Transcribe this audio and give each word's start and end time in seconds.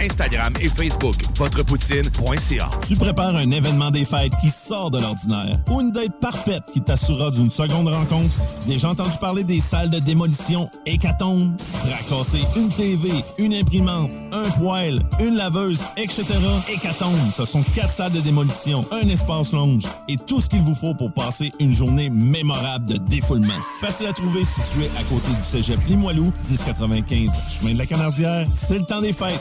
Instagram 0.00 0.52
et 0.60 0.68
Facebook, 0.68 1.16
votrepoutine.ca. 1.36 2.70
Tu 2.86 2.96
prépares 2.96 3.36
un 3.36 3.50
événement 3.50 3.90
des 3.90 4.04
fêtes 4.04 4.32
qui 4.40 4.50
sort 4.50 4.90
de 4.90 4.98
l'ordinaire 4.98 5.58
ou 5.70 5.80
une 5.80 5.92
date 5.92 6.18
parfaite 6.20 6.62
qui 6.72 6.80
t'assurera 6.80 7.30
d'une 7.30 7.50
seconde 7.50 7.88
rencontre? 7.88 8.34
Déjà 8.66 8.90
entendu 8.90 9.16
parler 9.20 9.44
des 9.44 9.60
salles 9.60 9.90
de 9.90 9.98
démolition 9.98 10.68
Hécatombe? 10.86 11.52
Racasser 11.84 12.40
une 12.56 12.70
TV, 12.70 13.10
une 13.38 13.54
imprimante, 13.54 14.12
un 14.32 14.48
poêle, 14.58 15.00
une 15.20 15.36
laveuse, 15.36 15.84
etc. 15.96 16.24
Hécatombe, 16.72 17.18
ce 17.32 17.44
sont 17.44 17.62
quatre 17.74 17.92
salles 17.92 18.12
de 18.12 18.20
démolition, 18.20 18.84
un 18.92 19.08
espace 19.08 19.52
longe 19.52 19.84
et 20.08 20.16
tout 20.16 20.40
ce 20.40 20.48
qu'il 20.48 20.62
vous 20.62 20.74
faut 20.74 20.94
pour 20.94 21.12
passer 21.12 21.52
une 21.60 21.72
journée 21.72 22.10
mémorable 22.10 22.86
de 22.86 22.96
défoulement. 22.96 23.54
Facile 23.80 24.06
à 24.06 24.12
trouver 24.12 24.44
situé 24.44 24.88
à 24.98 25.02
côté 25.04 25.28
du 25.28 25.42
cégep 25.42 25.78
Limoilou, 25.86 26.32
1095 26.48 27.30
chemin 27.48 27.74
de 27.74 27.78
la 27.78 27.86
Canardière. 27.86 28.46
C'est 28.54 28.78
le 28.78 28.84
temps 28.84 29.00
des 29.00 29.12
fêtes. 29.12 29.40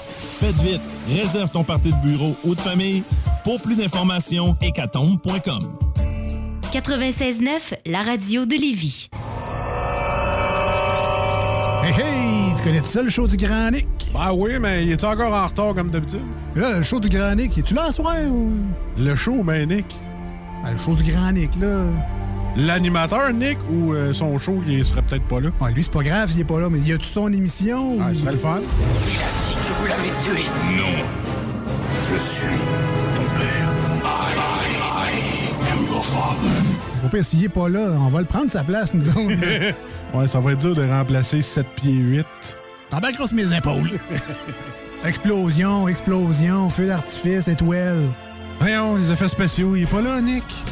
Vite, 0.55 0.81
réserve 1.09 1.49
ton 1.51 1.63
party 1.63 1.91
de 1.91 2.07
bureau 2.07 2.35
ou 2.43 2.55
de 2.55 2.61
famille. 2.61 3.03
Pour 3.43 3.61
plus 3.61 3.75
d'informations, 3.75 4.55
hécatombe.com. 4.61 5.61
96.9, 6.71 7.79
la 7.85 8.03
radio 8.03 8.45
de 8.45 8.55
Lévis. 8.55 9.09
Hey, 11.83 11.93
hey! 11.93 12.55
Tu 12.55 12.63
connais 12.63 12.81
tout 12.81 12.87
ça, 12.87 13.01
le 13.01 13.09
show 13.09 13.25
du 13.25 13.37
Grand 13.37 13.71
Nick? 13.71 13.87
Ben 14.13 14.31
oui, 14.33 14.59
mais 14.59 14.83
il 14.85 14.91
est 14.91 15.03
encore 15.03 15.33
en 15.33 15.47
retard 15.47 15.73
comme 15.73 15.89
d'habitude? 15.89 16.21
Là, 16.55 16.77
le 16.77 16.83
show 16.83 16.99
du 16.99 17.09
Grand 17.09 17.33
Nick, 17.35 17.57
es-tu 17.57 17.73
là 17.73 17.87
ce 17.87 17.93
soir? 17.93 18.15
Ou... 18.29 18.51
Le 18.97 19.15
show, 19.15 19.41
ben 19.43 19.67
Nick. 19.67 19.85
Ben, 20.63 20.71
le 20.71 20.77
show 20.77 20.93
du 20.93 21.03
Grand 21.03 21.31
Nick, 21.31 21.55
là. 21.55 21.85
L'animateur, 22.59 23.31
Nick, 23.31 23.57
ou 23.71 23.93
euh, 23.93 24.13
son 24.13 24.37
show, 24.37 24.61
il 24.67 24.85
serait 24.85 25.01
peut-être 25.01 25.23
pas 25.23 25.39
là? 25.39 25.49
Ouais, 25.61 25.71
lui, 25.71 25.83
c'est 25.83 25.91
pas 25.93 26.03
grave 26.03 26.29
s'il 26.29 26.41
est 26.41 26.45
pas 26.45 26.59
là, 26.59 26.67
mais 26.69 26.79
y 26.79 26.91
a-tu 26.93 27.05
son 27.05 27.31
émission? 27.31 27.97
Ah, 28.01 28.09
ou- 28.11 28.13
ce 28.15 28.19
serait 28.21 28.31
le 28.33 28.37
fun. 28.37 28.59
que 28.59 29.81
vous 29.81 29.87
l'avez 29.87 30.09
tué. 30.23 30.43
Non. 30.75 31.05
Je 32.09 32.15
suis 32.19 32.47
ton 33.15 33.39
père. 33.39 33.69
I, 34.03 34.33
I, 34.35 35.07
I 35.07 35.71
am 35.71 35.85
your 35.85 36.03
father. 36.03 37.09
Pire, 37.09 37.25
s'il 37.25 37.43
est 37.45 37.49
pas 37.49 37.69
là, 37.69 37.93
on 37.99 38.09
va 38.09 38.19
le 38.19 38.25
prendre 38.25 38.51
sa 38.51 38.63
place, 38.63 38.93
nous 38.93 39.07
autres. 39.09 39.19
Ouais, 40.11 40.27
ça 40.27 40.39
va 40.39 40.53
être 40.53 40.59
dur 40.59 40.73
de 40.73 40.81
remplacer 40.89 41.43
7 41.43 41.67
pieds 41.75 41.91
8. 41.93 42.25
T'en 42.89 42.97
bats 42.97 43.11
grosse 43.11 43.31
mes 43.31 43.55
épaules. 43.55 43.91
explosion, 45.05 45.87
explosion, 45.87 46.67
feu 46.71 46.87
d'artifice, 46.87 47.47
étoile. 47.47 48.01
Voyons, 48.59 48.95
les 48.97 49.11
effets 49.11 49.27
spéciaux, 49.27 49.75
il 49.75 49.83
est 49.83 49.85
pas 49.85 50.01
là, 50.01 50.21
Nick. 50.21 50.43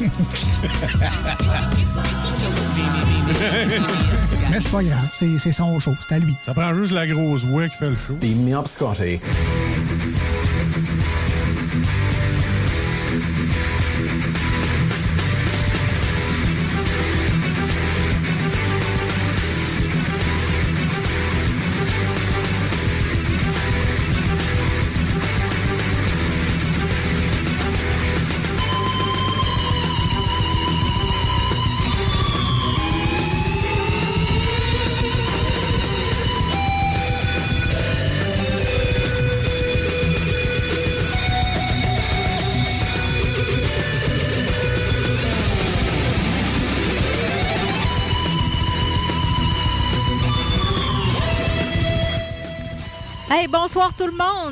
Mais 4.50 4.60
c'est 4.60 4.70
pas 4.70 4.82
grave, 4.82 5.08
c'est 5.12 5.52
son 5.52 5.78
show, 5.80 5.94
c'est 6.06 6.14
à 6.14 6.18
lui. 6.18 6.34
Ça 6.44 6.54
prend 6.54 6.74
juste 6.74 6.92
la 6.92 7.06
grosse 7.06 7.44
voix 7.44 7.68
qui 7.68 7.76
fait 7.76 7.90
le 7.90 7.96
show. 7.96 8.16
Scotty. 8.66 9.20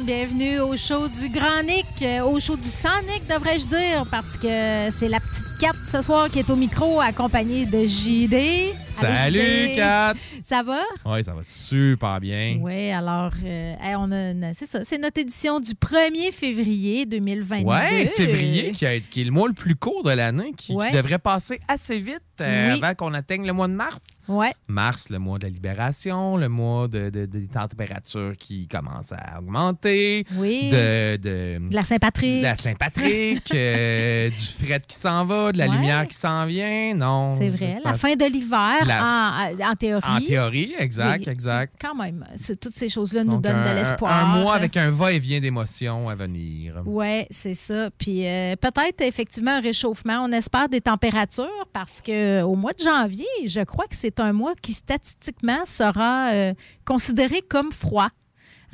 Bienvenue 0.06 0.60
au 0.60 0.76
show 0.76 1.08
du 1.08 1.28
Grand 1.28 1.64
Nick, 1.64 1.84
euh, 2.00 2.22
au 2.22 2.38
show 2.38 2.54
du 2.54 2.68
Sans 2.68 3.02
Nick, 3.08 3.26
devrais-je 3.28 3.66
dire, 3.66 4.04
parce 4.08 4.36
que 4.36 4.88
c'est 4.92 5.08
la 5.08 5.18
petite 5.18 5.58
Kat 5.58 5.72
ce 5.90 6.00
soir 6.00 6.30
qui 6.30 6.38
est 6.38 6.48
au 6.48 6.54
micro, 6.54 7.00
accompagnée 7.00 7.66
de 7.66 7.84
JD. 7.84 8.76
Salut. 9.00 9.74
Kat! 9.74 10.14
Ça 10.42 10.62
va? 10.62 10.80
Oui, 11.04 11.22
ça 11.24 11.32
va 11.34 11.42
super 11.44 12.20
bien. 12.20 12.58
Oui, 12.60 12.90
alors, 12.90 13.32
euh, 13.44 13.74
hey, 13.80 13.94
on 13.96 14.10
a 14.12 14.54
c'est 14.54 14.66
ça, 14.66 14.80
c'est 14.84 14.98
notre 14.98 15.20
édition 15.20 15.60
du 15.60 15.72
1er 15.72 16.32
février 16.32 17.04
2022. 17.06 17.66
Ouais, 17.68 18.06
février, 18.06 18.72
qui, 18.72 18.86
a- 18.86 19.00
qui 19.00 19.20
est 19.22 19.24
le 19.24 19.30
mois 19.30 19.48
le 19.48 19.54
plus 19.54 19.74
court 19.76 20.02
de 20.02 20.10
l'année, 20.10 20.52
qui, 20.56 20.74
devrait 20.92 21.18
passer 21.18 21.60
assez 21.68 21.98
vite 21.98 22.20
euh, 22.40 22.72
Oui. 22.74 22.80
avant 22.82 22.94
qu'on 22.94 23.14
atteigne 23.14 23.46
le 23.46 23.52
mois 23.52 23.68
de 23.68 23.74
mars. 23.74 24.02
Ouais. 24.28 24.52
Mars, 24.68 25.08
le 25.10 25.18
mois 25.18 25.38
de 25.38 25.44
la 25.44 25.50
libération, 25.50 26.36
le 26.36 26.48
mois 26.48 26.88
de, 26.88 27.10
de- 27.10 27.26
des 27.26 27.46
températures 27.46 28.32
qui 28.38 28.66
commencent 28.66 29.12
à 29.12 29.38
augmenter. 29.38 30.24
Oui. 30.36 30.68
De, 30.70 31.16
de, 31.16 31.68
De 31.68 31.74
la 31.74 31.82
Saint-Patrick. 31.82 32.38
de 32.38 32.42
la 32.42 32.56
Saint-Patrick, 32.56 33.52
euh, 33.54 34.30
du 34.30 34.36
fret 34.64 34.80
qui 34.86 34.96
s'en 34.96 35.24
va, 35.26 35.52
de 35.52 35.58
la 35.58 35.66
Ouais. 35.66 35.72
lumière 35.76 36.06
qui 36.08 36.16
s'en 36.16 36.44
vient. 36.46 36.94
Non. 36.94 37.36
C'est 37.38 37.48
vrai. 37.50 37.78
La 37.84 37.94
fin 37.94 38.14
de 38.14 38.24
l'hiver, 38.24 38.84
La- 38.86 39.52
en, 39.62 39.70
en 39.72 39.74
théorie. 39.74 40.04
En 40.08 40.20
théorie, 40.20 40.74
exact, 40.78 41.24
Oui. 41.26 41.32
exact. 41.32 41.74
Quand 41.80 41.94
même, 41.94 42.24
toutes 42.60 42.74
ces 42.74 42.88
choses-là 42.88 43.24
nous 43.24 43.40
donnent 43.40 43.56
un, 43.56 43.70
de 43.72 43.76
l'espoir. 43.76 44.12
Un 44.12 44.40
mois 44.40 44.54
avec 44.54 44.76
un 44.76 44.90
va-et-vient 44.90 45.40
d'émotions 45.40 46.08
à 46.08 46.14
venir. 46.14 46.82
Oui, 46.86 47.26
c'est 47.30 47.54
ça. 47.54 47.90
Puis 47.98 48.26
euh, 48.26 48.56
peut-être 48.56 49.00
effectivement 49.00 49.52
un 49.52 49.60
réchauffement. 49.60 50.24
On 50.24 50.32
espère 50.32 50.68
des 50.68 50.80
températures 50.80 51.66
parce 51.72 52.00
que 52.00 52.42
au 52.42 52.54
mois 52.54 52.72
de 52.72 52.82
janvier, 52.82 53.26
je 53.46 53.60
crois 53.60 53.86
que 53.86 53.96
c'est 53.96 54.20
un 54.20 54.32
mois 54.32 54.54
qui 54.60 54.72
statistiquement 54.72 55.64
sera 55.64 56.30
euh, 56.32 56.54
considéré 56.84 57.42
comme 57.48 57.72
froid. 57.72 58.08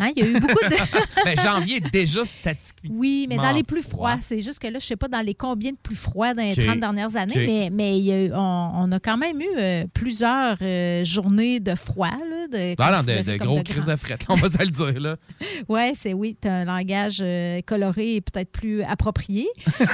Hein, 0.03 0.11
Il 0.17 0.23
y 0.23 0.27
a 0.27 0.31
eu 0.31 0.41
beaucoup 0.41 0.55
de. 0.55 1.41
Janvier 1.43 1.77
est 1.77 1.91
déjà 1.93 2.25
statistiquement. 2.25 2.95
Oui, 2.99 3.27
mais 3.29 3.37
dans 3.37 3.53
les 3.53 3.63
plus 3.63 3.83
froid. 3.83 4.11
froids. 4.11 4.23
C'est 4.23 4.43
juste 4.43 4.59
que 4.59 4.67
là, 4.67 4.73
je 4.75 4.77
ne 4.85 4.89
sais 4.89 4.97
pas 4.97 5.09
dans 5.09 5.21
les 5.25 5.35
combien 5.35 5.71
de 5.73 5.77
plus 5.83 5.97
froids 5.97 6.35
dans 6.35 6.43
les 6.43 6.53
OK. 6.59 6.65
30 6.67 6.81
dernières 6.81 7.17
années, 7.17 7.35
mais, 7.47 7.71
mais 7.73 7.99
il 7.99 8.05
y 8.05 8.13
a 8.13 8.25
eu- 8.25 8.33
on, 8.35 8.39
on 8.75 8.93
a 8.93 8.99
quand 9.01 9.17
même 9.17 9.41
eu 9.41 9.47
euh, 9.57 9.85
plusieurs 9.93 10.57
euh, 10.63 11.05
journées 11.05 11.61
de 11.61 11.75
froid. 11.75 12.09
Là, 12.11 12.49
de, 12.49 12.75
Non, 12.81 12.87
non, 12.87 12.91
de, 12.93 12.97
considérées 12.97 13.23
de 13.23 13.37
comme 13.39 13.47
gros 13.49 13.59
de 13.59 13.63
crises 13.63 13.87
de 13.87 13.97
fret, 13.97 14.19
on 14.29 14.35
va 14.35 14.49
se 14.51 14.59
le 14.59 14.71
dire. 14.71 15.01
Là. 15.01 15.17
Oui, 15.69 15.81
c'est 15.95 16.13
oui, 16.13 16.37
tu 16.41 16.49
as 16.49 16.55
un 16.55 16.65
langage 16.65 17.19
euh, 17.23 17.61
coloré 17.67 18.17
et 18.17 18.21
peut-être 18.21 18.51
plus 18.51 18.83
approprié 18.83 19.47
euh, 19.81 19.85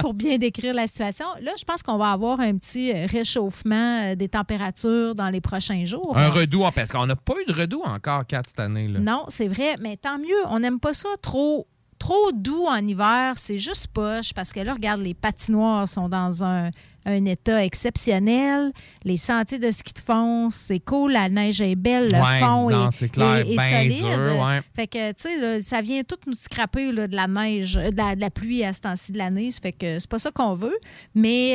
pour 0.00 0.14
bien 0.14 0.38
décrire 0.38 0.74
la 0.74 0.86
situation. 0.86 1.26
Là, 1.42 1.52
je 1.58 1.64
pense 1.64 1.82
qu'on 1.82 1.96
va 1.96 2.10
avoir 2.12 2.40
un 2.40 2.56
petit 2.56 2.92
réchauffement 3.06 4.14
des 4.14 4.28
températures 4.28 5.14
dans 5.14 5.28
les 5.30 5.40
prochains 5.40 5.84
jours. 5.84 6.16
Un 6.16 6.28
redout, 6.30 6.64
parce 6.74 6.90
qu'on 6.92 7.06
n'a 7.06 7.16
pas 7.16 7.34
eu 7.46 7.52
de 7.52 7.58
redout 7.58 7.82
encore, 7.84 8.26
Kat, 8.26 8.42
cette 8.46 8.60
année. 8.60 8.88
Là. 8.92 8.98
Non, 9.00 9.24
c'est 9.28 9.48
vrai, 9.48 9.76
mais 9.80 9.96
tant 9.96 10.18
mieux. 10.18 10.44
On 10.48 10.60
n'aime 10.60 10.80
pas 10.80 10.94
ça 10.94 11.08
trop 11.22 11.66
trop 11.98 12.32
doux 12.32 12.64
en 12.66 12.78
hiver, 12.86 13.34
c'est 13.36 13.58
juste 13.58 13.88
poche 13.88 14.32
parce 14.32 14.54
que 14.54 14.60
là, 14.60 14.72
regarde, 14.72 15.02
les 15.02 15.12
patinoires 15.12 15.86
sont 15.86 16.08
dans 16.08 16.42
un 16.42 16.70
un 17.06 17.24
état 17.24 17.64
exceptionnel. 17.64 18.72
Les 19.04 19.16
sentiers 19.16 19.58
de 19.58 19.70
ski 19.70 19.94
de 19.94 19.98
fond, 20.00 20.48
c'est 20.50 20.80
cool. 20.80 21.12
La 21.12 21.30
neige 21.30 21.60
est 21.62 21.74
belle. 21.74 22.10
Le 22.12 22.18
Ouais, 22.20 22.40
fond 22.40 22.68
non, 22.70 22.90
est, 22.90 23.08
clair, 23.08 23.36
est- 23.36 23.52
est 23.52 23.56
ben 23.56 23.70
solide. 23.92 23.98
dur, 24.04 24.44
ouais. 24.44 24.60
Fait 24.76 24.86
que, 24.86 25.12
tu 25.12 25.22
sais, 25.22 25.62
ça 25.62 25.80
vient 25.80 26.02
tout 26.02 26.18
nous 26.26 26.34
scraper 26.34 26.92
là, 26.92 27.06
de 27.08 27.16
la 27.16 27.26
neige, 27.26 27.78
euh, 27.78 27.90
de 27.90 27.96
la, 27.96 28.14
de 28.16 28.20
la 28.20 28.28
pluie 28.30 28.62
à 28.64 28.74
ce 28.74 28.80
temps-ci 28.80 29.12
de 29.12 29.18
l'année. 29.18 29.50
Ça 29.50 29.60
fait 29.62 29.72
que 29.72 29.98
c'est 29.98 30.10
pas 30.10 30.18
ça 30.18 30.30
qu'on 30.30 30.54
veut. 30.54 30.76
Mais 31.14 31.54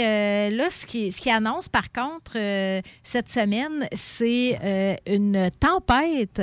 euh, 0.52 0.56
là, 0.56 0.70
ce 0.72 0.86
qui, 0.88 1.12
ce 1.12 1.22
qui 1.22 1.30
annonce, 1.30 1.70
par 1.70 1.92
contre, 1.92 2.34
euh, 2.38 2.82
cette 3.04 3.30
semaine, 3.30 3.88
c'est 3.94 4.58
euh, 4.64 4.96
une 5.06 5.50
tempête. 5.60 6.42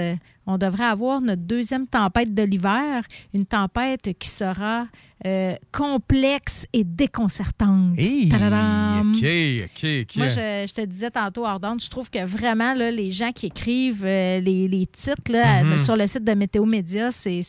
On 0.53 0.59
devrait 0.59 0.85
avoir 0.85 1.21
notre 1.21 1.43
deuxième 1.43 1.87
tempête 1.87 2.35
de 2.35 2.43
l'hiver, 2.43 3.03
une 3.33 3.47
tempête 3.47 4.11
qui 4.19 4.29
sera 4.29 4.87
euh, 5.25 5.55
complexe 5.71 6.67
et 6.73 6.83
déconcertante. 6.83 7.97
Hey, 7.97 8.29
Tadadam! 8.29 9.13
OK, 9.13 9.25
OK, 9.63 9.87
OK. 10.03 10.17
Moi, 10.17 10.29
je, 10.29 10.65
je 10.69 10.75
te 10.75 10.85
disais 10.85 11.11
tantôt, 11.13 11.45
Ardente, 11.45 11.83
je 11.85 11.89
trouve 11.89 12.11
que 12.11 12.25
vraiment, 12.25 12.75
là, 12.75 12.91
les 12.91 13.13
gens 13.13 13.31
qui 13.31 13.47
écrivent 13.47 14.05
euh, 14.05 14.41
les, 14.41 14.67
les 14.67 14.85
titres 14.87 15.31
là, 15.31 15.63
Mhm. 15.63 15.79
sur 15.79 15.97
le 15.97 16.09
site 16.09 16.25
de 16.25 16.33
Météo 16.35 16.65
Média, 16.65 17.13
c'est, 17.13 17.41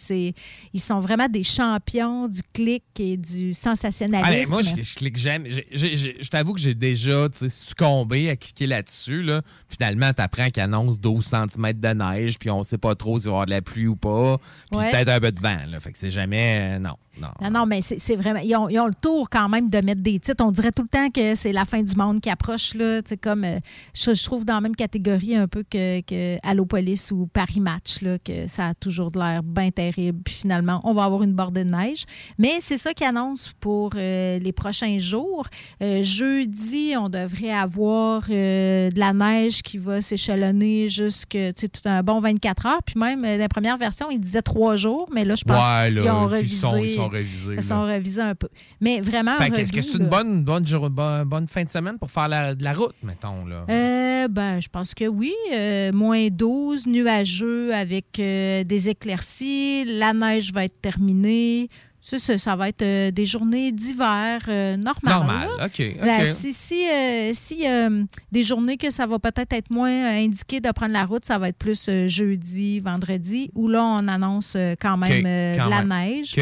ils 0.74 0.80
sont 0.80 1.00
vraiment 1.00 1.28
des 1.28 1.42
champions 1.42 2.28
du 2.28 2.42
clic 2.54 2.84
et 3.00 3.18
du 3.18 3.50
Ah, 3.56 3.70
sensationnalisme. 3.76 4.44
ben, 4.44 4.50
moi, 4.50 4.62
je, 4.62 4.84
je 4.84 4.96
clique 4.96 5.18
jamais. 5.18 5.50
Je 5.52 6.30
t'avoue 6.30 6.54
que 6.54 6.60
j'ai 6.62 6.76
déjà 6.76 7.28
succombé 7.48 8.30
à 8.30 8.36
cliquer 8.36 8.68
là-dessus. 8.68 9.24
Là. 9.24 9.42
Finalement, 9.68 10.14
tu 10.14 10.22
apprends 10.22 10.48
qu'il 10.50 10.62
annonce 10.62 11.00
12 11.00 11.26
cm 11.26 11.74
de 11.74 11.88
neige, 11.90 12.38
puis 12.38 12.52
on 12.52 12.62
sait 12.62 12.78
pas 12.78 12.93
trop 12.95 13.19
s'il 13.19 13.25
va 13.28 13.31
y 13.31 13.34
avoir 13.34 13.45
de 13.45 13.51
la 13.51 13.62
pluie 13.62 13.88
ou 13.88 13.95
pas. 13.95 14.38
Puis 14.72 14.80
Ouais. 14.80 14.92
peut-être 14.92 15.10
un 15.10 15.19
peu 15.19 15.31
de 15.31 15.40
vent. 15.40 15.60
Là. 15.68 15.80
Fait 15.80 15.92
que 15.92 15.98
c'est 15.98 16.12
jamais. 16.12 16.75
euh, 16.75 16.80
non, 16.80 16.95
non. 17.21 17.27
Non, 17.42 17.51
non, 17.51 17.65
mais 17.65 17.81
c'est, 17.81 18.15
vraiment. 18.15 18.39
Ils 18.44 18.56
ont, 18.56 18.69
ils 18.69 18.80
ont 18.80 18.88
le 18.88 18.94
tour 18.94 19.30
quand 19.30 19.48
même 19.50 19.69
de 19.69 19.80
mettre 19.81 20.01
des 20.01 20.19
titres. 20.19 20.44
On 20.44 20.51
dirait 20.51 20.71
tout 20.71 20.81
le 20.83 20.88
temps 20.88 21.10
que 21.10 21.36
c'est 21.36 21.51
la 21.54 21.65
fin 21.65 21.81
du 21.83 21.95
monde 21.95 22.19
qui 22.21 22.30
approche. 22.30 22.74
Là, 22.74 23.01
comme, 23.21 23.44
euh, 23.44 23.60
je, 23.94 24.13
je 24.13 24.24
trouve 24.24 24.45
dans 24.45 24.56
la 24.56 24.62
même 24.62 24.75
catégorie 24.75 25.36
un 25.36 25.48
peu 25.48 25.63
que, 25.69 26.01
que 26.01 26.38
Allopolis 26.44 27.12
ou 27.12 27.27
Paris 27.27 27.60
Match, 27.60 28.01
là, 28.01 28.18
que 28.19 28.48
ça 28.48 28.69
a 28.69 28.74
toujours 28.74 29.12
de 29.12 29.19
l'air 29.19 29.44
bien 29.44 29.69
terrible. 29.71 30.19
Puis 30.24 30.33
finalement, 30.33 30.81
on 30.83 30.94
va 30.94 31.04
avoir 31.04 31.24
une 31.24 31.33
bordée 31.33 31.63
de 31.63 31.69
neige. 31.69 32.06
Mais 32.38 32.57
c'est 32.62 32.77
ça 32.77 32.94
qui 32.94 33.04
annonce 33.04 33.51
pour 33.59 33.92
euh, 33.95 34.39
les 34.39 34.51
prochains 34.51 34.98
jours. 35.00 35.45
Euh, 35.81 36.01
jeudi, 36.04 36.94
on 36.98 37.09
devrait 37.09 37.51
avoir 37.51 38.24
euh, 38.30 38.89
de 38.89 39.00
la 39.00 39.13
neige 39.13 39.62
qui 39.62 39.77
va 39.77 40.01
s'échelonner 40.01 40.89
jusque 40.89 41.30
tu 41.30 41.54
sais, 41.56 41.69
tout 41.69 41.81
un 41.86 42.01
bon 42.01 42.19
24 42.19 42.66
heures. 42.66 42.83
Puis 42.83 42.95
même, 43.00 43.21
la 43.24 43.48
première 43.50 43.77
version, 43.77 44.09
il 44.09 44.19
disait 44.19 44.42
trois 44.42 44.75
jours. 44.77 45.09
Mais 45.13 45.25
là, 45.25 45.36
je 45.36 45.44
pense 45.44 45.57
Ouais, 45.63 45.89
qu'ils 45.92 46.09
ont 46.09 46.30
ils 46.36 46.50
sont- 46.50 46.77
ils 46.77 46.92
sont 46.95 47.03
révisés, 47.08 47.56
Ils 47.58 47.64
sont 47.64 47.82
là. 47.82 47.94
révisés 47.94 48.22
un 48.22 48.36
peu. 48.36 48.50
Mais 48.82 49.02
vraiment. 49.02 49.36
Fait 49.38 49.50
est-ce 49.60 49.72
que 49.74 49.82
c'est 49.82 49.98
une 49.98 50.08
bonne, 50.10 50.44
bonne, 50.44 50.66
jour- 50.66 50.90
bonne, 50.90 51.24
bonne 51.26 51.48
fin 51.48 51.64
de 51.64 51.70
semaine 51.70 51.98
pour 52.00 52.10
faire 52.12 52.28
la- 52.28 52.56
de 52.56 52.64
la 52.64 52.74
route, 52.74 52.96
mettons? 53.04 53.46
Là? 53.46 53.66
Euh, 53.70 54.28
ben, 54.28 54.60
je 54.60 54.70
pense 54.70 54.94
que 54.94 55.06
oui. 55.08 55.34
Euh, 55.54 55.92
moins 55.92 56.28
12, 56.30 56.88
nuageux 56.88 57.74
avec 57.74 58.20
euh, 58.20 58.64
des 58.64 58.90
éclaircies. 58.90 59.84
La 59.86 60.14
neige 60.14 60.52
va 60.54 60.66
être 60.66 60.82
terminée. 60.82 61.70
Ça, 62.06 62.20
ça, 62.20 62.38
ça 62.38 62.56
va 62.58 62.68
être 62.68 62.82
euh, 62.82 63.12
des 63.12 63.24
journées 63.26 63.72
d'hiver 63.72 64.42
euh, 64.50 64.76
normales. 64.76 65.14
Normal. 65.14 65.48
OK. 65.64 65.96
Là, 66.02 66.26
si 66.34 66.52
si, 66.52 66.86
euh, 66.86 67.32
si, 67.34 67.66
euh, 67.66 68.04
des 68.30 68.44
journées 68.44 68.76
que 68.76 68.90
ça 68.90 69.08
va 69.08 69.20
peut-être 69.20 69.54
être 69.54 69.70
moins 69.70 70.08
indiqué 70.18 70.60
de 70.60 70.70
prendre 70.72 70.92
la 70.92 71.06
route, 71.06 71.24
ça 71.24 71.38
va 71.38 71.48
être 71.48 71.58
plus 71.58 71.90
jeudi, 72.08 72.82
vendredi, 72.82 73.52
où 73.56 73.70
là, 73.70 73.86
on 73.86 74.10
annonce 74.10 74.58
quand 74.82 74.98
même 74.98 75.12
OK, 75.12 75.58
quand 75.58 75.66
de 75.66 75.70
la 75.70 75.86
même. 75.86 76.18
neige. 76.18 76.36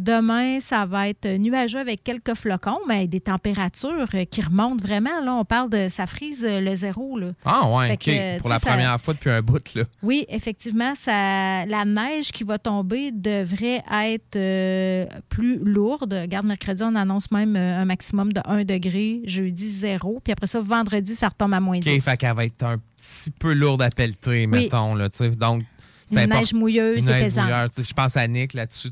Demain, 0.00 0.58
ça 0.60 0.84
va 0.84 1.08
être 1.08 1.28
nuageux 1.38 1.78
avec 1.78 2.02
quelques 2.02 2.34
flocons, 2.34 2.80
mais 2.88 3.06
des 3.06 3.20
températures 3.20 4.08
qui 4.30 4.40
remontent 4.42 4.84
vraiment. 4.84 5.20
Là, 5.24 5.34
on 5.34 5.44
parle 5.44 5.70
de 5.70 5.86
ça 5.88 6.06
frise 6.08 6.44
le 6.44 6.74
zéro. 6.74 7.18
Là. 7.18 7.28
Ah, 7.44 7.68
ouais, 7.70 7.92
OK. 7.92 7.98
que, 8.04 8.40
pour 8.40 8.50
la 8.50 8.58
ça- 8.58 8.70
première 8.70 9.00
fois 9.00 9.14
depuis 9.14 9.30
un 9.30 9.42
bout, 9.42 9.74
là. 9.76 9.84
Oui, 10.02 10.26
effectivement, 10.28 10.94
ça, 10.96 11.64
la 11.66 11.84
neige 11.84 12.32
qui 12.32 12.42
va 12.42 12.58
tomber 12.58 13.12
devrait 13.12 13.82
être 14.02 14.36
plus 15.28 15.58
lourde. 15.58 16.12
Regarde, 16.12 16.46
mercredi, 16.46 16.82
on 16.82 16.94
annonce 16.94 17.30
même 17.30 17.56
euh, 17.56 17.80
un 17.80 17.84
maximum 17.84 18.32
de 18.32 18.40
1 18.44 18.64
degré, 18.64 19.22
jeudi 19.24 19.68
0. 19.68 20.20
Puis 20.22 20.32
après 20.32 20.46
ça, 20.46 20.60
vendredi, 20.60 21.14
ça 21.14 21.28
retombe 21.28 21.54
à 21.54 21.60
moins 21.60 21.78
OK, 21.78 21.84
10. 21.84 22.00
fait 22.04 22.16
qu'elle 22.16 22.34
va 22.34 22.44
être 22.44 22.62
un 22.62 22.78
petit 22.78 23.30
peu 23.30 23.52
lourde 23.52 23.82
à 23.82 23.90
pelleter, 23.90 24.46
mettons, 24.46 24.94
là. 24.94 25.08
Donc, 25.38 25.62
c'est 26.06 26.22
Une 26.22 26.30
neige 26.30 26.54
mouilleuse. 26.54 27.04
Tu 27.04 27.10
sais, 27.10 27.84
Je 27.84 27.92
pense 27.94 28.16
à 28.16 28.28
Nick 28.28 28.54
là-dessus. 28.54 28.90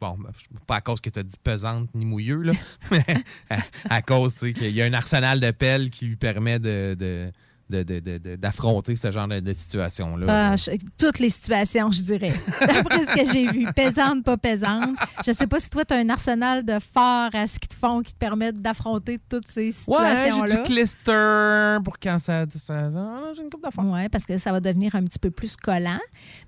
Bon, 0.00 0.16
ben, 0.18 0.30
pas 0.66 0.76
à 0.76 0.80
cause 0.80 1.00
que 1.00 1.08
tu 1.10 1.18
as 1.18 1.22
dit 1.22 1.36
pesante 1.42 1.88
ni 1.94 2.04
mouilleux, 2.04 2.42
là, 2.42 2.52
mais 2.90 3.04
à, 3.48 3.58
à 3.88 4.02
cause 4.02 4.34
tu 4.34 4.40
sais, 4.40 4.52
qu'il 4.52 4.70
y 4.70 4.82
a 4.82 4.84
un 4.86 4.92
arsenal 4.92 5.40
de 5.40 5.50
pelles 5.50 5.90
qui 5.90 6.06
lui 6.06 6.16
permet 6.16 6.58
de, 6.58 6.96
de- 6.98 7.30
de- 7.70 7.82
de- 7.82 8.00
de- 8.00 8.18
de- 8.18 8.36
d'affronter 8.36 8.94
ce 8.96 9.10
genre 9.10 9.28
de, 9.28 9.52
situation-là. 9.52 10.52
Ah, 10.52 10.54
toutes 10.98 11.18
les 11.18 11.28
situations, 11.30 11.90
je 11.90 12.02
dirais. 12.02 12.32
D'après 12.60 13.04
ce 13.04 13.12
que 13.12 13.32
j'ai 13.32 13.46
vu. 13.50 13.66
Pesante, 13.74 14.24
pas 14.24 14.36
pesante. 14.36 14.96
Je 15.24 15.32
sais 15.32 15.46
pas 15.46 15.58
si 15.60 15.70
toi, 15.70 15.84
tu 15.84 15.94
as 15.94 15.98
un 15.98 16.08
arsenal 16.08 16.64
de 16.64 16.78
forts 16.92 17.30
à 17.34 17.46
ski 17.46 17.68
de 17.68 17.74
fond 17.74 18.00
qui 18.02 18.12
te 18.12 18.18
permettent 18.18 18.60
d'affronter 18.60 19.18
toutes 19.28 19.48
ces 19.48 19.66
Ouais, 19.66 19.72
situations-là. 19.72 20.46
j'ai 20.48 20.56
du 20.56 20.62
clister 20.62 21.78
pour 21.84 21.98
quand 21.98 22.18
ça. 22.18 22.44
ça- 22.50 22.90
ça- 22.90 23.32
j'ai 23.34 23.42
une 23.42 23.50
coupe 23.50 23.62
d'affaires. 23.62 23.84
Oui, 23.86 24.08
parce 24.10 24.24
que 24.26 24.36
ça 24.38 24.52
va 24.52 24.60
devenir 24.60 24.94
un 24.94 25.04
petit 25.04 25.18
peu 25.18 25.30
plus 25.30 25.56
collant. 25.56 25.98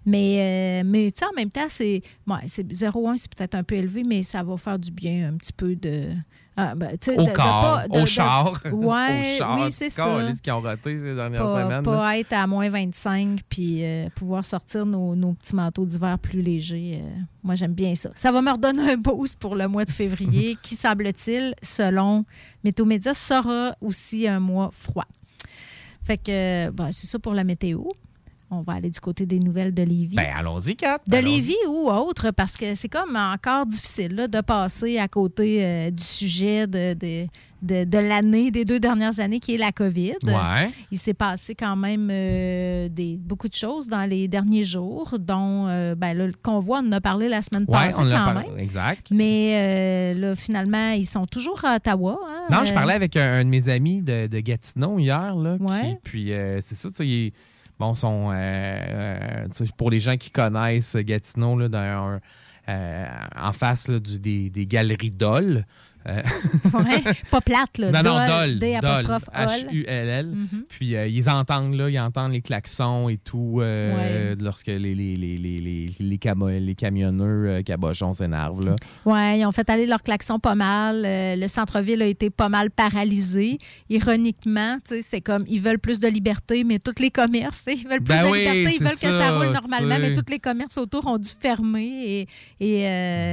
Mais, 0.04 0.82
euh, 0.82 0.88
mais 0.88 1.12
tu 1.12 1.20
sais, 1.20 1.26
en 1.26 1.34
même 1.36 1.50
temps, 1.50 1.66
c'est 1.68 2.02
ouais, 2.26 2.36
c'est 2.46 2.66
0,1, 2.72 3.16
c'est 3.16 3.32
peut-être 3.34 3.54
un 3.54 3.62
peu 3.62 3.76
élevé, 3.76 4.02
mais 4.06 4.22
ça 4.22 4.42
va 4.42 4.56
faire 4.56 4.78
du 4.78 4.90
bien 4.90 5.28
un 5.32 5.36
petit 5.36 5.52
peu 5.52 5.76
de. 5.76 6.08
Ah, 6.56 6.74
ben, 6.74 6.96
Au 7.16 7.26
corps, 7.28 7.80
au 7.90 8.04
char. 8.06 8.60
Ouais, 8.72 8.72
au 8.72 9.38
char. 9.38 9.58
oui, 9.60 9.70
c'est 9.70 9.88
ça. 9.88 10.28
Qui 10.42 10.50
ont 10.50 10.60
raté 10.60 10.98
ces 11.00 11.14
dernières 11.14 11.44
Pas, 11.44 11.64
semaines. 11.64 11.82
pas 11.82 12.10
là. 12.10 12.18
être 12.18 12.32
à 12.34 12.46
moins 12.46 12.68
25 12.68 13.40
puis 13.48 13.82
euh, 13.84 14.08
pouvoir 14.14 14.44
sortir 14.44 14.84
nos, 14.84 15.14
nos 15.16 15.32
petits 15.32 15.54
manteaux 15.54 15.86
d'hiver 15.86 16.18
plus 16.18 16.42
légers. 16.42 17.00
euh, 17.02 17.08
moi, 17.42 17.54
j'aime 17.54 17.72
bien 17.72 17.94
ça. 17.94 18.10
Ça 18.14 18.30
va 18.30 18.42
me 18.42 18.50
redonner 18.50 18.92
un 18.92 18.96
boost 18.96 19.38
pour 19.38 19.56
le 19.56 19.66
mois 19.66 19.84
de 19.84 19.90
février 19.90 20.56
qui, 20.62 20.76
semble-t-il, 20.76 21.54
selon 21.62 22.24
Météo 22.62 22.84
Média, 22.84 23.14
sera 23.14 23.74
aussi 23.80 24.28
un 24.28 24.38
mois 24.40 24.70
froid. 24.72 25.06
Fait 26.04 26.18
que, 26.18 26.70
ben, 26.70 26.90
c'est 26.92 27.06
ça 27.06 27.18
pour 27.18 27.32
la 27.32 27.44
météo. 27.44 27.82
On 28.54 28.60
va 28.60 28.74
aller 28.74 28.90
du 28.90 29.00
côté 29.00 29.24
des 29.24 29.38
nouvelles 29.38 29.72
de 29.72 29.82
Lévis. 29.82 30.14
Ben, 30.14 30.26
allons-y, 30.36 30.76
Kat. 30.76 30.98
De. 31.08 31.16
Lévis 31.16 31.56
ou 31.68 31.88
autre, 31.88 32.30
parce 32.32 32.58
que 32.58 32.74
c'est 32.74 32.88
comme 32.90 33.16
encore 33.16 33.64
difficile 33.64 34.14
là, 34.14 34.28
de 34.28 34.40
passer 34.42 34.98
à 34.98 35.08
côté 35.08 35.64
euh, 35.64 35.90
du 35.90 36.02
sujet 36.02 36.66
de, 36.66 36.92
de, 36.92 37.26
de- 37.62 37.84
de 37.84 37.98
l'année, 37.98 38.50
des 38.50 38.66
deux 38.66 38.78
dernières 38.78 39.20
années, 39.20 39.40
qui 39.40 39.54
est 39.54 39.58
la 39.58 39.72
COVID. 39.72 40.16
Ouais. 40.24 40.68
Il 40.90 40.98
s'est 40.98 41.14
passé 41.14 41.54
quand 41.54 41.76
même 41.76 42.08
euh, 42.12 42.90
des, 42.90 43.16
beaucoup 43.16 43.48
de 43.48 43.54
choses 43.54 43.88
dans 43.88 44.04
les 44.04 44.28
derniers 44.28 44.64
jours, 44.64 45.14
dont 45.18 45.66
euh, 45.68 45.94
ben, 45.94 46.12
le 46.12 46.32
convoi, 46.42 46.82
on 46.84 46.88
en 46.88 46.92
a 46.92 47.00
parlé 47.00 47.30
la 47.30 47.40
semaine 47.40 47.64
Ouais, 47.68 47.74
passée 47.86 48.00
on 48.00 48.10
quand 48.10 48.10
par- 48.10 48.34
même. 48.34 48.58
Exact. 48.58 49.06
Mais 49.10 50.12
là, 50.14 50.36
finalement, 50.36 50.90
ils 50.90 51.06
sont 51.06 51.26
toujours 51.26 51.64
à 51.64 51.76
Ottawa. 51.76 52.18
hein. 52.28 52.42
Non, 52.50 52.64
je 52.66 52.74
parlais 52.74 52.92
avec 52.94 53.16
un, 53.16 53.32
un 53.40 53.44
de 53.44 53.48
mes 53.48 53.70
amis 53.70 54.02
de, 54.02 54.26
de 54.26 54.40
Gatineau 54.40 54.98
hier. 54.98 55.34
Là, 55.36 55.56
qui- 55.58 55.96
puis 56.02 56.32
euh, 56.34 56.58
c'est 56.60 56.74
ça, 56.74 56.90
tu 56.90 56.96
sais, 56.96 57.32
bon, 57.78 57.94
sont, 57.94 58.30
euh, 58.32 58.34
euh, 58.34 59.66
pour 59.76 59.90
les 59.90 60.00
gens 60.00 60.16
qui 60.16 60.30
connaissent 60.30 60.96
Gatineau, 60.96 61.58
là, 61.58 61.68
dans 61.68 62.20
euh, 62.68 63.06
en 63.36 63.52
face 63.52 63.90
du- 63.90 64.20
des, 64.20 64.50
des 64.50 64.66
galeries 64.66 65.10
Dole. 65.10 65.66
Euh, 66.08 66.22
ouais, 66.74 67.02
pas 67.30 67.40
plate, 67.40 67.78
là. 67.78 67.90
non, 67.92 68.02
non, 68.02 68.18
Dol, 68.18 68.28
Dole. 68.50 68.58
D 68.58 68.74
apostrophe 68.74 69.24
Dole, 69.34 69.44
Ol. 69.44 69.68
H-U-L-L. 69.70 70.26
Mhm. 70.26 70.64
Puis 70.68 70.96
euh, 70.96 71.06
ils 71.06 71.28
entendent, 71.30 71.74
là, 71.74 71.88
ils 71.90 71.98
entendent 72.00 72.32
les 72.32 72.40
klaxons 72.42 73.08
et 73.08 73.16
tout 73.18 73.58
euh, 73.60 74.32
Ouais. 74.32 74.36
lorsque 74.40 74.66
les, 74.68 74.78
les, 74.78 74.94
les, 75.16 75.36
les, 75.38 75.90
les, 75.98 76.18
camo- 76.18 76.48
les 76.48 76.74
camionneurs 76.74 77.58
euh, 77.58 77.62
cabochons 77.62 78.12
s'énervent. 78.12 78.64
Là. 78.64 78.74
Oui, 79.04 79.38
ils 79.40 79.46
ont 79.46 79.52
fait 79.52 79.68
aller 79.70 79.86
leur 79.86 80.02
klaxon 80.02 80.38
pas 80.38 80.54
mal. 80.54 81.02
Le 81.04 81.46
centre-ville 81.48 82.02
a 82.02 82.06
été 82.06 82.30
pas 82.30 82.48
mal 82.48 82.70
paralysé. 82.70 83.58
Ironiquement, 83.90 84.78
tu 84.86 84.96
sais, 84.96 85.02
c'est 85.02 85.20
comme 85.20 85.44
ils 85.48 85.60
veulent 85.60 85.78
plus 85.78 86.00
de 86.00 86.08
liberté, 86.08 86.64
mais 86.64 86.78
tous 86.78 87.00
les 87.00 87.10
commerces, 87.10 87.64
ils 87.68 87.86
veulent 87.88 88.02
plus 88.02 88.14
Ben 88.14 88.24
de 88.26 88.30
oui, 88.30 88.38
liberté, 88.40 88.76
ils 88.76 88.82
veulent 88.82 88.90
que 88.92 89.18
ça 89.18 89.36
roule 89.36 89.52
normalement, 89.52 89.96
mais 90.00 90.14
tous 90.14 90.30
les 90.30 90.38
commerces 90.38 90.78
autour 90.78 91.06
ont 91.06 91.18
dû 91.18 91.28
fermer 91.38 92.26
et, 92.60 92.84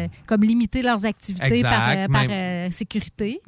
et, 0.03 0.07
comme 0.27 0.43
limiter 0.43 0.81
leurs 0.81 1.05
activités 1.05 1.45
Exact, 1.59 1.69
par, 1.69 2.07
par, 2.19 2.27
même- 2.27 2.31
euh, 2.67 2.71
sécurité. 2.71 3.41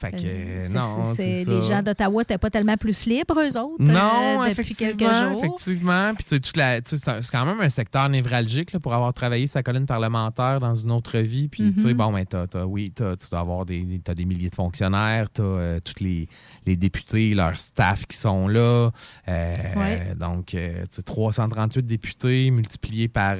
Fait 0.00 0.10
que, 0.12 0.16
Euh, 0.24 0.68
non, 0.70 1.14
c'est-. 1.14 1.44
Les 1.44 1.62
gens 1.62 1.82
d'Ottawa 1.82 2.20
n'étaient 2.22 2.38
pas 2.38 2.50
tellement 2.50 2.76
plus 2.76 3.06
libres, 3.06 3.38
eux 3.40 3.58
autres, 3.58 3.76
Non, 3.82 4.42
euh, 4.42 4.48
depuis 4.48 4.50
effectivement, 4.50 4.96
quelques 4.96 5.14
jours. 5.14 5.44
effectivement. 5.44 6.14
Puis 6.14 6.24
tu 6.24 6.30
sais, 6.30 6.40
toute 6.40 6.56
la- 6.56 6.80
tu 6.80 6.96
sais, 6.96 7.20
c'est 7.20 7.30
quand 7.30 7.44
même 7.46 7.60
un 7.60 7.68
secteur 7.68 8.08
névralgique 8.08 8.72
là, 8.72 8.80
pour 8.80 8.94
avoir 8.94 9.12
travaillé 9.14 9.46
sa 9.46 9.62
colonne 9.62 9.86
parlementaire 9.86 10.60
dans 10.60 10.74
une 10.74 10.90
autre 10.90 11.18
vie. 11.18 11.48
Puis 11.48 11.72
tu 11.74 11.80
sais, 11.82 11.88
Mhm. 11.88 11.94
bon, 11.94 12.12
ben, 12.12 12.24
t'as- 12.26 12.46
t'as- 12.46 12.64
oui, 12.66 12.90
t'as- 12.94 13.16
tu 13.16 13.28
dois 13.30 13.40
avoir 13.40 13.64
des, 13.64 14.00
t'as 14.02 14.14
des 14.14 14.24
milliers 14.24 14.50
de 14.50 14.54
fonctionnaires, 14.54 15.28
tu 15.32 15.42
as 15.42 15.80
tous 15.80 16.02
les, 16.02 16.28
les 16.66 16.76
députés, 16.76 17.34
leur 17.34 17.58
staff 17.58 18.06
qui 18.06 18.16
sont 18.16 18.48
là. 18.48 18.90
Euh, 19.28 19.54
Ouais. 19.76 20.14
Donc, 20.18 20.54
euh, 20.54 20.82
tu 20.82 20.96
sais, 20.96 21.02
338 21.02 21.84
députés 21.86 22.50
multipliés 22.50 23.08
par 23.08 23.36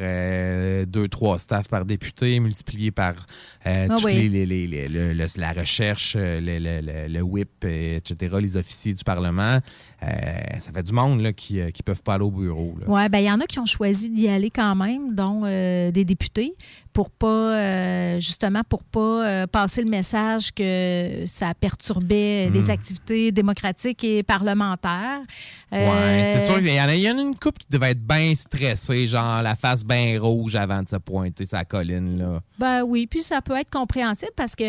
2-3 0.87 1.39
staffs 1.39 1.69
par 1.69 1.85
député, 1.85 2.39
multiplié 2.41 2.91
par 2.91 3.15
euh, 3.67 3.87
Ah 3.91 3.97
oui. 4.05 4.29
les, 4.29 4.29
les- 4.29 4.47
les- 4.47 4.67
les- 4.67 4.89
le, 4.89 5.13
le- 5.13 5.27
la 5.37 5.53
recherche, 5.53 6.17
euh, 6.19 6.41
le, 6.41 6.59
le- 6.59 7.09
euh, 7.65 7.97
etc., 7.97 8.37
les 8.41 8.57
officiers 8.57 8.93
du 8.95 9.05
Parlement, 9.05 9.59
euh, 10.07 10.59
ça 10.59 10.71
fait 10.73 10.83
du 10.83 10.93
monde 10.93 11.21
là, 11.21 11.33
qui 11.33 11.55
ne 11.55 11.71
peuvent 11.85 12.03
pas 12.03 12.15
aller 12.15 12.25
au 12.25 12.31
bureau. 12.31 12.75
Oui, 12.87 13.09
ben 13.09 13.19
il 13.19 13.25
y 13.27 13.31
en 13.31 13.41
a 13.41 13.47
qui 13.47 13.59
ont 13.59 13.67
choisi 13.67 14.11
d'y 14.11 14.29
aller 14.29 14.51
quand 14.51 14.75
même, 14.75 15.15
dont 15.15 15.43
euh, 15.45 15.91
des 15.91 16.05
députés, 16.05 16.55
pour 16.93 17.11
pas, 17.11 17.27
euh, 17.27 18.21
justement, 18.21 18.63
pour 18.69 18.85
pas 18.85 19.01
euh, 19.01 19.47
passer 19.47 19.83
le 19.83 19.91
message 19.91 20.53
que 20.55 21.25
ça 21.27 21.55
perturbait 21.55 22.05
Hmm. 22.15 22.53
les 22.53 22.71
activités 22.71 23.33
démocratiques 23.33 24.05
et 24.05 24.23
parlementaires. 24.23 25.21
Euh, 25.73 26.33
c'est 26.33 26.47
sûr. 26.47 26.59
Il 26.61 26.69
y, 26.69 26.81
en 26.81 26.85
a, 26.89 26.95
il 26.95 27.03
y 27.03 27.11
en 27.11 27.19
a 27.19 27.21
une 27.23 27.35
couple 27.37 27.59
qui 27.63 27.67
devait 27.71 27.91
être 27.93 28.07
bien 28.07 28.35
stressée, 28.35 29.07
genre 29.07 29.43
la 29.43 29.57
face 29.57 29.85
bien 29.85 30.21
rouge 30.21 30.55
avant 30.55 30.83
de 30.83 30.89
se 30.89 30.97
pointer 30.97 31.47
sa 31.47 31.65
colline. 31.65 32.19
Là. 32.19 32.41
Ben 32.59 32.83
oui, 32.83 33.07
puis 33.07 33.23
ça 33.23 33.41
peut 33.41 33.57
être 33.57 33.71
compréhensible 33.71 34.33
parce 34.37 34.55
que, 34.55 34.65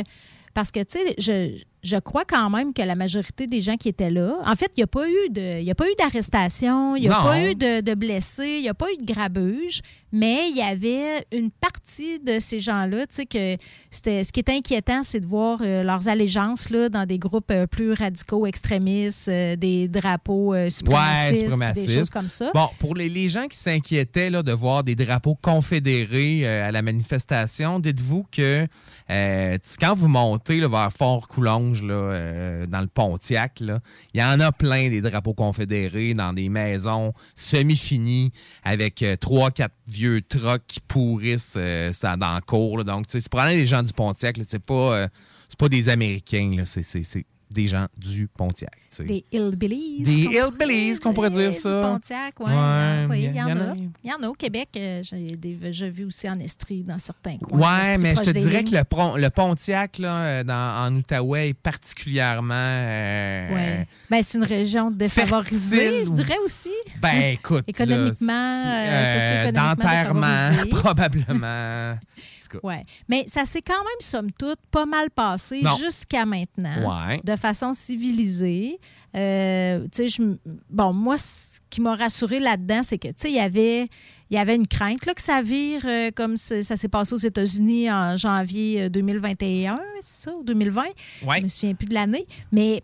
parce 0.56 0.72
que 0.72 0.80
tu 0.80 0.98
sais, 0.98 1.16
je, 1.20 1.62
je 1.84 1.98
crois 1.98 2.26
quand 2.26 2.50
même 2.50 2.74
que 2.74 2.82
la 2.82 2.96
majorité 2.96 3.46
des 3.46 3.62
gens 3.62 3.76
qui 3.78 3.90
étaient 3.90 4.10
là, 4.10 4.38
en 4.44 4.56
fait, 4.56 4.72
il 4.76 4.80
n'y 4.80 4.84
a 4.84 4.88
pas 4.88 5.08
eu 5.08 5.30
de, 5.30 5.62
il 5.62 5.70
a 5.70 5.76
pas 5.76 5.86
eu 5.86 5.94
d'arrestation, 6.00 6.96
il 6.96 7.02
n'y 7.02 7.10
a 7.10 7.18
Non. 7.20 7.24
pas 7.24 7.44
eu 7.44 7.54
de, 7.56 7.82
de 7.82 7.94
blessés, 7.94 8.56
il 8.58 8.62
n'y 8.64 8.70
a 8.70 8.74
pas 8.74 8.88
eu 8.92 8.98
de 8.98 9.06
grabuge, 9.14 9.82
mais 10.12 10.50
il 10.50 10.56
y 10.58 10.62
avait 10.62 11.26
une 11.32 11.52
partie 11.52 12.20
de 12.20 12.40
ces 12.40 12.60
gens-là, 12.62 13.06
tu 13.06 13.16
sais, 13.16 13.26
que 13.26 13.58
c'était, 13.92 14.24
ce 14.24 14.32
qui 14.32 14.40
est 14.40 14.50
inquiétant, 14.50 15.04
c'est 15.04 15.20
de 15.20 15.26
voir 15.28 15.60
euh, 15.62 15.84
leurs 15.84 16.08
allégeances 16.08 16.70
là, 16.72 16.90
dans 16.90 17.06
des 17.06 17.20
groupes 17.20 17.52
euh, 17.52 17.68
plus 17.68 17.92
radicaux, 17.92 18.46
extrémistes, 18.48 19.28
euh, 19.28 19.56
des 19.58 19.88
drapeaux 19.90 20.56
suprémacistes, 20.70 21.32
puis 21.32 21.40
suprémacistes. 21.52 21.88
des 21.88 21.94
choses 21.94 22.10
comme 22.10 22.30
ça. 22.30 22.50
Bon, 22.56 22.70
pour 22.80 22.96
les, 22.96 23.10
les 23.10 23.28
gens 23.30 23.48
qui 23.48 23.58
s'inquiétaient 23.58 24.30
là, 24.30 24.42
de 24.42 24.54
voir 24.54 24.84
des 24.86 24.96
drapeaux 24.96 25.36
confédérés 25.36 26.48
à 26.48 26.72
la 26.72 26.82
manifestation, 26.82 27.80
dites-vous 27.80 28.26
que 28.32 28.68
euh, 29.10 29.58
quand 29.80 29.94
vous 29.94 30.08
montez 30.08 30.60
vers 30.68 30.92
Fort-Coulonge, 30.92 31.82
euh, 31.84 32.66
dans 32.66 32.82
le 32.82 32.88
Pontiac, 32.88 33.62
il 33.62 34.20
y 34.20 34.24
en 34.24 34.40
a 34.40 34.52
plein 34.52 34.90
des 34.90 35.02
drapeaux 35.02 35.34
confédérés 35.34 36.14
dans 36.14 36.34
des 36.34 36.50
maisons 36.50 37.14
semi-finies 37.36 38.32
avec 38.64 39.04
euh, 39.04 39.16
trois, 39.16 39.52
quatre 39.52 39.76
vieux 39.88 40.22
trucks 40.22 40.66
qui 40.68 40.80
pourrissent 40.80 41.56
dans 41.56 42.36
le 42.36 42.42
cours. 42.42 42.80
là. 42.80 42.84
Donc, 42.84 43.06
c'est 43.08 43.28
probablement 43.30 43.60
des 43.60 43.68
gens 43.68 43.84
du 43.84 43.94
Pontiac. 43.94 44.38
C'est 44.44 44.60
pas, 44.60 45.08
pas 45.58 45.70
des 45.70 45.90
Américains. 45.90 46.64
Des 47.56 47.68
gens 47.68 47.88
du 47.98 48.28
Pontiac. 48.28 48.72
tu 48.90 48.98
sais. 48.98 49.04
Des 49.06 49.26
hillbillies. 49.32 50.04
Des 50.04 50.26
qu'on 50.26 50.32
hillbillies, 50.52 51.00
qu'on 51.00 51.14
pourrait 51.14 51.30
dire 51.32 51.50
du 51.50 51.58
ça. 51.58 51.82
Pontiac, 51.82 52.40
ouais. 52.40 52.46
Ouais, 52.48 53.06
oui, 53.10 53.24
il 53.24 53.36
y, 53.36 53.42
en 53.42 53.48
y 53.48 53.54
en 53.54 53.58
a. 53.58 53.76
Il 54.04 54.10
y 54.10 54.14
en 54.14 54.22
a 54.22 54.28
au 54.28 54.34
Québec. 54.34 54.70
euh, 54.78 55.02
J'ai 55.04 55.90
vu 55.90 56.04
aussi 56.06 56.30
en 56.30 56.40
Estrie, 56.40 56.84
dans 56.84 57.00
certains 57.00 57.38
coins. 57.38 57.58
Ouais, 57.60 57.90
Estrie, 57.92 57.98
mais 58.04 58.16
je 58.16 58.22
te 58.22 58.30
dirais 58.32 58.58
lignes. 58.62 58.72
que 58.72 58.76
le, 58.76 58.84
pon- 58.84 59.16
le 59.16 59.30
Pontiac 59.30 59.98
là, 59.98 60.18
euh, 60.18 60.44
dans, 60.44 60.86
en 60.88 60.96
Outaouais 60.96 61.50
est 61.50 61.54
particulièrement. 61.54 62.54
euh, 62.56 63.54
Ouais. 63.56 63.88
Ben, 64.10 64.22
c'est 64.22 64.38
une 64.38 64.44
région 64.44 64.92
défavorisée, 64.92 65.78
fertile 65.78 66.06
je 66.06 66.12
dirais 66.12 66.38
aussi. 66.44 66.72
Ben 67.02 67.34
écoute. 67.34 67.64
Économiquement, 67.68 68.34
euh, 68.66 69.04
c'est- 69.06 69.44
socio-économiquement 69.44 69.76
Dentairement, 69.76 70.50
défavorisé. 70.50 70.70
probablement. 70.70 71.98
Cas. 72.62 72.82
Mais 73.10 73.24
ça 73.28 73.46
s'est 73.46 73.62
quand 73.62 73.74
même, 73.74 74.00
somme 74.02 74.32
toute, 74.32 74.60
pas 74.72 74.86
mal 74.86 75.10
passé 75.12 75.62
jusqu'à 75.80 76.26
maintenant, 76.26 77.08
Ouais. 77.08 77.22
de 77.24 77.36
façon 77.36 77.74
civilisée. 77.74 78.80
Euh, 79.16 79.88
je 79.98 80.36
bon, 80.70 80.94
moi, 80.94 81.18
ce 81.18 81.60
qui 81.70 81.82
m'a 81.82 81.96
rassuré 81.96 82.40
là-dedans, 82.40 82.82
c'est 82.84 82.98
que, 82.98 83.08
tu 83.08 83.14
sais, 83.18 83.30
il 83.32 83.36
y 83.36 83.40
avait, 83.40 83.88
il 84.30 84.36
y 84.36 84.38
avait 84.38 84.56
une 84.56 84.68
crainte 84.68 85.06
là, 85.06 85.14
que 85.14 85.22
ça 85.22 85.42
vire 85.42 85.82
euh, 85.86 86.12
comme 86.16 86.38
ça 86.38 86.64
s'est 86.64 86.88
passé 86.90 87.14
aux 87.14 87.18
États-Unis 87.20 87.92
en 87.92 88.18
janvier 88.18 88.84
euh, 88.84 88.90
2021, 88.90 89.80
c'est 90.02 90.24
ça, 90.30 90.36
ou 90.36 90.44
2020. 90.44 90.84
Ouais. 91.26 91.38
Je 91.38 91.44
me 91.44 91.48
souviens 91.48 91.76
plus 91.76 91.88
de 91.88 91.94
l'année. 91.94 92.28
Mais 92.52 92.84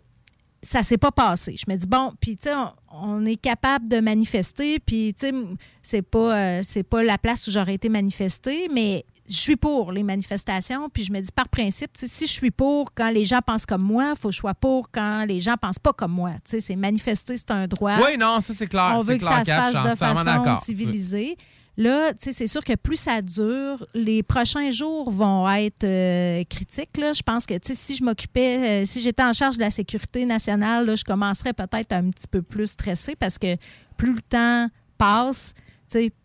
ça 0.62 0.82
s'est 0.84 0.98
pas 0.98 1.10
passé. 1.10 1.56
Je 1.58 1.70
me 1.70 1.76
dis, 1.76 1.86
bon, 1.86 2.12
puis 2.20 2.36
tu 2.36 2.48
sais, 2.48 2.54
on, 2.54 2.70
on 2.92 3.24
est 3.26 3.36
capable 3.36 3.88
de 3.88 3.98
manifester, 4.00 4.78
puis 4.78 5.12
tu 5.18 5.26
sais, 5.28 5.34
c'est 5.82 6.02
pas, 6.02 6.58
euh, 6.58 6.60
c'est 6.62 6.82
pas 6.84 7.02
la 7.02 7.18
place 7.18 7.46
où 7.46 7.50
j'aurais 7.50 7.74
été 7.74 7.88
manifester, 7.88 8.68
mais 8.72 9.04
je 9.32 9.40
suis 9.40 9.56
pour 9.56 9.92
les 9.92 10.02
manifestations, 10.02 10.88
puis 10.88 11.04
je 11.04 11.12
me 11.12 11.20
dis 11.20 11.32
par 11.34 11.48
principe, 11.48 11.90
si 11.94 12.26
je 12.26 12.32
suis 12.32 12.50
pour 12.50 12.92
quand 12.94 13.10
les 13.10 13.24
gens 13.24 13.40
pensent 13.44 13.66
comme 13.66 13.82
moi, 13.82 14.12
il 14.14 14.20
faut 14.20 14.28
que 14.28 14.34
je 14.34 14.38
sois 14.38 14.54
pour 14.54 14.90
quand 14.90 15.24
les 15.24 15.40
gens 15.40 15.56
pensent 15.56 15.78
pas 15.78 15.92
comme 15.92 16.12
moi. 16.12 16.32
C'est 16.44 16.76
manifester, 16.76 17.36
c'est 17.36 17.50
un 17.50 17.66
droit. 17.66 17.96
Oui, 17.98 18.16
non, 18.18 18.40
ça 18.40 18.52
c'est 18.52 18.66
clair. 18.66 18.94
On 18.96 19.02
veut 19.02 19.14
que 19.14 19.20
clair, 19.20 19.44
ça 19.44 19.44
se 19.44 19.72
fasse 19.72 19.90
de 19.90 20.24
façon 20.24 20.60
civilisée. 20.64 21.36
Là, 21.78 22.12
c'est 22.18 22.46
sûr 22.46 22.62
que 22.62 22.74
plus 22.74 22.96
ça 22.96 23.22
dure, 23.22 23.86
les 23.94 24.22
prochains 24.22 24.70
jours 24.70 25.10
vont 25.10 25.48
être 25.50 25.84
euh, 25.84 26.44
critiques. 26.44 26.98
Là. 26.98 27.14
Je 27.14 27.22
pense 27.22 27.46
que, 27.46 27.54
si 27.62 27.96
je 27.96 28.04
m'occupais, 28.04 28.82
euh, 28.82 28.86
si 28.86 29.00
j'étais 29.00 29.22
en 29.22 29.32
charge 29.32 29.56
de 29.56 29.62
la 29.62 29.70
sécurité 29.70 30.26
nationale, 30.26 30.84
là, 30.84 30.96
je 30.96 31.04
commencerais 31.04 31.54
peut-être 31.54 31.92
un 31.92 32.10
petit 32.10 32.28
peu 32.30 32.42
plus 32.42 32.66
stressée 32.66 33.16
parce 33.16 33.38
que 33.38 33.56
plus 33.96 34.12
le 34.12 34.20
temps 34.20 34.68
passe, 34.98 35.54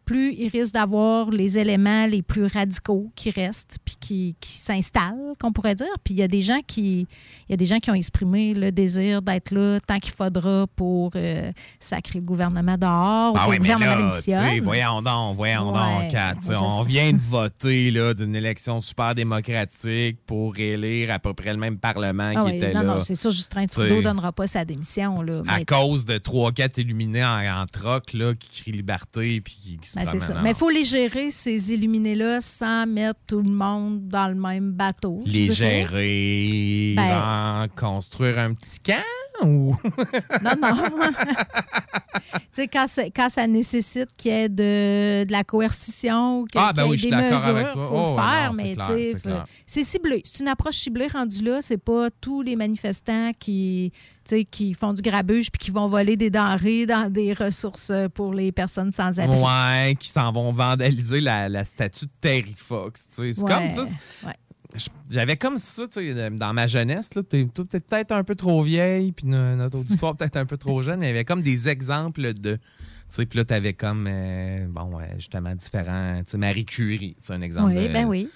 plus 0.08 0.34
il 0.38 0.48
risque 0.48 0.74
d'avoir 0.74 1.30
les 1.30 1.58
éléments 1.58 2.08
les 2.08 2.22
plus 2.22 2.46
radicaux 2.46 3.12
qui 3.14 3.30
restent 3.30 3.78
puis 3.84 3.96
qui, 4.00 4.36
qui 4.40 4.54
s'installent, 4.54 5.34
qu'on 5.40 5.52
pourrait 5.52 5.76
dire. 5.76 5.94
Puis 6.04 6.14
il 6.14 6.18
y 6.18 6.24
a 6.24 6.30
des 6.30 6.42
gens 6.42 6.62
qui, 6.66 7.02
il 7.02 7.52
y 7.52 7.54
a 7.54 7.58
des 7.58 7.66
gens 7.66 7.80
qui 7.80 7.92
ont 7.92 7.94
exprimé 7.94 8.54
le 8.54 8.72
désir 8.72 9.22
d'être 9.22 9.52
là 9.52 9.80
tant 9.86 10.00
qu'il 10.00 10.14
faudra 10.14 10.66
pour 10.76 11.12
euh, 11.16 11.52
sacrer 11.80 12.20
le 12.20 12.26
gouvernement 12.26 12.78
dehors 12.78 13.34
ou 13.34 13.38
Ah 13.38 13.48
oui, 13.50 13.58
le 13.58 13.62
gouvernement 13.64 13.96
là, 13.96 14.60
voyons 14.64 15.02
donc, 15.02 15.36
voyons 15.36 15.74
Ouais, 15.74 16.04
donc, 16.04 16.12
Kat, 16.12 16.36
On 16.62 16.84
vient 16.84 17.12
de 17.12 17.20
voter 17.20 17.92
là, 17.92 18.14
d'une 18.14 18.36
élection 18.36 18.80
super 18.80 19.14
démocratique 19.14 20.20
pour 20.26 20.58
élire 20.58 21.12
à 21.12 21.20
peu 21.20 21.34
près 21.34 21.52
le 21.52 21.60
même 21.60 21.78
Parlement 21.78 22.32
Ah 22.34 22.46
qui 22.46 22.56
était 22.56 22.74
non, 22.74 22.82
là. 22.82 22.94
non, 22.94 23.00
c'est 23.02 23.16
sûr, 23.16 23.32
Justin 23.32 23.66
Trudeau 23.66 23.98
ne 23.98 24.02
donnera 24.02 24.32
pas 24.32 24.48
sa 24.48 24.64
démission. 24.64 25.22
Là, 25.22 25.44
à 25.48 25.66
cause 25.66 26.06
de 26.06 26.18
3-4 26.18 26.80
illuminés 26.80 27.26
en, 27.26 27.62
en 27.62 27.66
troc 27.66 28.14
là, 28.14 28.34
qui 28.34 28.62
crient 28.62 28.72
liberté 28.72 29.42
puis 29.42 29.58
qui, 29.62 29.78
qui 29.78 29.90
se 29.90 29.97
Ben, 30.06 30.12
c'est 30.12 30.18
promènent. 30.18 30.36
ça. 30.38 30.42
Mais 30.42 30.50
il 30.52 30.56
faut 30.56 30.70
les 30.70 30.84
gérer, 30.84 31.32
ces 31.32 31.74
illuminés-là, 31.74 32.40
sans 32.42 32.86
mettre 32.88 33.20
tout 33.28 33.42
le 33.42 33.50
monde 33.50 34.08
dans 34.08 34.28
le 34.28 34.36
même 34.36 34.72
bateau. 34.72 35.22
les 35.26 35.52
gérer, 35.52 36.94
Ben- 36.96 37.68
construire 37.76 38.40
un 38.40 38.54
petit 38.54 38.80
camp? 38.80 39.04
Ou? 39.44 39.76
Non, 40.44 40.52
non. 40.62 40.76
tu 42.32 42.40
sais, 42.52 42.68
quand, 42.68 42.86
quand 43.16 43.30
ça 43.30 43.48
nécessite 43.48 44.10
qu'il 44.18 44.32
y 44.32 44.36
ait 44.36 44.50
de, 44.50 45.24
de 45.26 45.32
la 45.32 45.44
coercition 45.44 46.46
Ah, 46.56 46.72
ben 46.74 46.84
qu'il 46.90 47.06
y 47.06 47.08
ait 47.08 47.16
oui, 47.16 47.22
des 47.22 47.24
mesures, 47.30 47.46
avec 47.46 47.72
toi. 47.74 47.88
faut 47.90 47.96
Oh, 47.96 48.16
le 48.18 48.22
faire, 48.24 48.52
non, 48.52 48.58
mais 48.58 48.76
tu 48.76 48.84
sais, 48.86 49.16
c'est 49.66 49.84
ciblé. 49.84 50.22
C'est 50.26 50.40
une 50.42 50.48
approche 50.48 50.76
ciblée 50.78 51.08
rendue 51.08 51.44
là. 51.44 51.60
C'est 51.62 51.78
pas 51.78 52.10
tous 52.22 52.42
les 52.42 52.56
manifestants 52.56 53.32
qui, 53.40 53.92
qui 54.52 54.74
font 54.74 54.94
du 54.94 55.02
grabuge 55.02 55.52
puis 55.52 55.60
qui 55.60 55.72
vont 55.72 55.88
voler 55.88 56.18
des 56.18 56.30
denrées 56.30 56.86
dans 56.86 57.12
des 57.12 57.34
ressources 57.34 57.92
pour 58.14 58.34
les 58.34 58.52
personnes 58.52 58.92
sans 58.92 59.20
abri. 59.20 59.38
Ouais, 59.40 59.96
qui 60.00 60.10
s'en 60.10 60.32
vont 60.32 60.52
vandaliser 60.52 61.22
la, 61.22 61.50
la 61.50 61.64
statue 61.64 62.06
de 62.06 62.12
Terry 62.22 62.56
Fox. 62.56 63.06
C'est 63.12 63.22
Ouais, 63.44 63.52
comme 63.54 63.68
ça. 63.70 63.84
ouais. 64.26 64.34
J'avais 65.10 65.38
comme 65.38 65.58
ça, 65.58 65.88
tu 65.88 66.14
sais, 66.14 66.30
dans 66.32 66.54
ma 66.54 66.68
jeunesse, 66.68 67.16
là, 67.16 67.24
t'es 67.24 67.46
peut-être 67.46 68.12
un 68.12 68.24
peu 68.24 68.36
trop 68.36 68.62
vieille, 68.62 69.14
puis 69.14 69.26
no- 69.26 69.56
notre 69.56 69.80
auditoire 69.80 70.16
peut-être 70.18 70.36
un 70.38 70.46
peu 70.46 70.58
trop 70.58 70.82
jeune, 70.82 71.00
mais 71.00 71.06
il 71.08 71.10
y 71.10 71.14
avait 71.14 71.26
comme 71.26 71.42
des 71.42 71.70
exemples 71.70 72.34
de. 72.34 72.56
Tu 72.56 72.62
sais, 73.10 73.26
puis 73.26 73.38
là, 73.40 73.46
t'avais 73.46 73.74
comme, 73.74 74.06
euh, 74.10 74.66
bon, 74.68 74.98
ouais, 74.98 75.14
justement, 75.16 75.56
différents. 75.56 76.18
Tu 76.26 76.32
sais, 76.32 76.38
Marie 76.38 76.66
Curie, 76.66 77.16
c'est 77.22 77.32
un 77.34 77.42
exemple. 77.42 77.74
Oui, 77.78 77.88
de- 77.88 77.94
ben 77.94 78.06
oui. 78.06 78.30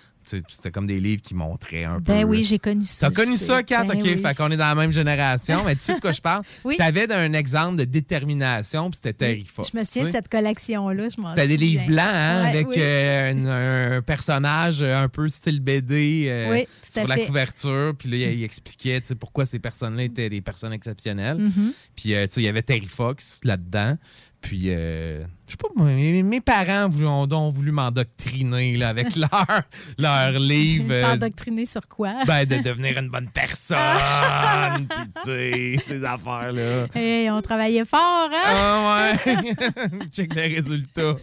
C'était 0.50 0.72
comme 0.72 0.88
des 0.88 1.00
livres 1.00 1.22
qui 1.22 1.34
montraient 1.36 1.84
un 1.84 1.96
peu. 2.02 2.14
Ben 2.14 2.24
oui, 2.26 2.44
j'ai 2.44 2.60
connu 2.60 2.86
ça. 2.86 3.10
T'as 3.10 3.16
connu 3.24 3.38
ça, 3.38 3.64
Kat? 3.64 3.84
Ben 3.84 3.98
OK, 3.98 4.04
oui. 4.04 4.18
fait 4.18 4.36
qu'on 4.36 4.50
est 4.52 4.58
dans 4.58 4.68
la 4.68 4.76
même 4.76 4.92
génération, 4.92 5.64
mais 5.66 5.76
tu 5.76 5.82
sais 5.82 5.96
de 5.96 6.00
quoi 6.00 6.12
je 6.12 6.22
parle? 6.22 6.44
Oui. 6.64 6.76
T'avais 6.78 7.12
un 7.12 7.34
exemple 7.34 7.78
de 7.78 7.84
détermination, 7.86 8.90
puis 8.90 8.98
c'était 8.98 9.14
Terry 9.14 9.46
Fox. 9.46 9.72
Je 9.74 9.78
me 9.78 9.84
souviens 9.84 10.06
de 10.06 10.10
cette 10.12 10.30
collection-là. 10.30 11.10
je 11.10 11.20
m'en 11.22 11.30
C'était 11.30 11.48
des 11.48 11.58
livres 11.58 11.86
blancs, 11.88 12.06
hein, 12.08 12.44
Ouais, 12.44 12.50
avec 12.50 12.68
oui. 12.68 12.76
euh, 12.78 13.32
un, 13.94 13.98
un 13.98 14.02
personnage 14.02 14.84
un 14.84 15.10
peu 15.10 15.28
style 15.30 15.60
BD 15.60 16.26
euh, 16.28 16.64
sur 16.88 17.08
la 17.08 17.16
fait. 17.16 17.26
couverture. 17.26 17.94
Puis 17.98 18.10
là, 18.10 18.18
il, 18.18 18.40
il 18.40 18.44
expliquait 18.44 19.02
pourquoi 19.20 19.46
ces 19.46 19.60
personnes-là 19.60 20.04
étaient 20.04 20.30
des 20.30 20.42
personnes 20.42 20.74
exceptionnelles. 20.74 21.38
Mhm. 21.38 21.74
Puis, 21.96 22.14
euh, 22.16 22.26
tu 22.28 22.34
sais, 22.34 22.42
il 22.42 22.46
y 22.46 22.48
avait 22.48 22.62
Terry 22.62 22.88
Fox 22.88 23.40
là-dedans. 23.44 23.98
Puis, 24.42 24.66
euh, 24.70 25.22
je 25.46 25.52
sais 25.52 25.58
pas, 25.58 25.68
moi, 25.76 25.86
mes, 25.88 26.24
mes 26.24 26.42
parents 26.42 26.90
voulu- 26.90 27.06
ont, 27.06 27.32
ont 27.32 27.50
voulu 27.50 27.72
m'endoctriner 27.72 28.76
là, 28.76 28.90
avec 28.90 29.16
leur, 29.16 29.46
leur 30.00 30.32
livre. 30.40 30.88
euh, 30.92 31.66
sur 31.66 31.88
quoi? 31.88 32.26
ben, 32.26 32.46
de 32.46 32.58
devenir 32.58 32.98
une 32.98 33.10
bonne 33.10 33.30
personne. 33.30 33.78
Puis, 34.90 34.98
tu 35.16 35.22
sais, 35.26 35.76
ces 35.84 36.04
affaires-là. 36.04 36.88
Hey, 36.96 37.30
on 37.30 37.42
travaillait 37.42 37.86
fort, 37.86 38.30
hein? 38.34 38.44
Ah 38.48 39.16
ouais! 39.26 39.54
Check 40.12 40.34
les 40.34 40.48
résultats. 40.56 41.16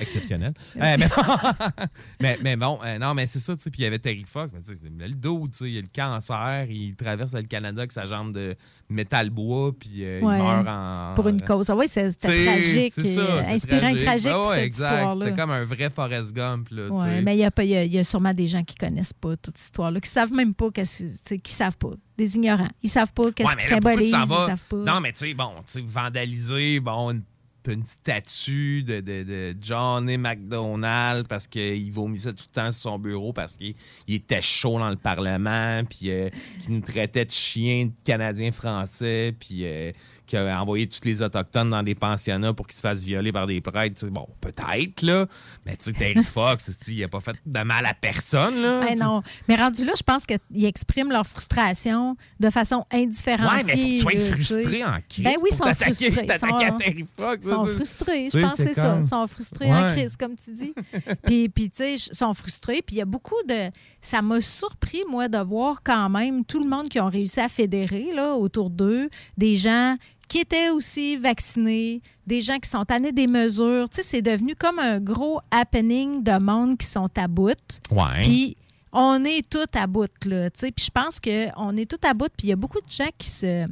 Exceptionnel. 0.00 0.52
Euh, 0.82 0.96
mais, 0.98 1.08
mais, 2.20 2.38
mais 2.42 2.56
bon, 2.56 2.78
euh, 2.84 2.98
non, 2.98 3.14
mais 3.14 3.26
c'est 3.26 3.38
ça, 3.38 3.54
tu 3.54 3.62
sais. 3.62 3.70
Puis 3.70 3.82
il 3.82 3.84
y 3.84 3.86
avait 3.86 3.98
Terry 3.98 4.24
Fox. 4.26 4.52
mais 4.52 4.60
tu 4.60 4.68
sais, 4.68 4.74
c'est 4.74 4.88
le 5.06 5.14
dos, 5.14 5.46
tu 5.50 5.58
sais, 5.58 5.70
il 5.70 5.78
a 5.78 5.80
le 5.80 5.86
cancer, 5.94 6.66
il 6.70 6.94
traverse 6.96 7.34
le 7.34 7.42
Canada 7.42 7.80
avec 7.82 7.92
sa 7.92 8.06
jambe 8.06 8.32
de 8.32 8.56
métal 8.88 9.30
bois, 9.30 9.72
puis 9.78 10.04
euh, 10.04 10.20
Ouais. 10.22 10.38
il 10.38 10.42
meurt 10.42 10.66
en. 10.68 11.12
Pour 11.14 11.28
une 11.28 11.40
cause. 11.42 11.70
Ah 11.70 11.76
oui, 11.76 11.86
c'est- 11.88 12.10
c'était 12.12 12.36
Tu 12.36 12.44
tragique. 12.44 12.92
c'est 12.94 13.04
ça, 13.14 13.38
inspirant 13.48 13.88
et 13.88 14.02
tragique, 14.04 14.32
Ouais, 14.32 14.40
ouais, 14.48 14.54
cette 14.56 14.64
exact. 14.64 15.12
C'était 15.18 15.34
comme 15.36 15.50
un 15.50 15.64
vrai 15.64 15.90
Forrest 15.90 16.32
Gump, 16.32 16.68
là, 16.70 16.86
tu 16.86 16.92
Oui, 16.92 17.00
sais. 17.02 17.22
mais 17.22 17.36
il 17.36 17.40
y, 17.40 17.44
a 17.44 17.50
y 17.64 17.74
a- 17.76 17.84
il 17.84 17.92
y 17.92 17.98
a 17.98 18.04
sûrement 18.04 18.34
des 18.34 18.46
gens 18.46 18.64
qui 18.64 18.74
connaissent 18.74 19.12
pas 19.12 19.36
toute 19.36 19.56
cette 19.58 19.66
histoire-là, 19.66 20.00
qui 20.00 20.10
savent 20.10 20.32
même 20.32 20.54
pas, 20.54 20.70
que 20.70 20.80
tu 20.82 21.38
qui 21.40 21.52
savent 21.52 21.76
pas. 21.76 21.90
Des 22.18 22.36
ignorants. 22.36 22.68
Ils 22.82 22.90
savent 22.90 23.12
pas 23.12 23.32
qu'est-ce 23.32 23.48
Ouais, 23.48 23.56
qui 23.56 23.66
tu 23.66 23.72
symbolise, 23.72 24.10
ils 24.10 24.12
savent 24.12 24.62
pas. 24.68 24.76
Non, 24.76 25.00
mais 25.00 25.12
tu 25.12 25.18
sais, 25.20 25.34
bon, 25.34 25.50
tu 25.66 25.72
sais, 25.72 25.80
vandaliser, 25.80 26.78
bon, 26.80 27.10
une, 27.12 27.22
une 27.68 27.84
statue 27.84 28.82
de, 28.82 29.00
de, 29.00 29.22
de 29.22 29.56
Johnny 29.60 30.18
McDonald 30.18 31.26
parce 31.28 31.46
qu'il 31.46 31.92
vomissait 31.92 32.32
tout 32.32 32.44
le 32.48 32.54
temps 32.54 32.70
sur 32.70 32.90
son 32.90 32.98
bureau 32.98 33.32
parce 33.32 33.56
qu'il 33.56 33.74
il 34.08 34.16
était 34.16 34.42
chaud 34.42 34.78
dans 34.78 34.90
le 34.90 34.96
Parlement, 34.96 35.82
puis 35.88 36.10
euh, 36.10 36.28
qu'il 36.62 36.74
nous 36.74 36.80
traitait 36.80 37.24
de 37.24 37.30
chiens 37.30 37.90
canadiens-français, 38.04 39.34
puis 39.38 39.64
euh, 39.64 39.92
qu'il 40.26 40.38
a 40.38 40.60
envoyé 40.60 40.86
tous 40.86 41.00
les 41.04 41.22
Autochtones 41.22 41.70
dans 41.70 41.82
des 41.82 41.94
pensionnats 41.94 42.52
pour 42.52 42.66
qu'ils 42.66 42.76
se 42.76 42.80
fassent 42.80 43.02
violer 43.02 43.32
par 43.32 43.46
des 43.46 43.60
prêtres. 43.60 44.06
Bon, 44.06 44.26
peut-être, 44.40 45.02
là, 45.02 45.26
mais 45.66 45.76
tu 45.76 45.84
sais, 45.86 45.92
Terry 45.92 46.22
Fox, 46.24 46.70
il 46.88 47.04
a 47.04 47.08
pas 47.08 47.20
fait 47.20 47.36
de 47.44 47.60
mal 47.62 47.84
à 47.86 47.94
personne, 47.94 48.60
là. 48.62 48.80
Ben 48.84 48.98
non. 48.98 49.22
Mais 49.48 49.56
rendu 49.56 49.84
là, 49.84 49.92
je 49.96 50.02
pense 50.02 50.24
qu'ils 50.26 50.64
expriment 50.64 51.10
leur 51.10 51.26
frustration 51.26 52.16
de 52.40 52.50
façon 52.50 52.84
indifférenciée. 52.90 53.56
Ouais, 53.56 53.64
mais 53.64 53.98
faut 54.00 54.08
que 54.08 54.12
tu 54.14 54.18
sois 54.20 54.32
frustré 54.34 54.84
en 54.84 54.98
crise 55.08 55.24
Ben 55.24 55.34
oui, 55.42 55.50
ils 55.52 55.56
sont 55.56 55.64
frustrés. 55.74 56.24
Ils 56.24 56.30
à 56.30 56.38
sont- 56.38 56.76
Terry 56.78 57.06
Fox. 57.18 57.38
Ils 57.44 57.48
sont 57.48 57.64
frustrés, 57.64 58.28
je 58.32 58.38
pense 58.40 58.54
que 58.54 58.62
c'est 58.62 58.74
ça. 58.74 58.82
comme- 58.92 59.00
Ils 59.02 59.08
sont 59.08 59.26
frustrés 59.26 59.72
en 59.72 59.92
crise, 59.92 60.16
comme 60.16 60.36
tu 60.36 60.52
dis. 60.52 60.74
puis, 61.26 61.48
puis 61.48 61.70
tu 61.70 61.76
sais, 61.76 61.94
ils 61.94 61.98
sont 62.16 62.32
frustrés. 62.34 62.82
Puis 62.82 62.96
il 62.96 62.98
y 62.98 63.02
a 63.02 63.06
beaucoup 63.06 63.36
de... 63.48 63.70
Ça 64.02 64.20
m'a 64.20 64.40
surpris, 64.40 65.02
moi, 65.08 65.28
de 65.28 65.38
voir 65.38 65.82
quand 65.82 66.10
même 66.10 66.44
tout 66.44 66.62
le 66.62 66.68
monde 66.68 66.88
qui 66.88 67.00
ont 67.00 67.08
réussi 67.08 67.40
à 67.40 67.48
fédérer 67.48 68.12
là, 68.12 68.34
autour 68.34 68.68
d'eux, 68.68 69.08
des 69.38 69.56
gens 69.56 69.96
qui 70.28 70.38
étaient 70.38 70.70
aussi 70.70 71.16
vaccinés, 71.16 72.02
des 72.26 72.40
gens 72.40 72.58
qui 72.58 72.68
sont 72.68 72.84
tannés 72.84 73.12
des 73.12 73.26
mesures. 73.26 73.88
Tu 73.88 73.96
sais, 73.96 74.02
c'est 74.02 74.22
devenu 74.22 74.56
comme 74.56 74.78
un 74.78 75.00
gros 75.00 75.40
happening 75.50 76.22
de 76.22 76.38
monde 76.38 76.78
qui 76.78 76.86
sont 76.86 77.10
à 77.16 77.28
bout. 77.28 77.56
Ouais. 77.90 78.22
Puis 78.22 78.56
on 78.92 79.24
est 79.24 79.48
tous 79.48 79.66
à 79.74 79.86
bout, 79.86 80.10
là. 80.24 80.50
tu 80.50 80.60
sais. 80.60 80.72
Puis 80.72 80.86
je 80.86 80.90
pense 80.90 81.20
qu'on 81.20 81.76
est 81.76 81.90
tous 81.90 82.06
à 82.06 82.14
bout. 82.14 82.28
Puis 82.36 82.48
il 82.48 82.50
y 82.50 82.52
a 82.52 82.56
beaucoup 82.56 82.80
de 82.80 82.90
gens 82.90 83.10
qui 83.18 83.28
se 83.28 83.66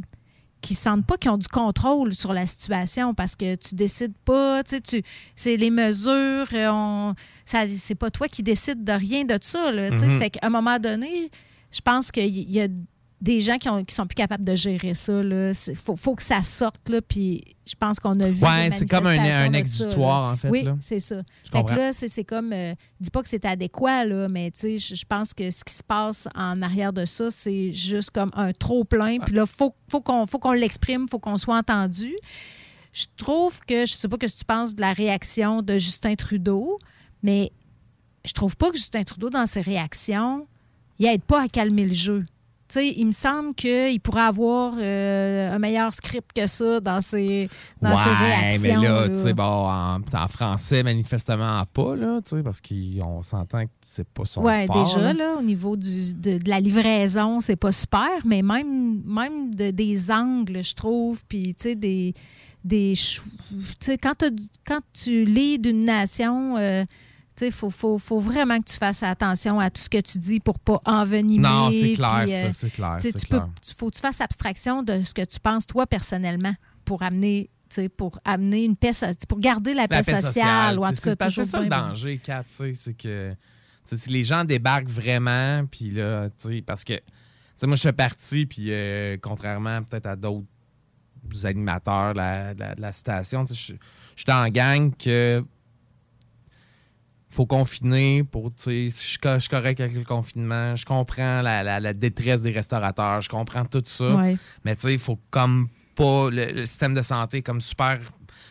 qui 0.60 0.74
sentent 0.74 1.06
pas 1.06 1.16
qu'ils 1.16 1.30
ont 1.30 1.38
du 1.38 1.48
contrôle 1.48 2.14
sur 2.14 2.32
la 2.32 2.46
situation 2.46 3.14
parce 3.14 3.36
que 3.36 3.56
tu 3.56 3.74
décides 3.74 4.14
pas, 4.24 4.62
tu 4.62 4.76
sais, 4.76 4.80
tu, 4.80 5.02
c'est 5.34 5.56
les 5.56 5.70
mesures, 5.70 6.46
euh, 6.52 6.70
on, 6.70 7.14
ça, 7.44 7.64
c'est 7.68 7.94
pas 7.94 8.10
toi 8.10 8.28
qui 8.28 8.42
décides 8.42 8.84
de 8.84 8.92
rien 8.92 9.24
de 9.24 9.38
ça, 9.40 9.72
là, 9.72 9.90
tu 9.90 9.98
sais. 9.98 10.06
Mhm. 10.06 10.14
Ça 10.14 10.20
fait 10.20 10.30
qu'à 10.30 10.46
un 10.46 10.50
moment 10.50 10.78
donné, 10.78 11.30
je 11.72 11.80
pense 11.80 12.10
qu'il 12.10 12.50
y 12.50 12.60
a 12.60 12.68
des 13.20 13.42
gens 13.42 13.58
qui, 13.58 13.68
ont, 13.68 13.84
qui 13.84 13.94
sont 13.94 14.06
plus 14.06 14.14
capables 14.14 14.44
de 14.44 14.56
gérer 14.56 14.94
ça. 14.94 15.20
Il 15.22 15.76
faut, 15.76 15.94
faut 15.94 16.14
que 16.14 16.22
ça 16.22 16.40
sorte, 16.40 16.88
là, 16.88 17.02
puis 17.02 17.44
je 17.66 17.74
pense 17.74 18.00
qu'on 18.00 18.18
a 18.20 18.30
vu 18.30 18.40
des 18.40 18.70
c'est 18.70 18.88
comme 18.88 19.06
un- 19.06 19.16
ça, 19.16 19.44
exutoire, 19.46 20.32
en 20.32 20.36
fait, 20.38 20.48
Oui, 20.48 20.66
c'est 20.80 21.00
ça. 21.00 21.16
Je 21.44 21.50
Fait 21.50 21.58
que 21.58 21.58
comprends. 21.58 21.76
là, 21.76 21.92
c'est 21.92 22.24
comme, 22.24 22.52
euh, 22.54 22.72
dis 22.98 23.10
pas 23.10 23.22
que 23.22 23.28
c'est 23.28 23.44
adéquat, 23.44 24.06
là, 24.06 24.26
mais 24.28 24.50
je 24.62 24.78
je 24.78 25.04
pense 25.04 25.34
que 25.34 25.50
ce 25.50 25.62
qui 25.64 25.74
se 25.74 25.82
passe 25.82 26.28
en 26.34 26.62
arrière 26.62 26.94
de 26.94 27.04
ça, 27.04 27.30
c'est 27.30 27.72
juste 27.74 28.10
comme 28.10 28.30
un 28.34 28.52
trop-plein. 28.52 29.18
Puis 29.18 29.34
là, 29.34 29.42
il 29.46 29.54
faut, 29.54 29.74
faut 29.88 30.00
qu'on 30.00 30.52
l'exprime, 30.52 31.06
faut 31.08 31.18
qu'on 31.18 31.36
soit 31.36 31.58
entendu. 31.58 32.14
Je 32.92 33.04
trouve 33.18 33.60
que, 33.66 33.84
je 33.86 33.92
sais 33.92 34.08
pas 34.08 34.16
ce 34.20 34.26
que 34.34 34.38
tu 34.38 34.44
penses 34.46 34.74
de 34.74 34.80
la 34.80 34.92
réaction 34.94 35.60
de 35.62 35.74
Justin 35.78 36.14
Trudeau, 36.14 36.78
mais 37.22 37.52
je 38.24 38.32
trouve 38.32 38.56
pas 38.56 38.70
que 38.70 38.76
Justin 38.78 39.04
Trudeau, 39.04 39.28
dans 39.30 39.46
ses 39.46 39.60
réactions, 39.60 40.46
il 40.98 41.06
aide 41.06 41.22
pas 41.22 41.42
à 41.42 41.48
calmer 41.48 41.84
le 41.86 41.92
jeu. 41.94 42.24
Sais, 42.72 42.88
il 42.96 43.06
me 43.06 43.12
semble 43.12 43.54
qu'il 43.54 44.00
pourrait 44.00 44.22
avoir 44.22 44.74
euh, 44.78 45.54
un 45.54 45.58
meilleur 45.58 45.92
script 45.92 46.30
que 46.34 46.46
ça 46.46 46.78
dans 46.80 47.00
ses, 47.00 47.48
dans 47.82 47.96
ses 47.96 48.10
ouais, 48.10 48.16
réactions. 48.16 48.60
mais 48.80 48.86
là, 48.88 49.00
là. 49.02 49.08
tu 49.08 49.14
sais, 49.16 49.32
bon, 49.32 49.42
en, 49.68 49.96
en 50.00 50.28
français, 50.28 50.82
manifestement 50.82 51.64
pas, 51.72 51.96
là, 51.96 52.20
parce 52.44 52.60
qu'on 52.60 53.22
s'entend 53.22 53.64
que 53.64 53.70
c'est 53.82 54.08
pas 54.08 54.24
son 54.24 54.44
Oui, 54.44 54.66
fort, 54.66 54.84
déjà, 54.84 55.00
là. 55.00 55.12
là, 55.12 55.36
au 55.38 55.42
niveau 55.42 55.76
du, 55.76 56.14
de, 56.14 56.38
de 56.38 56.48
la 56.48 56.60
livraison, 56.60 57.40
c'est 57.40 57.56
pas 57.56 57.72
super, 57.72 58.08
mais 58.24 58.42
même, 58.42 59.02
même 59.04 59.54
de- 59.54 59.70
des 59.72 60.10
angles, 60.10 60.62
je 60.62 60.74
trouve, 60.74 61.20
puis, 61.28 61.54
tu 61.54 61.62
sais, 61.64 61.74
des. 61.74 62.14
des 62.64 62.94
quand, 64.02 64.24
quand 64.66 64.80
tu 64.92 65.24
lis 65.24 65.58
d'une 65.58 65.84
nation, 65.84 66.56
euh, 66.56 66.84
il 67.46 67.52
faut, 67.52 67.70
faut, 67.70 67.98
faut 67.98 68.18
vraiment 68.20 68.58
que 68.60 68.70
tu 68.70 68.76
fasses 68.76 69.02
attention 69.02 69.58
à 69.60 69.70
tout 69.70 69.80
ce 69.82 69.88
que 69.90 70.00
tu 70.00 70.18
dis 70.18 70.40
pour 70.40 70.58
pas 70.58 70.80
envenimer. 70.84 71.48
Non, 71.48 71.70
c'est 71.70 71.92
clair, 71.92 72.26
ça, 72.28 72.52
c'est 72.52 72.70
clair, 72.70 72.96
tu 73.00 73.10
sais, 73.10 73.18
c'est 73.18 73.26
clair. 73.28 73.48
tu- 73.62 73.74
faut 73.74 73.90
que 73.90 73.96
tu 73.96 74.00
fasses 74.00 74.20
abstraction 74.20 74.82
de 74.82 75.02
ce 75.02 75.14
que 75.14 75.24
tu 75.24 75.38
penses, 75.40 75.66
toi, 75.66 75.86
personnellement, 75.86 76.54
pour 76.84 77.02
amener. 77.02 77.50
Pour 77.96 78.18
amener 78.24 78.64
une 78.64 78.74
paix, 78.74 78.90
pour 79.28 79.38
garder 79.38 79.74
la 79.74 79.86
paix, 79.86 79.98
La 79.98 80.02
paix 80.02 80.20
sociale, 80.22 80.74
tu 80.74 80.96
tout 80.96 81.02
sais, 81.02 81.16
c'est 81.30 81.44
ça 81.44 81.60
le 81.60 81.68
danger, 81.68 82.18
Kat, 82.18 82.44
c'est 82.50 82.94
que 82.94 83.32
si 83.84 84.10
les 84.10 84.24
gens 84.24 84.44
débarquent 84.44 84.88
vraiment, 84.88 85.64
puis 85.70 85.90
là, 85.90 86.26
parce 86.66 86.82
que, 86.82 86.94
moi, 87.62 87.76
je 87.76 87.80
suis 87.82 87.92
parti, 87.92 88.46
puis 88.46 88.72
euh, 88.72 89.16
contrairement 89.22 89.84
peut-être 89.84 90.06
à 90.06 90.16
d'autres 90.16 90.46
animateurs 91.44 92.12
de 92.14 92.18
la, 92.18 92.54
la- 92.54 92.74
la 92.76 92.92
station, 92.92 93.44
je 93.46 93.54
suis 93.54 93.76
en 94.28 94.48
gang 94.48 94.92
que 94.96 95.44
faut 97.30 97.46
confiner 97.46 98.24
pour, 98.24 98.52
tu 98.54 98.62
sais, 98.62 98.88
si 98.90 99.04
je, 99.22 99.38
suis 99.38 99.48
correct 99.48 99.80
avec 99.80 99.94
le 99.94 100.04
confinement, 100.04 100.74
je 100.76 100.84
comprends 100.84 101.42
la, 101.42 101.62
la- 101.62 101.78
la 101.80 101.92
détresse 101.94 102.42
des 102.42 102.50
restaurateurs, 102.50 103.20
je 103.22 103.28
comprends 103.28 103.64
tout 103.64 103.82
ça, 103.86 104.14
Ouais. 104.16 104.36
mais 104.64 104.74
tu 104.74 104.82
sais, 104.82 104.92
il 104.94 104.98
faut 104.98 105.18
comme 105.30 105.68
pas, 105.94 106.28
le, 106.30 106.52
le 106.52 106.66
système 106.66 106.94
de 106.94 107.02
santé 107.02 107.38
est 107.38 107.42
comme 107.42 107.60
super 107.60 108.00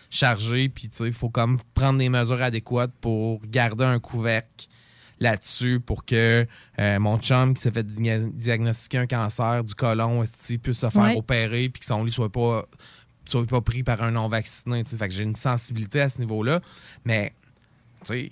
chargé, 0.09 0.69
puis 0.69 0.89
tu 0.89 0.97
sais, 0.97 1.07
il 1.07 1.13
faut 1.13 1.29
comme 1.29 1.59
prendre 1.73 1.99
des 1.99 2.09
mesures 2.09 2.41
adéquates 2.41 2.93
pour 3.01 3.41
garder 3.45 3.83
un 3.85 3.99
couvercle 3.99 4.67
là-dessus 5.19 5.81
pour 5.81 6.05
que 6.05 6.47
euh, 6.79 6.99
mon 6.99 7.19
chum 7.19 7.53
qui 7.53 7.61
s'est 7.61 7.71
fait 7.71 7.85
dia- 7.85 8.19
diagnostiquer 8.19 8.99
un 8.99 9.07
cancer 9.07 9.63
du 9.65 9.75
côlon 9.75 10.23
puisse 10.63 10.79
se 10.79 10.89
faire 10.89 11.01
Ouais. 11.03 11.17
opérer 11.17 11.67
puis 11.67 11.81
que 11.81 11.85
son 11.85 12.03
lit 12.05 12.11
soit 12.11 12.31
pas 12.31 12.65
soit 13.25 13.45
pas 13.45 13.59
pris 13.59 13.83
par 13.83 14.01
un 14.01 14.11
non 14.11 14.27
vacciné 14.29 14.81
tu 14.83 14.91
sais. 14.91 14.97
fait 14.97 15.09
que 15.09 15.13
j'ai 15.13 15.23
une 15.23 15.35
sensibilité 15.35 15.99
à 15.99 16.07
ce 16.07 16.19
niveau-là 16.19 16.61
mais 17.03 17.33
tu 18.05 18.07
sais 18.07 18.31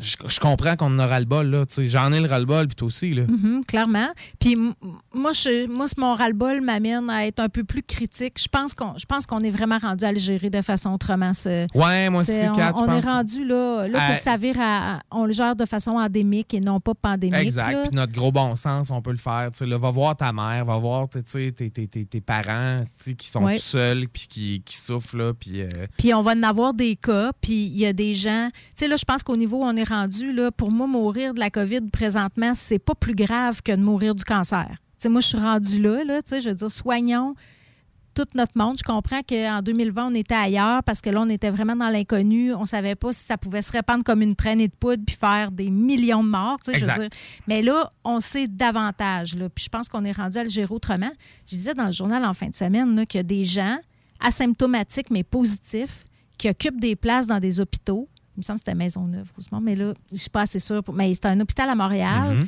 je, 0.00 0.16
je 0.28 0.40
comprends 0.40 0.76
qu'on 0.76 0.86
en 0.86 1.04
aura 1.04 1.18
le 1.18 1.26
bol 1.26 1.46
là 1.48 1.64
j'en 1.78 2.12
ai 2.12 2.20
le 2.20 2.28
ras-le-bol 2.28 2.66
puis 2.68 2.76
toi 2.76 2.86
aussi 2.86 3.12
là 3.14 3.24
Mhm, 3.26 3.64
clairement. 3.64 4.08
Puis 4.38 4.56
moi, 4.56 5.32
je, 5.32 5.66
moi, 5.66 5.86
mon 5.96 6.14
ras-le-bol 6.14 6.60
m'amène 6.60 7.08
à 7.10 7.26
être 7.26 7.40
un 7.40 7.48
peu 7.48 7.64
plus 7.64 7.82
critique. 7.82 8.34
Je 8.40 8.48
pense 8.48 8.74
qu'on, 8.74 8.96
je 8.98 9.06
pense 9.06 9.26
qu'on 9.26 9.42
est 9.42 9.50
vraiment 9.50 9.78
rendu 9.78 10.04
à 10.04 10.12
le 10.12 10.18
gérer 10.18 10.50
de 10.50 10.62
façon 10.62 10.92
autrement. 10.92 11.32
ce- 11.32 11.66
Ouais, 11.76 12.10
moi 12.10 12.22
aussi, 12.22 12.32
On, 12.46 12.52
on 12.82 12.92
est 12.96 13.00
rendu 13.00 13.44
là. 13.44 13.88
Là, 13.88 13.98
il 13.98 14.06
faut 14.06 14.12
À- 14.12 14.16
que 14.16 14.22
ça 14.22 14.36
vire 14.36 14.56
à. 14.60 15.00
On 15.10 15.24
le 15.24 15.32
gère 15.32 15.56
de 15.56 15.64
façon 15.64 15.92
endémique 15.92 16.54
et 16.54 16.60
non 16.60 16.80
pas 16.80 16.94
pandémique. 16.94 17.40
Exact. 17.40 17.72
là. 17.72 17.82
Puis 17.88 17.96
notre 17.96 18.12
gros 18.12 18.30
bon 18.32 18.54
sens, 18.56 18.90
on 18.90 19.00
peut 19.02 19.10
le 19.12 19.16
faire. 19.16 19.50
Tu 19.56 19.64
va 19.66 19.90
voir 19.90 20.16
ta 20.16 20.32
mère, 20.32 20.64
va 20.64 20.76
voir 20.78 21.08
tes, 21.08 21.22
tes, 21.52 21.70
tes, 21.70 21.86
tes 22.04 22.20
parents 22.20 22.82
qui 23.18 23.28
sont 23.28 23.44
Ouais. 23.44 23.56
tout 23.56 23.62
seuls 23.62 24.08
puis 24.08 24.26
qui, 24.28 24.62
qui 24.64 24.76
souffrent. 24.76 25.16
Là, 25.16 25.32
puis, 25.34 25.62
euh, 25.62 25.68
Puis 25.98 26.12
on 26.14 26.22
va 26.22 26.32
en 26.32 26.42
avoir 26.42 26.74
des 26.74 26.96
cas, 26.96 27.32
puis 27.40 27.66
il 27.66 27.78
y 27.78 27.86
a 27.86 27.92
des 27.92 28.14
gens. 28.14 28.48
Tu 28.52 28.60
sais, 28.76 28.88
là, 28.88 28.96
je 28.96 29.04
pense 29.04 29.22
qu'au 29.22 29.36
niveau 29.36 29.62
où 29.64 29.68
on 29.68 29.76
est 29.76 29.88
rendu, 29.88 30.32
là, 30.32 30.50
pour 30.50 30.70
moi, 30.70 30.86
mourir 30.86 31.34
de 31.34 31.40
la 31.40 31.50
COVID 31.50 31.82
présentement, 31.92 32.52
c'est 32.54 32.78
pas 32.78 32.94
plus 32.94 33.14
grave 33.14 33.62
que 33.62 33.72
de 33.72 33.80
mourir 33.82 34.14
du 34.14 34.24
cancer. 34.24 34.68
Tu 34.70 34.76
sais, 34.98 35.08
moi, 35.08 35.20
je 35.20 35.28
suis 35.28 35.38
rendu 35.38 35.80
là, 35.82 36.04
là, 36.04 36.20
je 36.30 36.48
veux 36.48 36.54
dire, 36.54 36.70
soignons 36.70 37.34
tout 38.14 38.26
notre 38.36 38.56
monde. 38.56 38.78
Je 38.78 38.84
comprends 38.84 39.22
qu'en 39.28 39.60
2020, 39.60 40.06
on 40.12 40.14
était 40.14 40.36
ailleurs 40.36 40.84
parce 40.84 41.00
que 41.00 41.10
là, 41.10 41.20
on 41.22 41.28
était 41.28 41.50
vraiment 41.50 41.74
dans 41.74 41.88
l'inconnu. 41.88 42.54
On 42.54 42.64
savait 42.64 42.94
pas 42.94 43.12
si 43.12 43.24
ça 43.24 43.36
pouvait 43.36 43.60
se 43.60 43.72
répandre 43.72 44.04
comme 44.04 44.22
une 44.22 44.36
traînée 44.36 44.68
de 44.68 44.72
poudre 44.72 45.02
puis 45.04 45.16
faire 45.16 45.50
des 45.50 45.68
millions 45.68 46.22
de 46.22 46.28
morts. 46.28 46.58
tu 46.64 46.70
sais, 46.70 46.78
Je 46.78 46.84
veux 46.84 46.90
Exact. 46.92 47.00
dire. 47.10 47.18
Mais 47.48 47.60
là, 47.62 47.92
on 48.04 48.20
sait 48.20 48.46
davantage. 48.46 49.34
Là, 49.36 49.48
puis 49.48 49.64
je 49.64 49.68
pense 49.68 49.88
qu'on 49.88 50.04
est 50.04 50.12
rendu 50.12 50.38
à 50.38 50.44
le 50.44 50.48
gérer 50.48 50.72
autrement. 50.72 51.10
Je 51.46 51.56
disais 51.56 51.74
dans 51.74 51.86
le 51.86 51.92
journal 51.92 52.24
en 52.24 52.34
fin 52.34 52.46
de 52.46 52.54
semaine 52.54 53.04
qu'il 53.06 53.18
y 53.18 53.20
a 53.20 53.24
des 53.24 53.44
gens 53.44 53.78
asymptomatiques 54.20 55.10
mais 55.10 55.24
positifs 55.24 56.04
qui 56.38 56.48
occupent 56.48 56.80
des 56.80 56.96
places 56.96 57.26
dans 57.26 57.40
des 57.40 57.60
hôpitaux. 57.60 58.08
Il 58.36 58.38
me 58.38 58.42
semble 58.42 58.58
que 58.58 58.64
c'était 58.66 58.74
Maisonneuve, 58.76 59.30
Rosemont, 59.36 59.60
mais 59.60 59.74
là, 59.76 59.92
je 60.08 60.14
ne 60.14 60.18
suis 60.18 60.30
pas 60.30 60.42
assez 60.42 60.58
sûre. 60.58 60.82
pour- 60.82 60.94
Mais 60.94 61.12
c'est 61.14 61.26
un 61.26 61.38
hôpital 61.40 61.68
à 61.70 61.74
Montréal 61.74 62.34
Mhm. 62.38 62.46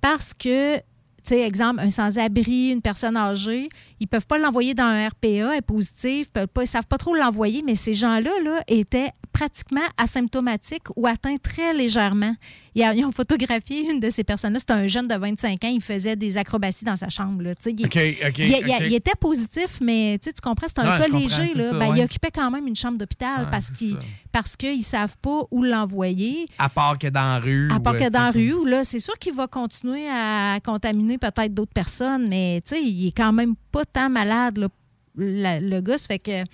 parce 0.00 0.32
que, 0.34 0.76
tu 0.78 0.82
sais, 1.24 1.40
exemple, 1.40 1.80
un 1.80 1.90
sans-abri, 1.90 2.70
une 2.70 2.80
personne 2.82 3.16
âgée, 3.16 3.68
ils 4.00 4.04
ne 4.04 4.08
peuvent 4.08 4.26
pas 4.26 4.38
l'envoyer 4.38 4.74
dans 4.74 4.84
un 4.84 5.08
RPA, 5.08 5.52
elle 5.52 5.58
est 5.58 5.60
positive, 5.60 6.28
ils 6.34 6.46
ne 6.60 6.64
savent 6.64 6.86
pas 6.86 6.98
trop 6.98 7.14
l'envoyer, 7.14 7.62
mais 7.62 7.74
ces 7.74 7.94
gens-là 7.94 8.30
là, 8.42 8.62
étaient 8.68 9.10
pratiquement 9.32 9.80
asymptomatique 9.96 10.84
ou 10.96 11.06
atteint 11.06 11.36
très 11.36 11.72
légèrement. 11.74 12.34
Ils, 12.74 12.82
a- 12.82 12.94
ils 12.94 13.04
ont 13.04 13.12
photographié 13.12 13.90
une 13.90 14.00
de 14.00 14.10
ces 14.10 14.24
personnes-là. 14.24 14.58
C'était 14.58 14.72
un 14.72 14.86
jeune 14.86 15.08
de 15.08 15.14
25 15.14 15.64
ans. 15.64 15.68
Il 15.68 15.80
faisait 15.80 16.16
des 16.16 16.36
acrobaties 16.36 16.84
dans 16.84 16.96
sa 16.96 17.08
chambre. 17.08 17.42
là. 17.42 17.52
Il, 17.66 18.94
était 18.94 19.12
positif, 19.20 19.78
mais 19.80 20.18
tu 20.22 20.30
comprends, 20.42 20.66
c'est 20.68 20.78
un 20.80 20.98
cas 20.98 21.04
comprends, 21.04 21.18
léger. 21.18 21.46
c'est 21.48 21.58
là. 21.58 21.68
ça, 21.70 21.78
Ben, 21.78 21.90
ouais. 21.90 21.98
Il 21.98 22.04
occupait 22.04 22.30
quand 22.32 22.50
même 22.50 22.66
une 22.66 22.76
chambre 22.76 22.98
d'hôpital 22.98 23.44
Ouais, 23.44 23.50
parce 23.50 23.70
qu'ils 23.70 23.96
parce 24.32 24.56
qu'ils 24.56 24.78
ne 24.78 24.82
savent 24.82 25.16
pas 25.22 25.42
où 25.50 25.62
l'envoyer. 25.62 26.46
À 26.58 26.68
part 26.68 26.98
que 26.98 27.08
dans 27.08 27.20
la 27.20 27.38
rue. 27.38 27.70
À 27.72 27.80
part 27.80 27.94
ouais, 27.94 28.06
que 28.06 28.10
dans 28.10 28.20
la 28.20 28.30
rue, 28.30 28.52
où 28.52 28.64
là, 28.64 28.84
c'est 28.84 29.00
sûr 29.00 29.14
qu'il 29.18 29.32
va 29.34 29.46
continuer 29.46 30.06
à 30.10 30.58
contaminer 30.64 31.18
peut-être 31.18 31.52
d'autres 31.54 31.72
personnes, 31.72 32.28
mais 32.28 32.58
il 32.72 33.08
est 33.08 33.16
quand 33.16 33.32
même 33.32 33.54
pas 33.72 33.84
tant 33.84 34.08
malade, 34.10 34.58
là, 34.58 34.68
la- 35.16 35.60
le 35.60 35.80
gars. 35.80 35.98
ça 35.98 36.06
fait 36.08 36.18
que. 36.18 36.44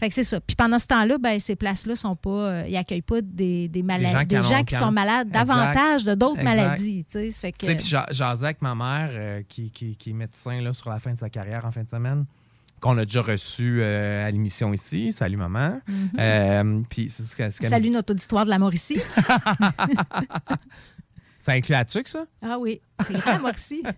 Fait 0.00 0.08
que 0.08 0.14
c'est 0.14 0.24
ça. 0.24 0.40
Puis 0.40 0.56
pendant 0.56 0.78
ce 0.78 0.86
temps-là, 0.86 1.18
ben, 1.18 1.38
ces 1.38 1.56
places-là 1.56 1.94
sont 1.94 2.16
pas. 2.16 2.30
euh, 2.30 2.64
ils 2.66 2.74
accueillent 2.76 3.02
pas 3.02 3.20
des, 3.20 3.68
des 3.68 3.82
malades, 3.82 4.26
des 4.26 4.42
gens, 4.42 4.64
qui 4.64 4.74
sont 4.74 4.90
malades 4.90 5.28
Exact. 5.28 5.46
davantage 5.46 6.04
de 6.04 6.14
d'autres 6.14 6.42
maladies. 6.42 7.04
Tu 7.04 7.30
sais, 7.30 7.52
que. 7.52 7.66
puis 7.66 7.84
j'a- 7.86 8.06
jasais 8.10 8.46
avec 8.46 8.62
ma 8.62 8.74
mère, 8.74 9.10
euh, 9.12 9.42
qui, 9.46 9.70
qui- 9.70 9.96
qui 9.96 10.10
est 10.10 10.14
médecin 10.14 10.60
là, 10.62 10.72
sur 10.72 10.88
la 10.88 10.98
fin 11.00 11.12
de 11.12 11.18
sa 11.18 11.28
carrière 11.28 11.66
en 11.66 11.70
fin 11.70 11.82
de 11.82 11.88
semaine, 11.90 12.24
qu'on 12.80 12.96
a 12.96 13.04
déjà 13.04 13.20
reçu 13.20 13.80
euh, 13.82 14.26
à 14.26 14.30
l'émission 14.30 14.72
ici. 14.72 15.12
Salut, 15.12 15.36
maman. 15.36 15.80
Mhm. 15.86 16.10
Euh, 16.18 16.80
puis 16.88 17.10
c'est 17.10 17.22
ce 17.24 17.50
Salut 17.68 17.82
dit. 17.84 17.90
notre 17.90 18.12
auditoire 18.12 18.46
de 18.46 18.50
la 18.50 18.58
Mauricie. 18.58 19.00
Ça 21.38 21.52
inclut 21.52 21.72
la 21.72 21.84
tuque, 21.86 22.08
ça? 22.08 22.24
ah 22.42 22.58
oui, 22.58 22.82
c'est 23.06 23.14
vrai, 23.14 23.32
la 23.32 23.38
Mauricie. 23.38 23.82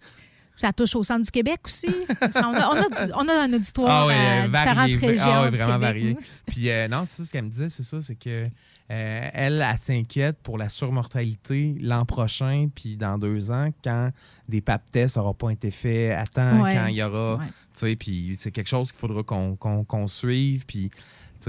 Ça 0.57 0.73
touche 0.73 0.95
au 0.97 1.03
centre 1.03 1.25
du 1.25 1.31
Québec 1.31 1.61
aussi. 1.65 1.88
On 2.37 2.55
a, 2.55 2.69
on 2.69 2.73
a 2.83 2.88
du- 3.07 3.12
on 3.15 3.29
a 3.29 3.41
un 3.43 3.53
auditoire 3.53 3.91
Ah 3.91 4.07
oui, 4.07 4.12
à 4.15 4.43
euh, 4.43 4.47
différentes 4.47 4.77
varié, 4.77 4.97
régions. 4.97 5.25
ah 5.27 5.43
oui, 5.45 5.51
du 5.51 5.57
vraiment 5.57 5.73
Québec. 5.73 5.81
varié. 5.88 6.17
oui. 6.19 6.25
Puis 6.47 6.71
euh, 6.71 6.88
non, 6.88 7.05
c'est 7.05 7.17
ça 7.23 7.25
ce 7.25 7.33
qu'elle 7.33 7.45
me 7.45 7.51
disait, 7.51 7.69
c'est 7.69 7.83
ça, 7.83 8.01
c'est 8.01 8.15
que 8.15 8.47
euh, 8.91 9.29
elle, 9.33 9.67
elle 9.69 9.79
s'inquiète 9.79 10.37
pour 10.43 10.59
la 10.59 10.69
surmortalité 10.69 11.75
l'an 11.81 12.05
prochain, 12.05 12.69
puis 12.75 12.97
dans 12.97 13.19
deux 13.19 13.51
ans, 13.51 13.71
quand 13.83 14.11
des 14.49 14.61
pap 14.61 14.83
tests 14.91 15.17
n'auront 15.17 15.35
pas 15.35 15.51
été 15.51 15.71
faits 15.71 16.12
à 16.17 16.27
temps, 16.27 16.62
Ouais. 16.62 16.75
quand 16.75 16.87
il 16.87 16.97
y 16.97 17.03
aura, 17.03 17.37
Ouais. 17.37 17.47
tu 17.47 17.53
sais, 17.75 17.97
puis 17.97 18.37
c'est 18.38 18.51
quelque 18.51 18.69
chose 18.69 18.91
qu'il 18.93 19.01
faudra 19.01 19.23
qu'on 19.23 20.07
suive, 20.09 20.65
puis 20.67 20.91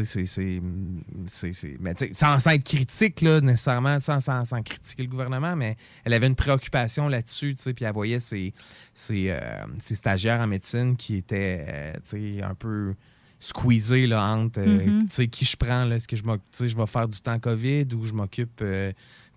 c'est- 0.02 1.78
mais 1.80 1.94
sais, 1.96 2.14
Sans, 2.14 2.40
sans 2.40 2.52
être 2.52 2.64
critique, 2.64 3.22
là, 3.22 3.40
nécessairement, 3.42 4.00
sans, 4.00 4.20
sans, 4.20 4.44
sans 4.46 4.62
critiquer 4.62 5.04
le 5.04 5.10
gouvernement, 5.10 5.56
mais 5.56 5.78
elle 6.04 6.14
avait 6.14 6.28
une 6.28 6.36
préoccupation 6.36 7.08
là-dessus, 7.08 7.56
puis 7.76 7.86
elle 7.86 7.94
voyait 7.94 8.20
ses, 8.20 8.54
ses, 8.94 9.30
euh, 9.30 9.40
ses 9.78 9.96
stagiaires 9.96 10.40
en 10.42 10.48
médecine 10.48 10.96
qui 10.98 11.18
étaient, 11.18 11.66
euh, 11.68 12.42
un 12.44 12.56
peu 12.56 12.96
squeezés, 13.40 14.08
là, 14.08 14.26
entre, 14.26 14.60
euh, 14.62 14.86
Mhm. 14.88 15.06
sais, 15.10 15.28
qui 15.28 15.44
je 15.46 15.58
prends, 15.58 15.84
là, 15.86 15.96
est-ce 15.98 16.08
que 16.08 16.16
je, 16.16 16.24
je 16.24 16.78
vais 16.78 16.88
faire 16.88 17.08
du 17.10 17.20
temps 17.20 17.38
COVID 17.40 17.88
ou 17.94 18.06
je 18.06 18.14
m'occupe, 18.14 18.62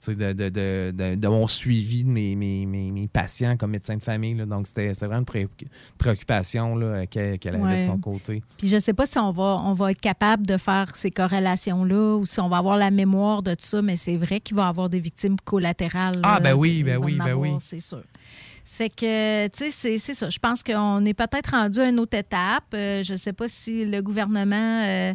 de, 0.06 0.32
de, 0.32 0.48
de, 0.92 1.14
de- 1.16 1.28
mon 1.28 1.46
suivi 1.48 2.04
de 2.04 2.08
mes, 2.10 2.36
mes, 2.36 2.64
mes, 2.66 2.90
mes 2.92 3.08
patients 3.08 3.56
comme 3.56 3.72
médecin 3.72 3.96
de 3.96 4.02
famille, 4.02 4.34
là. 4.34 4.46
donc 4.46 4.66
c'était 4.68 4.92
vraiment 4.92 5.18
une 5.18 5.24
pré- 5.24 5.48
préoccupation 5.98 6.78
qu'elle 7.10 7.38
avait 7.56 7.80
de 7.80 7.84
son 7.86 7.98
côté. 7.98 8.42
Puis 8.58 8.68
je 8.68 8.78
sais 8.78 8.92
pas 8.92 9.06
si 9.06 9.18
on 9.18 9.32
va, 9.32 9.60
on 9.64 9.72
va 9.74 9.90
être 9.90 10.00
capable 10.00 10.46
de 10.46 10.56
faire 10.56 10.94
ces 10.94 11.10
corrélations-là 11.10 12.16
ou 12.16 12.26
si 12.26 12.40
on 12.40 12.48
va 12.48 12.58
avoir 12.58 12.76
la 12.76 12.90
mémoire 12.90 13.42
de 13.42 13.54
tout 13.54 13.66
ça, 13.66 13.82
mais 13.82 13.96
c'est 13.96 14.16
vrai 14.16 14.40
qu'il 14.40 14.56
va 14.56 14.66
y 14.66 14.68
avoir 14.68 14.88
des 14.88 15.00
victimes 15.00 15.36
collatérales. 15.44 16.20
Ah, 16.22 16.34
là, 16.34 16.40
ben 16.40 16.54
oui, 16.54 16.82
ben 16.82 16.98
oui, 16.98 17.18
en 17.20 17.24
ben 17.24 17.34
oui. 17.34 17.50
C'est 17.60 17.80
sûr. 17.80 18.02
Ça 18.64 18.78
fait 18.78 18.90
que, 18.90 19.46
tu 19.48 19.64
sais, 19.64 19.70
c'est- 19.70 19.98
c'est 19.98 20.14
ça. 20.14 20.28
Je 20.28 20.38
pense 20.38 20.62
qu'on 20.64 21.04
est 21.04 21.14
peut-être 21.14 21.50
rendu 21.52 21.78
à 21.80 21.88
une 21.88 22.00
autre 22.00 22.16
étape. 22.16 22.64
Euh, 22.74 23.02
je 23.04 23.12
ne 23.12 23.16
sais 23.18 23.32
pas 23.32 23.46
si 23.48 23.84
le 23.86 24.02
gouvernement 24.02 24.82
euh, 24.82 25.12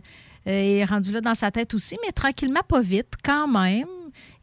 euh, 0.47 0.49
est 0.51 0.85
rendu 0.85 1.11
là 1.11 1.19
dans 1.21 1.35
sa 1.35 1.51
tête 1.51 1.73
aussi, 1.73 1.97
mais 2.05 2.11
tranquillement, 2.13 2.61
pas 2.67 2.79
vite, 2.81 3.13
quand 3.23 3.47
même. 3.49 3.87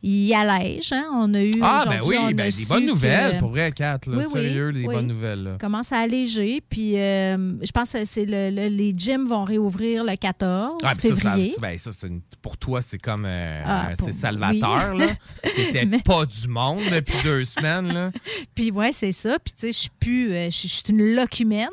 Il 0.03 0.33
allège. 0.33 0.93
Hein? 0.93 1.07
On 1.13 1.35
a 1.35 1.43
eu. 1.43 1.51
Ah, 1.61 1.85
ben 1.89 1.99
on 2.03 2.07
oui, 2.07 2.17
a 2.17 2.33
ben, 2.33 2.51
des 2.51 2.65
bonnes 2.67 2.85
que- 2.85 2.89
nouvelles 2.91 3.39
pour 3.39 3.51
vrai, 3.51 3.71
Kat. 3.73 3.99
Là, 4.07 4.19
Oui, 4.19 4.25
oui, 4.27 4.31
Sérieux, 4.31 4.73
des 4.73 4.87
oui. 4.87 4.95
bonnes 4.95 5.09
nouvelles. 5.09 5.43
Là. 5.43 5.57
commence 5.61 5.91
à 5.93 5.99
alléger. 5.99 6.63
Puis 6.69 6.97
euh, 6.97 7.55
je 7.65 7.71
pense 7.73 7.91
que 7.93 8.05
c'est 8.05 8.25
le, 8.25 8.51
le- 8.51 8.69
les 8.69 8.95
gyms 8.97 9.27
vont 9.29 9.43
réouvrir 9.45 10.05
le 10.05 10.15
14 10.17 10.79
Ah, 10.85 10.93
puis 10.97 11.09
ça, 11.09 11.17
ça, 11.17 11.33
février. 11.33 11.55
ben, 11.61 11.77
ça, 11.79 11.91
c'est 11.93 12.07
une- 12.07 12.21
pour 12.41 12.57
toi, 12.57 12.81
c'est 12.81 12.99
comme. 12.99 13.25
euh, 13.27 13.63
Ah, 13.65 13.91
c'est 13.99 14.13
salvateur, 14.13 14.95
là. 14.95 15.07
T'étais 15.57 15.85
Mais- 15.85 15.99
pas 16.01 16.25
du 16.27 16.47
monde 16.49 16.81
depuis 16.93 17.17
deux 17.25 17.45
semaines, 17.45 17.93
là. 17.93 18.13
Puis 18.55 18.71
ouais, 18.71 18.93
c'est 18.93 19.13
ça. 19.13 19.37
Puis 19.45 19.53
tu 19.53 19.61
sais, 19.67 19.73
je 19.73 19.79
suis 19.79 19.91
plus. 19.99 20.33
euh, 20.33 20.45
je 20.51 20.69
suis 20.69 20.83
une 20.91 21.15
là. 21.15 21.27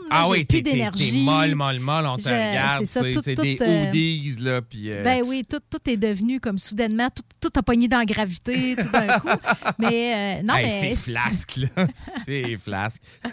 Ah 0.10 0.28
oui, 0.30 0.46
plus 0.46 0.64
t'es, 0.64 0.64
t'es, 0.64 0.72
d'énergie. 0.72 1.24
molle, 1.24 1.56
molle, 1.56 1.80
molle, 1.80 2.06
on 2.08 2.18
te 2.18 2.24
Je- 2.24 2.30
regarde. 2.30 2.86
c'est 2.86 3.00
ça, 3.00 3.02
des 3.02 3.58
hoodies, 3.88 4.36
là. 4.42 4.62
Puis. 4.62 4.90
Ben 5.04 5.22
oui, 5.26 5.46
tout, 5.48 5.60
tout 5.70 5.90
est 5.90 5.98
devenu 5.98 6.40
comme 6.40 6.58
soudainement, 6.58 7.10
tout, 7.16 7.24
tout 7.40 7.60
a 7.60 7.64
pogné 7.64 7.88
dans 7.88 8.04
gravité 8.16 8.76
tout 8.76 8.90
d'un 8.90 9.20
coup. 9.20 9.28
Mais 9.80 10.40
euh, 10.40 10.44
non, 10.44 10.56
hey, 10.56 10.64
mais. 10.66 10.70
C'est 10.80 10.96
flasque, 10.96 11.58
là. 11.58 11.88
c'est 12.26 12.58
flasque. 12.58 13.02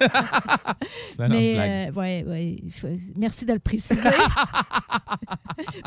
Non, 1.18 1.28
mais 1.28 1.54
blague. 1.54 1.70
euh, 1.70 2.00
ouais, 2.00 2.24
ouais, 2.26 2.56
merci 3.16 3.44
de 3.44 3.52
le 3.52 3.58
préciser. 3.58 4.08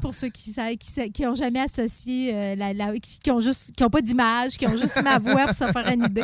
Pour 0.02 0.14
ceux 0.14 0.30
qui 0.30 0.52
savent, 0.52 0.76
qui, 0.78 1.12
qui 1.12 1.26
ont 1.26 1.36
jamais 1.36 1.60
associé, 1.62 2.32
euh, 2.34 2.56
la, 2.56 2.74
la- 2.74 2.98
qui, 3.00 3.20
qui 3.20 3.32
ont 3.32 3.40
juste, 3.40 3.72
qui 3.76 3.84
ont 3.84 3.90
pas 3.90 4.02
d'image, 4.02 4.58
qui 4.58 4.68
ont 4.68 4.78
juste 4.78 5.02
ma 5.04 5.18
voix 5.18 5.46
pour 5.48 5.56
se 5.56 5.66
faire 5.66 5.88
une 5.92 6.06
idée. 6.06 6.22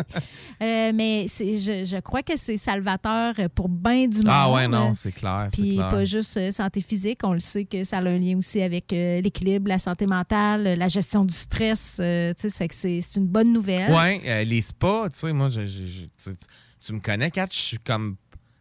Euh, 0.62 0.91
mais 0.93 1.25
je, 1.39 1.84
je 1.86 1.99
crois 1.99 2.21
que 2.23 2.38
c'est 2.38 2.57
salvateur 2.57 3.34
pour 3.55 3.67
bien 3.69 4.07
du 4.07 4.17
monde. 4.19 4.27
Ah 4.29 4.51
ouais, 4.51 4.67
non, 4.67 4.93
c'est 4.93 5.12
clair. 5.12 5.47
Puis 5.51 5.77
pas 5.77 6.05
juste 6.05 6.51
santé 6.51 6.81
physique, 6.81 7.19
on 7.23 7.34
le 7.34 7.39
sait 7.39 7.65
que 7.65 7.84
ça 7.84 7.97
a 7.97 8.01
un 8.01 8.17
lien 8.17 8.38
aussi 8.38 8.62
avec 8.62 8.91
l'équilibre, 8.91 9.67
la 9.67 9.79
santé 9.79 10.05
mentale, 10.05 10.77
la 10.77 10.88
gestion 10.88 11.25
du 11.25 11.34
stress. 11.36 11.97
euh, 11.99 12.34
ça 12.38 12.61
fait 12.62 12.67
que 12.67 12.76
c'est 12.76 13.15
une 13.15 13.26
bonne 13.28 13.52
nouvelle. 13.52 13.91
Ouais, 13.91 14.21
euh, 14.26 14.43
les 14.43 14.62
spas, 14.62 15.10
tu 15.10 15.17
sais, 15.17 15.34
moi, 15.34 15.50
je, 15.50 15.65
je- 15.65 15.86
je- 15.88 16.06
tu, 16.32 16.38
tu 16.80 16.93
me 16.93 17.00
connais, 17.00 17.32
Kat, 17.32 17.47
je 17.52 17.58
suis 17.58 17.78
comme 17.80 18.17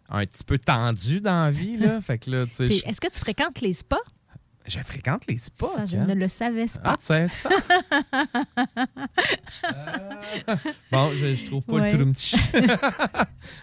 un 0.08 0.24
petit 0.24 0.42
peu 0.42 0.58
tendu 0.58 1.20
dans 1.20 1.44
la 1.44 1.50
vie, 1.50 1.76
là. 1.76 2.00
fait 2.06 2.16
que 2.16 2.30
là, 2.30 2.46
tu 2.46 2.54
sais, 2.54 2.66
Est-ce 2.66 2.98
que 2.98 3.08
tu 3.10 3.18
fréquentes 3.18 3.60
les 3.60 3.74
spas? 3.74 3.98
je, 4.66 4.78
fréquente 4.80 5.26
les 5.26 5.36
spas. 5.36 5.72
Ça, 5.74 5.84
je 5.84 5.96
ne 5.98 6.14
le 6.14 6.28
savais 6.28 6.64
Ah, 6.76 6.78
pas. 6.78 6.96
tu 6.96 7.04
sais 7.04 7.26
ça? 7.34 7.50
Euh, 9.64 10.56
bon, 10.90 11.10
je, 11.18 11.34
je 11.34 11.44
trouve 11.46 11.62
pas 11.62 11.72
Ouais. 11.74 11.92
le 11.92 11.98
tout 12.04 12.12
petit. 12.12 12.36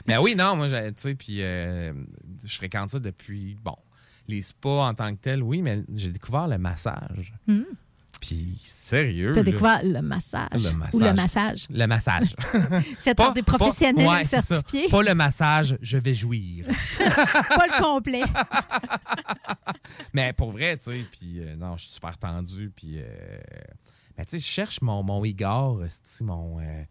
Mais 0.06 0.18
oui, 0.18 0.36
non, 0.36 0.56
moi, 0.56 0.68
tu 0.70 0.76
sais, 0.98 1.16
puis 1.16 1.42
euh, 1.42 1.94
je 2.44 2.58
fréquente 2.58 2.92
ça 2.92 3.00
depuis, 3.00 3.58
bon, 3.64 3.76
les 4.28 4.42
spas 4.42 4.88
en 4.88 4.94
tant 4.94 5.14
que 5.16 5.20
tel, 5.22 5.42
oui, 5.44 5.62
mais 5.62 5.84
j'ai 5.94 6.12
découvert 6.12 6.48
le 6.48 6.58
massage. 6.58 7.34
Hmm. 7.48 7.64
Puis, 8.22 8.60
sérieux. 8.64 9.32
Tu 9.34 9.40
as 9.40 9.44
là. 9.44 9.52
découvert 9.52 9.82
le 9.84 10.02
massage, 10.02 10.50
Le 10.54 10.70
ou 10.94 11.00
le 11.00 11.14
massage. 11.14 11.14
massage? 11.16 11.68
Le 11.70 11.86
massage. 11.86 12.36
fait 13.04 13.16
par 13.16 13.34
des 13.34 13.44
professionnels 13.44 14.08
ouais, 14.08 14.24
c'est 14.24 14.38
ça. 14.38 14.42
certifiés. 14.42 14.90
Pas 14.90 15.04
le 15.04 15.14
massage, 15.14 15.78
je 15.82 15.98
vais 15.98 16.14
jouir. 16.14 16.66
Pas 16.98 17.68
le 17.68 17.82
complet. 17.82 18.24
Mais 20.14 20.34
pour 20.34 20.52
vrai, 20.52 20.78
tu 20.78 20.86
sais, 20.86 21.06
puis 21.12 21.40
euh, 21.40 21.56
non, 21.56 21.78
je 21.78 21.84
suis 21.84 21.94
super 21.94 22.18
tendu, 22.18 22.72
puis... 22.76 23.00
euh, 23.00 23.04
ben, 24.18 24.26
tu 24.26 24.32
sais, 24.32 24.40
je 24.40 24.46
cherche 24.46 24.82
mon, 24.82 25.04
mon 25.04 25.24
Igor, 25.24 25.82
mon... 26.22 26.60
euh, 26.60 26.84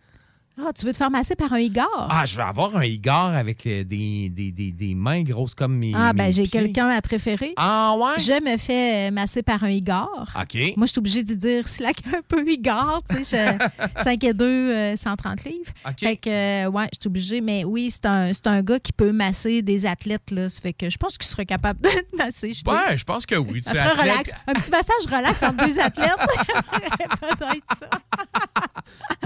Ah, 0.59 0.73
tu 0.73 0.87
veux 0.87 0.92
te 0.92 0.97
faire 0.97 1.11
masser 1.11 1.37
par 1.37 1.53
un 1.53 1.59
Igor? 1.59 2.09
Ah, 2.11 2.25
je 2.25 2.35
vais 2.35 2.42
avoir 2.42 2.75
un 2.77 2.83
Igor 2.85 3.27
avec 3.27 3.66
euh, 3.66 3.85
des, 3.85 4.31
des, 4.31 4.51
des, 4.51 4.73
des 4.73 4.95
mains 4.95 5.23
grosses 5.23 5.55
comme 5.55 5.77
mes. 5.77 5.92
Ah, 5.95 6.14
ben 6.14 6.25
mes 6.25 6.33
j'ai 6.33 6.45
pieds. 6.45 6.61
quelqu'un 6.62 6.88
à 6.88 7.03
te 7.03 7.11
référer. 7.11 7.53
Ah, 7.59 7.95
ouais? 7.99 8.19
Je 8.19 8.42
me 8.42 8.57
fais 8.57 9.09
euh, 9.09 9.11
masser 9.12 9.42
par 9.42 9.62
un 9.64 9.69
Igor. 9.69 10.09
OK. 10.35 10.57
Moi, 10.79 10.87
je 10.87 10.92
suis 10.92 10.99
obligée 10.99 11.23
de 11.25 11.35
dire 11.35 11.69
slack 11.69 11.99
un 12.07 12.23
peu 12.27 12.42
Igor, 12.51 13.03
tu 13.09 13.23
sais, 13.23 13.59
je- 13.99 14.03
5 14.03 14.25
et 14.25 14.33
2, 14.33 14.45
euh, 14.47 14.97
130 14.97 15.45
livres. 15.45 15.73
OK. 15.87 15.99
Fait 16.01 16.16
que, 16.16 16.31
euh, 16.66 16.71
ouais, 16.71 16.88
je 16.95 17.01
suis 17.03 17.09
obligée, 17.09 17.40
mais 17.42 17.64
oui, 17.64 17.90
c'est 17.90 18.07
un, 18.07 18.33
c'est 18.33 18.47
un 18.47 18.62
gars 18.62 18.81
qui 18.81 18.92
peut 18.95 19.12
masser 19.12 19.61
des 19.61 19.85
athlètes, 19.85 20.31
là. 20.31 20.49
Ça 20.49 20.62
fait 20.62 20.73
que 20.73 20.88
je 20.88 20.97
pense 20.97 21.19
qu'il 21.19 21.29
serait 21.29 21.45
capable 21.45 21.83
de 21.83 21.90
te 21.90 22.16
masser. 22.16 22.55
Je 22.55 22.64
Ouais, 22.71 22.97
je 22.97 23.05
pense 23.05 23.27
que 23.27 23.35
oui. 23.35 23.61
Ça 23.62 23.73
Tu 23.73 23.77
serait 23.77 23.88
athlète- 23.90 24.11
relax. 24.11 24.31
Un 24.47 24.53
petit 24.55 24.71
massage 24.71 25.05
relax 25.07 25.42
entre 25.42 25.66
deux 25.66 25.79
athlètes. 25.79 26.16
Peut-être 27.21 27.79
ça. 27.79 27.90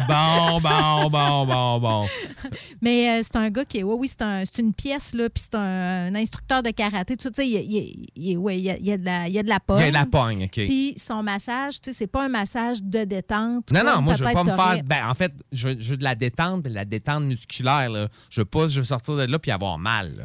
Bon, 0.09 0.61
bon, 0.61 1.11
bon, 1.11 1.20
bon, 1.47 1.79
bon. 1.81 2.07
Mais 2.83 3.11
euh, 3.11 3.23
c'est 3.23 3.37
un 3.37 3.51
gars 3.51 3.65
qui 3.65 3.79
est. 3.79 3.83
Oui, 3.83 3.95
oui, 3.99 4.09
c'est 4.09 4.23
un- 4.23 4.43
une 4.59 4.73
pièce, 4.73 5.15
là, 5.15 5.29
puis 5.31 5.43
c'est 5.45 5.55
un, 5.57 6.07
un 6.07 6.15
instructeur 6.15 6.63
de 6.63 6.71
karaté. 6.71 7.17
Tout 7.17 7.25
ça, 7.25 7.31
tu 7.31 7.37
sais, 7.43 7.49
il, 7.49 7.53
y 7.53 7.57
a- 7.57 7.61
il 7.61 8.07
il 8.17 8.39
ouais, 8.39 8.59
il 8.59 8.65
y 8.67 8.71
il 8.81 8.89
y 8.89 8.99
de 8.99 9.05
la, 9.05 9.29
il 9.29 9.35
y 9.35 9.39
a 9.39 9.43
de 9.43 9.49
la 9.49 9.57
Il 9.57 9.61
pogne. 9.67 9.81
y 9.81 9.85
a 9.85 9.89
de 9.89 9.93
la 9.95 10.07
pogne, 10.07 10.45
OK. 10.45 10.51
Puis 10.67 10.95
son 10.97 11.23
massage, 11.23 11.81
tu 11.81 11.91
sais, 11.91 11.97
c'est 11.99 12.07
pas 12.07 12.25
un 12.25 12.29
massage 12.29 12.83
de 12.83 13.05
détente. 13.05 13.71
Non, 13.73 13.85
non, 13.85 14.01
moi, 14.03 14.15
je 14.15 14.25
veux 14.25 14.33
pas 14.33 14.45
me 14.45 14.51
faire. 14.51 14.83
Ben, 14.85 15.09
en 15.09 15.15
fait, 15.15 15.33
je, 15.53 15.69
veux- 15.69 15.77
je 15.79 15.91
veux 15.91 15.97
de 15.97 16.05
la 16.05 16.15
détente, 16.15 16.63
de 16.63 16.69
la 16.71 16.85
détente 16.85 17.25
musculaire. 17.25 17.89
Là. 17.91 18.09
Je 18.31 18.41
veux 18.41 18.45
pas, 18.47 18.69
je 18.69 18.81
veux 18.81 18.87
sortir 18.87 19.17
de 19.17 19.23
là 19.23 19.39
puis 19.39 19.51
avoir 19.51 19.79
mal. 19.79 20.15
là. 20.17 20.25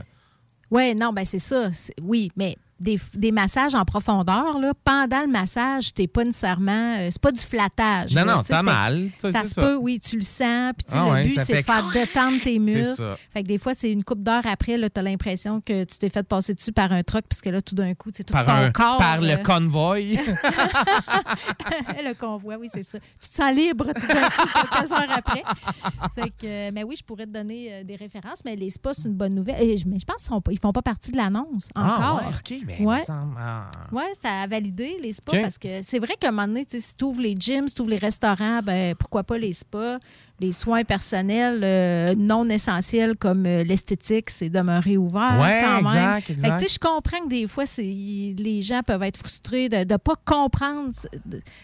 Ouais, 0.72 0.94
non, 0.96 1.14
ben 1.14 1.24
c'est 1.26 1.40
ça. 1.40 1.70
Oui, 2.02 2.32
mais 2.36 2.58
des, 2.80 3.00
des 3.14 3.32
massages 3.32 3.74
en 3.76 3.86
profondeur, 3.86 4.60
là, 4.60 4.74
pendant 4.84 5.22
le 5.22 5.28
massage, 5.28 5.94
t'es 5.94 6.08
pas 6.08 6.24
nécessairement. 6.26 6.96
euh, 7.00 7.10
c'est 7.12 7.22
pas 7.22 7.32
du 7.32 7.40
flattage. 7.40 8.14
Non, 8.14 8.26
là, 8.26 8.36
non, 8.36 8.44
t'as 8.44 8.62
mal. 8.64 9.10
Ça, 9.20 9.32
Ça 9.32 9.40
c'est 9.44 9.48
se 9.50 9.54
ça. 9.56 9.62
peut, 9.62 9.76
oui, 9.76 10.00
tu 10.00 10.18
le 10.18 10.24
sens. 10.24 10.74
Puis, 10.78 10.86
Ah 10.92 11.06
le 11.06 11.12
ouais, 11.12 11.24
but, 11.26 11.40
c'est 11.46 11.58
de 11.58 11.62
faire 11.62 11.90
détendre 11.94 12.38
tes 12.44 12.60
muscles. 12.60 13.16
Fait 13.32 13.44
que 13.44 13.48
des 13.48 13.58
fois, 13.58 13.74
c'est 13.74 13.92
une 13.92 14.04
coupe 14.04 14.22
d'heure 14.24 14.44
après, 14.46 14.78
tu 14.78 15.00
as 15.00 15.02
l'impression 15.02 15.62
que 15.62 15.84
tu 15.86 15.98
t'es 15.98 16.10
fait 16.10 16.28
passer 16.28 16.54
dessus 16.54 16.72
par 16.74 16.92
un 16.92 17.04
truc, 17.04 17.26
puisque 17.30 17.46
là, 17.46 17.62
tout 17.62 17.76
d'un 17.76 17.94
coup, 17.94 18.12
tu 18.12 18.18
sais, 18.18 18.24
tout 18.26 18.34
Par, 18.34 18.46
ton 18.46 18.52
un- 18.52 18.72
corps. 18.72 18.98
par 18.98 19.20
euh, 19.22 19.36
le 19.38 19.44
convoy. 19.44 20.18
le 22.04 22.14
convoi, 22.14 22.56
oui, 22.60 22.70
c'est 22.74 22.84
ça. 22.84 23.00
Tu 23.22 23.30
te 23.30 23.36
sens 23.36 23.54
libre 23.56 23.86
tout 23.94 24.08
d'un 24.08 24.30
coup, 24.30 24.48
quelques 24.72 24.92
heures 24.92 25.12
après. 25.12 25.44
C'est 26.14 26.30
que, 26.38 26.72
mais 26.72 26.84
oui, 26.84 26.96
je 26.98 27.04
pourrais 27.04 27.26
te 27.26 27.32
donner 27.32 27.70
euh, 27.74 27.84
des 27.84 27.96
références, 27.96 28.40
mais 28.46 28.56
les 28.56 28.70
spas, 28.70 28.94
c'est 28.94 29.08
une 29.08 29.14
bonne 29.16 29.36
nouvelle. 29.36 29.62
Et 29.62 29.78
je- 29.78 29.88
mais 29.88 30.00
je 30.00 30.06
pense 30.06 30.28
qu'ils 30.28 30.54
ils 30.54 30.60
font 30.60 30.72
pas 30.74 30.82
partie 30.82 31.12
de 31.12 31.18
l'annonce 31.18 31.68
encore. 31.76 31.96
Ah, 32.02 32.16
ouais, 32.16 32.36
OK, 32.62 32.65
mais 32.66 32.80
Ouais. 32.82 33.02
semble- 33.02 33.36
ah. 33.40 33.70
Oui, 33.92 34.04
c'est 34.20 34.28
à 34.28 34.46
valider, 34.48 34.98
les 35.02 35.14
spas, 35.14 35.32
parce 35.42 35.58
que 35.58 35.82
c'est 35.82 36.00
vrai 36.00 36.16
qu'à 36.20 36.30
un 36.30 36.32
moment 36.32 36.48
donné, 36.48 36.66
si 36.68 36.96
tu 36.96 37.06
ouvres 37.06 37.22
les 37.22 37.36
gyms, 37.38 37.68
si 37.68 37.76
tu 37.76 37.82
ouvres 37.82 37.92
les 37.92 37.98
restaurants, 37.98 38.62
ben 38.64 38.96
pourquoi 38.96 39.24
pas 39.24 39.38
les 39.38 39.54
spas? 39.54 40.00
Les 40.42 40.52
soins 40.52 40.84
personnels 40.84 41.62
euh, 41.64 42.14
non 42.18 42.50
essentiels 42.50 43.16
comme 43.16 43.46
euh, 43.46 43.64
l'esthétique, 43.64 44.30
c'est 44.30 44.50
demeurer 44.50 44.98
ouvert 44.98 45.40
Ouais, 45.42 45.62
quand 45.64 45.82
même. 45.82 45.86
exact, 45.86 46.22
Fait 46.28 46.28
que, 46.28 46.34
exact. 46.34 46.58
tu 46.60 46.68
sais, 46.68 46.74
je 46.74 46.80
comprends 46.80 47.20
que 47.24 47.30
des 47.30 47.48
fois, 47.48 47.66
c'est- 47.66 47.82
les 48.38 48.62
gens 48.62 48.82
peuvent 48.86 49.04
être 49.04 49.16
frustrés 49.18 49.70
de 49.70 49.78
ne 49.78 49.98
pas 49.98 50.16
comprendre. 50.26 50.92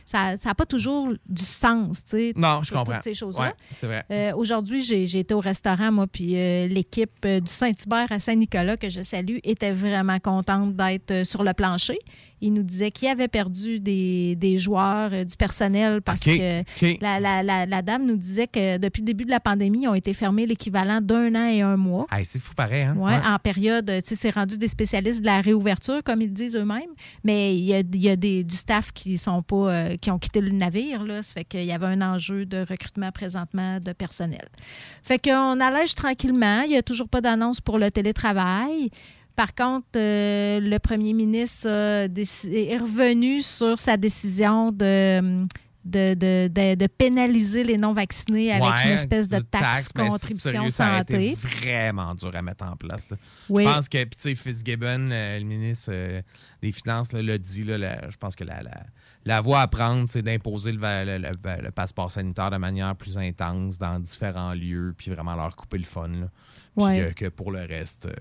Ça 0.05 0.35
n'a 0.45 0.55
pas 0.55 0.65
toujours 0.65 1.09
du 1.27 1.43
sens, 1.43 2.03
tu 2.05 2.11
sais, 2.11 2.33
Non, 2.37 2.63
je 2.63 2.69
toutes 2.69 2.77
comprends. 2.77 3.01
ces 3.01 3.13
choses-là. 3.13 3.43
Ouais, 3.47 3.53
c'est 3.77 3.87
vrai. 3.87 4.05
Euh, 4.09 4.31
Aujourd'hui, 4.35 4.81
j'ai 4.81 5.05
j'ai 5.05 5.19
été 5.19 5.33
au 5.33 5.39
restaurant, 5.41 5.91
moi, 5.91 6.07
puis 6.07 6.31
l'équipe 6.69 7.27
du 7.27 7.41
Saint-Hubert 7.51 8.07
à 8.11 8.19
Saint-Nicolas, 8.19 8.77
que 8.77 8.89
je 8.89 9.01
salue, 9.01 9.37
était 9.43 9.73
vraiment 9.73 10.19
contente 10.19 10.75
d'être 10.77 11.25
sur 11.25 11.43
le 11.43 11.53
plancher. 11.53 11.99
Ils 12.41 12.51
nous 12.53 12.63
disaient 12.63 12.91
qu'ils 12.91 13.07
avaient 13.09 13.27
perdu 13.27 13.79
des, 13.79 14.35
des 14.35 14.57
joueurs, 14.57 15.11
euh, 15.13 15.23
du 15.23 15.35
personnel, 15.35 16.01
parce 16.01 16.21
que. 16.21 16.63
La, 17.01 17.19
la- 17.19 17.43
la- 17.43 17.65
la 17.65 17.81
dame 17.81 18.05
nous 18.05 18.17
disait 18.17 18.47
que 18.47 18.77
depuis 18.77 19.01
le 19.01 19.05
début 19.05 19.25
de 19.25 19.29
la 19.29 19.39
pandémie, 19.39 19.83
ils 19.83 19.87
ont 19.87 19.93
été 19.93 20.13
fermés 20.13 20.45
l'équivalent 20.45 20.99
d'un 21.01 21.35
an 21.35 21.47
et 21.49 21.61
un 21.61 21.77
mois. 21.77 22.07
Hey, 22.11 22.25
c'est 22.25 22.39
fou 22.39 22.53
pareil, 22.55 22.83
hein? 22.85 22.95
Ouais, 22.97 23.11
Ouais. 23.13 23.19
en 23.27 23.37
période, 23.39 23.85
tu 24.03 24.09
sais, 24.09 24.15
c'est 24.15 24.29
rendu 24.31 24.57
des 24.57 24.67
spécialistes 24.67 25.21
de 25.21 25.25
la 25.25 25.39
réouverture, 25.41 26.01
comme 26.03 26.21
ils 26.21 26.33
disent 26.33 26.55
eux-mêmes, 26.55 26.91
mais 27.23 27.55
il 27.57 27.63
y 27.63 27.73
a, 27.73 27.79
il 27.79 28.01
y 28.01 28.09
a 28.09 28.15
des, 28.15 28.43
du 28.43 28.55
staff 28.55 28.91
qui 28.91 29.17
sont 29.17 29.41
pas, 29.43 29.55
euh, 29.91 29.97
qui 29.97 30.09
ont 30.11 30.17
quitté 30.19 30.41
le 30.41 30.49
navire, 30.51 31.03
là, 31.03 31.21
ça 31.21 31.33
fait 31.33 31.43
qu'il 31.45 31.63
y 31.63 31.71
avait 31.71 31.85
un 31.87 32.01
enjeu 32.01 32.45
de 32.45 32.65
recrutement 32.67 33.11
présentement 33.11 33.79
de 33.79 33.91
personnel. 33.93 34.47
Fait 35.03 35.19
qu'on 35.19 35.59
allège 35.59 35.95
tranquillement, 35.95 36.61
il 36.63 36.69
n'y 36.69 36.77
a 36.77 36.83
toujours 36.83 37.09
pas 37.09 37.21
d'annonce 37.21 37.61
pour 37.61 37.77
le 37.77 37.91
télétravail. 37.91 38.89
Par 39.41 39.55
contre, 39.55 39.87
euh, 39.95 40.59
le 40.59 40.77
premier 40.77 41.13
ministre 41.13 41.67
déci- 42.07 42.53
est 42.53 42.77
revenu 42.77 43.41
sur 43.41 43.75
sa 43.75 43.97
décision 43.97 44.71
de, 44.71 45.45
de, 45.83 46.13
de- 46.13 46.47
de- 46.47 46.75
de 46.75 46.85
pénaliser 46.87 47.63
les 47.63 47.75
non-vaccinés 47.79 48.51
avec 48.51 48.63
Ouais, 48.63 48.83
une 48.85 48.91
espèce 48.91 49.27
de 49.29 49.39
taxe, 49.39 49.89
mais 49.95 50.07
contribution 50.09 50.51
sérieux, 50.51 50.69
ça 50.69 50.85
a 50.97 51.01
été 51.01 51.35
santé. 51.35 51.47
vraiment 51.59 52.13
dur 52.13 52.35
à 52.35 52.41
mettre 52.43 52.65
en 52.65 52.75
place. 52.75 53.15
Oui. 53.49 53.63
Je 53.63 53.69
pense 53.69 53.89
que, 53.89 53.97
puis 54.03 54.15
tu 54.15 54.21
sais, 54.21 54.35
Fitzgibbon, 54.35 55.09
euh, 55.11 55.39
le 55.39 55.45
ministre 55.45 55.89
euh, 55.91 56.21
des 56.61 56.71
Finances, 56.71 57.11
l'a 57.13 57.37
dit, 57.39 57.63
là, 57.63 58.09
je 58.11 58.17
pense 58.17 58.35
que 58.35 58.43
la, 58.43 58.61
la, 58.61 58.83
la 59.25 59.39
voie 59.41 59.61
à 59.61 59.67
prendre, 59.67 60.07
c'est 60.07 60.21
d'imposer 60.21 60.71
le, 60.71 60.79
va- 60.79 61.05
le- 61.05 61.17
le- 61.19 61.61
le 61.63 61.71
passeport 61.71 62.09
sanitaire 62.11 62.49
de 62.49 62.57
manière 62.57 62.95
plus 62.95 63.17
intense 63.17 63.77
dans 63.77 63.99
différents 63.99 64.53
lieux, 64.53 64.93
puis 64.97 65.11
vraiment 65.11 65.35
leur 65.35 65.55
couper 65.55 65.77
le 65.77 65.83
fun. 65.83 66.07
là. 66.07 66.27
Puis 66.75 66.85
Ouais. 66.85 66.99
euh, 67.01 67.11
que 67.11 67.27
pour 67.27 67.51
le 67.51 67.59
reste... 67.65 68.05
euh, 68.05 68.11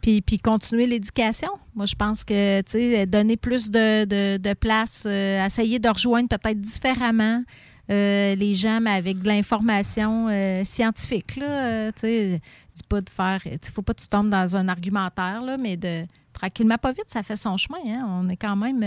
Puis, 0.00 0.20
puis 0.22 0.38
continuer 0.38 0.86
l'éducation. 0.86 1.50
Moi, 1.74 1.86
je 1.86 1.94
pense 1.96 2.22
que, 2.24 2.60
tu 2.62 2.70
sais, 2.72 3.04
donner 3.06 3.36
plus 3.36 3.68
de, 3.70 4.04
de, 4.04 4.36
de 4.36 4.54
place, 4.54 5.04
euh, 5.06 5.44
essayer 5.44 5.78
de 5.80 5.88
rejoindre 5.88 6.28
peut-être 6.28 6.60
différemment 6.60 7.42
euh, 7.90 8.34
les 8.36 8.54
gens, 8.54 8.80
mais 8.80 8.90
avec 8.92 9.20
de 9.20 9.26
l'information 9.28 10.28
scientifique, 10.64 11.36
là. 11.36 11.92
tu 11.92 12.00
sais, 12.00 12.40
dis 12.74 12.82
pas 12.88 13.00
de 13.00 13.10
faire... 13.10 13.40
Il 13.44 13.58
faut 13.72 13.82
pas 13.82 13.92
que 13.94 14.00
tu 14.02 14.08
tombes 14.08 14.30
dans 14.30 14.56
un 14.56 14.68
argumentaire, 14.68 15.42
là, 15.42 15.56
mais 15.56 15.76
de 15.76 16.04
tranquillement, 16.32 16.78
pas 16.78 16.92
vite, 16.92 17.06
ça 17.08 17.22
fait 17.22 17.36
son 17.36 17.56
chemin. 17.56 17.78
Hein? 17.86 18.06
On 18.08 18.28
est 18.28 18.36
quand 18.36 18.56
même 18.56 18.82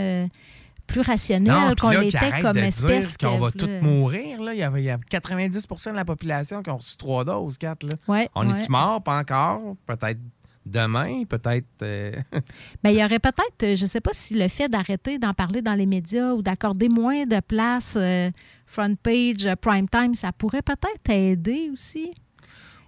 plus 0.90 1.02
rationnel 1.02 1.76
qu'on 1.80 1.90
l'était 1.92 2.42
comme 2.42 2.54
de 2.54 2.60
espèce. 2.60 3.18
dire 3.18 3.30
qu'on 3.30 3.40
va 3.40 3.52
tous 3.52 3.70
mourir. 3.82 4.42
Là. 4.44 4.54
Il, 4.54 4.60
y 4.60 4.64
avait, 4.64 4.82
il 4.82 4.86
y 4.86 4.90
a 4.90 4.98
90% 4.98 5.92
de 5.92 5.96
la 5.96 6.06
population 6.06 6.62
qui 6.62 6.70
ont 6.70 6.78
reçu 6.78 6.98
trois 6.98 7.24
doses, 7.24 7.58
quatre. 7.58 7.84
Là. 7.86 7.94
Ouais, 8.08 8.30
On 8.36 8.50
ouais. 8.50 8.60
est-tu 8.60 8.72
mort? 8.72 9.02
Pas 9.04 9.20
encore? 9.20 9.76
Peut-être 9.86 10.20
demain, 10.66 11.24
peut-être... 11.26 11.66
euh, 11.84 12.12
Ben, 12.84 12.92
il 12.92 12.98
y 13.00 13.04
aurait 13.04 13.20
peut-être, 13.20 13.64
euh, 13.64 13.76
je 13.76 13.84
ne 13.84 13.88
sais 13.88 14.02
pas 14.02 14.12
si 14.14 14.36
le 14.36 14.48
fait 14.48 14.70
d'arrêter 14.70 15.18
d'en 15.18 15.34
parler 15.34 15.62
dans 15.62 15.74
les 15.74 15.86
médias 15.88 16.34
ou 16.34 16.42
d'accorder 16.42 16.90
moins 16.90 17.24
de 17.24 17.40
place 17.40 17.96
euh, 17.98 18.30
front 18.68 18.94
page, 19.02 19.46
euh, 19.46 19.56
prime 19.56 19.88
time, 19.90 20.14
ça 20.14 20.32
pourrait 20.32 20.62
peut-être 20.62 21.10
aider 21.10 21.70
aussi. 21.74 22.12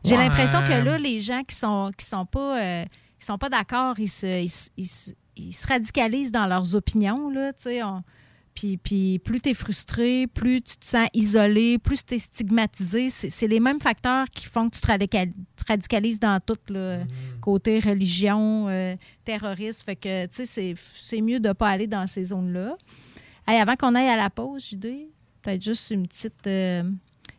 J'ai 0.04 0.16
Ouais. 0.18 0.24
l'impression 0.24 0.60
que 0.64 0.74
là, 0.84 0.98
les 0.98 1.20
gens 1.22 1.42
qui 1.48 1.56
sont 1.56 1.92
qui 1.98 2.06
sont 2.06 2.26
pas 2.26 2.62
euh, 2.62 2.86
qui 3.20 3.26
sont 3.26 3.38
pas 3.38 3.50
d'accord, 3.50 4.00
ils 4.00 4.08
se, 4.10 4.42
ils, 4.44 4.50
se- 4.50 4.70
ils 4.78 4.88
se- 4.88 5.12
ils 5.38 5.54
se 5.54 5.66
radicalisent 5.68 6.32
dans 6.32 6.48
leurs 6.48 6.76
opinions 6.76 7.30
là, 7.30 7.54
tu 7.54 7.64
sais, 7.64 7.84
on- 7.84 8.04
puis, 8.54 8.76
puis 8.76 9.18
plus 9.20 9.40
tu 9.40 9.50
es 9.50 9.54
frustré, 9.54 10.28
plus 10.28 10.62
tu 10.62 10.76
te 10.76 10.86
sens 10.86 11.08
isolé, 11.14 11.78
plus 11.78 12.06
tu 12.06 12.16
es 12.16 12.20
stigmatisé. 12.20 13.10
C'est 13.10 13.48
les 13.48 13.62
mêmes 13.62 13.80
facteurs 13.80 14.30
qui 14.30 14.46
font 14.46 14.70
que 14.70 14.76
tu 14.76 14.82
te 14.82 14.88
radical- 14.88 15.32
te 15.56 15.64
radicalises 15.70 16.20
dans 16.20 16.38
tout, 16.46 16.58
là, 16.68 16.98
côté 17.40 17.80
religion, 17.80 18.68
euh, 18.68 18.98
terrorisme. 19.24 19.86
Fait 19.86 19.96
que, 19.96 20.26
tu 20.26 20.46
sais, 20.46 20.76
c'est- 21.02 21.22
mieux 21.22 21.40
de 21.40 21.48
ne 21.48 21.54
pas 21.54 21.70
aller 21.70 21.88
dans 21.88 22.06
ces 22.08 22.26
zones-là. 22.26 22.76
Avant 23.48 23.76
qu'on 23.78 23.96
aille 23.96 24.10
à 24.10 24.18
la 24.18 24.30
pause, 24.30 24.66
JD, 24.66 25.08
peut-être 25.42 25.62
juste 25.64 25.90
une 25.92 26.06
petite... 26.08 26.46
euh, 26.48 26.84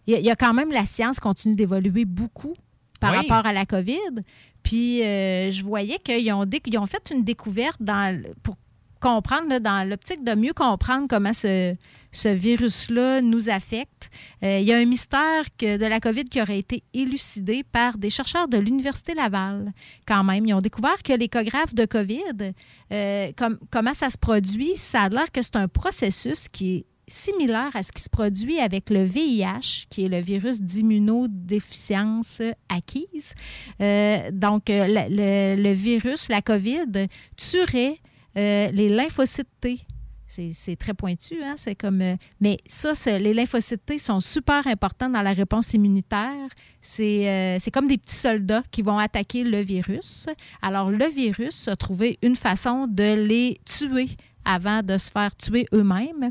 Il 0.07 0.15
y, 0.15 0.17
a- 0.17 0.21
il 0.21 0.25
y 0.25 0.31
a 0.31 0.37
quand 0.37 0.55
même 0.55 0.73
la 0.73 0.85
science 0.87 1.21
continue 1.21 1.55
d'évoluer 1.55 2.05
beaucoup 2.07 2.55
par 3.03 3.11
Oui. 3.13 3.19
rapport 3.19 3.45
à 3.47 3.53
la 3.53 3.67
COVID. 3.67 4.23
Puis 4.63 5.03
euh, 5.03 5.51
je 5.51 5.63
voyais 5.63 5.99
qu'ils 5.99 6.33
ont, 6.33 6.47
ils 6.67 6.79
ont 6.79 6.87
fait 6.87 7.11
une 7.13 7.25
découverte 7.25 7.77
dans, 7.81 8.23
pour 8.43 8.57
comprendre, 9.01 9.49
là, 9.49 9.59
dans 9.59 9.89
l'optique 9.89 10.23
de 10.23 10.35
mieux 10.37 10.53
comprendre 10.53 11.09
comment 11.11 11.33
ce, 11.33 11.75
ce 12.13 12.29
virus-là 12.29 13.21
nous 13.21 13.49
affecte. 13.51 14.09
Euh, 14.45 14.61
il 14.61 14.65
y 14.65 14.73
a 14.73 14.77
un 14.79 14.85
mystère 14.85 15.45
que, 15.59 15.77
de 15.77 15.85
la 15.87 15.99
COVID 15.99 16.23
qui 16.25 16.41
aurait 16.41 16.61
été 16.61 16.85
élucidé 16.95 17.65
par 17.65 17.99
des 17.99 18.11
chercheurs 18.11 18.47
de 18.47 18.59
l'Université 18.59 19.15
Laval, 19.15 19.73
quand 20.07 20.23
même. 20.23 20.47
Ils 20.47 20.55
ont 20.55 20.61
découvert 20.61 21.03
que 21.03 21.13
l'échographe 21.15 21.75
de 21.75 21.85
COVID, 21.85 22.53
euh, 22.93 23.33
comme- 23.37 23.59
comment 23.73 23.95
ça 23.95 24.09
se 24.09 24.19
produit, 24.19 24.77
ça 24.77 25.03
a 25.03 25.09
l'air 25.09 25.33
que 25.33 25.43
c'est 25.43 25.57
un 25.57 25.67
processus 25.67 26.47
qui 26.49 26.77
est 26.77 26.85
similaire 27.13 27.71
à 27.75 27.83
ce 27.83 27.93
qui 27.93 28.03
se 28.03 28.09
produit 28.09 28.59
avec 28.59 28.91
le 28.91 29.05
VIH, 29.05 29.87
qui 29.91 30.05
est 30.05 30.09
le 30.09 30.21
virus 30.21 30.61
d'immunodéficience 30.61 32.43
acquise. 32.69 33.35
Euh, 33.81 34.31
donc, 34.33 34.71
euh, 34.71 34.87
le, 34.89 35.73
virus, 35.73 36.29
la 36.29 36.41
COVID, 36.41 37.07
tuerait 37.37 37.99
euh, 38.37 38.71
les 38.71 38.89
lymphocytes 38.89 39.49
T. 39.61 39.81
C'est 40.27 40.77
très 40.77 40.95
pointu, 40.95 41.43
hein? 41.43 41.57
C'est 41.59 41.75
comme. 41.75 42.03
mais 42.41 42.57
ça, 42.65 42.95
les 43.19 43.35
lymphocytes 43.35 43.85
T 43.85 43.99
sont 43.99 44.21
super 44.21 44.67
importants 44.67 45.11
dans 45.11 45.21
la 45.21 45.35
réponse 45.35 45.75
immunitaire. 45.75 46.49
C'est 46.81 47.71
comme 47.71 47.87
des 47.87 47.99
petits 47.99 48.17
soldats 48.17 48.63
qui 48.71 48.81
vont 48.81 48.97
attaquer 48.97 49.45
le 49.45 49.61
virus. 49.61 50.27
Alors, 50.63 50.91
le 50.91 51.07
virus 51.11 51.69
a 51.69 51.77
trouvé 51.77 52.19
une 52.23 52.37
façon 52.37 52.87
de 52.87 53.27
les 53.27 53.61
tuer 53.67 54.09
avant 54.47 54.83
de 54.83 54.97
se 54.97 55.11
faire 55.11 55.37
tuer 55.37 55.67
eux-mêmes. 55.75 56.31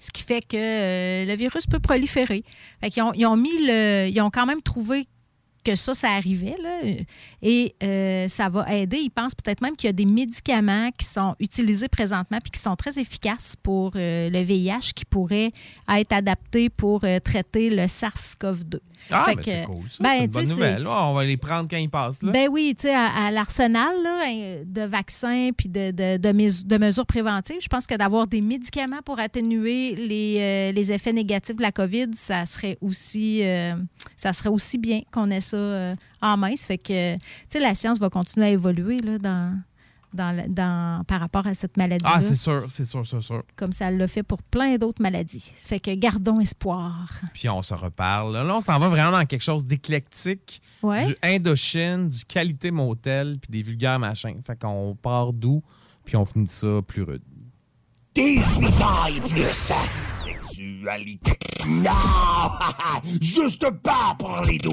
Ce 0.00 0.10
qui 0.10 0.22
fait 0.22 0.42
que 0.42 0.56
euh, 0.56 1.24
le 1.24 1.36
virus 1.36 1.66
peut 1.66 1.78
proliférer. 1.78 2.44
Fait 2.80 2.90
qu'ils 2.90 3.02
ont, 3.02 3.12
ils 3.14 3.26
ont 3.26 3.36
mis 3.36 3.66
le. 3.66 4.08
Ils 4.08 4.20
ont 4.20 4.30
quand 4.30 4.46
même 4.46 4.62
trouvé 4.62 5.06
que 5.64 5.74
ça, 5.74 5.94
ça 5.94 6.10
arrivait. 6.10 6.54
là. 6.62 6.80
et 7.42 7.74
euh, 7.82 8.28
ça 8.28 8.48
va 8.48 8.72
aider. 8.72 8.98
Ils 8.98 9.10
pensent 9.10 9.34
peut-être 9.34 9.60
même 9.60 9.74
qu'il 9.74 9.88
y 9.88 9.90
a 9.90 9.92
des 9.92 10.06
médicaments 10.06 10.90
qui 10.96 11.06
sont 11.06 11.34
utilisés 11.40 11.88
présentement 11.88 12.38
puis 12.40 12.52
qui 12.52 12.60
sont 12.60 12.76
très 12.76 12.98
efficaces 13.00 13.56
pour 13.60 13.92
euh, 13.96 14.30
le 14.30 14.42
VIH 14.42 14.92
qui 14.94 15.04
pourraient 15.04 15.50
être 15.88 16.12
adaptés 16.12 16.68
pour 16.70 17.00
traiter 17.24 17.70
le 17.70 17.86
SARS-CoV-2. 17.86 18.78
Ah, 19.10 19.24
Fait 19.28 19.34
ben, 19.36 19.42
que, 19.42 19.50
c'est 19.50 19.64
cool, 19.64 19.88
ça. 19.88 20.02
ben, 20.04 20.10
c'est 20.18 20.24
une 20.24 20.30
bonne 20.30 20.48
nouvelle. 20.48 20.82
là. 20.82 21.04
On 21.06 21.14
va 21.14 21.24
les 21.24 21.36
prendre 21.36 21.68
quand 21.70 21.76
ils 21.76 21.88
passent. 21.90 22.22
Là. 22.22 22.32
Ben 22.32 22.48
oui, 22.50 22.74
tu 22.76 22.88
sais, 22.88 22.94
à, 22.94 23.06
à 23.26 23.30
l'arsenal 23.30 23.94
là, 24.02 24.18
hein, 24.26 24.62
de 24.64 24.82
vaccins 24.82 25.50
puis 25.56 25.68
de, 25.68 25.90
de, 25.92 26.16
de 26.16 26.32
mes- 26.32 26.62
de 26.64 26.78
mesures 26.78 27.06
préventives, 27.06 27.60
je 27.60 27.68
pense 27.68 27.86
que 27.86 27.94
d'avoir 27.94 28.26
des 28.26 28.40
médicaments 28.40 29.02
pour 29.04 29.18
atténuer 29.20 29.94
les, 29.94 30.36
euh, 30.40 30.72
les 30.72 30.90
effets 30.92 31.12
négatifs 31.12 31.56
de 31.56 31.62
la 31.62 31.72
COVID, 31.72 32.08
ça 32.14 32.44
serait 32.46 32.78
aussi, 32.80 33.44
euh, 33.44 33.74
ça 34.16 34.32
serait 34.32 34.48
aussi 34.50 34.78
bien 34.78 35.02
qu'on 35.12 35.30
ait 35.30 35.40
ça 35.40 35.56
euh, 35.56 35.94
en 36.22 36.36
main. 36.36 36.56
Ça 36.56 36.66
fait 36.66 36.78
que, 36.78 37.14
tu 37.14 37.20
sais, 37.48 37.60
la 37.60 37.74
science 37.74 37.98
va 37.98 38.10
continuer 38.10 38.46
à 38.46 38.50
évoluer 38.50 38.98
là, 38.98 39.18
dans, 39.18 39.56
par 40.16 41.20
rapport 41.20 41.46
à 41.46 41.54
cette 41.54 41.76
maladie-là. 41.76 42.12
Ah, 42.14 42.20
c'est 42.20 42.34
sûr, 42.34 42.66
c'est 42.70 42.84
sûr, 42.84 43.06
c'est 43.06 43.20
sûr. 43.20 43.42
Comme 43.56 43.72
ça 43.72 43.90
l'a 43.90 44.08
fait 44.08 44.22
pour 44.22 44.42
plein 44.42 44.76
d'autres 44.76 45.02
maladies. 45.02 45.52
Ça 45.56 45.68
fait 45.68 45.80
que 45.80 45.94
gardons 45.94 46.40
espoir. 46.40 47.20
Puis 47.32 47.48
on 47.48 47.62
se 47.62 47.74
reparle. 47.74 48.34
Là, 48.34 48.56
on 48.56 48.60
s'en 48.60 48.78
va 48.78 48.88
vraiment 48.88 49.18
dans 49.18 49.26
quelque 49.26 49.42
chose 49.42 49.66
d'éclectique, 49.66 50.60
ouais. 50.82 51.06
du 51.06 51.16
Indochine, 51.22 52.08
du 52.08 52.24
qualité 52.24 52.70
motel, 52.70 53.38
puis 53.40 53.50
des 53.50 53.62
vulgaires 53.62 53.98
machins. 53.98 54.40
Fait 54.46 54.58
qu'on 54.58 54.96
part 55.00 55.32
doux, 55.32 55.62
puis 56.04 56.16
on 56.16 56.24
finit 56.24 56.46
ça 56.46 56.80
plus 56.86 57.02
rude. 57.02 57.22
18 58.14 58.66
ans 58.80 59.28
plus! 59.28 59.72
Sexualité! 60.24 61.38
Non! 61.68 61.90
Juste 63.20 63.70
pas 63.82 64.16
pour 64.18 64.40
les 64.46 64.56
doux! 64.56 64.72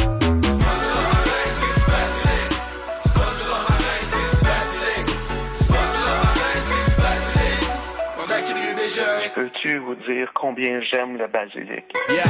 j'aime 10.91 11.17
le 11.17 11.27
basilic. 11.27 11.85
Yeah! 12.09 12.25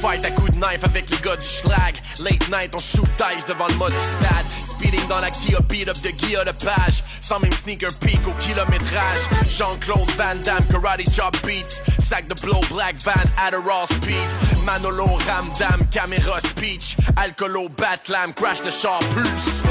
Fight 0.00 0.24
à 0.26 0.30
coup 0.30 0.48
de 0.48 0.56
knife 0.56 0.84
avec 0.84 1.08
les 1.10 1.16
gars 1.18 1.36
du 1.36 1.46
schlag. 1.46 1.94
Late 2.20 2.48
night, 2.50 2.74
on 2.74 2.78
shoot 2.78 3.08
dice 3.18 3.46
devant 3.46 3.66
le 3.68 3.74
mode 3.74 3.94
stade. 3.94 4.46
Speeding 4.64 5.06
dans 5.08 5.20
la 5.20 5.30
Kia, 5.30 5.60
beat 5.60 5.88
up 5.88 5.96
de 6.02 6.10
Guilla 6.10 6.44
de 6.44 6.52
page. 6.52 7.02
Sans 7.22 7.40
même 7.40 7.52
sneaker 7.52 7.92
peak 8.00 8.20
au 8.26 8.32
kilométrage. 8.32 9.20
Jean-Claude 9.50 10.10
Van 10.12 10.36
Damme, 10.44 10.66
karate 10.70 11.10
chop 11.10 11.36
beats. 11.44 11.82
Sac 11.98 12.28
de 12.28 12.34
blow, 12.40 12.60
black 12.70 12.96
van, 13.02 13.12
Adderall 13.38 13.86
speed. 13.86 14.28
Manolo, 14.64 15.18
ramdam, 15.26 15.86
caméra 15.90 16.40
speech. 16.40 16.96
Alcoolo, 17.16 17.68
batlam, 17.68 18.32
crash 18.34 18.60
de 18.62 18.70
char 18.70 19.00
plus. 19.10 19.62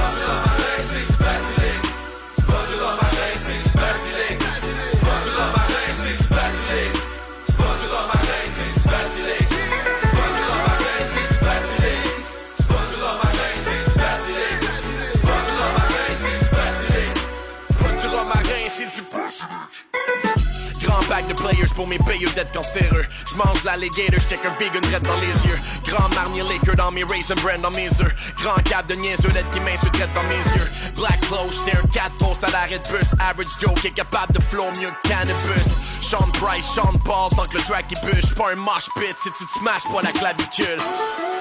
Mes 21.88 21.98
d'être 21.98 22.52
cancéreux. 22.52 23.06
J'mange 23.32 23.64
l'alligator, 23.64 24.20
j'check 24.20 24.40
un 24.46 24.54
vegan 24.60 24.84
red 24.94 25.04
dans 25.04 25.16
les 25.16 25.48
yeux. 25.48 25.60
Grand 25.86 26.10
marnier 26.16 26.44
Laker 26.44 26.76
dans 26.76 26.92
mes 26.92 27.04
raisin 27.04 27.36
brand 27.36 27.62
dans 27.62 27.72
mes 27.72 27.88
œufs. 27.88 28.16
Grand 28.38 28.62
cap 28.64 28.88
de 28.88 28.96
niaiseux 28.96 29.30
lettre 29.30 29.50
qui 29.52 29.60
m'insulte 29.60 30.14
dans 30.14 30.24
mes 30.24 30.58
yeux. 30.58 30.70
Black 30.96 31.22
clothes, 31.22 31.54
j'étais 31.66 31.78
un 31.78 31.88
cat 31.88 32.12
post 32.20 32.44
à 32.44 32.52
l'arrêt 32.52 32.80
de 32.80 32.90
bus. 32.90 33.12
Average 33.20 33.48
Joe 33.60 33.74
qui 33.82 33.88
est 33.88 33.92
capable 33.92 34.34
de 34.34 34.42
flow 34.42 34.66
mieux 34.80 34.92
que 35.04 35.10
cannabis. 35.10 35.68
Sean 36.02 36.30
Price, 36.34 36.66
Sean 36.66 36.98
Paul, 37.04 37.30
tant 37.36 37.48
que 37.48 37.58
le 37.58 37.64
track 37.64 37.86
il 37.92 38.00
bûche. 38.02 38.34
Pas 38.36 38.52
un 38.52 38.56
mosh 38.56 38.88
pit 38.96 39.16
si 39.24 39.30
tu 39.38 39.46
te 39.46 39.60
smashes 39.60 39.92
pas 39.92 40.02
la 40.02 40.12
clavicule. 40.12 40.80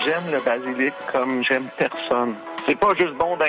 J'aime 0.05 0.31
le 0.31 0.41
basilic 0.41 0.95
comme 1.13 1.43
j'aime 1.45 1.69
personne. 1.79 2.35
C'est 2.67 2.77
pas 2.77 2.95
juste 2.99 3.15
bon 3.15 3.37
d'un 3.37 3.45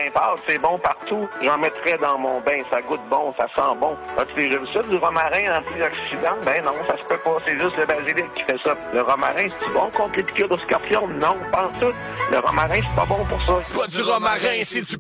c'est 0.47 0.59
bon 0.59 0.77
partout. 0.77 1.27
J'en 1.41 1.57
mettrais 1.57 1.97
dans 1.97 2.17
mon 2.17 2.41
bain, 2.41 2.61
ça 2.69 2.81
goûte 2.81 3.01
bon, 3.09 3.33
ça 3.37 3.47
sent 3.55 3.77
bon. 3.79 3.95
As-tu 4.17 4.35
déjà 4.35 4.57
vu 4.57 4.67
ça, 4.73 4.81
du 4.83 4.97
romarin 4.97 5.59
antioxydant? 5.59 6.35
Ben 6.43 6.63
non, 6.63 6.73
ça 6.87 6.97
se 6.97 7.03
peut 7.03 7.19
pas, 7.23 7.37
c'est 7.47 7.57
juste 7.59 7.77
le 7.77 7.85
basilic 7.85 8.31
qui 8.33 8.43
fait 8.43 8.57
ça. 8.63 8.75
Le 8.93 9.01
romarin, 9.01 9.47
c'est 9.59 9.73
bon 9.73 9.89
contre 9.91 10.17
les 10.17 10.23
piqûres 10.23 10.49
de 10.49 10.57
scorpion? 10.57 11.07
Non, 11.07 11.37
pas 11.51 11.69
tout. 11.79 11.93
Le 12.31 12.39
romarin, 12.39 12.75
c'est 12.75 12.95
pas 12.95 13.05
bon 13.05 13.23
pour 13.25 13.41
ça. 13.45 13.53
C'est 13.61 13.77
pas 13.77 13.87
du 13.87 14.01
romarin, 14.01 14.63
c'est 14.63 14.81
du 14.81 14.97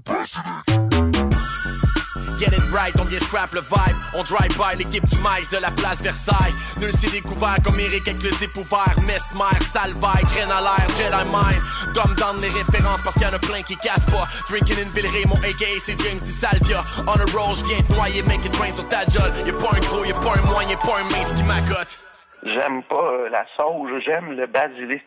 Get 2.39 2.53
it 2.53 2.63
right, 2.71 2.93
on 2.99 3.05
vient 3.05 3.19
scrap 3.19 3.53
le 3.53 3.61
vibe. 3.61 3.95
On 4.13 4.23
drive 4.23 4.57
by 4.57 4.75
l'équipe 4.77 5.05
du 5.05 5.17
maïs 5.21 5.49
de 5.49 5.57
la 5.57 5.71
place 5.71 6.01
Versailles. 6.01 6.53
Nul 6.81 6.91
s'est 6.91 7.11
découvert 7.11 7.57
comme 7.63 7.79
Eric 7.79 8.07
avec 8.07 8.21
le 8.23 8.31
zip 8.31 8.55
ouvert. 8.57 8.95
Mesmer, 9.01 9.57
Salvaille, 9.71 10.23
graine 10.23 10.51
à 10.51 10.61
l'air, 10.61 10.87
Jedi 10.97 11.25
Mind. 11.31 11.61
Dumb 11.93 12.15
down 12.15 12.41
les 12.41 12.49
références 12.49 12.99
parce 13.03 13.15
qu'il 13.15 13.23
y 13.23 13.29
en 13.29 13.33
a 13.33 13.39
plein 13.39 13.61
qui 13.61 13.77
cassent 13.77 14.05
pas. 14.05 14.27
Drinking 14.49 14.75
in 14.85 14.89
Villeray, 14.93 15.25
mon 15.27 15.35
AKA 15.35 15.79
c'est 15.79 15.99
James 16.01 16.19
Di 16.19 16.31
Salvia. 16.31 16.83
On 17.07 17.13
a 17.13 17.25
roll, 17.31 17.55
j'viens 17.55 17.81
te 17.81 17.93
noyer, 17.93 18.21
make 18.23 18.45
it 18.45 18.55
rain 18.57 18.73
sur 18.73 18.87
ta 18.89 19.05
jolle. 19.07 19.31
Y'a 19.45 19.53
pas 19.53 19.75
un 19.75 19.79
gros, 19.79 20.03
y'a 20.03 20.13
pas 20.13 20.37
un 20.37 20.51
moyen, 20.51 20.69
y'a 20.69 20.77
pas 20.77 20.99
un 20.99 21.03
mince 21.05 21.31
qui 21.33 21.43
m'accote. 21.43 21.99
J'aime 22.43 22.83
pas 22.83 22.95
euh, 22.95 23.29
la 23.29 23.45
sauge, 23.57 23.91
j'aime 24.05 24.31
le 24.31 24.45
basilic. 24.47 25.03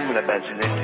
J'aime 0.00 0.14
le 0.14 0.22
basilic. 0.22 0.79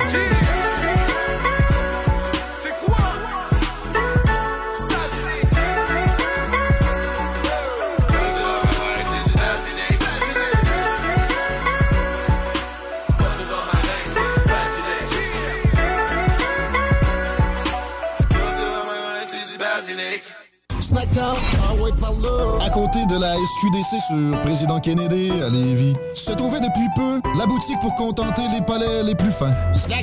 De 22.95 23.19
la 23.19 23.35
SQDC 23.35 24.01
sur 24.07 24.41
Président 24.43 24.79
Kennedy 24.79 25.29
à 25.41 25.49
Lévis, 25.49 25.95
se 26.13 26.31
trouvait 26.31 26.59
depuis 26.61 26.87
peu 26.95 27.21
la 27.37 27.45
boutique 27.45 27.79
pour 27.81 27.93
contenter 27.95 28.43
les 28.53 28.61
palais 28.61 29.03
les 29.03 29.15
plus 29.15 29.31
fins. 29.31 29.55
Des 29.87 29.95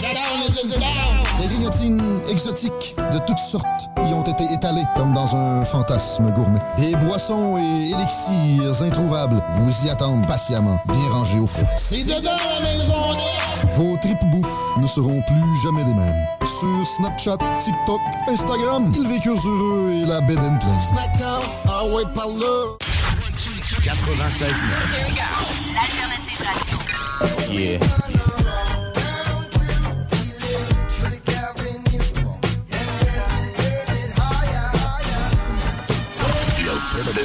grignotines 1.65 2.21
exotiques 2.29 2.97
de 3.13 3.19
toutes 3.27 3.39
sortes 3.39 3.89
y 3.97 4.13
ont 4.13 4.23
été 4.23 4.45
étalées 4.53 4.85
comme 4.97 5.13
dans 5.15 5.35
un 5.35 5.65
fantasme 5.65 6.31
gourmet. 6.33 6.61
Des 6.77 6.95
boissons 6.97 7.57
et 7.57 7.91
élixirs 7.91 8.83
introuvables 8.83 9.43
vous 9.55 9.87
y 9.87 9.91
attendent 9.91 10.27
patiemment, 10.27 10.79
bien 10.87 11.09
rangés 11.11 11.39
au 11.39 11.47
froid. 11.47 11.69
C'est 11.77 12.05
dedans 12.05 12.37
la 12.55 12.61
maison 12.61 12.95
Vos 13.77 13.97
tripes 13.97 14.31
bouffe 14.31 14.77
ne 14.77 14.87
seront 14.87 15.23
plus 15.23 15.63
jamais 15.63 15.85
les 15.85 15.95
mêmes. 15.95 16.27
Sur 16.43 16.87
Snapchat, 16.97 17.39
TikTok, 17.59 18.01
Instagram, 18.29 18.93
ils 18.95 19.09
vécurent 19.09 19.41
heureux 19.47 19.93
et 20.03 20.07
la 20.07 20.21
bed 20.21 20.39
and 20.39 20.59
pleine. 20.59 20.81
Snackdown, 20.91 21.43
ah 21.69 21.87
ouais, 21.87 22.05
par 22.15 22.29
là. 22.29 22.77
96 23.83 24.53
L'alternative 25.75 26.41
radio. 26.47 27.59
Yeah. 27.59 28.04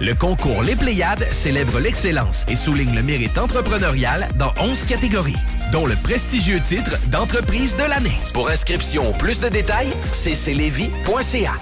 Le 0.00 0.12
concours 0.12 0.62
Les 0.64 0.74
Pléiades 0.74 1.26
célèbre 1.30 1.78
l'excellence 1.78 2.44
et 2.48 2.56
souligne 2.56 2.94
le 2.94 3.02
mérite 3.02 3.38
entrepreneurial 3.38 4.26
dans 4.36 4.52
11 4.60 4.86
catégories, 4.86 5.36
dont 5.70 5.86
le 5.86 5.94
prestigieux 5.94 6.60
titre 6.60 6.98
d'entreprise 7.06 7.76
de 7.76 7.84
l'année. 7.84 8.18
Pour 8.32 8.48
inscription 8.50 9.08
ou 9.08 9.12
plus 9.12 9.40
de 9.40 9.48
détails, 9.48 9.92
cclevy.ca. 10.12 11.52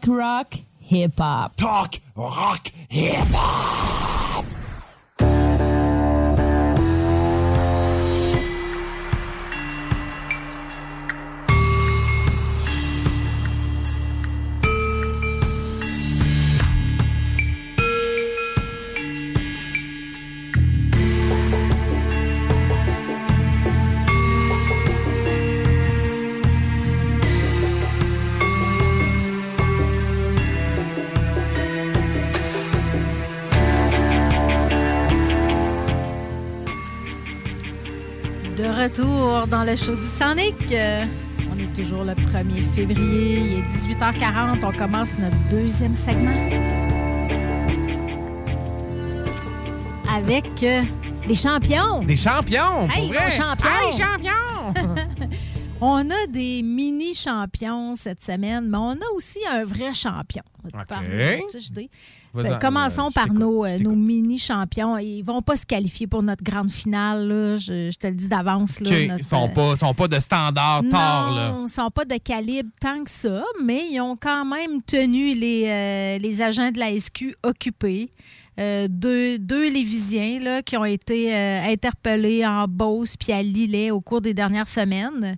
Talk 0.00 0.16
rock, 0.16 0.54
hip 0.78 1.18
hop. 1.18 1.56
Talk 1.56 1.96
rock, 2.14 2.68
retour 39.40 39.46
dans 39.48 39.64
le 39.64 39.76
show 39.76 39.94
du 39.94 40.02
Sonic. 40.02 40.54
Euh, 40.72 41.04
on 41.52 41.58
est 41.58 41.72
toujours 41.74 42.04
le 42.04 42.12
1er 42.12 42.62
février. 42.74 43.38
Il 43.38 43.58
est 43.58 43.94
18h40. 43.94 44.58
On 44.64 44.72
commence 44.72 45.10
notre 45.18 45.36
deuxième 45.50 45.94
segment. 45.94 46.30
Avec 50.12 50.46
euh, 50.62 50.82
les 51.26 51.34
champions. 51.34 52.02
Des 52.02 52.16
champions, 52.16 52.88
pour 52.88 52.96
Hey, 52.96 53.08
vrai. 53.08 53.24
nos 53.26 53.30
champions. 53.30 53.68
Hey, 53.80 53.92
champions! 53.92 54.74
On 55.80 56.10
a 56.10 56.26
des 56.28 56.62
mini-champions 56.64 57.94
cette 57.94 58.20
semaine, 58.24 58.66
mais 58.68 58.78
on 58.78 58.94
a 58.94 59.12
aussi 59.14 59.38
un 59.48 59.64
vrai 59.64 59.94
champion. 59.94 60.42
Vas-y, 60.74 61.88
Ben, 62.42 62.58
commençons 62.58 63.10
par 63.10 63.32
nos, 63.32 63.64
euh, 63.64 63.78
nos 63.78 63.94
mini-champions. 63.94 64.96
Ils 64.98 65.22
vont 65.22 65.42
pas 65.42 65.56
se 65.56 65.66
qualifier 65.66 66.06
pour 66.06 66.22
notre 66.22 66.42
grande 66.42 66.70
finale, 66.70 67.28
là. 67.28 67.56
Je, 67.56 67.90
je 67.90 67.98
te 67.98 68.06
le 68.06 68.14
dis 68.14 68.28
d'avance. 68.28 68.80
notre, 68.80 68.94
Ils 68.94 69.24
sont 69.24 69.48
pas, 69.48 69.76
sont 69.76 69.94
pas 69.94 70.08
de 70.08 70.20
standard 70.20 70.82
tard, 70.90 71.32
là. 71.32 71.50
Non, 71.50 71.66
ils 71.66 71.72
sont 71.72 71.90
pas 71.90 72.04
de 72.04 72.16
calibre 72.18 72.70
tant 72.80 73.02
que 73.04 73.10
ça, 73.10 73.42
mais 73.62 73.86
ils 73.90 74.00
ont 74.00 74.16
quand 74.16 74.44
même 74.44 74.82
tenu 74.82 75.34
les, 75.34 75.64
euh, 75.66 76.18
les 76.18 76.42
agents 76.42 76.70
de 76.70 76.78
la 76.78 76.98
SQ 76.98 77.36
occupés. 77.42 78.10
Euh, 78.58 78.88
deux, 78.90 79.38
deux 79.38 79.70
Lévisiens 79.70 80.40
là, 80.40 80.62
qui 80.62 80.76
ont 80.76 80.84
été 80.84 81.32
euh, 81.32 81.62
interpellés 81.62 82.44
en 82.44 82.66
Beauce 82.66 83.16
puis 83.16 83.32
à 83.32 83.40
Lillet 83.40 83.92
au 83.92 84.00
cours 84.00 84.20
des 84.20 84.34
dernières 84.34 84.66
semaines. 84.66 85.36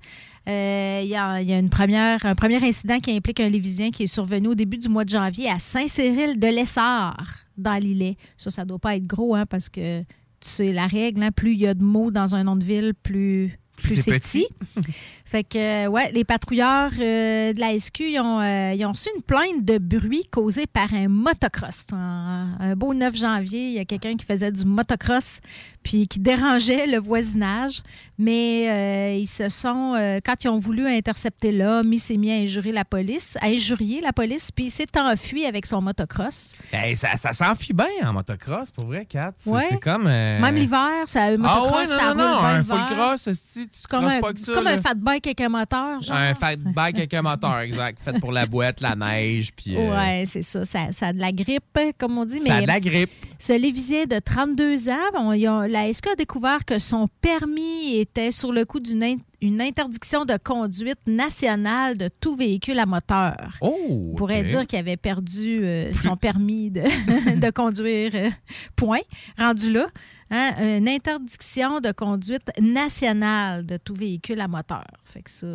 Euh, 0.49 1.01
Il 1.05 1.09
y 1.09 1.17
a, 1.17 1.41
il 1.41 1.49
y 1.49 1.53
a 1.53 1.59
une 1.59 1.69
première, 1.71 2.25
un 2.25 2.35
premier 2.35 2.63
incident 2.63 2.99
qui 2.99 3.13
implique 3.15 3.41
un 3.41 3.49
Lévisien 3.49 3.91
qui 3.91 4.05
est 4.05 4.13
survenu 4.13 4.49
au 4.49 4.55
début 4.55 4.79
du 4.79 4.89
mois 4.89 5.05
de 5.05 5.11
janvier 5.11 5.49
à 5.51 5.59
Saint-Cyril-de-Lessard, 5.59 7.17
dans 7.57 7.75
Lillet. 7.77 8.17
Ça, 8.37 8.51
ça 8.51 8.65
doit 8.65 8.79
pas 8.79 8.97
être 8.97 9.07
gros, 9.07 9.35
hein, 9.35 9.47
parce 9.47 9.69
que 9.69 10.01
tu 10.01 10.49
sais 10.49 10.73
la 10.73 10.87
règle, 10.87 11.23
hein, 11.23 11.31
plus 11.31 11.53
il 11.53 11.61
y 11.61 11.67
a 11.67 11.75
de 11.75 11.83
mots 11.83 12.11
dans 12.11 12.35
un 12.35 12.45
nom 12.45 12.57
de 12.57 12.65
ville, 12.65 12.95
plus, 13.03 13.59
plus 13.77 13.97
c'est 13.97 14.03
c'est 14.03 14.13
petit. 14.13 14.47
petit. 14.75 14.93
Fait 15.31 15.45
que, 15.45 15.85
euh, 15.87 15.89
ouais, 15.89 16.11
les 16.11 16.25
patrouilleurs 16.25 16.91
euh, 16.99 17.53
de 17.53 17.61
la 17.61 17.79
SQ, 17.79 18.01
ils 18.01 18.19
ont, 18.19 18.41
euh, 18.41 18.73
ils 18.75 18.85
ont 18.85 18.91
reçu 18.91 19.09
une 19.15 19.23
plainte 19.23 19.65
de 19.65 19.79
bruit 19.79 20.25
causé 20.29 20.67
par 20.67 20.93
un 20.93 21.07
motocross. 21.07 21.87
Un, 21.93 22.57
un 22.59 22.75
beau 22.75 22.93
9 22.95 23.15
janvier, 23.15 23.67
il 23.69 23.73
y 23.75 23.79
a 23.79 23.85
quelqu'un 23.85 24.17
qui 24.17 24.27
faisait 24.27 24.51
du 24.51 24.65
motocross 24.65 25.39
puis 25.83 26.09
qui 26.09 26.19
dérangeait 26.19 26.87
le 26.89 26.99
voisinage. 26.99 27.83
Mais 28.19 28.69
euh, 28.69 29.19
ils 29.19 29.29
se 29.29 29.49
sont, 29.49 29.95
quand 30.27 30.35
ils 30.45 30.49
ont 30.49 30.59
voulu 30.59 30.87
intercepter 30.87 31.53
l'homme, 31.53 31.91
il 31.93 31.99
s'est 32.01 32.19
mis 32.19 32.31
à 32.31 32.35
injurer 32.35 32.71
la 32.73 32.85
police, 32.85 33.39
à 33.41 33.47
injurier 33.47 34.03
la 34.03 34.13
police, 34.13 34.51
puis 34.53 34.67
il 34.67 34.71
s'est 34.71 34.99
enfui 34.99 35.47
avec 35.47 35.65
son 35.65 35.81
motocross. 35.81 36.53
Hey, 36.71 36.97
ça 36.97 37.17
ça 37.17 37.33
s'enfuit 37.33 37.73
bien 37.73 37.87
en 38.05 38.13
motocross, 38.13 38.71
pour 38.73 38.87
vrai, 38.87 39.07
Kat. 39.07 39.33
C'est 39.39 39.49
Ouais. 39.51 39.79
comme. 39.81 40.05
Même 40.05 40.55
l'hiver, 40.55 41.05
ça, 41.07 41.23
un 41.23 41.35
Ah 41.35 41.37
motocross, 41.39 41.73
ouais, 41.73 41.95
non, 41.95 41.99
ça 41.99 42.15
non, 42.15 42.37
roule 42.37 42.47
un 42.47 42.63
full 42.63 42.97
cross, 42.97 43.29
tu 43.55 43.67
comme, 43.89 44.05
un, 44.05 44.21
pas 44.21 44.33
ça. 44.37 44.53
comme 44.53 44.65
là. 44.65 44.73
un 44.73 44.79
fat 44.79 44.95
bike 44.97 45.20
avec 45.27 45.41
un 45.41 45.49
moteur, 45.49 46.03
genre? 46.03 46.17
Un 46.17 46.35
fat 46.35 46.57
bike 46.57 46.97
avec 46.99 47.15
un 47.15 47.23
moteur, 47.23 47.59
exact. 47.61 47.99
Fait 48.01 48.19
pour 48.21 48.33
la 48.33 48.47
boîte, 48.47 48.81
la 48.81 48.95
neige, 48.97 49.51
puis. 49.55 49.77
euh, 49.77 49.91
Ouais, 49.91 50.25
c'est 50.27 50.43
ça, 50.43 50.65
ça. 50.65 50.93
Ça 50.93 51.09
a 51.09 51.13
de 51.13 51.19
la 51.21 51.33
grippe, 51.33 51.79
comme 51.99 52.19
on 52.19 52.25
dit. 52.25 52.41
Ça 52.41 52.55
a 52.55 52.57
mais 52.57 52.63
de 52.63 52.67
la 52.69 52.81
grippe. 52.81 53.11
Ce 53.39 53.53
Lévisien 53.53 54.05
de 54.05 54.19
32 54.19 54.89
ans, 54.89 55.67
la 55.67 55.93
SQ 55.93 56.09
a 56.13 56.15
découvert 56.17 56.65
que 56.65 56.79
son 56.79 57.09
permis 57.21 57.97
était 57.97 58.31
sur 58.31 58.53
le 58.53 58.65
coup 58.65 58.81
d'une 58.81 59.03
in- 59.03 59.17
une 59.43 59.61
interdiction 59.63 60.27
de 60.27 60.37
conduite 60.43 60.99
nationale 61.07 61.97
de 61.97 62.09
tout 62.21 62.37
véhicule 62.37 62.79
à 62.79 62.85
moteur. 62.85 63.57
Oh! 63.63 64.11
On 64.13 64.15
pourrait 64.15 64.43
dire 64.45 64.67
qu'il 64.67 64.79
avait 64.79 64.99
perdu 64.99 65.61
euh, 65.65 65.95
son 65.95 66.17
permis 66.17 66.71
de, 66.71 66.83
de 67.41 67.51
conduire. 67.51 68.11
euh, 68.15 68.31
point. 68.77 69.01
Rendu 69.39 69.73
là. 69.73 69.87
Hein, 70.31 70.79
une 70.79 70.89
interdiction 70.89 71.81
de 71.81 71.93
conduite 71.93 72.51
nationale 72.61 73.67
de 73.67 73.77
tout 73.77 73.95
véhicule 73.95 74.41
à 74.41 74.49
moteur. 74.49 74.85
Fait 75.05 75.23
que 75.23 75.31
ça, 75.31 75.47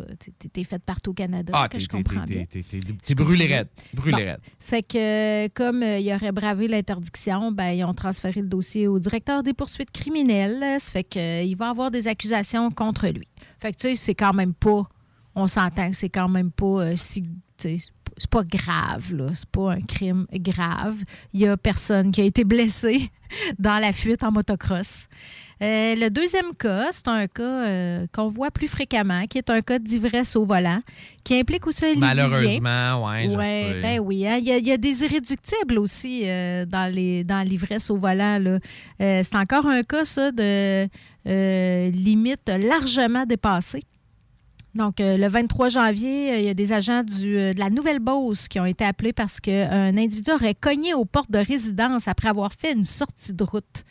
t'es- 0.52 0.64
fait 0.64 0.78
partout 0.78 1.10
au 1.10 1.14
Canada, 1.14 1.52
Ah, 1.56 1.68
que 1.68 1.78
je 1.78 1.88
comprends 1.88 2.24
bien. 2.24 2.44
t'es- 2.44 3.14
brûlé 3.14 3.46
raide. 3.46 4.38
Fait 4.58 4.82
que, 4.82 5.46
euh, 5.46 5.48
comme 5.54 5.82
euh, 5.82 5.98
il 5.98 6.12
aurait 6.14 6.32
bravé 6.32 6.68
l'interdiction, 6.68 7.52
ben, 7.52 7.70
ils 7.70 7.84
ont 7.84 7.94
transféré 7.94 8.40
le 8.42 8.48
dossier 8.48 8.86
au 8.88 8.98
directeur 8.98 9.42
des 9.42 9.54
poursuites 9.54 9.90
criminelles. 9.90 10.80
Ça 10.80 10.92
fait 10.92 11.04
qu'il 11.04 11.56
va 11.56 11.70
avoir 11.70 11.90
des 11.90 12.08
accusations 12.08 12.70
contre 12.70 13.08
lui. 13.08 13.28
Fait 13.60 13.72
que, 13.72 13.78
tu 13.78 13.88
sais, 13.88 13.94
c'est 13.96 14.14
quand 14.14 14.34
même 14.34 14.54
pas. 14.54 14.82
On 15.34 15.46
s'entend 15.46 15.90
que 15.90 15.96
c'est 15.96 16.08
quand 16.10 16.28
même 16.28 16.50
pas 16.50 16.66
euh, 16.86 16.92
si. 16.96 17.24
C'est 17.58 18.30
pas 18.30 18.44
grave, 18.44 19.12
là. 19.14 19.28
C'est 19.34 19.48
pas 19.50 19.72
un 19.72 19.80
crime 19.80 20.26
grave. 20.32 20.96
Il 21.34 21.40
y 21.40 21.46
a 21.46 21.56
personne 21.56 22.12
qui 22.12 22.20
a 22.22 22.24
été 22.24 22.44
blessé 22.44 23.10
dans 23.58 23.78
la 23.78 23.92
fuite 23.92 24.22
en 24.24 24.32
motocross. 24.32 25.06
Euh, 25.62 25.94
le 25.96 26.10
deuxième 26.10 26.52
cas, 26.54 26.88
c'est 26.92 27.08
un 27.08 27.26
cas 27.28 27.42
euh, 27.42 28.06
qu'on 28.12 28.28
voit 28.28 28.50
plus 28.50 28.68
fréquemment, 28.68 29.26
qui 29.26 29.38
est 29.38 29.48
un 29.48 29.62
cas 29.62 29.78
d'ivresse 29.78 30.36
au 30.36 30.44
volant, 30.44 30.82
qui 31.24 31.38
implique 31.40 31.66
aussi 31.66 31.86
un. 31.86 31.94
Malheureusement, 31.96 33.06
ouais, 33.06 33.30
je 33.30 33.36
Ouais, 33.38 33.70
sais. 33.72 33.80
ben 33.80 34.00
oui. 34.00 34.26
hein. 34.28 34.36
Il, 34.38 34.44
y 34.44 34.52
a, 34.52 34.58
il 34.58 34.66
y 34.66 34.72
a 34.72 34.76
des 34.76 35.02
irréductibles 35.02 35.78
aussi 35.78 36.28
euh, 36.28 36.66
dans 36.66 36.92
les 36.94 37.24
dans 37.24 37.40
l'ivresse 37.40 37.88
au 37.88 37.96
volant. 37.96 38.38
là. 38.38 38.58
C'est 38.98 39.34
encore 39.34 39.64
un 39.66 39.82
cas, 39.82 40.04
ça, 40.04 40.30
de 40.30 40.86
limite 41.90 42.48
largement 42.48 43.24
dépassée. 43.24 43.82
Donc, 44.76 45.00
euh, 45.00 45.16
le 45.16 45.28
23 45.28 45.68
janvier, 45.70 46.32
euh, 46.32 46.38
il 46.38 46.44
y 46.44 46.48
a 46.48 46.54
des 46.54 46.72
agents 46.72 47.02
du, 47.02 47.36
euh, 47.36 47.54
de 47.54 47.58
la 47.58 47.70
Nouvelle-Beauce 47.70 48.46
qui 48.48 48.60
ont 48.60 48.66
été 48.66 48.84
appelés 48.84 49.12
parce 49.12 49.40
qu'un 49.40 49.96
individu 49.96 50.30
aurait 50.30 50.54
cogné 50.54 50.94
aux 50.94 51.04
portes 51.06 51.30
de 51.30 51.38
résidence 51.38 52.06
après 52.08 52.28
avoir 52.28 52.52
fait 52.52 52.72
une 52.72 52.84
sortie 52.84 53.32
de 53.32 53.42
route. 53.42 53.84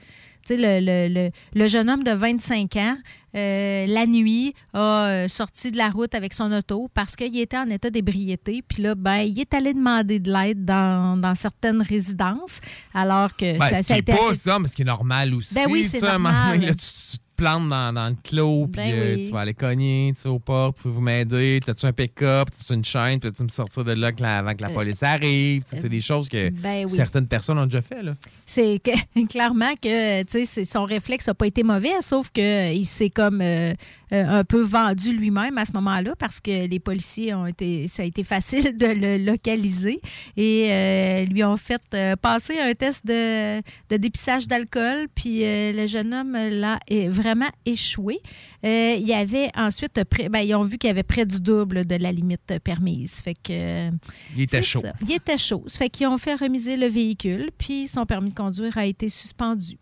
Tu 0.47 0.55
sais, 0.55 0.57
le, 0.57 0.86
le- 0.86 1.11
le- 1.11 1.31
le 1.59 1.67
jeune 1.67 1.89
homme 1.89 2.03
de 2.03 2.11
25 2.11 2.75
ans, 2.75 2.95
la 3.33 4.05
nuit, 4.05 4.53
a 4.73 5.27
sorti 5.27 5.71
de 5.71 5.77
la 5.77 5.89
route 5.89 6.13
avec 6.13 6.33
son 6.33 6.51
auto 6.51 6.88
parce 6.93 7.15
qu'il 7.15 7.36
était 7.39 7.57
en 7.57 7.67
état 7.69 7.89
d'ébriété. 7.89 8.61
Puis 8.67 8.83
là, 8.83 8.93
ben, 8.93 9.17
il 9.21 9.39
est 9.39 9.53
allé 9.55 9.73
demander 9.73 10.19
de 10.19 10.31
l'aide 10.31 10.63
dans, 10.63 11.17
dans 11.19 11.33
certaines 11.33 11.81
résidences, 11.81 12.61
alors 12.93 13.36
que 13.36 13.57
Ben, 13.57 13.69
ça, 13.69 13.77
ce 13.79 13.83
ça 13.86 13.93
a 13.95 13.97
été 13.97 14.13
pas 14.13 14.29
assez- 14.29 14.39
ça, 14.39 14.59
mais 14.59 14.67
ce 14.67 14.75
qui 14.75 14.83
est 14.83 14.86
normal 14.86 15.33
aussi. 15.33 15.55
Ben 15.55 15.65
oui, 15.69 15.83
c'est 15.83 15.99
normal. 16.01 16.61
là, 16.61 16.75
tu, 16.75 17.17
plantes 17.36 17.69
dans, 17.69 17.93
dans 17.93 18.09
le 18.09 18.15
clos, 18.23 18.67
puis 18.67 18.81
Ben 18.81 18.93
euh, 18.93 19.15
oui. 19.15 19.25
tu 19.27 19.31
vas 19.33 19.41
aller 19.41 19.53
cogner 19.53 20.11
tu 20.15 20.21
sais, 20.21 20.29
aux 20.29 20.39
portes, 20.39 20.77
pouvez-vous 20.77 21.01
m'aider? 21.01 21.59
T'as-tu 21.65 21.86
un 21.86 21.93
pick-up? 21.93 22.49
T'as-tu 22.51 22.73
une 22.73 22.83
chaîne? 22.86 23.19
Peux-tu 23.19 23.43
me 23.43 23.49
sortir 23.49 23.83
de 23.83 23.91
là 23.93 24.11
avant 24.38 24.53
que 24.55 24.61
la 24.61 24.69
Euh, 24.69 24.73
police 24.73 25.03
arrive? 25.03 25.63
C'est 25.65 25.89
des 25.89 26.01
choses 26.01 26.29
que 26.29 26.49
Ben 26.49 26.86
oui. 26.86 26.91
certaines 26.91 27.27
personnes 27.27 27.57
ont 27.59 27.65
déjà 27.65 27.81
fait. 27.81 28.01
Là. 28.03 28.13
c'est 28.45 28.81
clairement 29.29 29.73
que 29.81 30.23
tu 30.23 30.45
sais, 30.45 30.63
son 30.65 30.86
réflexe 30.86 31.27
n'a 31.27 31.33
pas 31.33 31.47
été 31.47 31.63
mauvais, 31.63 32.01
sauf 32.01 32.29
qu'il 32.29 32.86
s'est 32.86 33.09
comme 33.09 33.41
euh, 33.41 33.71
euh, 33.71 33.75
un 34.11 34.43
peu 34.43 34.61
vendu 34.61 35.15
lui-même 35.15 35.57
à 35.57 35.65
ce 35.65 35.73
moment-là 35.73 36.13
parce 36.17 36.39
que 36.39 36.67
les 36.67 36.79
policiers 36.79 37.33
ont 37.33 37.45
été. 37.47 37.87
Ça 37.87 38.03
a 38.03 38.05
été 38.05 38.23
facile 38.23 38.77
de 38.77 38.85
le 38.85 39.17
localiser 39.23 39.99
et 40.37 40.67
euh, 40.71 41.25
lui 41.25 41.43
ont 41.43 41.57
fait 41.57 41.81
euh, 41.93 42.15
passer 42.15 42.59
un 42.59 42.73
test 42.73 43.05
de, 43.05 43.59
de 43.89 43.97
dépistage 43.97 44.47
d'alcool. 44.47 45.07
Puis 45.15 45.43
euh, 45.43 45.71
le 45.73 45.87
jeune 45.87 46.13
homme, 46.13 46.33
là, 46.33 46.79
est 46.87 47.07
vraiment 47.09 47.49
échoué. 47.65 48.19
Euh, 48.63 48.95
il 48.99 49.07
y 49.07 49.13
avait 49.13 49.49
ensuite. 49.55 50.03
près- 50.05 50.29
ben, 50.29 50.39
ils 50.39 50.55
ont 50.55 50.63
vu 50.63 50.77
qu'il 50.77 50.87
y 50.87 50.91
avait 50.91 51.03
près 51.03 51.25
du 51.25 51.39
double 51.39 51.85
de 51.85 51.95
la 51.95 52.11
limite 52.11 52.59
permise. 52.63 53.21
Fait 53.21 53.33
que. 53.35 53.51
euh, 53.51 53.91
Il 54.35 54.43
était 54.43 54.61
chaud. 54.61 54.81
ça. 54.81 54.93
Il 55.01 55.11
était 55.11 55.37
chaud. 55.37 55.63
Fait 55.67 55.89
qu'ils 55.89 56.07
ont 56.07 56.17
fait 56.17 56.35
remiser 56.35 56.77
le 56.77 56.87
véhicule, 56.87 57.49
puis 57.57 57.87
son 57.87 58.05
permis 58.05 58.29
de 58.31 58.35
conduire 58.35 58.77
a 58.77 58.85
été 58.85 59.09
suspendu. 59.09 59.77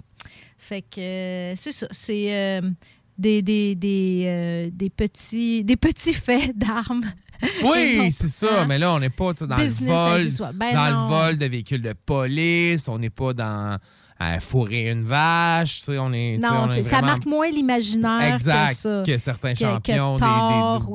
Fait 0.57 0.81
que 0.81 0.99
euh, 1.01 1.53
c'est 1.55 1.71
ça. 1.71 1.87
C'est 1.91 2.33
euh, 2.35 2.61
des, 3.17 3.41
des, 3.41 3.75
des, 3.75 4.23
euh, 4.27 4.69
des 4.71 4.89
petits, 4.89 5.63
des 5.63 5.75
petits 5.75 6.13
faits 6.13 6.51
d'armes. 6.57 7.05
Oui, 7.63 8.11
c'est 8.13 8.29
ça. 8.29 8.47
pas 8.47 8.65
Mais 8.65 8.79
là, 8.79 8.93
on 8.93 8.99
n'est 8.99 9.09
pas 9.09 9.33
dans 9.33 9.57
le 9.57 9.65
vol. 9.65 10.27
Ben 10.55 10.73
dans 10.73 10.91
non. 10.91 11.03
le 11.03 11.07
vol 11.09 11.37
de 11.37 11.45
véhicules 11.45 11.81
de 11.81 11.93
police. 11.93 12.87
On 12.87 12.97
n'est 12.97 13.09
pas 13.09 13.33
dans 13.33 13.77
à 14.19 14.39
fourrer 14.39 14.89
une 14.91 15.03
vache. 15.03 15.81
On 15.89 16.13
est, 16.13 16.37
Non, 16.37 16.49
on 16.67 16.71
est 16.71 16.75
c'est- 16.83 16.89
ça 16.89 17.01
marque 17.01 17.25
moins 17.25 17.49
l'imaginaire 17.49 18.37
que 18.37 18.41
ça. 18.41 19.03
que 19.05 19.17
certains 19.17 19.51
que- 19.53 19.59
champions, 19.59 20.15
Que 20.15 20.21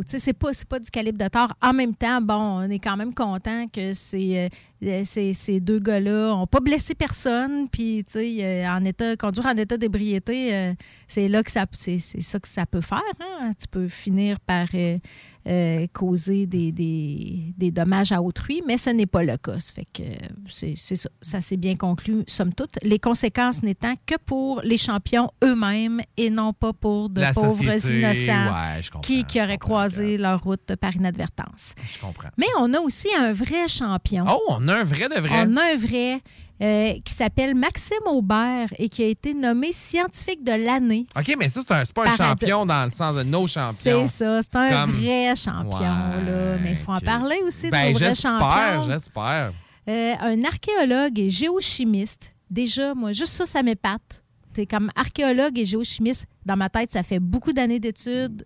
des- 0.07 0.19
c'est 0.19 0.33
pas, 0.33 0.53
c'est 0.53 0.67
pas 0.69 0.79
du 0.79 0.89
calibre 0.91 1.19
de 1.23 1.29
Thor. 1.29 1.49
En 1.61 1.75
même 1.75 1.95
temps, 1.95 2.23
bon, 2.23 2.35
on 2.63 2.71
est 2.71 2.79
quand 2.79 2.97
même 2.97 3.13
content 3.13 3.67
que 3.71 3.93
ces, 3.93 4.39
euh, 4.39 4.49
ces, 4.81 5.35
ces 5.35 5.61
deux 5.61 5.79
gars-là 5.81 6.31
n'ont 6.35 6.47
pas 6.47 6.61
blessé 6.61 6.95
personne. 6.95 7.69
Puis, 7.69 8.05
tu 8.07 8.13
sais, 8.13 8.45
euh, 8.45 8.69
en 8.69 8.85
état, 8.85 9.17
conduire 9.17 9.47
en 9.47 9.57
état 9.57 9.77
d'ébriété, 9.77 10.55
euh, 10.55 10.75
c'est 11.07 11.29
là 11.29 11.43
que 11.43 11.51
ça, 11.51 11.67
c'est, 11.73 11.99
c'est 11.99 12.21
ça 12.21 12.39
que 12.39 12.49
ça 12.49 12.67
peut 12.67 12.81
faire. 12.81 13.03
hein. 13.21 13.53
Tu 13.61 13.67
peux 13.69 13.89
finir 13.89 14.39
par 14.41 14.67
euh, 14.75 14.99
euh, 15.47 15.87
causer 15.93 16.47
des, 16.47 16.71
des, 16.73 17.55
des 17.57 17.71
dommages 17.71 18.13
à 18.13 18.21
autrui, 18.23 18.63
mais 18.67 18.77
ce 18.77 18.91
n'est 18.91 19.07
pas 19.07 19.23
le 19.23 19.37
cas. 19.37 19.59
Ça 19.59 19.73
fait 19.73 19.89
que 19.93 20.03
euh, 20.03 20.29
c'est, 20.49 20.77
ça. 20.77 21.09
Ça 21.21 21.41
s'est 21.41 21.57
bien 21.57 21.75
conclu, 21.77 22.23
somme 22.27 22.53
toute. 22.55 22.79
Les 22.83 22.99
conséquences 22.99 23.63
n'étant 23.63 23.95
que 24.07 24.15
pour 24.27 24.61
les 24.63 24.79
champions 24.79 25.31
eux-mêmes 25.43 26.03
et 26.17 26.31
non 26.31 26.53
pas 26.53 26.73
pour 26.73 27.09
de 27.09 27.21
La 27.21 27.33
pauvres 27.33 27.51
société, 27.51 27.99
innocents 27.99 28.53
ouais, 28.53 29.01
qui, 29.03 29.25
qui 29.25 29.41
auraient 29.41 29.59
croisé 29.59 30.19
leur 30.19 30.43
route 30.43 30.77
par 30.77 30.95
inadvertance. 30.95 31.75
Je 31.95 32.01
comprends. 32.01 32.29
Mais 32.37 32.47
on 32.61 32.73
a 32.75 32.81
aussi 32.81 33.09
un 33.19 33.33
vrai 33.33 33.67
champion. 33.69 34.27
Oh, 34.29 34.41
on 34.49 34.68
a 34.69 34.77
un 34.77 34.85
vrai 34.85 35.09
de 35.09 35.21
vrai. 35.21 35.45
On 35.47 35.57
a 35.57 35.73
un 35.73 35.77
vrai 35.77 36.21
euh, 36.61 36.95
qui 37.05 37.15
s'appelle 37.15 37.55
Maxime 37.55 38.07
Aubert 38.07 38.69
et 38.79 38.89
qui 38.89 39.03
a 39.05 39.07
été 39.07 39.33
nommé 39.35 39.73
scientifique 39.73 40.43
de 40.45 40.53
l'année. 40.53 41.07
OK, 41.17 41.35
mais 41.39 41.49
ça, 41.49 41.61
c'est 41.67 41.93
pas 41.93 42.09
un 42.11 42.17
champion 42.17 42.67
dans 42.67 42.85
le 42.85 42.91
sens 42.91 43.17
de 43.17 43.23
nos 43.25 43.47
champions. 43.47 43.77
C'est 43.77 44.07
ça, 44.07 44.41
c'est 44.43 44.57
un 44.57 44.71
comme- 44.87 44.91
vrai 44.97 45.35
champion. 45.37 45.81
là. 45.81 46.57
Mais 46.63 46.71
il 46.71 46.77
faut 46.77 46.93
en 46.93 47.01
parler 47.01 47.37
aussi 47.47 47.71
Ben, 47.71 47.89
de 47.89 47.93
nos 47.93 47.99
vrais 47.99 48.09
j'espère, 48.15 48.83
j'espère. 48.83 49.53
Euh, 49.89 50.15
un 50.21 50.45
archéologue 50.45 51.19
et 51.19 51.31
géochimiste. 51.31 52.35
Déjà, 52.51 52.95
moi, 52.95 53.13
juste 53.13 53.33
ça, 53.33 53.47
ça 53.47 53.63
m'épate. 53.63 54.23
T'es 54.55 54.67
comme 54.67 54.91
archéologue 54.97 55.59
et 55.59 55.65
géochimiste. 55.65 56.27
Dans 56.45 56.57
ma 56.57 56.69
tête, 56.69 56.91
ça 56.91 57.03
fait 57.03 57.21
beaucoup 57.21 57.53
d'années 57.53 57.79
d'études 57.79 58.45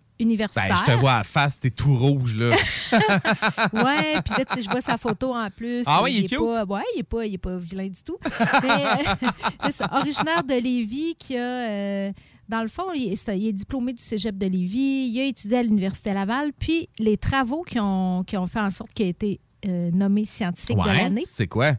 Ben, 0.69 0.75
je 0.75 0.83
te 0.83 0.91
vois 0.97 1.13
à 1.13 1.17
la 1.19 1.23
face, 1.23 1.59
t'es 1.59 1.69
tout 1.69 1.95
rouge, 1.95 2.35
là. 2.37 2.55
Ouais, 3.73 4.21
puis 4.23 4.33
là, 4.37 4.45
tu 4.45 4.55
sais, 4.55 4.61
je 4.61 4.69
vois 4.69 4.81
sa 4.81 4.97
photo 4.97 5.33
en 5.33 5.49
plus. 5.49 5.83
Ah 5.85 6.01
oui, 6.03 6.13
il 6.17 6.25
est 6.25 6.27
cute. 6.29 6.39
Pas, 6.39 6.65
ouais, 6.65 6.81
il 6.95 6.99
est 6.99 7.03
pas, 7.03 7.25
il 7.25 7.33
est 7.33 7.37
pas 7.37 7.57
vilain 7.57 7.87
du 7.87 8.03
tout. 8.03 8.17
Mais, 8.63 9.27
c'est 9.65 9.71
ça, 9.71 9.89
originaire 9.93 10.43
de 10.43 10.53
Lévis, 10.55 11.15
qui 11.17 11.37
a, 11.37 11.41
euh, 11.41 12.11
dans 12.49 12.61
le 12.61 12.67
fond, 12.67 12.91
il 12.95 13.13
est, 13.13 13.15
c'est- 13.15 13.37
il 13.37 13.47
est 13.47 13.53
diplômé 13.53 13.93
du 13.93 14.01
cégep 14.01 14.37
de 14.37 14.45
Lévis, 14.47 15.09
il 15.11 15.19
a 15.19 15.25
étudié 15.25 15.57
à 15.57 15.63
l'Université 15.63 16.13
Laval, 16.13 16.51
puis 16.57 16.89
les 16.99 17.17
travaux 17.17 17.63
qui 17.63 17.79
ont, 17.79 18.23
qui 18.25 18.37
ont 18.37 18.47
fait 18.47 18.59
en 18.59 18.69
sorte 18.69 18.91
qu'il 18.93 19.05
a 19.05 19.09
été 19.09 19.39
euh, 19.65 19.89
nommé 19.93 20.25
scientifique 20.25 20.77
de 20.77 20.81
l'année, 21.03 21.23
c'est 21.25 21.47
quoi? 21.47 21.73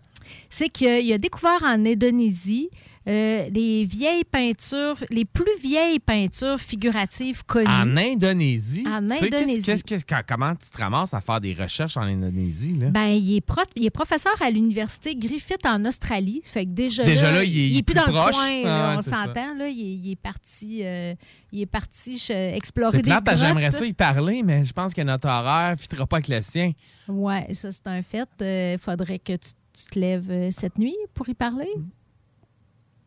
c'est 0.49 0.71
qu'il 0.71 1.13
a 1.13 1.19
découvert 1.19 1.63
en 1.63 1.85
Indonésie 1.85 2.71
euh, 3.07 3.49
les 3.51 3.85
vieilles 3.85 4.25
peintures, 4.25 4.97
les 5.11 5.25
plus 5.27 5.45
vieilles 5.63 5.99
peintures 5.99 6.59
figuratives 6.59 7.45
connues. 7.45 7.67
En 7.69 7.97
Indonésie? 7.97 8.85
En 8.87 9.11
Indonésie. 9.11 9.83
comment 10.27 10.55
tu 10.55 10.71
te 10.71 10.79
ramasses 10.79 11.13
à 11.13 11.21
faire 11.21 11.41
des 11.41 11.53
recherches 11.53 11.97
en 11.97 12.03
Indonésie, 12.03 12.73
là? 12.75 12.87
Ben, 12.89 13.09
il 13.09 13.37
est, 13.37 13.41
prof, 13.41 13.65
il 13.77 13.85
est 13.85 13.91
professeur 13.91 14.35
à 14.41 14.51
l'université 14.51 15.15
Griffith 15.17 15.67
en 15.67 15.85
Australie. 15.85 16.41
Fait 16.45 16.65
que 16.65 16.71
déjà, 16.71 17.05
Déjà 17.05 17.31
là, 17.31 17.39
là, 17.39 17.45
il 17.45 17.59
est- 17.59 17.69
il 17.69 17.77
est 17.79 17.83
plus 17.83 17.95
plus 17.95 18.01
dans 18.07 18.11
proche. 18.13 18.37
le 18.37 18.63
coin. 18.63 18.71
Ah 18.71 18.93
là, 18.93 18.97
on 18.99 19.03
s'entend. 19.03 19.55
Là, 19.55 19.69
il, 19.69 19.81
est, 19.81 19.95
il 20.07 20.11
est 20.13 20.17
parti, 20.17 20.81
euh, 20.83 21.15
il 21.53 21.61
est 21.61 21.67
parti 21.67 22.19
ch- 22.19 22.55
explorer 22.57 22.97
des 22.99 23.03
plate, 23.03 23.37
j'aimerais 23.37 23.71
ça 23.71 23.85
y 23.85 23.93
parler, 23.93 24.43
mais 24.43 24.65
je 24.65 24.73
pense 24.73 24.95
que 24.95 25.03
notre 25.03 25.29
horaire 25.29 25.73
ne 25.73 25.77
fitera 25.77 26.07
pas 26.07 26.17
avec 26.17 26.29
le 26.29 26.41
sien. 26.43 26.73
Ouais, 27.07 27.47
ça 27.53 27.71
c'est 27.71 27.87
un 27.87 28.01
fait. 28.03 28.29
Il 28.41 28.79
faudrait 28.79 29.19
que 29.19 29.35
tu, 29.35 29.51
tu 29.75 29.85
te 29.93 29.99
lèves 29.99 30.31
euh, 30.31 30.49
cette 30.51 30.79
nuit 30.79 30.97
pour 31.13 31.29
y 31.29 31.35
parler? 31.35 31.69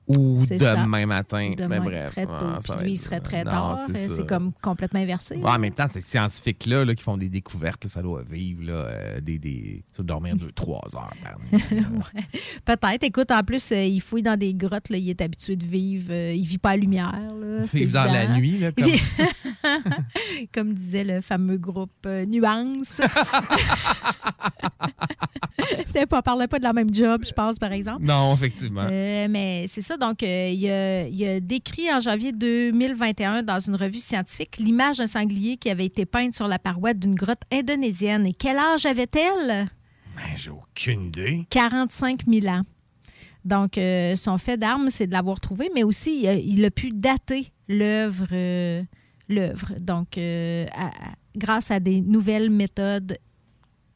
Ou 0.08 0.38
ça. 0.46 0.56
demain 0.58 1.06
matin. 1.06 1.52
Demain, 1.58 1.80
mais 1.82 1.86
bref. 1.86 2.12
très 2.12 2.26
tôt. 2.26 2.32
ah, 2.40 2.60
Puis 2.64 2.84
lui, 2.84 2.92
il 2.94 2.98
serait 2.98 3.20
très 3.20 3.44
non, 3.44 3.52
tard. 3.52 3.78
c'est 3.88 3.96
ça. 3.96 4.16
C'est 4.16 4.26
comme 4.28 4.54
complètement 4.62 5.00
inversé. 5.02 5.36
Ouais, 5.38 5.50
en 5.50 5.60
même 5.60 5.74
temps, 5.74 5.88
ces 5.88 6.00
scientifiques-là 6.02 6.86
là, 6.86 6.96
qui 6.96 7.04
font 7.04 7.18
des 7.18 7.28
découvertes, 7.30 7.84
là, 7.84 7.90
ça 7.90 8.02
doit 8.02 8.24
vivre 8.24 8.64
là, 8.64 8.74
euh, 8.74 9.20
des, 9.22 9.38
des... 9.38 9.84
ça 9.92 10.04
doit 10.04 10.16
dormir 10.16 10.36
deux, 10.38 10.52
trois 10.56 10.82
heures 10.96 11.14
par 11.22 11.38
nuit. 11.40 11.62
Ouais. 11.72 12.24
Peut-être. 12.64 13.04
Écoute, 13.04 13.32
en 13.32 13.44
plus, 13.44 13.72
euh, 13.72 13.84
il 13.84 14.00
fouille 14.02 14.24
dans 14.24 14.38
des 14.38 14.54
grottes. 14.54 14.90
Là, 14.90 14.98
il 14.98 15.10
est 15.10 15.22
habitué 15.22 15.56
de 15.56 15.66
vivre. 15.66 16.08
euh, 16.12 16.32
il 16.34 16.46
vit 16.46 16.58
pas 16.58 16.70
à 16.72 16.78
lumière. 16.78 17.12
Là, 17.14 17.66
c'est 17.68 17.80
Vivre 17.80 17.94
dans 17.94 18.06
la 18.12 18.28
nuit, 18.38 18.60
là, 18.60 18.72
Il 18.78 18.84
comme- 18.84 18.92
vit- 18.94 20.48
comme 20.54 20.74
disait 20.74 21.04
le 21.04 21.22
fameux 21.22 21.58
groupe 21.58 21.92
euh, 22.06 22.26
Nuance. 22.26 23.02
C'était 25.86 26.06
pas, 26.06 26.20
on 26.20 26.22
parlait 26.22 26.48
pas 26.48 26.58
de 26.60 26.64
la 26.64 26.74
même 26.74 26.94
job, 26.94 27.24
je 27.26 27.32
pense, 27.32 27.58
par 27.60 27.72
exemple. 27.72 28.04
Non, 28.04 28.34
effectivement. 28.34 28.88
Euh, 28.90 29.28
mais 29.30 29.66
c'est 29.68 29.82
ça, 29.82 29.98
donc 29.98 30.24
euh, 30.24 30.50
il, 30.54 30.68
a, 30.70 31.08
il 31.08 31.26
a 31.28 31.40
décrit 31.40 31.92
en 31.94 32.00
janvier 32.00 32.32
2021 32.32 33.44
dans 33.44 33.60
une 33.60 33.76
revue 33.76 34.00
scientifique 34.00 34.58
l'image 34.58 34.98
d'un 34.98 35.08
sanglier 35.08 35.58
qui 35.58 35.70
avait 35.70 35.86
été 35.86 36.06
peinte 36.06 36.34
sur 36.34 36.48
la 36.48 36.60
paroi 36.60 36.94
d'une 36.94 37.16
grotte 37.16 37.42
indonésienne. 37.52 38.26
Et 38.26 38.34
quel 38.34 38.58
âge 38.58 38.86
avait-elle? 38.86 39.68
Ben, 40.16 40.24
j'ai 40.36 40.50
aucune 40.52 41.08
idée. 41.08 41.46
45 41.50 42.22
000 42.28 42.48
ans. 42.48 42.62
Donc, 43.46 43.78
euh, 43.78 44.16
son 44.16 44.38
fait 44.38 44.58
d'arme, 44.58 44.90
c'est 44.90 45.08
de 45.08 45.14
l'avoir 45.14 45.40
trouvé, 45.40 45.70
mais 45.74 45.84
aussi, 45.84 46.22
il 46.22 46.28
a, 46.28 46.34
il 46.36 46.66
a 46.66 46.72
pu 46.72 46.92
dater 46.92 47.52
l'œuvre. 47.68 48.28
euh, 48.32 48.84
l'œuvre. 49.30 49.74
Donc, 49.80 50.18
euh, 50.18 50.66
à- 50.74 50.92
grâce 51.36 51.70
à 51.72 51.80
des 51.80 52.02
nouvelles 52.02 52.50
méthodes 52.50 53.18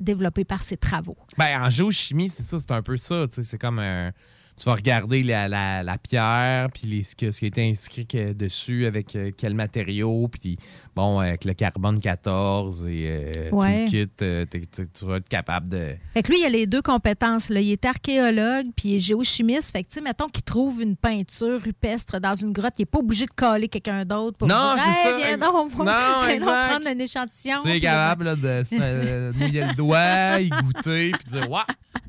développées 0.02 0.46
par 0.46 0.62
ses 0.64 0.78
travaux. 0.78 1.18
Ben, 1.38 1.62
en 1.62 1.70
géochimie, 1.70 2.30
c'est 2.30 2.44
ça, 2.44 2.60
c'est 2.60 2.72
un 2.72 2.82
peu 2.82 2.98
ça. 2.98 3.26
C'est 3.30 3.58
comme 3.58 3.80
un- 3.80 4.12
Tu 4.60 4.66
vas 4.66 4.76
regarder 4.76 5.24
la, 5.24 5.48
la- 5.48 5.82
la 5.82 5.98
pierre, 5.98 6.70
puis 6.72 7.04
ce, 7.04 7.16
qui 7.16 7.26
a 7.26 7.48
été 7.48 7.68
inscrit 7.68 8.06
dessus, 8.36 8.86
avec 8.86 9.16
euh, 9.16 9.32
quel 9.36 9.56
matériau, 9.56 10.28
puis 10.28 10.58
bon, 10.96 11.20
avec 11.20 11.46
le 11.46 11.54
carbone 11.54 12.00
14 12.02 12.86
et 12.88 13.06
euh, 13.08 13.50
Ouais. 13.52 13.86
tout 13.88 13.96
le 13.96 14.06
kit, 14.06 14.12
euh, 14.22 14.46
t'es- 14.46 14.62
t'es- 14.62 14.86
tu 14.88 15.06
vas 15.06 15.18
être 15.18 15.30
capable 15.30 15.70
de. 15.70 15.96
Fait 16.14 16.22
que 16.24 16.32
lui, 16.32 16.40
il 16.42 16.46
a 16.46 16.50
les 16.50 16.68
deux 16.68 16.82
compétences. 16.82 17.50
Là. 17.50 17.62
Il 17.62 17.72
est 17.72 17.86
archéologue, 17.86 18.68
puis 18.76 18.90
il 18.90 18.96
est 18.96 19.00
géochimiste. 19.00 19.72
Fait 19.72 19.84
que, 19.84 19.90
tu 19.90 19.96
sais, 19.96 20.02
mettons 20.02 20.28
qu'il 20.28 20.44
trouve 20.44 20.82
une 20.82 20.96
peinture 20.96 21.60
rupestre 21.62 22.20
dans 22.20 22.36
une 22.36 22.52
grotte, 22.52 22.74
il 22.78 22.82
n'est 22.82 22.86
pas 22.88 23.00
obligé 23.00 23.26
de 23.26 23.32
coller 23.32 23.68
quelqu'un 23.68 24.04
d'autre 24.06 24.38
pour 24.38 24.48
Non, 24.48 24.76
dire 24.76 24.84
c'est 24.84 24.90
Hey, 25.10 25.20
ça. 25.22 25.28
Viens 25.28 25.38
donc, 25.38 25.56
on 25.56 25.84
va- 25.84 25.84
Non, 25.86 25.92
viens 25.92 26.22
donc 26.22 26.30
exact. 26.50 26.70
prendre 26.70 26.88
un 26.88 27.00
échantillon. 27.00 27.58
Tu 27.64 27.70
es 27.72 27.80
capable 27.80 28.24
là, 28.26 28.36
de 28.36 28.64
euh, 28.74 29.34
mouiller 29.34 29.64
le 29.66 29.74
doigt, 29.76 30.40
y 30.42 30.50
goûter, 30.50 31.12
puis 31.12 31.32
dire 31.32 31.50
Ouais, 31.50 31.60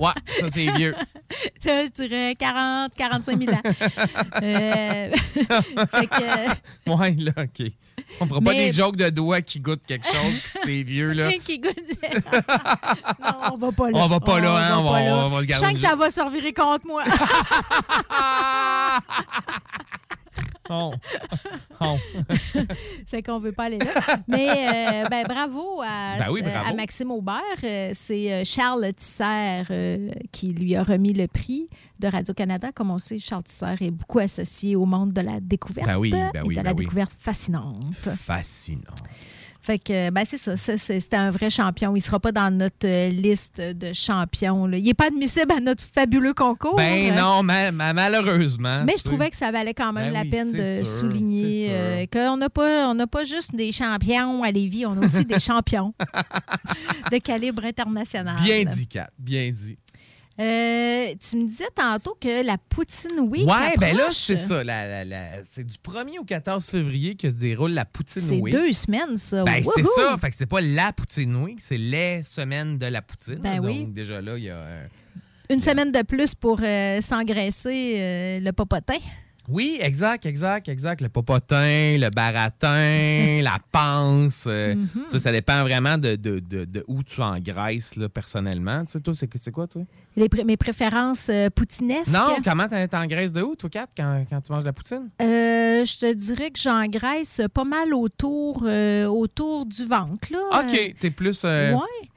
ouais, 0.01 0.12
ça 0.41 0.49
c'est 0.49 0.70
vieux. 0.76 0.95
Je 1.64 1.91
dirais 1.91 2.35
40, 2.39 2.95
45 2.95 3.39
000 3.39 3.53
ans. 3.53 3.61
Fait 4.43 6.07
que, 6.07 6.49
Ouais, 6.97 7.11
là, 7.18 7.33
OK. 7.39 7.72
On 8.21 8.27
fera 8.27 8.41
pas 8.41 8.51
Mais- 8.53 8.67
des 8.67 8.73
jokes 8.73 8.97
de 8.97 9.09
doigts 9.11 9.41
qui 9.43 9.61
goûtent 9.61 9.85
quelque 9.87 10.07
chose, 10.07 10.41
c'est 10.65 10.83
vieux, 10.83 11.13
là. 11.13 11.31
qui 11.45 11.59
goûte- 11.61 11.77
non, 13.23 13.53
on 13.53 13.57
va 13.57 13.73
pas 13.73 13.91
là. 13.91 13.99
On 13.99 14.09
va 14.09 14.21
pas 14.21 14.41
là, 14.41 14.57
hein, 14.57 14.79
on 14.79 14.85
va- 14.85 14.91
pas 14.91 15.01
là. 15.03 15.17
on 15.27 15.29
va 15.31 15.37
le 15.39 15.43
Je 15.45 15.49
garder 15.49 15.67
sens 15.67 15.75
que 15.75 15.81
ça 15.81 15.95
va 15.97 16.11
se 16.11 16.21
revirer 16.21 16.53
contre 16.53 16.87
moi. 16.87 17.05
Oh. 20.73 20.93
fait 23.07 23.23
qu'on 23.23 23.39
veut 23.39 23.53
pas 23.53 23.64
aller 23.64 23.79
là. 23.79 24.18
Mais 24.29 24.49
euh, 25.05 25.09
ben, 25.09 25.25
bravo, 25.29 25.81
à, 25.85 26.18
Ben 26.18 26.31
oui, 26.31 26.43
bravo. 26.43 26.70
à 26.70 26.73
Maxime 26.73 27.11
Aubert. 27.11 27.41
Euh, 27.64 27.91
C'est 27.93 28.33
euh, 28.33 28.43
Charles 28.45 28.93
Tisser 28.95 29.62
euh, 29.70 30.11
qui 30.31 30.53
lui 30.53 30.75
a 30.77 30.83
remis 30.83 31.12
le 31.12 31.27
prix 31.27 31.68
de 31.99 32.09
Radio-Canada. 32.09 32.70
Comme 32.75 32.91
on 32.91 32.99
sait, 32.99 33.18
Charles 33.18 33.45
Tisser 33.45 33.75
est 33.81 33.91
beaucoup 33.91 34.18
associé 34.20 34.77
au 34.77 34.85
monde 34.87 35.12
de 35.12 35.20
la 35.20 35.41
découverte 35.41 35.87
Ben 35.87 35.99
oui, 35.99 36.11
ben 36.11 36.31
et 36.35 36.41
oui, 36.43 36.55
de 36.55 36.61
ben 36.61 36.66
la 36.66 36.75
découverte 36.75 37.12
fascinante. 37.18 37.95
Fascinant. 37.97 38.95
Fait 39.65 39.79
que, 39.79 40.11
ben 40.11 40.25
c'est 40.25 40.39
ça, 40.39 40.57
ça, 40.57 40.77
c'est- 40.77 41.15
un 41.15 41.31
vrai 41.31 41.49
champion. 41.51 41.95
Il 41.95 42.01
sera 42.01 42.19
pas 42.19 42.33
dans 42.33 42.51
notre 42.53 42.85
euh, 42.87 43.09
liste 43.11 43.61
de 43.61 43.93
champions. 43.93 44.67
là. 44.67 44.77
Il 44.79 44.85
n'est 44.85 44.95
pas 44.95 45.07
admissible 45.07 45.53
à 45.53 45.61
notre 45.61 45.83
fabuleux 45.85 46.35
concours. 46.35 46.75
Ben 46.77 47.13
Euh, 47.13 47.21
non, 47.21 47.43
ma- 47.45 47.71
ma- 47.71 47.93
malheureusement. 47.93 48.83
Mais 48.85 48.95
je 48.99 49.05
trouvais 49.05 49.31
que 49.31 49.37
ça 49.37 49.53
valait 49.53 49.75
quand 49.75 49.93
même 49.93 50.07
Ben 50.13 50.15
la 50.15 50.21
oui, 50.23 50.31
peine 50.31 50.53
de 50.53 50.85
sûr, 50.85 50.99
souligner 50.99 51.67
euh, 51.71 52.07
qu'on 52.13 52.37
n'a 52.39 52.49
pas, 52.49 52.89
on 52.93 53.07
pas 53.07 53.25
juste 53.25 53.55
des 53.55 53.71
champions 53.73 54.43
à 54.43 54.51
Lévis, 54.51 54.87
on 54.87 55.01
a 55.01 55.05
aussi 55.05 55.25
des 55.25 55.39
champions 55.39 55.95
de 57.11 57.19
calibre 57.19 57.65
international. 57.65 58.37
Bien 58.43 58.65
dit, 58.65 58.87
Kat, 58.87 59.11
bien 59.19 59.51
dit. 59.51 59.79
Euh, 60.41 61.14
tu 61.20 61.37
me 61.37 61.47
disais 61.47 61.68
tantôt 61.74 62.16
que 62.20 62.45
la 62.45 62.57
Poutine 62.57 63.20
Week 63.20 63.47
ouais, 63.47 63.74
ben 63.78 63.97
là, 63.97 64.07
c'est 64.11 64.37
ça. 64.37 64.64
la- 64.64 64.87
la- 64.87 65.05
la- 65.05 65.45
c'est 65.45 65.62
du 65.62 65.76
1er 65.78 66.18
au 66.18 66.24
14 66.24 66.64
février 66.66 67.14
que 67.16 67.30
se 67.30 67.37
déroule 67.37 67.72
la 67.72 67.85
Poutine 67.85 68.22
C'est 68.22 68.39
Week. 68.41 68.53
deux 68.55 68.72
semaines, 68.72 69.18
ça. 69.18 69.45
Ben, 69.45 69.62
c'est 69.62 69.85
ça. 69.85 70.16
Fait 70.18 70.30
que 70.30 70.37
c'est 70.37 70.47
pas 70.47 70.61
la 70.62 70.93
Poutine 70.93 71.37
Week, 71.37 71.61
c'est 71.61 71.76
les 71.76 72.22
semaines 72.22 72.78
de 72.78 72.87
la 72.87 73.03
Poutine. 73.03 73.41
Ben 73.43 73.57
Donc, 73.59 73.66
oui. 73.66 73.85
déjà 73.85 74.20
là, 74.22 74.39
il 74.39 74.45
y 74.45 74.51
a. 74.51 74.64
Une 75.51 75.61
semaine 75.61 75.93
de 75.93 76.03
plus 76.03 76.35
pour 76.35 76.61
euh, 76.62 77.01
s'engraisser 77.03 77.97
euh, 77.99 78.41
le 78.41 78.53
popotin. 78.53 78.97
Oui, 79.49 79.78
exact, 79.80 80.24
exact, 80.26 80.68
exact. 80.68 81.01
Le 81.01 81.09
popotin, 81.09 81.97
le 81.99 82.09
baratin, 82.11 83.40
la 83.43 83.59
panse. 83.72 84.45
euh, 84.47 84.74
Mhm. 84.74 84.88
Ça, 85.07 85.18
ça 85.18 85.32
dépend 85.32 85.62
vraiment 85.62 85.99
de, 85.99 86.16
de, 86.16 86.38
de, 86.38 86.64
de 86.64 86.84
où 86.88 87.03
tu 87.03 87.20
engraisses, 87.20 87.97
là, 87.97 88.09
personnellement. 88.09 88.84
Tu 88.84 88.93
sais, 88.93 89.01
toi, 89.01 89.14
c'est 89.14 89.28
c'est 89.36 89.51
quoi, 89.51 89.66
toi? 89.66 89.82
Les 90.16 90.28
mes 90.45 90.57
préférences 90.57 91.28
euh, 91.28 91.49
poutinesques. 91.51 92.12
Non, 92.12 92.36
comment 92.45 92.68
t'en- 92.68 92.86
t'engraisses 92.86 93.32
de 93.32 93.43
où, 93.43 93.57
toi, 93.57 93.68
Kat, 93.70 93.86
quand, 93.97 94.24
quand 94.30 94.40
tu 94.40 94.53
manges 94.53 94.62
de 94.62 94.68
la 94.68 94.72
poutine? 94.72 95.11
Euh, 95.20 95.84
je 95.84 95.99
te 95.99 96.12
dirais 96.14 96.51
que 96.51 96.59
j'engraisse 96.61 97.40
pas 97.53 97.64
mal 97.64 97.93
autour, 97.95 98.62
euh, 98.66 99.07
autour 99.07 99.66
du 99.66 99.84
ventre. 99.84 100.28
Là. 100.30 100.61
OK, 100.61 100.95
t'es 101.01 101.11
plus... 101.11 101.43
euh, 101.45 101.72
ouais. 101.74 102.09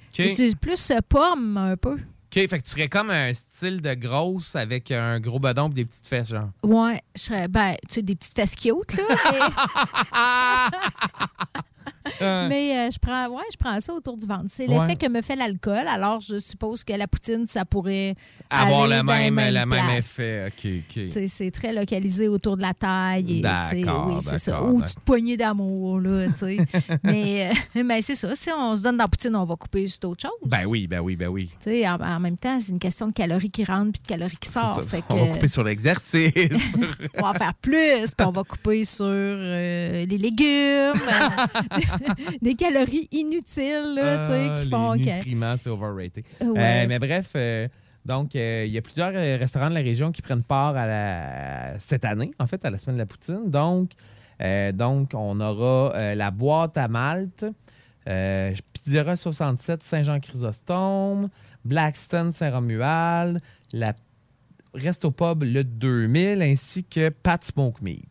Plus 0.61 0.91
pomme, 1.09 1.57
un 1.57 1.75
peu. 1.75 1.97
OK, 2.35 2.49
fait 2.49 2.59
que 2.59 2.63
tu 2.65 2.71
serais 2.71 2.89
comme 2.89 3.11
un 3.11 3.33
style 3.33 3.81
de 3.81 3.93
grosse 3.93 4.57
avec 4.57 4.91
un 4.91 5.21
gros 5.21 5.39
bedon 5.39 5.69
et 5.69 5.73
des 5.73 5.85
petites 5.85 6.05
fesses, 6.05 6.29
genre. 6.31 6.49
Ouais, 6.63 7.01
je 7.15 7.21
serais, 7.21 7.47
ben, 7.47 7.75
tu 7.87 7.93
sais, 7.95 8.01
des 8.01 8.15
petites 8.15 8.35
fesses 8.35 8.55
cute, 8.57 8.97
là. 8.97 10.69
Euh, 12.21 12.47
Mais, 12.49 12.77
euh, 12.77 12.91
je 12.91 12.99
prends, 12.99 13.27
ouais, 13.29 13.43
je 13.51 13.57
prends 13.57 13.79
ça 13.79 13.93
autour 13.93 14.17
du 14.17 14.25
ventre. 14.25 14.45
C'est 14.49 14.67
Ouais. 14.67 14.79
l'effet 14.79 14.95
que 14.95 15.09
me 15.11 15.21
fait 15.21 15.35
l'alcool. 15.35 15.87
Alors, 15.87 16.21
je 16.21 16.39
suppose 16.39 16.83
que 16.83 16.93
la 16.93 17.07
poutine, 17.07 17.45
ça 17.47 17.65
pourrait 17.65 18.15
avoir 18.49 18.87
le 18.87 19.01
même, 19.03 19.35
même 19.35 19.89
effet. 19.97 20.51
C'est 21.27 21.51
très 21.51 21.73
localisé 21.73 22.27
autour 22.27 22.57
de 22.57 22.61
la 22.61 22.73
taille. 22.73 23.41
D'accord, 23.41 24.07
Oui, 24.09 24.15
c'est 24.21 24.37
ça. 24.37 24.61
Ou 24.61 24.65
d'accord. 24.73 24.81
petite 24.83 24.99
poignée 25.01 25.37
d'amour, 25.37 25.99
mais 27.03 27.51
euh, 27.75 27.83
mais 27.83 28.01
c'est 28.01 28.15
ça. 28.15 28.35
Si 28.35 28.49
on 28.55 28.75
se 28.75 28.81
donne 28.81 28.97
dans 28.97 29.03
la 29.05 29.07
poutine, 29.07 29.35
on 29.35 29.45
va 29.45 29.55
couper 29.55 29.87
sur 29.87 29.99
d'autres 30.01 30.21
choses. 30.21 30.49
Ben 30.49 30.65
oui, 30.65 30.87
ben 30.87 30.99
oui, 30.99 31.15
ben 31.15 31.27
oui. 31.27 31.51
En, 31.87 31.99
en 32.01 32.19
même 32.19 32.37
temps, 32.37 32.59
c'est 32.61 32.71
une 32.71 32.79
question 32.79 33.07
de 33.07 33.13
calories 33.13 33.49
qui 33.51 33.63
rentrent 33.63 33.93
puis 33.93 34.01
de 34.01 34.07
calories 34.07 34.37
qui 34.37 34.49
sortent. 34.49 34.83
Fait 34.85 35.03
On 35.09 35.15
que, 35.15 35.19
va 35.19 35.33
couper 35.33 35.47
sur 35.47 35.63
l'exercice. 35.63 36.31
on 37.17 37.21
va 37.21 37.29
en 37.29 37.33
faire 37.33 37.53
plus, 37.55 38.13
puis 38.17 38.27
on 38.27 38.31
va 38.31 38.43
couper 38.43 38.85
sur 38.85 39.05
euh, 39.07 40.05
les 40.05 40.17
légumes, 40.17 40.93
des 42.41 42.55
calories 42.55 43.07
inutiles, 43.11 43.95
là, 43.95 44.23
Ah, 44.27 44.55
qui 44.61 44.69
font 44.69 44.93
les 44.93 45.13
nutriments, 45.15 45.57
c'est 45.57 45.69
overrated. 45.69 46.23
Ouais. 46.41 46.47
Euh, 46.57 46.85
mais 46.87 46.99
bref, 46.99 47.31
euh, 47.35 47.67
donc, 48.05 48.35
euh, 48.35 48.65
il 48.67 48.71
y 48.71 48.77
a 48.77 48.81
plusieurs 48.81 49.11
euh, 49.15 49.37
restaurants 49.37 49.69
de 49.69 49.73
la 49.75 49.81
région 49.81 50.11
qui 50.11 50.21
prennent 50.21 50.43
part 50.43 50.75
à 50.77 50.85
la, 50.85 51.79
cette 51.79 52.05
année, 52.05 52.31
en 52.39 52.47
fait, 52.47 52.63
à 52.65 52.69
la 52.69 52.77
semaine 52.77 52.97
de 52.97 53.01
la 53.01 53.05
poutine. 53.07 53.49
Donc, 53.49 53.91
euh, 54.41 54.71
donc 54.71 55.11
on 55.13 55.39
aura 55.39 55.95
euh, 55.95 56.15
la 56.15 56.29
boîte 56.29 56.77
à 56.77 56.87
Malte, 56.87 57.45
euh, 58.07 58.53
Pizzeria 58.73 59.15
67 59.15 59.81
Saint-Jean-Chrysostome, 59.81 61.29
Blackstone 61.63 62.31
Saint-Romuald, 62.31 63.39
la 63.73 63.93
Resto 64.75 65.09
Pub 65.09 65.43
le 65.43 65.63
2000 65.63 66.41
ainsi 66.41 66.83
que 66.83 67.09
Pat 67.09 67.43
Smoke 67.43 67.81
Meat. 67.81 68.03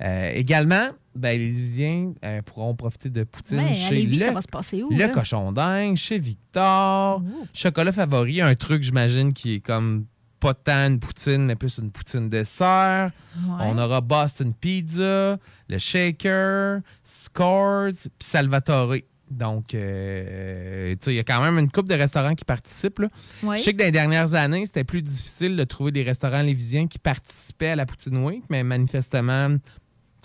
Euh, 0.00 0.32
également, 0.34 0.88
ben, 1.14 1.38
les 1.38 1.48
Lévisiens 1.48 2.12
euh, 2.24 2.42
pourront 2.42 2.74
profiter 2.74 3.10
de 3.10 3.24
poutine 3.24 3.58
Ouais, 3.58 3.70
à 3.70 3.74
chez 3.74 3.94
Lévis, 3.96 4.18
le, 4.18 4.24
ça 4.26 4.32
va 4.32 4.40
se 4.40 4.48
passer 4.48 4.82
où, 4.82 4.90
le 4.90 4.96
là? 4.98 5.08
cochon 5.08 5.52
dingue, 5.52 5.96
chez 5.96 6.18
Victor, 6.18 7.22
chocolat 7.52 7.92
favori, 7.92 8.40
un 8.40 8.54
truc 8.54 8.82
j'imagine 8.82 9.32
qui 9.32 9.54
est 9.56 9.60
comme 9.60 10.06
pas 10.40 10.54
tant 10.54 10.88
une 10.88 10.98
poutine, 10.98 11.44
mais 11.46 11.54
plus 11.54 11.78
une 11.78 11.92
poutine 11.92 12.28
dessert. 12.28 13.12
Ouais. 13.36 13.52
On 13.60 13.78
aura 13.78 14.00
Boston 14.00 14.52
Pizza, 14.52 15.38
le 15.68 15.78
Shaker, 15.78 16.80
Scores, 17.04 17.92
puis 18.18 18.28
Salvatore. 18.28 18.94
Donc, 19.30 19.72
euh, 19.74 20.94
il 21.06 21.12
y 21.14 21.18
a 21.18 21.24
quand 21.24 21.40
même 21.40 21.58
une 21.58 21.70
couple 21.70 21.88
de 21.88 21.94
restaurants 21.94 22.34
qui 22.34 22.44
participent. 22.44 22.98
là. 22.98 23.08
Je 23.42 23.62
sais 23.62 23.72
que 23.72 23.78
dans 23.78 23.84
les 23.84 23.90
dernières 23.92 24.34
années, 24.34 24.66
c'était 24.66 24.84
plus 24.84 25.00
difficile 25.00 25.56
de 25.56 25.64
trouver 25.64 25.90
des 25.92 26.02
restaurants 26.02 26.42
lévisiens 26.42 26.86
qui 26.86 26.98
participaient 26.98 27.68
à 27.70 27.76
la 27.76 27.86
Poutine 27.86 28.18
Week, 28.24 28.42
mais 28.50 28.62
manifestement, 28.62 29.56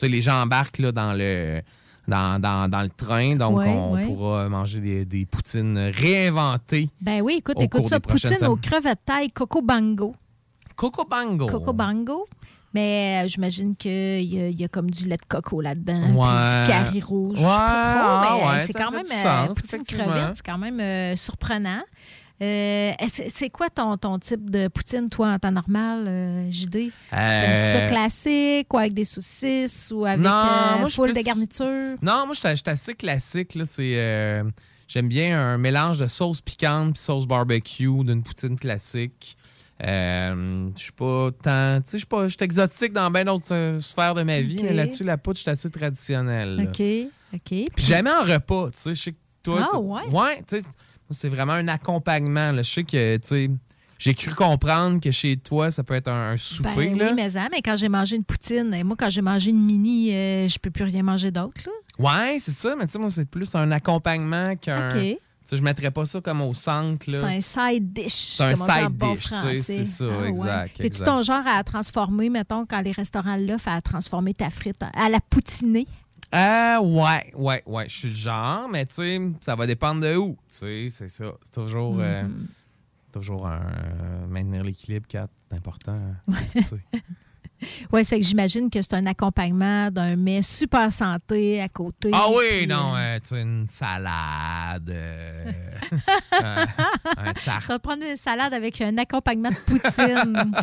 sais, 0.06 0.10
les 0.10 0.22
gens 0.22 0.42
embarquent 0.42 0.80
là, 0.80 0.92
dans 0.92 1.14
le. 1.14 1.62
Dans, 2.08 2.40
dans- 2.42 2.70
dans 2.70 2.82
le 2.84 2.88
train, 2.88 3.36
donc 3.36 3.58
Ouais, 3.58 3.68
on 3.68 3.92
ouais. 3.92 4.06
pourra 4.06 4.48
manger 4.48 4.80
des, 4.80 5.04
des 5.04 5.26
poutines 5.26 5.78
réinventées. 5.94 6.88
Ben 7.02 7.20
oui, 7.22 7.36
écoute, 7.40 7.58
écoute 7.60 7.86
ça, 7.90 8.00
poutine 8.00 8.46
aux 8.46 8.56
crevettes 8.56 9.02
taille 9.06 9.30
Coco 9.30 9.62
Bango. 9.62 10.16
Coco 10.78 11.04
Bango. 11.04 11.48
Coco 11.48 11.74
Bango. 11.74 12.26
Mais 12.74 13.24
euh, 13.26 13.28
j'imagine 13.28 13.76
qu'il 13.76 13.92
y, 14.24 14.40
a- 14.42 14.50
y 14.50 14.64
a 14.64 14.68
comme 14.70 14.90
du 14.90 15.06
lait 15.06 15.18
de 15.18 15.26
coco 15.28 15.60
là-dedans, 15.60 16.02
Ouais. 16.14 16.62
du 16.64 16.70
carré 16.70 17.00
rouge. 17.02 17.38
je 17.38 17.42
sais 17.42 17.48
pas 17.48 18.24
trop, 18.24 18.38
mais 18.46 18.56
euh, 18.56 18.64
c'est 18.66 18.74
quand 18.74 18.92
même 18.92 19.06
euh, 19.50 19.54
poutine 19.54 19.84
crevette, 19.84 20.36
c'est 20.38 20.46
quand 20.46 20.58
même 20.58 20.80
euh, 20.80 21.16
surprenant. 21.18 21.82
Euh, 22.40 22.92
c'est 23.30 23.50
quoi 23.50 23.70
ton, 23.70 23.98
ton 23.98 24.20
type 24.20 24.50
de 24.52 24.68
poutine, 24.68 25.10
toi, 25.10 25.30
en 25.34 25.40
temps 25.40 25.52
normal, 25.52 26.06
euh, 26.08 26.52
JD? 26.52 26.72
T'aimes-tu 26.72 26.92
ça 27.10 27.18
Euh, 27.18 27.88
classique 27.90 28.72
ou 28.74 28.78
avec 28.78 28.94
des 28.94 29.06
saucisses 29.06 29.92
ou 29.96 30.06
avec 30.06 30.24
Non, 30.24 30.32
euh, 30.84 30.86
suis 30.86 30.96
full 30.96 31.08
de 31.10 31.14
plus- 31.14 31.24
garniture? 31.24 31.98
Non, 32.02 32.26
moi, 32.28 32.34
je 32.34 32.40
suis- 32.40 32.70
assez 32.70 32.94
classique. 32.94 33.56
Là. 33.56 33.66
C'est, 33.66 33.94
euh, 33.96 34.44
j'aime 34.88 35.08
bien 35.08 35.40
un 35.40 35.58
mélange 35.58 36.00
de 36.00 36.06
sauce 36.08 36.42
piquante 36.42 36.96
et 36.98 37.00
sauce 37.00 37.26
barbecue 37.26 38.04
d'une 38.04 38.22
poutine 38.22 38.58
classique. 38.60 39.36
Euh, 39.88 40.70
je 40.76 40.82
suis 40.84 40.92
pas 40.92 41.30
tant. 41.44 41.80
Tu 41.82 41.86
sais, 41.88 41.92
je 41.94 41.98
suis 41.98 42.06
pas- 42.08 42.28
je 42.28 42.36
suis 42.36 42.44
exotique 42.44 42.94
dans 42.94 43.10
bien 43.12 43.26
d'autres 43.26 43.54
euh, 43.54 43.80
sphères 43.80 44.16
de 44.16 44.24
ma 44.24 44.42
vie, 44.42 44.62
mais 44.64 44.74
là-dessus, 44.74 45.04
la 45.04 45.18
poudre, 45.18 45.38
je 45.38 45.42
suis 45.44 45.52
assez 45.52 45.70
traditionnelle. 45.70 46.56
là. 46.56 46.64
OK, 46.64 46.82
OK. 47.34 47.66
Puis 47.76 47.86
jamais 47.86 48.10
en 48.12 48.24
repas, 48.24 48.70
tu 48.72 48.78
sais. 48.78 48.96
Je 48.96 49.02
sais 49.02 49.12
que 49.12 49.18
toi. 49.44 49.70
Ah, 49.72 49.78
ouais? 49.80 50.02
Ouais, 50.12 50.44
tu 50.50 50.60
sais, 50.62 50.68
c'est 51.12 51.30
vraiment 51.30 51.54
un 51.54 51.68
accompagnement. 51.68 52.52
là. 52.52 52.64
Je 52.64 52.72
sais 52.72 52.84
que, 52.84 53.18
tu 53.18 53.28
sais, 53.28 53.50
j'ai 54.00 54.14
cru 54.14 54.34
comprendre 54.36 55.00
que 55.00 55.10
chez 55.12 55.38
toi, 55.38 55.72
ça 55.72 55.84
peut 55.84 55.96
être 55.96 56.08
un, 56.08 56.32
un 56.34 56.38
souper. 56.38 56.70
Ben 56.76 56.98
là. 56.98 57.06
oui, 57.10 57.14
mais, 57.16 57.30
ça, 57.30 57.48
mais 57.52 57.62
quand 57.64 57.76
j'ai 57.78 57.90
mangé 57.90 58.16
une 58.16 58.24
poutine, 58.24 58.74
et 58.74 58.84
moi, 58.84 58.96
quand 58.98 59.10
j'ai 59.10 59.22
mangé 59.22 59.50
une 59.52 59.64
mini, 59.64 60.14
euh, 60.14 60.48
je 60.48 60.60
peux 60.60 60.70
plus 60.72 60.84
rien 60.84 61.04
manger 61.04 61.32
d'autre. 61.32 61.68
Ouais, 61.98 62.38
c'est 62.40 62.52
ça, 62.52 62.76
mais 62.78 62.86
tu 62.86 62.92
sais, 62.94 63.00
moi, 63.00 63.10
c'est 63.10 63.28
plus 63.30 63.54
un 63.56 63.72
accompagnement 63.72 64.56
qu'un. 64.56 64.90
OK. 64.90 65.18
Sais, 65.44 65.56
je 65.56 65.64
mettrais 65.64 65.92
pas 65.92 66.06
ça 66.06 66.20
comme 66.20 66.42
au 66.42 66.54
centre. 66.54 67.06
C'est 67.10 67.16
un 67.24 67.40
side 67.40 67.94
dish. 67.94 68.36
C'est 68.36 68.44
un 68.44 68.56
side 68.56 68.90
bon 68.92 69.14
dish, 69.16 69.62
c'est 69.64 69.86
ça, 69.86 70.04
Ah 70.12 70.22
ouais. 70.24 70.28
exact, 70.28 70.82
exact. 70.82 71.06
ton 71.06 71.22
genre 71.22 71.48
à 71.48 71.64
transformer, 71.64 72.30
mettons, 72.30 72.66
quand 72.66 72.82
les 72.82 72.92
restaurants 72.92 73.38
l'offrent, 73.38 73.70
à 73.70 73.82
transformer 73.82 74.34
ta 74.34 74.50
frite 74.50 74.76
à 74.94 75.08
la 75.08 75.22
poutiner? 75.22 75.88
Ah, 76.32 76.80
ouais, 76.82 77.32
ouais, 77.36 77.64
ouais. 77.66 77.90
Je 77.90 77.96
suis 77.98 78.10
le 78.10 78.16
genre, 78.16 78.68
mais 78.70 78.86
tu 78.86 78.96
sais, 78.96 79.22
ça 79.42 79.56
va 79.56 79.66
dépendre 79.68 80.02
de 80.02 80.16
où. 80.16 80.38
Tu 80.50 80.58
sais, 80.58 80.88
c'est 80.90 81.08
ça. 81.08 81.32
C'est 81.44 81.52
toujours. 81.62 81.98
euh, 82.00 82.24
Mhm. 82.24 82.48
toujours 83.14 83.48
un, 83.48 83.62
euh, 83.62 84.28
maintenir 84.28 84.64
l'équilibre, 84.64 85.06
c'est 85.10 85.20
important. 85.58 85.94
hein, 86.30 86.34
tu 86.52 86.62
sais. 86.62 86.76
Oui, 87.92 88.06
ça 88.06 88.12
fait 88.12 88.20
que 88.22 88.26
j'imagine 88.28 88.70
que 88.70 88.80
c'est 88.84 88.94
un 88.94 89.08
accompagnement 89.08 89.90
d'un 89.90 90.16
mets 90.16 90.44
super 90.44 90.92
santé 90.94 91.60
à 91.60 91.68
côté. 91.68 92.12
Ah 92.14 92.28
oui, 92.30 92.44
puis, 92.60 92.68
non, 92.68 92.96
euh, 92.96 93.16
euh, 93.16 93.20
tu 93.28 93.36
une 93.36 93.66
salade, 93.66 94.88
euh, 94.92 95.52
un, 96.44 96.66
un 97.18 97.34
tarte. 97.46 97.66
Ça 97.66 97.74
va 97.74 97.80
prendre 97.80 98.04
une 98.08 98.16
salade 98.16 98.54
avec 98.54 98.80
un 98.82 98.96
accompagnement 99.00 99.50
de 99.50 99.56
poutine. 99.56 100.54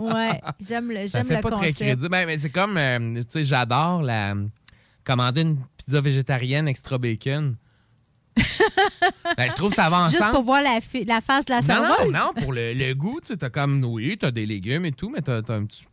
ouais, 0.00 0.40
j'aime 0.66 0.90
le, 0.90 1.06
j'aime 1.06 1.28
le 1.28 1.40
pas 1.40 1.50
très 1.52 1.68
concept. 1.68 1.76
crédible. 1.76 2.08
Ben, 2.08 2.26
mais 2.26 2.36
c'est 2.36 2.50
comme, 2.50 2.76
euh, 2.78 3.14
tu 3.14 3.22
sais, 3.28 3.44
j'adore 3.44 4.02
la 4.02 4.34
commander 5.04 5.42
une 5.42 5.58
pizza 5.76 6.00
végétarienne 6.00 6.68
extra 6.68 6.98
bacon. 6.98 7.56
ben, 8.36 9.48
je 9.48 9.54
trouve 9.54 9.72
ça 9.72 9.88
va 9.88 10.08
Juste 10.08 10.30
pour 10.32 10.42
voir 10.42 10.60
la, 10.62 10.80
la 11.06 11.20
face 11.20 11.44
de 11.44 11.52
la 11.52 11.60
non, 11.60 11.66
serveuse. 11.66 12.12
non, 12.12 12.32
non, 12.34 12.42
pour 12.42 12.52
le, 12.52 12.72
le 12.74 12.92
goût, 12.94 13.20
tu 13.24 13.36
t'as 13.36 13.50
comme, 13.50 13.84
oui, 13.84 14.16
t'as 14.18 14.32
des 14.32 14.44
légumes 14.46 14.84
et 14.86 14.92
tout, 14.92 15.08
mais 15.08 15.20
t'as 15.20 15.40
t'as 15.42 15.54
un 15.54 15.66
petit, 15.66 15.84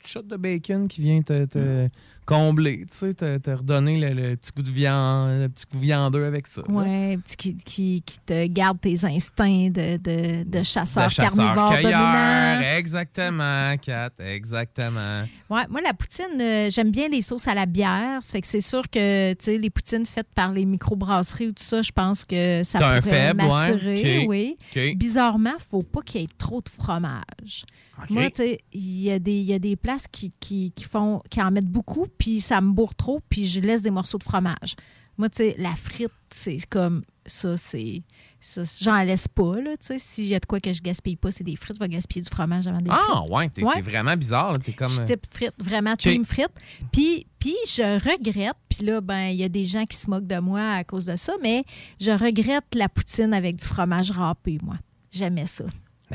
petit 0.00 0.12
shot 0.12 0.22
de 0.22 0.36
bacon 0.36 0.88
qui 0.88 1.02
vient 1.02 1.20
te, 1.20 1.44
te 1.44 1.88
combler, 2.30 2.86
tu 2.90 2.96
sais, 2.96 3.12
te, 3.12 3.38
te 3.38 3.50
redonner 3.50 3.98
le, 3.98 4.14
le 4.30 4.36
petit 4.36 4.52
goût 4.56 4.62
de 4.62 4.70
viande, 4.70 5.40
le 5.42 5.48
petit 5.48 5.64
goût 5.72 5.78
viandeux 5.80 6.24
avec 6.24 6.46
ça. 6.46 6.62
Ouais, 6.70 7.18
petit- 7.24 7.36
qui, 7.36 7.56
qui, 7.56 8.02
qui 8.06 8.18
te 8.20 8.46
garde 8.46 8.80
tes 8.80 9.04
instincts 9.04 9.70
de, 9.70 9.96
de, 9.96 10.44
de 10.44 10.62
chasseur, 10.62 11.06
De 11.06 11.10
chasseur 11.10 11.36
carnivore 11.54 11.70
dominant. 11.82 12.60
exactement, 12.76 13.76
Kat, 13.82 14.10
exactement. 14.20 15.22
Ouais, 15.50 15.62
moi, 15.68 15.80
la 15.84 15.92
poutine, 15.92 16.40
euh, 16.40 16.68
j'aime 16.70 16.90
bien 16.90 17.08
les 17.08 17.22
sauces 17.22 17.48
à 17.48 17.54
la 17.54 17.66
bière. 17.66 18.22
Ça 18.22 18.32
fait 18.32 18.40
que 18.40 18.46
c'est 18.46 18.60
sûr 18.60 18.88
que, 18.88 19.32
tu 19.34 19.44
sais, 19.44 19.58
les 19.58 19.70
poutines 19.70 20.06
faites 20.06 20.28
par 20.34 20.52
les 20.52 20.64
microbrasseries 20.64 21.48
ou 21.48 21.52
tout 21.52 21.62
ça, 21.64 21.82
je 21.82 21.92
pense 21.92 22.24
que 22.24 22.62
ça 22.62 22.78
pourrait 22.78 23.02
faible, 23.02 23.42
ouais. 23.42 23.48
m'attirer, 23.48 24.18
Ok. 24.20 24.24
oui. 24.28 24.56
Ok. 24.76 24.96
Bizarrement, 24.96 25.54
faut 25.70 25.82
pas 25.82 26.02
qu'il 26.02 26.20
y 26.20 26.24
ait 26.24 26.28
trop 26.38 26.60
de 26.62 26.68
fromage. 26.68 27.64
Moi, 28.08 28.30
tu 28.30 28.36
sais, 28.36 28.60
il 28.72 29.00
y, 29.02 29.10
a 29.10 29.18
des- 29.18 29.34
il 29.40 29.44
y 29.44 29.52
a 29.52 29.58
des 29.58 29.76
places 29.76 30.06
qui, 30.10 30.32
qui, 30.40 30.72
qui 30.74 30.84
font, 30.84 31.20
qui 31.28 31.42
en 31.42 31.50
mettent 31.50 31.66
beaucoup, 31.66 32.06
puis 32.20 32.40
ça 32.40 32.60
me 32.60 32.70
bourre 32.70 32.94
trop, 32.94 33.20
puis 33.28 33.46
je 33.48 33.58
laisse 33.60 33.82
des 33.82 33.90
morceaux 33.90 34.18
de 34.18 34.22
fromage. 34.24 34.76
Moi, 35.18 35.28
tu 35.28 35.38
sais, 35.38 35.56
la 35.58 35.74
frite, 35.74 36.12
c'est 36.30 36.58
comme 36.70 37.02
ça, 37.26 37.56
c'est. 37.58 38.02
ça, 38.40 38.62
J'en 38.80 39.02
laisse 39.02 39.28
pas, 39.28 39.60
là, 39.60 39.72
tu 39.76 39.86
sais. 39.88 39.98
S'il 39.98 40.26
y 40.26 40.34
a 40.34 40.40
de 40.40 40.46
quoi 40.46 40.60
que 40.60 40.72
je 40.72 40.80
gaspille 40.80 41.16
pas, 41.16 41.30
c'est 41.30 41.44
des 41.44 41.56
frites. 41.56 41.76
Je 41.76 41.80
vais 41.80 41.88
gaspiller 41.90 42.22
du 42.22 42.30
fromage 42.30 42.66
avant 42.66 42.80
des 42.80 42.88
frites. 42.90 43.02
Ah, 43.12 43.22
ouais, 43.28 43.50
t'es 43.50 43.62
Ouais. 43.62 43.82
vraiment 43.82 44.16
bizarre. 44.16 44.52
là, 44.52 44.58
T'es 44.58 44.72
comme. 44.72 44.88
Je 44.88 45.02
euh, 45.02 45.04
type 45.04 45.26
frite, 45.30 45.52
vraiment 45.58 45.92
OK. 45.92 45.98
team 45.98 46.24
frite. 46.24 46.48
Puis, 46.90 47.26
puis 47.38 47.54
je 47.66 47.82
regrette, 48.08 48.56
puis 48.70 48.86
là, 48.86 49.00
ben 49.02 49.26
il 49.26 49.36
y 49.36 49.44
a 49.44 49.48
des 49.50 49.66
gens 49.66 49.84
qui 49.84 49.96
se 49.98 50.08
moquent 50.08 50.26
de 50.26 50.38
moi 50.38 50.62
à 50.72 50.84
cause 50.84 51.04
de 51.04 51.16
ça, 51.16 51.34
mais 51.42 51.64
je 52.00 52.12
regrette 52.12 52.64
la 52.74 52.88
poutine 52.88 53.34
avec 53.34 53.56
du 53.56 53.66
fromage 53.66 54.10
râpé, 54.12 54.58
moi. 54.62 54.76
J'aimais 55.10 55.46
ça. 55.46 55.64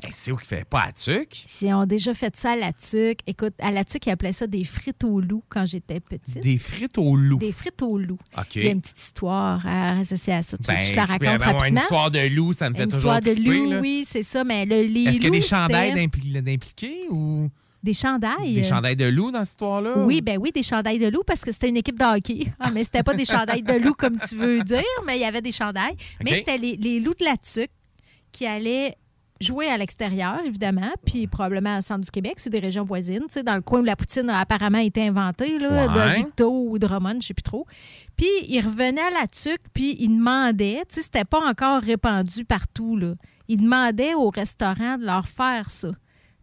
Ben, 0.03 0.09
c'est 0.11 0.31
où 0.31 0.35
qu'il 0.35 0.47
fait 0.47 0.65
pas 0.65 0.81
à 0.87 0.91
Tuc? 0.91 1.45
Ils 1.61 1.73
ont 1.73 1.85
déjà 1.85 2.13
fait 2.13 2.35
ça 2.35 2.51
à 2.51 2.55
la 2.57 2.73
tuque. 2.73 3.19
Écoute, 3.27 3.53
à 3.59 3.71
la 3.71 3.85
tuque, 3.85 4.05
ils 4.07 4.09
appelaient 4.09 4.33
ça 4.33 4.45
des 4.45 4.65
frites 4.65 5.03
au 5.05 5.21
loup 5.21 5.41
quand 5.47 5.65
j'étais 5.65 6.01
petite. 6.01 6.43
Des 6.43 6.57
frites 6.57 6.97
au 6.97 7.15
loup. 7.15 7.37
Des 7.37 7.53
frites 7.53 7.81
au 7.81 7.97
loup. 7.97 8.17
OK. 8.37 8.55
Il 8.57 8.65
y 8.65 8.67
a 8.67 8.71
une 8.71 8.81
petite 8.81 8.99
histoire 8.99 9.65
à 9.65 9.99
associer 9.99 10.33
à 10.33 10.43
ça. 10.43 10.57
Tu 10.57 10.63
veux 10.63 10.73
Ben, 10.75 10.79
que 10.81 10.85
je 10.85 10.93
te 10.93 10.99
avoir 10.99 11.45
une 11.45 11.55
rapidement? 11.57 11.81
histoire 11.81 12.11
de 12.11 12.27
loup, 12.35 12.51
ça 12.53 12.69
me 12.69 12.75
fait 12.75 12.83
Une 12.83 12.91
toujours 12.91 13.15
histoire 13.15 13.35
de 13.35 13.41
loup, 13.41 13.71
là. 13.71 13.79
oui, 13.79 14.03
c'est 14.05 14.23
ça. 14.23 14.43
Mais 14.43 14.65
le, 14.65 14.81
les 14.81 15.03
Est-ce 15.03 15.11
qu'il 15.13 15.23
y 15.23 15.27
a 15.27 15.29
des 15.29 15.41
chandails 15.41 16.09
d'impliqués 16.41 16.99
ou 17.09 17.49
Des 17.81 17.93
chandails. 17.93 18.53
des 18.55 18.63
chandails 18.63 18.95
de 18.97 19.05
loup 19.05 19.31
dans 19.31 19.45
cette 19.45 19.51
histoire-là? 19.53 19.93
Oui, 19.99 20.19
ben 20.21 20.37
oui, 20.39 20.51
des 20.53 20.63
chandails 20.63 20.99
de 20.99 21.07
loup 21.07 21.23
parce 21.25 21.41
que 21.41 21.51
c'était 21.53 21.69
une 21.69 21.77
équipe 21.77 21.97
de 21.99 22.03
hockey. 22.17 22.51
Ah, 22.59 22.69
mais 22.71 22.83
c'était 22.83 23.03
pas 23.03 23.13
des 23.13 23.25
chandails 23.25 23.63
de 23.63 23.73
loup 23.75 23.93
comme 23.93 24.17
tu 24.27 24.35
veux 24.35 24.61
dire, 24.63 24.81
mais 25.05 25.17
il 25.17 25.21
y 25.21 25.25
avait 25.25 25.41
des 25.41 25.53
chandails. 25.53 25.95
Mais 26.23 26.35
c'était 26.35 26.57
les, 26.57 26.75
les 26.75 26.99
loups 26.99 27.13
de 27.17 27.23
la 27.25 27.37
tuque 27.37 27.71
qui 28.33 28.45
allaient 28.45 28.97
jouer 29.45 29.67
à 29.67 29.77
l'extérieur, 29.77 30.39
évidemment, 30.45 30.91
puis 31.05 31.27
probablement 31.27 31.77
au 31.77 31.81
centre 31.81 32.01
du 32.01 32.11
Québec. 32.11 32.33
C'est 32.37 32.49
des 32.49 32.59
régions 32.59 32.83
voisines, 32.83 33.23
tu 33.27 33.33
sais, 33.33 33.43
dans 33.43 33.55
le 33.55 33.61
coin 33.61 33.79
où 33.81 33.83
la 33.83 33.95
poutine 33.95 34.29
a 34.29 34.39
apparemment 34.39 34.79
été 34.79 35.07
inventée, 35.07 35.57
là, 35.59 35.87
Ouais. 35.87 35.87
de 36.11 36.15
Victo 36.17 36.67
ou 36.69 36.77
de 36.79 36.85
Drummond, 36.87 37.19
je 37.21 37.27
sais 37.27 37.33
plus 37.33 37.43
trop. 37.43 37.65
Puis 38.17 38.27
ils 38.47 38.61
revenaient 38.61 39.01
à 39.01 39.11
la 39.21 39.27
tuque, 39.27 39.61
puis 39.73 39.95
ils 39.99 40.09
demandaient, 40.09 40.81
tu 40.89 40.95
sais, 40.95 41.01
c'était 41.01 41.25
pas 41.25 41.39
encore 41.47 41.81
répandu 41.81 42.45
partout, 42.45 42.97
là. 42.97 43.13
Ils 43.47 43.57
demandaient 43.61 44.15
au 44.15 44.29
restaurant 44.29 44.97
de 44.97 45.05
leur 45.05 45.27
faire 45.27 45.69
ça. 45.69 45.89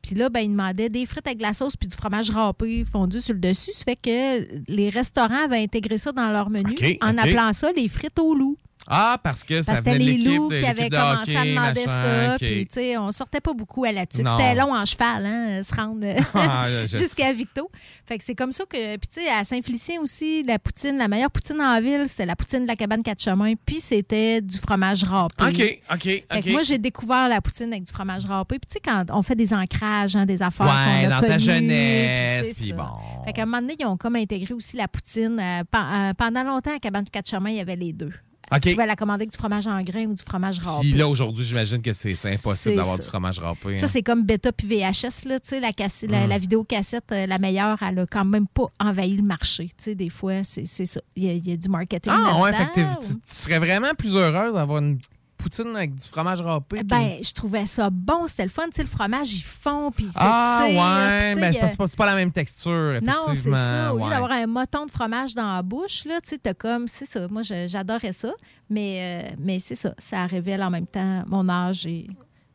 Puis 0.02 0.16
là, 0.16 0.28
ben, 0.28 0.40
ils 0.40 0.50
demandaient 0.50 0.88
des 0.88 1.06
frites 1.06 1.26
avec 1.26 1.38
de 1.38 1.42
la 1.44 1.52
sauce 1.52 1.76
puis 1.76 1.86
du 1.88 1.96
fromage 1.96 2.30
râpé 2.30 2.84
fondu 2.84 3.20
sur 3.20 3.34
le 3.34 3.40
dessus. 3.40 3.70
Ça 3.72 3.84
fait 3.84 3.96
que 3.96 4.70
les 4.72 4.88
restaurants 4.88 5.44
avaient 5.44 5.62
intégré 5.62 5.96
ça 5.96 6.10
dans 6.10 6.28
leur 6.30 6.50
menu 6.50 6.74
en 7.00 7.16
appelant 7.18 7.52
ça 7.52 7.70
les 7.72 7.86
frites 7.86 8.18
au 8.18 8.34
loup. 8.34 8.56
Ah, 8.88 9.16
parce 9.22 9.44
que 9.44 9.62
ça 9.62 9.74
Parce 9.74 9.84
venait 9.84 9.98
les 9.98 10.16
loups 10.18 10.50
de- 10.50 10.56
qui 10.58 10.66
avaient 10.66 10.88
de 10.88 10.96
commencé 10.96 11.36
à 11.36 11.44
demander 11.44 11.86
machin, 11.86 12.30
ça. 12.32 12.36
Puis, 12.38 12.66
tu 12.66 12.74
sais, 12.74 12.96
on 12.98 13.12
sortait 13.12 13.40
pas 13.40 13.52
beaucoup 13.52 13.84
à 13.84 13.92
la 13.92 14.06
tuque. 14.06 14.26
C'était 14.28 14.54
long 14.56 14.74
en 14.74 14.84
cheval, 14.84 15.24
hein, 15.24 15.62
se 15.62 15.72
rendre 15.74 16.04
Ah, 16.34 16.66
je 16.86 16.86
jusqu'à 16.96 17.32
Victo. 17.32 17.70
Fait 18.06 18.18
que 18.18 18.24
c'est 18.24 18.34
comme 18.34 18.50
ça 18.50 18.64
que. 18.64 18.96
Puis, 18.96 19.08
tu 19.14 19.20
sais, 19.20 19.28
à 19.30 19.44
Saint-Félicien 19.44 20.00
aussi, 20.00 20.42
la 20.42 20.58
poutine, 20.58 20.98
la 20.98 21.06
meilleure 21.06 21.30
poutine 21.30 21.60
en 21.62 21.80
ville, 21.80 22.06
c'était 22.08 22.26
la 22.26 22.34
poutine 22.34 22.62
de 22.62 22.66
la 22.66 22.74
cabane 22.76 23.02
quatre 23.04 23.22
chemins. 23.22 23.52
Puis, 23.64 23.80
c'était 23.80 24.40
du 24.40 24.58
fromage 24.58 25.04
râpé. 25.04 25.44
OK, 25.44 25.80
OK, 25.94 26.02
Fait 26.02 26.24
que 26.28 26.38
OK. 26.38 26.46
moi, 26.52 26.62
j'ai 26.64 26.78
découvert 26.78 27.28
la 27.28 27.40
poutine 27.40 27.72
avec 27.72 27.84
du 27.84 27.92
fromage 27.92 28.26
râpé. 28.26 28.58
Puis, 28.58 28.66
tu 28.68 28.72
sais, 28.74 28.80
quand 28.84 29.04
on 29.10 29.22
fait 29.22 29.36
des 29.36 29.54
ancrages, 29.54 30.16
hein, 30.16 30.26
des 30.26 30.42
affaires. 30.42 30.66
Ouais, 30.66 31.06
qu'on 31.06 31.12
a 31.12 31.20
dans 31.20 31.26
ta 31.28 31.38
jeunesse, 31.38 32.52
puis 32.60 32.72
bon. 32.72 32.84
Fait 33.24 33.32
qu'à 33.32 33.42
un 33.42 33.46
moment 33.46 33.60
donné, 33.60 33.76
ils 33.78 33.86
ont 33.86 33.96
comme 33.96 34.16
intégré 34.16 34.52
aussi 34.54 34.76
la 34.76 34.88
poutine. 34.88 35.38
euh, 35.40 35.62
pen- 35.70 35.86
euh, 36.10 36.14
pendant 36.14 36.42
longtemps, 36.42 36.74
à 36.74 36.78
Cabane 36.80 37.04
quatre 37.08 37.28
chemins, 37.30 37.50
il 37.50 37.56
y 37.56 37.60
avait 37.60 37.76
les 37.76 37.92
deux. 37.92 38.12
Tu 38.60 38.72
pouvais 38.72 38.86
la 38.86 38.96
commander 38.96 39.22
avec 39.22 39.30
du 39.32 39.38
fromage 39.38 39.66
en 39.66 39.80
grains 39.82 40.06
ou 40.06 40.14
du 40.14 40.22
fromage 40.22 40.58
râpé. 40.58 40.80
Puis 40.90 40.92
là, 40.98 41.08
aujourd'hui, 41.08 41.44
j'imagine 41.44 41.80
que 41.82 41.92
c'est 41.92 42.10
impossible 42.32 42.76
d'avoir 42.76 42.98
du 42.98 43.06
fromage 43.06 43.38
râpé. 43.38 43.76
Ça, 43.78 43.86
hein. 43.86 43.88
c'est 43.92 44.02
comme 44.02 44.24
bêta 44.24 44.52
puis 44.52 44.66
VHS. 44.66 45.26
Là, 45.26 45.40
tu 45.40 45.48
sais, 45.50 45.60
la, 45.60 45.72
casse- 45.72 46.04
la, 46.08 46.26
Mm. 46.26 46.28
la 46.28 46.38
vidéocassette, 46.38 47.12
euh, 47.12 47.26
la 47.26 47.38
meilleure, 47.38 47.82
elle 47.82 47.98
a 48.00 48.06
quand 48.06 48.24
même 48.24 48.46
pas 48.46 48.66
envahi 48.80 49.16
le 49.16 49.22
marché. 49.22 49.68
Tu 49.78 49.84
sais, 49.84 49.94
des 49.94 50.08
fois, 50.10 50.42
c'est 50.44 50.64
ça. 50.66 51.00
Il 51.16 51.24
y, 51.24 51.28
a, 51.28 51.32
il 51.32 51.48
y 51.48 51.52
a 51.52 51.56
du 51.56 51.68
marketing. 51.68 52.12
Ah, 52.14 52.40
ouais, 52.40 52.52
fait 52.52 52.66
que 52.66 52.80
tu, 52.80 53.14
tu 53.14 53.16
serais 53.28 53.58
vraiment 53.58 53.94
plus 53.96 54.14
heureuse 54.16 54.54
d'avoir 54.54 54.78
une 54.78 54.98
poutine 55.42 55.74
avec 55.76 55.94
du 55.94 56.06
fromage 56.08 56.40
râpé. 56.40 56.76
puis- 56.76 56.84
Ben, 56.84 57.16
je 57.22 57.32
trouvais 57.32 57.66
ça 57.66 57.90
bon. 57.90 58.26
C'était 58.26 58.44
le 58.44 58.48
fun. 58.48 58.64
Tu 58.66 58.76
sais, 58.76 58.82
le 58.82 58.88
fromage, 58.88 59.32
il 59.34 59.42
fond 59.42 59.90
puis 59.90 60.04
il 60.06 60.10
ah, 60.16 60.60
ouais, 60.64 61.34
sais, 61.34 61.40
ben, 61.40 61.52
il 61.52 61.54
c'est 61.54 61.76
pas, 61.76 61.86
c'est 61.86 61.96
c'est 61.96 62.06
la 62.06 62.14
même 62.14 62.32
texture, 62.32 62.98
Non, 63.02 63.14
c'est 63.32 63.50
ça. 63.50 63.92
Au 63.92 63.98
lieu 63.98 64.04
ouais. 64.04 64.10
d'avoir 64.10 64.32
un 64.32 64.46
moton 64.46 64.86
de 64.86 64.90
fromage 64.90 65.34
dans 65.34 65.54
la 65.54 65.62
bouche, 65.62 66.04
là, 66.04 66.20
tu 66.22 66.30
sais, 66.30 66.38
t'as 66.38 66.54
comme, 66.54 66.88
c'est 66.88 67.04
ça. 67.06 67.26
Moi, 67.28 67.42
j'adorais 67.42 68.12
ça. 68.12 68.32
Mais, 68.70 69.24
euh, 69.30 69.34
mais 69.38 69.58
c'est 69.58 69.74
ça. 69.74 69.94
Ça 69.98 70.24
révèle 70.26 70.62
en 70.62 70.70
même 70.70 70.86
temps 70.86 71.22
mon 71.26 71.48
âge 71.48 71.84
et 71.86 72.06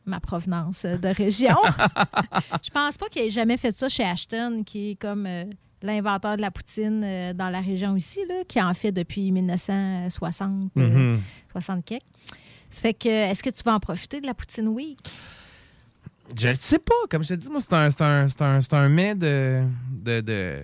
ma 0.06 0.20
provenance 0.20 0.84
euh, 0.86 0.96
de 0.96 1.08
région. 1.08 1.54
je 2.62 2.70
pense 2.70 2.96
pas 2.96 3.06
qu'il 3.08 3.22
ait 3.22 3.30
jamais 3.30 3.56
fait 3.56 3.72
ça 3.72 3.88
chez 3.88 4.04
Ashton, 4.04 4.62
qui 4.64 4.90
est 4.92 4.94
comme 4.96 5.26
euh, 5.26 5.44
l'inventeur 5.82 6.36
de 6.36 6.40
la 6.42 6.50
poutine 6.50 7.02
euh, 7.04 7.32
dans 7.34 7.50
la 7.50 7.60
région 7.60 7.94
ici, 7.94 8.20
là, 8.28 8.36
qui 8.48 8.60
en 8.60 8.72
fait 8.74 8.90
depuis 8.90 9.30
1960, 9.30 10.70
euh, 10.78 10.88
Mhm. 11.14 11.20
60 11.52 11.84
quelques. 11.84 12.02
Ça 12.70 12.80
fait 12.82 12.94
que, 12.94 13.08
est-ce 13.08 13.42
que 13.42 13.50
tu 13.50 13.62
vas 13.62 13.74
en 13.74 13.80
profiter 13.80 14.20
de 14.20 14.26
la 14.26 14.34
Poutine 14.34 14.68
Week? 14.68 14.98
Je 16.36 16.48
le 16.48 16.54
sais 16.54 16.78
pas. 16.78 16.94
Comme 17.10 17.22
je 17.22 17.30
te 17.30 17.34
dis, 17.34 17.48
moi, 17.48 17.60
c'est 17.60 17.72
un, 17.72 17.88
un, 18.00 18.26
un, 18.40 18.60
un 18.72 18.88
mets 18.88 19.14
de. 19.14 19.62
de, 19.90 20.20
de 20.20 20.60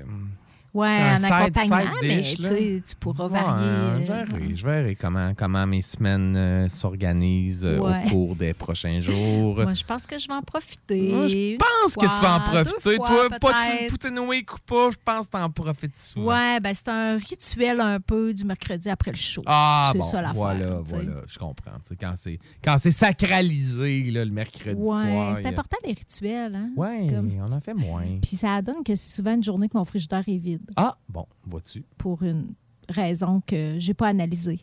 Ouais, 0.74 0.88
un 0.88 1.14
en 1.14 1.16
side- 1.18 1.32
accompagnement, 1.32 1.78
side 1.80 1.88
mais 2.02 2.16
dish, 2.16 2.36
tu 2.84 2.96
pourras 2.98 3.28
varier. 3.28 3.64
euh, 3.64 4.00
je 4.00 4.04
verrai, 4.12 4.56
je 4.56 4.66
verrai 4.66 4.96
comment, 4.96 5.32
comment 5.34 5.66
mes 5.68 5.82
semaines 5.82 6.34
euh, 6.36 6.68
s'organisent 6.68 7.64
euh, 7.64 7.78
Ouais. 7.78 8.02
au 8.06 8.08
cours 8.10 8.36
des 8.36 8.54
prochains 8.54 8.98
jours. 8.98 9.54
Moi, 9.54 9.74
je 9.74 9.84
pense 9.84 10.04
que 10.06 10.18
je 10.18 10.26
vais 10.26 10.34
en 10.34 10.42
profiter. 10.42 11.12
Moi, 11.12 11.28
je 11.28 11.56
pense 11.56 11.94
que 11.94 12.00
tu 12.16 12.22
vas 12.22 12.36
en 12.36 12.40
profiter. 12.40 12.96
Toi, 12.96 13.28
pas 13.40 13.52
de 13.84 13.88
poutine 13.88 14.18
ou 14.18 14.26
pas, 14.66 14.90
je 14.90 14.96
pense 15.04 15.26
que 15.26 15.36
tu 15.36 15.42
en 15.42 15.50
profites 15.50 15.96
souvent. 15.96 16.26
Ouais, 16.32 16.58
ben 16.60 16.72
c'est 16.74 16.88
un 16.88 17.16
rituel 17.18 17.80
un 17.80 18.00
peu 18.00 18.34
du 18.34 18.44
mercredi 18.44 18.88
après 18.90 19.12
le 19.12 19.16
show. 19.16 19.42
Ah 19.46 19.90
c'est 19.92 19.98
bon, 19.98 20.04
ça 20.04 20.22
l'affaire. 20.22 20.34
voilà, 20.34 20.80
voilà, 20.84 21.20
je 21.26 21.38
comprends. 21.38 21.70
Quand 22.00 22.12
c'est 22.16 22.38
quand 22.64 22.76
c'est 22.78 22.90
sacralisé 22.90 24.10
là, 24.10 24.24
le 24.24 24.30
mercredi 24.30 24.80
Ouais, 24.80 24.98
soir. 25.00 25.36
c'est 25.36 25.46
important 25.46 25.76
les 25.86 25.92
rituels. 25.92 26.54
Hein? 26.54 26.70
Comme- 26.76 27.30
on 27.40 27.52
en 27.52 27.60
fait 27.60 27.74
moins. 27.74 28.02
Puis 28.22 28.36
ça 28.36 28.60
donne 28.62 28.82
que 28.84 28.94
c'est 28.94 29.14
souvent 29.16 29.34
une 29.34 29.44
journée 29.44 29.68
que 29.68 29.76
mon 29.76 29.84
frigidaire 29.84 30.22
est 30.26 30.36
vide 30.36 30.62
Ah, 30.76 30.96
bon, 31.08 31.26
vois-tu. 31.44 31.84
pour 31.98 32.22
une 32.22 32.54
raison 32.88 33.42
que 33.46 33.76
j'ai 33.78 33.94
pas 33.94 34.08
analysée. 34.08 34.60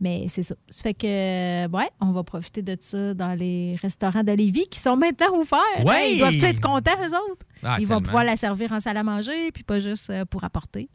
Mais 0.00 0.24
c'est 0.26 0.42
ça. 0.42 0.56
Ça 0.68 0.82
fait 0.82 0.94
que, 0.94 1.68
ouais, 1.68 1.88
on 2.00 2.10
va 2.10 2.24
profiter 2.24 2.60
de 2.60 2.76
ça 2.80 3.14
dans 3.14 3.34
les 3.38 3.76
restaurants 3.80 4.24
de 4.24 4.32
Lévis 4.32 4.66
qui 4.68 4.80
sont 4.80 4.96
maintenant 4.96 5.28
ouverts. 5.36 5.60
Ouais! 5.84 5.92
Hein, 5.94 6.08
Ils 6.10 6.18
doivent 6.18 6.42
être 6.44 6.60
contents, 6.60 7.00
eux 7.00 7.14
autres? 7.30 7.46
Ah, 7.62 7.76
Ils 7.78 7.86
vont 7.86 8.02
pouvoir 8.02 8.24
la 8.24 8.34
servir 8.34 8.72
en 8.72 8.80
salle 8.80 8.96
à 8.96 9.04
manger, 9.04 9.52
puis 9.52 9.62
pas 9.62 9.78
juste 9.78 10.10
euh, 10.10 10.24
pour 10.24 10.42
apporter. 10.42 10.88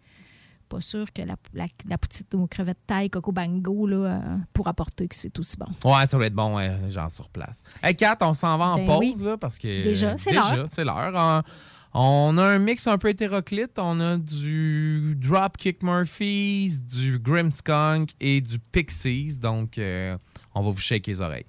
Pas 0.68 0.82
sûr 0.82 1.06
que 1.14 1.22
la, 1.22 1.38
la, 1.54 1.68
la 1.88 1.98
petite 1.98 2.36
aux 2.36 2.48
crevettes 2.48 2.86
taille, 2.86 3.10
coco 3.10 3.32
bango, 3.32 3.88
là, 3.88 3.95
euh, 3.98 4.20
pour 4.52 4.68
apporter, 4.68 5.08
que 5.08 5.16
c'est 5.16 5.39
aussi 5.39 5.56
bon. 5.56 5.68
Ouais, 5.89 6.06
ça 6.06 6.18
va 6.18 6.26
être 6.26 6.34
bon, 6.34 6.58
ouais, 6.58 6.74
genre 6.89 7.10
sur 7.10 7.30
place. 7.30 7.64
Hey, 7.82 7.95
Kat, 7.95 8.18
on 8.20 8.34
s'en 8.34 8.58
va 8.58 8.66
en 8.66 8.76
Ben 8.76 8.86
pause, 8.88 9.00
oui. 9.00 9.16
là, 9.24 9.38
parce 9.38 9.58
que. 9.58 9.84
Déjà, 9.84 10.18
c'est 10.18 10.32
déjà, 10.32 10.54
l'heure. 10.58 10.68
c'est 10.70 10.84
l'heure. 10.84 11.14
On, 11.16 11.41
on 11.94 12.38
a 12.38 12.44
un 12.44 12.60
mix 12.60 12.88
un 12.88 12.98
peu 12.98 13.10
hétéroclite. 13.10 13.78
On 13.78 14.00
a 14.00 14.18
du 14.18 15.16
Dropkick 15.16 15.84
Murphys, 15.84 16.82
du 16.82 17.20
Grimmskunk 17.20 18.12
et 18.20 18.42
du 18.42 18.60
Pixies. 18.60 19.40
Donc, 19.40 19.78
euh, 19.78 20.18
on 20.54 20.64
va 20.64 20.72
vous 20.72 20.80
shaker 20.80 21.14
les 21.14 21.22
oreilles. 21.22 21.46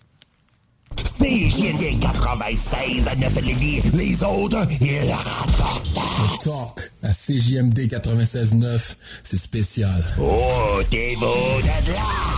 CJMD 0.96 2.00
96 2.00 3.08
à 3.08 3.14
9 3.14 3.40
Lévis. 3.42 3.82
Les 3.94 4.22
autres, 4.22 4.66
ils 4.80 5.10
rapportent. 5.10 6.42
Talk 6.42 6.92
à 7.02 7.12
CJMD 7.12 7.88
96.9, 7.88 8.96
c'est 9.22 9.36
spécial. 9.36 10.04
Oh, 10.20 10.80
t'es 10.90 11.14
beau 11.16 11.34
de 11.60 11.92
là. 11.92 12.37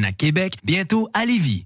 à 0.00 0.12
Québec, 0.12 0.54
bientôt 0.64 1.08
à 1.12 1.26
Lévis. 1.26 1.64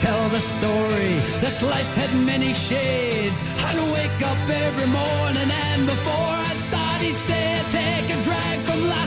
Tell 0.00 0.28
the 0.28 0.38
story. 0.38 1.14
This 1.40 1.62
life 1.62 1.90
had 1.96 2.12
many 2.26 2.52
shades. 2.52 3.40
I'd 3.58 3.92
wake 3.92 4.20
up 4.30 4.50
every 4.50 4.88
morning 4.92 5.50
and 5.50 5.86
before 5.86 6.34
I'd 6.48 6.60
start 6.68 7.02
each 7.02 7.26
day, 7.26 7.56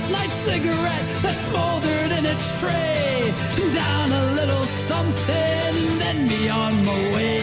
last 0.09 0.35
cigarette 0.45 1.07
that 1.23 1.37
smoldered 1.47 2.11
in 2.17 2.25
its 2.25 2.59
tray. 2.59 3.33
Down 3.73 4.07
a 4.11 4.23
little 4.39 4.65
something, 4.91 5.73
then 6.01 6.27
be 6.27 6.49
on 6.49 6.73
my 6.85 6.99
way. 7.15 7.39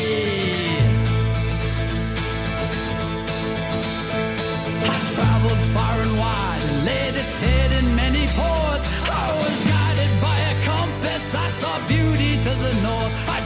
I 4.92 4.96
traveled 5.14 5.62
far 5.74 5.96
and 6.04 6.14
wide 6.18 6.62
and 6.68 6.84
laid 6.84 7.14
its 7.22 7.34
head 7.44 7.70
in 7.80 7.86
many 7.96 8.24
ports. 8.38 8.86
I 9.22 9.26
was 9.42 9.56
guided 9.72 10.12
by 10.20 10.38
a 10.52 10.54
compass. 10.70 11.34
I 11.34 11.48
saw 11.60 11.74
beauty 11.88 12.42
to 12.44 12.54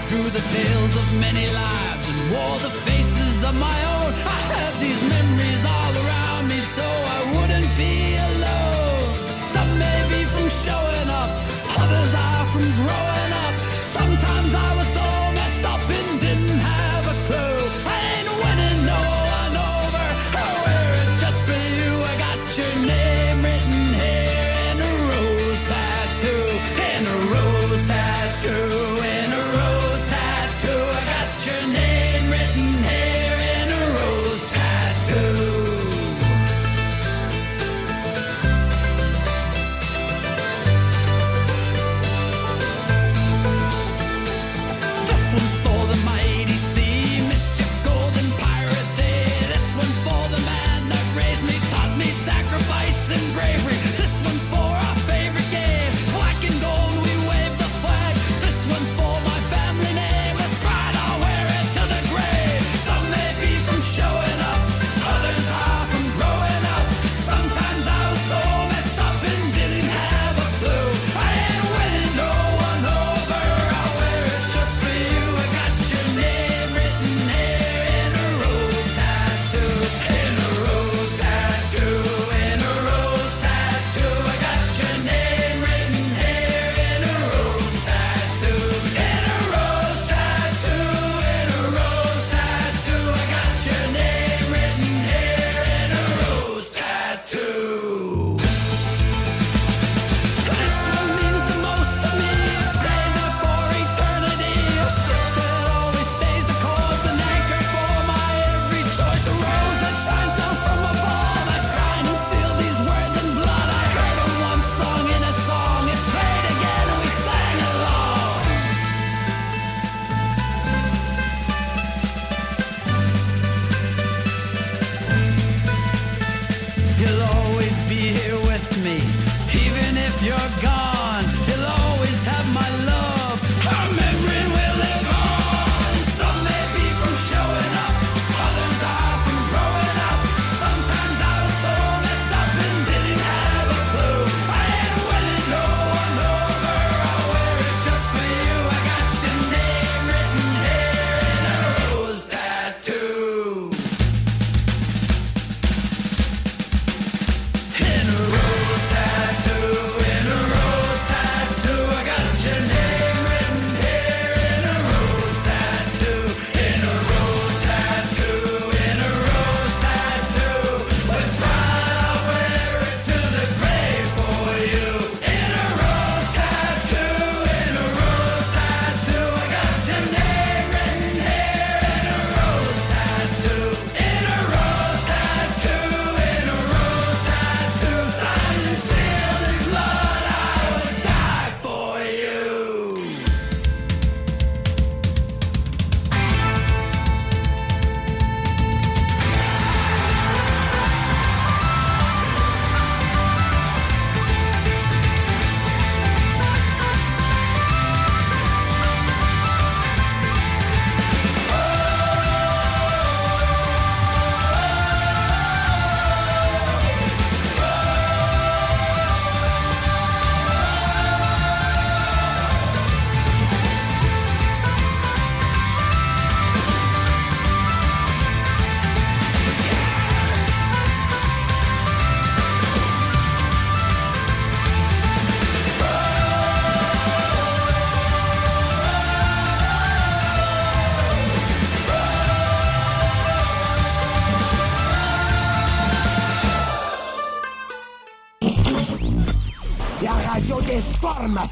through 0.08 0.30
the 0.30 0.40
tales 0.40 0.96
of 0.96 1.20
many 1.20 1.46
lives 1.50 2.08
and 2.08 2.30
wore 2.32 2.58
the 2.60 2.72
faces 2.88 3.44
of 3.44 3.54
my 3.60 3.78
own. 3.96 4.10
I 4.36 4.40
had 4.54 4.72
these 4.80 5.02
memories 5.02 5.62
all 5.66 5.92
around 6.02 6.48
me 6.48 6.60
so 6.60 7.07
others 11.90 12.14
are 12.14 12.46
from 12.46 12.62
growing 12.76 13.17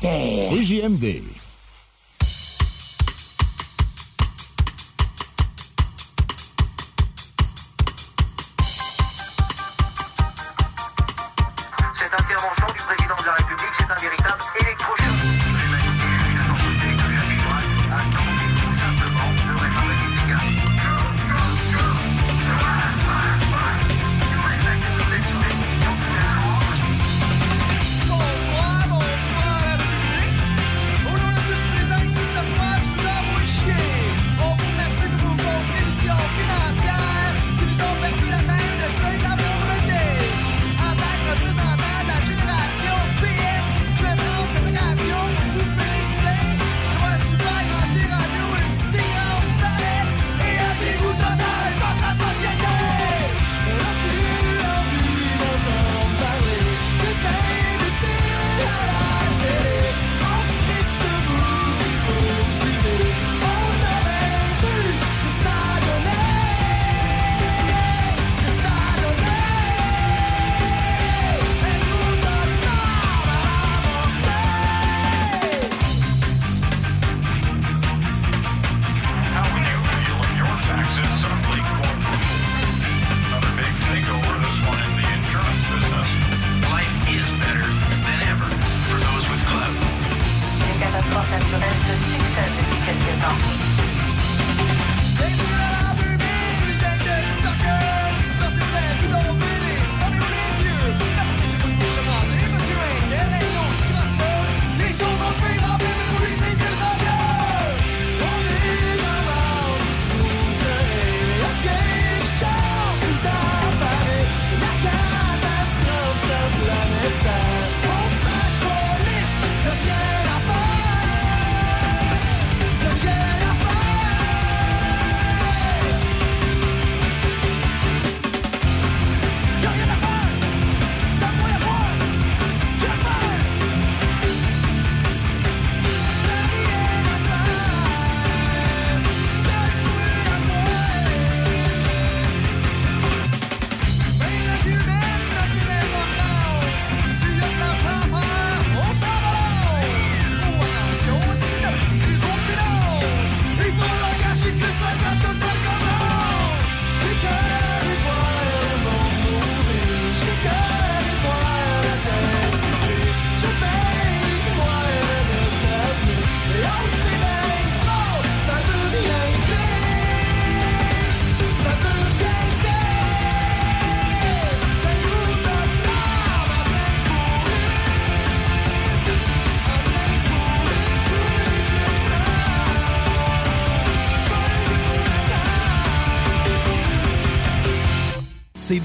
formateurs. 0.00 0.52
CJMD. 0.52 1.25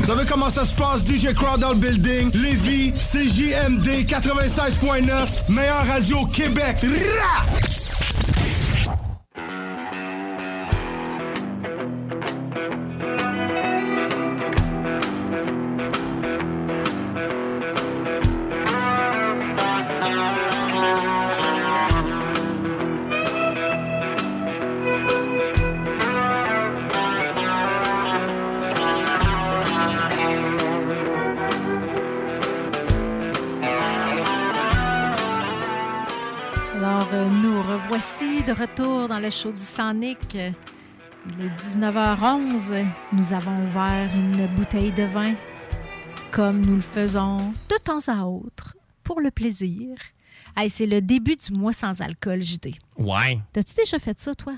Vous 0.00 0.06
savez 0.06 0.24
comment 0.26 0.50
ça 0.50 0.64
se 0.64 0.74
passe, 0.74 1.06
DJ 1.06 1.34
Crowd 1.34 1.60
dans 1.60 1.70
le 1.70 1.76
building, 1.76 2.30
Lévis, 2.34 2.92
CJMD 2.92 4.06
96.9, 4.06 5.28
meilleure 5.48 5.86
radio 5.86 6.24
Québec. 6.26 6.76
Rah! 6.82 7.57
Le 39.28 39.32
show 39.32 39.52
du 39.52 39.62
Sonic. 39.62 40.34
Il 40.34 41.44
est 41.44 41.76
19h11. 41.76 42.86
Nous 43.12 43.32
avons 43.34 43.66
ouvert 43.66 44.10
une 44.14 44.46
bouteille 44.56 44.90
de 44.92 45.02
vin, 45.02 45.34
comme 46.30 46.64
nous 46.64 46.76
le 46.76 46.80
faisons 46.80 47.36
de 47.68 47.76
temps 47.84 47.98
à 48.08 48.24
autre, 48.24 48.74
pour 49.04 49.20
le 49.20 49.30
plaisir. 49.30 49.98
Hey, 50.56 50.70
c'est 50.70 50.86
le 50.86 51.02
début 51.02 51.36
du 51.36 51.52
mois 51.52 51.74
sans 51.74 52.00
alcool, 52.00 52.40
JD. 52.40 52.76
Ouais. 52.96 53.38
T'as-tu 53.52 53.74
déjà 53.74 53.98
fait 53.98 54.18
ça, 54.18 54.34
toi? 54.34 54.54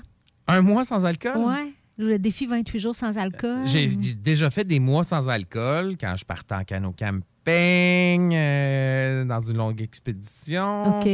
Un 0.47 0.61
mois 0.61 0.85
sans 0.85 1.03
alcool? 1.03 1.35
Ouais. 1.35 1.73
Le 1.97 2.17
défi 2.17 2.45
28 2.45 2.79
jours 2.79 2.95
sans 2.95 3.17
alcool. 3.17 3.67
J'ai 3.67 3.89
j'ai 3.89 4.13
déjà 4.13 4.49
fait 4.49 4.63
des 4.63 4.79
mois 4.79 5.03
sans 5.03 5.27
alcool 5.27 5.97
quand 5.99 6.15
je 6.15 6.23
partais 6.23 6.55
en 6.55 6.63
canot 6.63 6.95
camping, 6.97 8.33
euh, 8.33 9.25
dans 9.25 9.41
une 9.41 9.57
longue 9.57 9.81
expédition. 9.81 10.97
OK. 10.97 11.09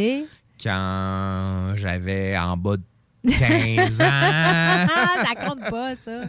Quand 0.64 1.74
j'avais 1.76 2.38
en 2.38 2.56
bas 2.56 2.78
de 2.78 2.84
15 3.26 4.02
ans. 4.02 4.04
ça 5.26 5.36
compte 5.46 5.70
pas, 5.70 5.96
ça. 5.96 6.22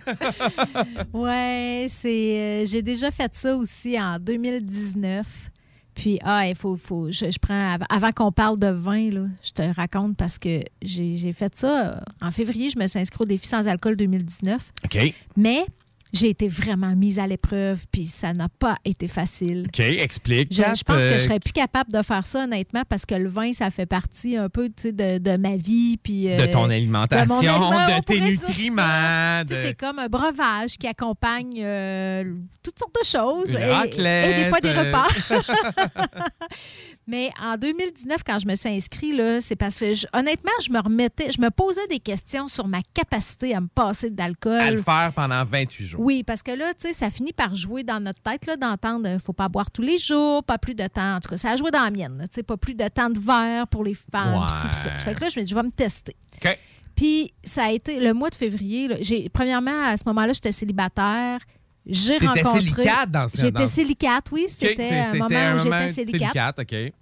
ouais, 1.13 1.87
c'est. 1.89 2.63
euh, 2.63 2.67
j'ai 2.67 2.83
déjà 2.83 3.11
fait 3.11 3.35
ça 3.35 3.57
aussi 3.57 4.01
en 4.01 4.19
2019. 4.19 5.27
Puis, 5.95 6.19
ah, 6.23 6.47
il 6.49 6.55
faut. 6.55 6.77
faut 6.77 7.11
je, 7.11 7.31
je 7.31 7.39
prends. 7.41 7.75
av- 7.75 7.87
Avant 7.89 8.13
qu'on 8.13 8.31
parle 8.33 8.59
de 8.59 8.69
vin, 8.69 9.11
là, 9.11 9.27
je 9.43 9.51
te 9.51 9.63
raconte 9.75 10.17
parce 10.17 10.39
que 10.39 10.61
j'ai 10.83 11.17
j'ai 11.17 11.33
fait 11.33 11.57
ça. 11.57 12.03
En 12.21 12.31
février, 12.31 12.71
je 12.71 12.79
me 12.79 12.87
suis 12.87 12.99
inscrite 13.01 13.21
au 13.21 13.25
défi 13.27 13.47
sans 13.47 13.67
alcool 13.67 13.97
2019. 13.97 14.73
OK. 14.85 15.15
Mais 15.37 15.67
j'ai 16.13 16.31
été 16.31 16.49
vraiment 16.49 16.95
mise 16.97 17.19
à 17.19 17.27
l'épreuve, 17.27 17.85
puis 17.93 18.07
ça 18.07 18.33
n'a 18.33 18.49
pas 18.49 18.77
été 18.85 19.09
facile. 19.09 19.67
OK, 19.69 19.81
explique. 19.81 20.55
Je, 20.55 20.63
pense 20.63 20.83
que 20.85 20.93
euh, 21.03 21.19
je 21.19 21.25
serais 21.25 21.41
plus 21.41 21.53
capable 21.53 21.93
de 21.93 22.03
faire 22.03 22.25
ça, 22.25 22.45
honnêtement, 22.45 22.83
parce 22.89 23.05
que 23.07 23.15
le 23.15 23.29
vin, 23.29 23.53
ça 23.53 23.71
fait 23.71 23.87
partie 23.87 24.37
un 24.37 24.49
peu 24.49 24.69
tu 24.69 24.75
sais, 24.85 24.93
de, 24.93 25.19
de 25.19 25.37
ma 25.37 25.57
vie. 25.57 25.99
Puis, 26.03 26.25
De 26.25 26.31
euh, 26.43 26.53
ton 26.53 26.71
alimentation, 26.71 27.35
mon 27.35 27.41
aliment, 27.41 27.71
on 27.71 27.99
de 27.99 28.05
tes 28.05 28.21
nutriments. 28.21 29.43
Tu 29.47 29.55
sais, 29.55 29.63
de- 29.63 29.67
C'est 29.69 29.75
comme 29.75 29.99
un 29.99 30.09
breuvage 30.09 30.77
qui 30.79 30.87
accompagne 30.87 31.61
euh, 31.63 32.25
toutes 32.63 32.79
sortes 32.79 32.95
de 33.01 33.07
choses. 33.07 33.51
Une 33.51 33.59
et- 33.61 33.73
raclette, 33.73 34.39
Et, 34.39 34.43
des 34.45 34.49
fois 34.49 34.61
des 34.61 34.69
euh. 34.69 34.85
repas. 34.85 35.09
Mais 37.09 37.31
en 37.43 37.57
2019, 37.57 38.19
quand 38.25 38.39
je 38.39 38.47
me 38.47 38.55
suis 38.55 38.69
inscrite, 38.69 39.17
là, 39.17 39.41
c'est 39.41 39.57
parce 39.57 39.81
que, 39.81 39.95
je- 39.95 40.07
honnêtement, 40.13 40.53
je 40.63 40.71
me 40.71 40.79
remettais, 40.79 41.33
je 41.33 41.41
me 41.41 41.51
posais 41.51 41.87
des 41.89 41.99
questions 42.01 42.49
sur 42.49 42.69
ma 42.69 42.81
capacité 42.95 43.55
à 43.55 43.61
me 43.63 43.67
passer 43.67 44.11
d'alcool. 44.11 44.61
à 44.61 44.71
le 44.71 44.83
faire 44.83 45.11
pendant 45.17 45.43
28 45.45 45.87
jours. 45.87 46.01
Oui, 46.03 46.23
parce 46.23 46.43
que 46.43 46.51
là, 46.51 46.75
tu 46.75 46.87
sais, 46.89 46.93
ça 46.93 47.09
finit 47.09 47.33
par 47.33 47.57
jouer 47.57 47.83
dans 47.83 47.99
notre 47.99 48.21
tête, 48.21 48.45
là, 48.47 48.57
d'entendre 48.57 49.09
euh, 49.09 49.19
faut 49.19 49.33
pas 49.33 49.49
boire 49.49 49.71
tous 49.71 49.81
les 49.83 49.97
jours, 49.99 50.45
pas 50.45 50.59
plus 50.59 50.75
de 50.75 50.87
temps. 50.87 51.17
En 51.17 51.21
tout 51.21 51.31
cas, 51.31 51.39
ça 51.39 51.51
a 51.53 51.57
joué 51.57 51.71
dans 51.71 51.83
la 51.83 51.91
mienne, 51.91 52.19
tu 52.31 52.37
sais, 52.37 52.43
pas 52.43 52.57
plus 52.59 52.75
de 52.75 52.87
temps 52.89 53.09
de 53.11 53.19
verre 53.19 53.67
pour 53.69 53.85
les 53.85 53.95
femmes. 53.95 54.47
pis 54.47 54.53
ci, 54.61 54.69
pis 54.69 54.77
ça. 54.77 54.99
Fait 54.99 55.15
que 55.15 55.21
là, 55.23 55.29
je 55.31 55.41
me 55.41 55.45
dis, 55.47 55.51
je 55.51 55.55
vais 55.55 55.63
me 55.63 55.71
tester. 55.71 56.15
OK. 56.45 56.59
Puis, 56.95 57.33
ça 57.45 57.65
a 57.65 57.71
été 57.71 58.01
le 58.01 58.13
mois 58.13 58.29
de 58.29 58.35
février. 58.35 58.89
là, 58.89 58.97
premièrement, 59.33 59.85
à 59.87 59.97
ce 59.97 60.03
moment-là, 60.07 60.33
j'étais 60.35 60.53
célibataire. 60.53 61.39
J'ai 61.89 62.19
rencontré. 62.19 62.61
silicate 62.61 63.11
dans 63.11 63.29
ce- 63.29 63.39
J'étais 63.41 63.67
silicate, 63.69 64.27
oui. 64.33 64.47
C'était 64.49 64.91
un 64.91 65.15
moment 65.15 65.55
où 65.55 65.59
j'étais 65.59 65.89
silicate. 65.89 66.21
silicate, 66.21 66.59
OK. 66.61 66.93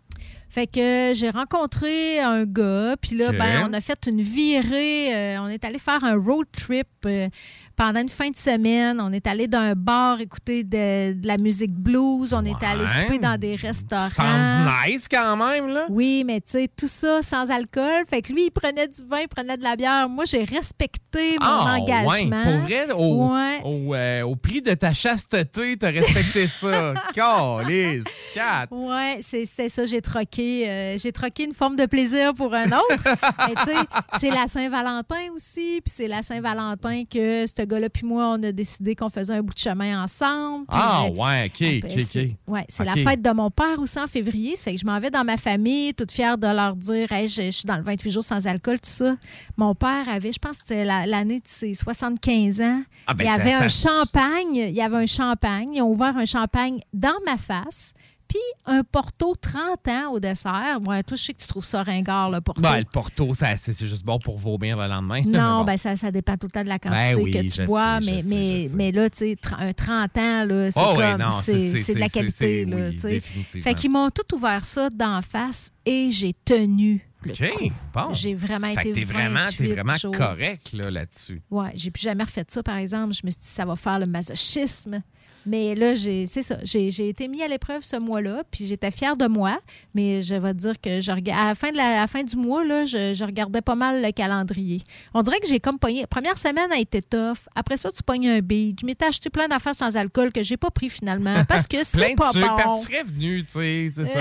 Fait 0.49 0.67
que 0.69 1.13
j'ai 1.15 1.29
rencontré 1.29 2.19
un 2.21 2.45
gars, 2.47 2.95
puis 3.01 3.17
là, 3.17 3.31
ben, 3.33 3.69
on 3.69 3.73
a 3.75 3.81
fait 3.81 3.99
une 4.07 4.23
virée. 4.23 5.15
euh, 5.15 5.41
on 5.43 5.49
est 5.49 5.63
allé 5.65 5.79
faire 5.79 6.03
un 6.05 6.15
road 6.17 6.47
trip 6.57 6.87
euh, 7.05 7.29
pendant 7.77 8.01
une 8.01 8.09
fin 8.09 8.31
de 8.31 8.37
semaine. 8.37 9.01
On 9.01 9.13
est 9.13 9.27
allé 9.27 9.47
d'un 9.49 9.75
bar 9.75 10.21
écouter 10.21 10.65
de, 10.65 11.13
de 11.13 11.27
la 11.27 11.37
musique 11.39 11.73
blues. 11.75 12.33
On 12.35 12.45
est 12.45 12.63
allé 12.65 12.87
souper 12.87 13.19
dans 13.19 13.39
des 13.39 13.55
restaurants. 13.55 14.09
Sounds 14.09 14.71
nice 14.89 15.07
quand 15.09 15.37
même, 15.37 15.69
là. 15.69 15.85
Oui, 15.91 16.25
mais 16.27 16.41
tu 16.41 16.53
sais, 16.53 16.69
tout 16.75 16.89
ça 16.89 17.21
sans 17.23 17.51
alcool. 17.51 18.05
Fait 18.09 18.23
que 18.23 18.33
lui, 18.33 18.47
il 18.47 18.51
prenait 18.51 18.89
du 18.89 19.03
vin, 19.09 19.21
il 19.21 19.29
prenait 19.29 19.57
de 19.57 19.63
la 19.63 19.77
bière. 19.77 20.09
Moi, 20.09 20.25
j'ai 20.27 20.45
respecté 20.45 21.37
mon 21.41 21.47
Ah, 21.47 21.77
engagement. 21.79 22.11
ouais, 22.11 22.43
pour 22.45 22.61
vrai, 22.61 22.93
au, 22.93 23.29
Ouais. 23.35 23.61
au, 23.65 23.95
euh, 23.95 24.23
au 24.23 24.37
prix 24.37 24.63
de 24.63 24.75
ta 24.75 24.93
chasteté, 24.93 25.77
t'as 25.77 25.91
respecté 25.91 26.47
ça. 26.47 26.95
Calice, 27.15 28.05
Kat. 28.35 28.67
Ouais, 28.71 29.19
c'est 29.21 29.45
c'est 29.45 29.69
ça, 29.69 29.85
j'ai 29.85 30.01
troqué. 30.01 30.69
euh, 30.69 30.99
j'ai 30.99 31.13
troqué 31.13 31.45
une 31.45 31.55
forme 31.55 31.77
de 31.77 31.87
plaisir 31.87 32.35
pour 32.35 32.55
un 32.55 32.67
autre. 32.67 33.05
Mais 33.49 33.55
tu 33.55 33.65
sais, 33.71 33.77
c'est 34.19 34.31
la 34.31 34.47
Saint-Valentin 34.47 35.31
aussi, 35.35 35.81
puis 35.85 35.93
c'est 35.95 36.09
la 36.09 36.23
Saint-Valentin 36.23 37.03
que 37.11 37.47
ce 37.47 37.63
gars-là 37.67 37.89
puis 37.91 38.07
moi, 38.07 38.29
on 38.39 38.43
a 38.43 38.53
décidé 38.53 38.95
qu'on 38.95 39.11
faisait 39.11 39.35
un 39.35 39.43
bout 39.43 39.53
de 39.55 39.59
chemin 39.59 40.03
ensemble. 40.03 40.65
Ah, 40.69 41.05
j'ai- 41.07 41.13
ouais, 41.21 41.45
OK, 41.47 41.85
OK, 41.85 42.01
c'est- 42.07 42.25
OK. 42.27 42.31
Ouais, 42.49 42.65
c'est 42.69 42.85
la 42.85 42.95
fête 43.05 43.23
de 43.23 43.31
mon 43.31 43.51
père 43.51 43.79
aussi 43.79 43.99
en 43.99 44.07
février. 44.07 44.57
Ça 44.57 44.65
fait 44.65 44.75
que 44.75 44.81
je 44.81 44.87
m'en 44.87 44.99
vais 45.01 45.11
dans 45.11 45.25
ma 45.25 45.37
famille, 45.37 45.93
toute 45.95 46.13
fière 46.13 46.39
de 46.39 46.47
leur 46.47 46.77
dire 46.77 47.11
Hey, 47.13 47.29
je, 47.29 47.43
je 47.43 47.51
suis 47.51 47.67
dans 47.67 47.77
le 47.77 47.83
28 47.83 48.11
jours 48.11 48.25
sans 48.25 48.47
alcool, 48.47 48.81
tout 48.81 48.89
ça. 48.91 49.17
Mon 49.57 49.75
père 49.75 50.09
avait, 50.09 50.33
je 50.33 50.39
pense 50.39 50.59
que 50.59 50.65
c'était 50.69 50.85
la- 50.85 51.07
l'année 51.07 51.39
de 51.41 51.47
ses 51.49 51.75
75 51.75 52.61
ans. 52.61 52.83
Ah, 53.07 53.15
ben, 53.15 53.25
il 53.25 53.27
y 53.27 53.29
ça- 53.31 53.35
avait 53.43 53.53
un 53.53 53.69
ça- 53.69 53.89
champagne. 53.91 54.55
Il 54.57 54.71
y 54.71 54.83
avait 54.83 54.97
un 54.97 55.07
champagne. 55.07 55.75
Ils 55.75 55.83
ont 55.83 55.91
ouvert 55.91 56.17
un 56.17 56.25
champagne 56.25 56.81
dans 56.93 57.15
ma 57.25 57.37
face. 57.37 57.93
Puis 58.29 58.39
un 58.65 58.83
Porto 58.83 59.35
30 59.41 59.89
ans 59.89 60.13
au 60.13 60.21
dessert. 60.21 60.79
Moi, 60.81 61.03
toi, 61.03 61.17
je 61.17 61.23
sais 61.23 61.33
que 61.33 61.41
tu 61.41 61.47
trouves 61.47 61.65
ça 61.65 61.83
ringard, 61.83 62.31
le 62.31 62.41
Porto. 62.41 62.61
Ben, 62.61 62.79
le 62.79 62.85
Porto, 62.85 63.33
c'est 63.35 63.87
juste 63.87 64.05
bon 64.05 64.19
pour 64.19 64.37
vomir 64.37 64.77
le 64.77 64.89
lendemain. 64.89 65.23
Non, 65.25 65.59
bon. 65.61 65.65
ben 65.65 65.77
ça, 65.77 65.97
ça 65.97 66.11
dépend 66.11 66.37
tout 66.37 66.47
le 66.47 66.51
temps 66.53 66.65
de 66.65 66.69
la 66.69 66.79
quantité 66.79 67.15
Ben 67.15 67.23
oui, 67.23 67.31
que 67.31 67.55
tu 67.63 67.67
bois, 67.67 68.01
sais, 68.01 68.11
mais, 68.11 68.23
sais, 68.23 68.29
mais, 68.29 68.69
mais 68.77 68.93
là, 68.93 69.09
tu 69.11 69.19
sais, 69.19 69.37
un 69.59 69.73
30 69.73 70.17
ans, 70.19 70.45
là, 70.45 70.71
c'est 70.71 70.81
Oh 70.81 70.95
comme, 70.95 71.31
c'est 71.43 71.95
de 71.95 72.01
la 72.01 72.09
qualité, 72.09 72.65
là, 72.65 72.91
oui. 73.05 73.21
Fait 73.63 73.75
qu'ils 73.75 73.91
m'ont 73.91 74.11
tout 74.11 74.35
ouvert 74.35 74.65
ça 74.65 74.91
d'en 74.91 75.23
face 75.23 75.71
et 75.85 76.11
j'ai 76.11 76.35
tenu 76.45 77.09
le 77.23 77.33
OK, 77.33 77.53
coup. 77.59 77.75
bon. 77.95 78.13
J'ai 78.13 78.35
vraiment 78.35 78.73
Fait 78.75 78.89
été 78.89 78.91
que 78.91 78.95
t'es 78.95 79.05
vraiment, 79.05 79.45
28 79.47 79.73
vraiment 79.73 79.97
jours. 79.97 80.17
correct 80.17 80.73
là, 80.73 80.91
là-dessus. 80.91 81.43
Ouais, 81.51 81.71
j'ai 81.75 81.91
plus 81.91 82.03
jamais 82.03 82.23
refait 82.25 82.45
ça, 82.49 82.63
par 82.63 82.77
exemple. 82.77 83.15
Je 83.15 83.23
me 83.25 83.31
suis 83.31 83.41
dit, 83.41 83.47
ça 83.49 83.65
va 83.65 83.75
faire 83.77 83.99
le 83.99 84.07
masochisme. 84.07 85.03
Mais 85.47 85.75
là, 85.75 85.95
j'ai, 85.95 86.27
c'est 86.27 86.43
ça. 86.43 86.57
J'ai, 86.65 86.89
été 87.09 87.29
mis 87.29 87.43
à 87.43 87.49
l'épreuve 87.49 87.83
ce 87.83 87.97
mois-là, 87.97 88.43
puis 88.51 88.67
j'étais 88.67 88.91
fière 88.91 89.17
de 89.17 89.27
moi. 89.27 89.59
Mais 89.95 90.23
je 90.23 90.35
vais 90.35 90.53
te 90.53 90.59
dire 90.59 90.81
que 90.81 91.01
je 91.01 91.11
à 91.11 91.47
la 91.47 91.55
fin, 91.55 91.71
de 91.73 91.77
la, 91.77 91.99
à 91.99 92.01
la 92.03 92.07
fin 92.07 92.23
du 92.23 92.37
mois, 92.37 92.65
là, 92.65 92.85
je, 92.85 93.15
je 93.15 93.25
regardais 93.25 93.61
pas 93.63 93.75
mal 93.75 94.03
le 94.03 94.11
calendrier. 94.13 94.83
On 95.15 95.23
dirait 95.23 95.39
que 95.41 95.47
j'ai 95.49 95.61
comme 95.61 95.79
pogné. 95.79 96.07
Première 96.07 96.37
semaine 96.39 96.71
a 96.73 96.79
été 96.79 97.01
tough. 97.01 97.39
Après 97.55 97.77
ça, 97.77 97.91
tu 97.91 98.03
pognes 98.03 98.29
un 98.29 98.41
beat. 98.41 98.79
Je 98.81 98.87
m'étais 98.87 99.07
acheté 99.07 99.31
plein 99.31 99.49
d'affaires 99.49 99.75
sans 99.75 99.97
alcool 99.97 100.33
que 100.33 100.43
j'ai 100.43 100.57
pas 100.57 100.71
pris 100.71 100.91
finalement 100.91 101.45
parce 101.47 101.67
que 101.67 101.79
c'est 101.85 102.11
de 102.11 102.15
pas 102.17 102.33
sucre, 102.33 102.49
bon. 102.49 102.57
parce 102.57 102.87
que 102.87 102.93
serais 102.93 103.05
venu, 103.05 103.45
tu 103.45 103.53
sais, 103.53 103.89
c'est 103.95 104.07
ça. 104.07 104.21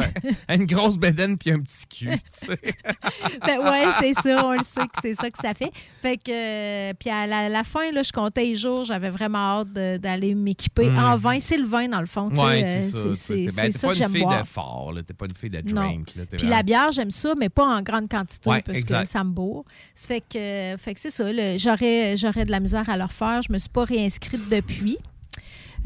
Une 0.53 0.65
grosse 0.65 0.97
bedaine 0.97 1.37
puis 1.37 1.51
un 1.51 1.59
petit 1.59 1.85
cul, 1.87 2.09
tu 2.11 2.19
sais. 2.31 2.59
Ben 3.45 3.59
ouais, 3.59 3.85
c'est 3.99 4.13
ça, 4.13 4.45
on 4.45 4.53
le 4.53 4.63
sait 4.63 4.81
que 4.81 4.99
c'est 5.01 5.13
ça 5.13 5.29
que 5.29 5.37
ça 5.41 5.53
fait. 5.53 5.71
Fait 6.01 6.17
que, 6.17 6.31
euh, 6.31 6.93
puis 6.99 7.09
à 7.09 7.27
la, 7.27 7.49
la 7.49 7.63
fin, 7.63 7.91
là, 7.91 8.03
je 8.03 8.11
comptais 8.11 8.43
les 8.43 8.55
jours, 8.55 8.85
j'avais 8.85 9.09
vraiment 9.09 9.59
hâte 9.61 9.73
de- 9.73 9.97
d'aller 9.97 10.33
m'équiper 10.35 10.89
Mhm. 10.89 10.97
en 11.03 11.14
vin. 11.15 11.39
C'est 11.39 11.57
le 11.57 11.65
vin, 11.65 11.87
dans 11.87 11.99
le 11.99 12.05
fond. 12.05 12.29
Ouais, 12.29 12.63
euh, 12.63 12.67
c'est 12.67 12.81
ça. 12.81 12.99
C'est 13.01 13.07
tu 13.09 13.13
sais. 13.13 13.49
c'est- 13.49 13.55
Ben, 13.55 13.71
c'est 13.71 13.79
T'es 13.79 13.79
pas 13.79 13.87
que 13.87 13.93
une 13.93 13.93
j'aime 13.99 14.11
fille 14.11 14.21
boire. 14.21 14.41
de 14.43 14.47
fort. 14.47 14.93
T'es 15.07 15.13
pas 15.13 15.25
une 15.25 15.35
fille 15.35 15.49
de 15.49 15.61
drink. 15.61 16.15
Là. 16.15 16.25
Puis 16.25 16.37
vraiment- 16.37 16.55
la 16.55 16.63
bière, 16.63 16.91
j'aime 16.91 17.11
ça, 17.11 17.33
mais 17.37 17.49
pas 17.49 17.65
en 17.65 17.81
grande 17.81 18.07
quantité 18.09 18.49
Ouais, 18.49 18.61
parce 18.61 18.77
exact. 18.79 19.01
que 19.03 19.07
ça 19.09 19.23
me 19.23 19.31
bourre. 19.31 19.65
Ça 19.93 20.07
fait 20.07 20.21
que, 20.21 20.75
fait 20.81 20.93
que 20.93 20.99
c'est 20.99 21.09
ça. 21.09 21.25
J'aurais 21.57 22.15
de 22.45 22.51
la 22.51 22.59
misère 22.59 22.87
à 22.89 22.97
le 22.97 23.03
refaire. 23.03 23.41
Je 23.41 23.51
me 23.51 23.57
suis 23.57 23.69
pas 23.69 23.83
réinscrite 23.85 24.49
depuis. 24.49 24.97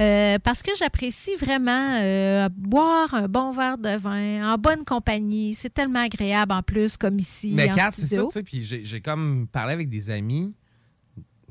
Euh, 0.02 0.40
parce 0.42 0.64
que 0.64 0.72
j'apprécie 0.80 1.36
vraiment 1.36 1.96
euh, 1.96 2.48
boire 2.56 3.14
un 3.14 3.28
bon 3.28 3.52
verre 3.52 3.78
de 3.78 3.98
vin 3.98 4.54
en 4.54 4.58
bonne 4.58 4.86
compagnie. 4.86 5.54
C'est 5.54 5.74
tellement 5.74 6.00
agréable 6.06 6.54
en 6.54 6.62
plus, 6.64 6.96
comme 6.96 7.20
ici. 7.20 7.52
Mais 7.54 7.70
en 7.70 7.76
Kat, 7.76 7.90
c'est 7.92 8.06
ça, 8.08 8.24
tu 8.24 8.32
sais. 8.32 8.44
Puis 8.44 8.64
j'ai 8.64 8.86
j'ai 8.86 9.02
comme 9.02 9.48
parlé 9.52 9.74
avec 9.74 9.90
des 9.90 10.10
amis, 10.10 10.56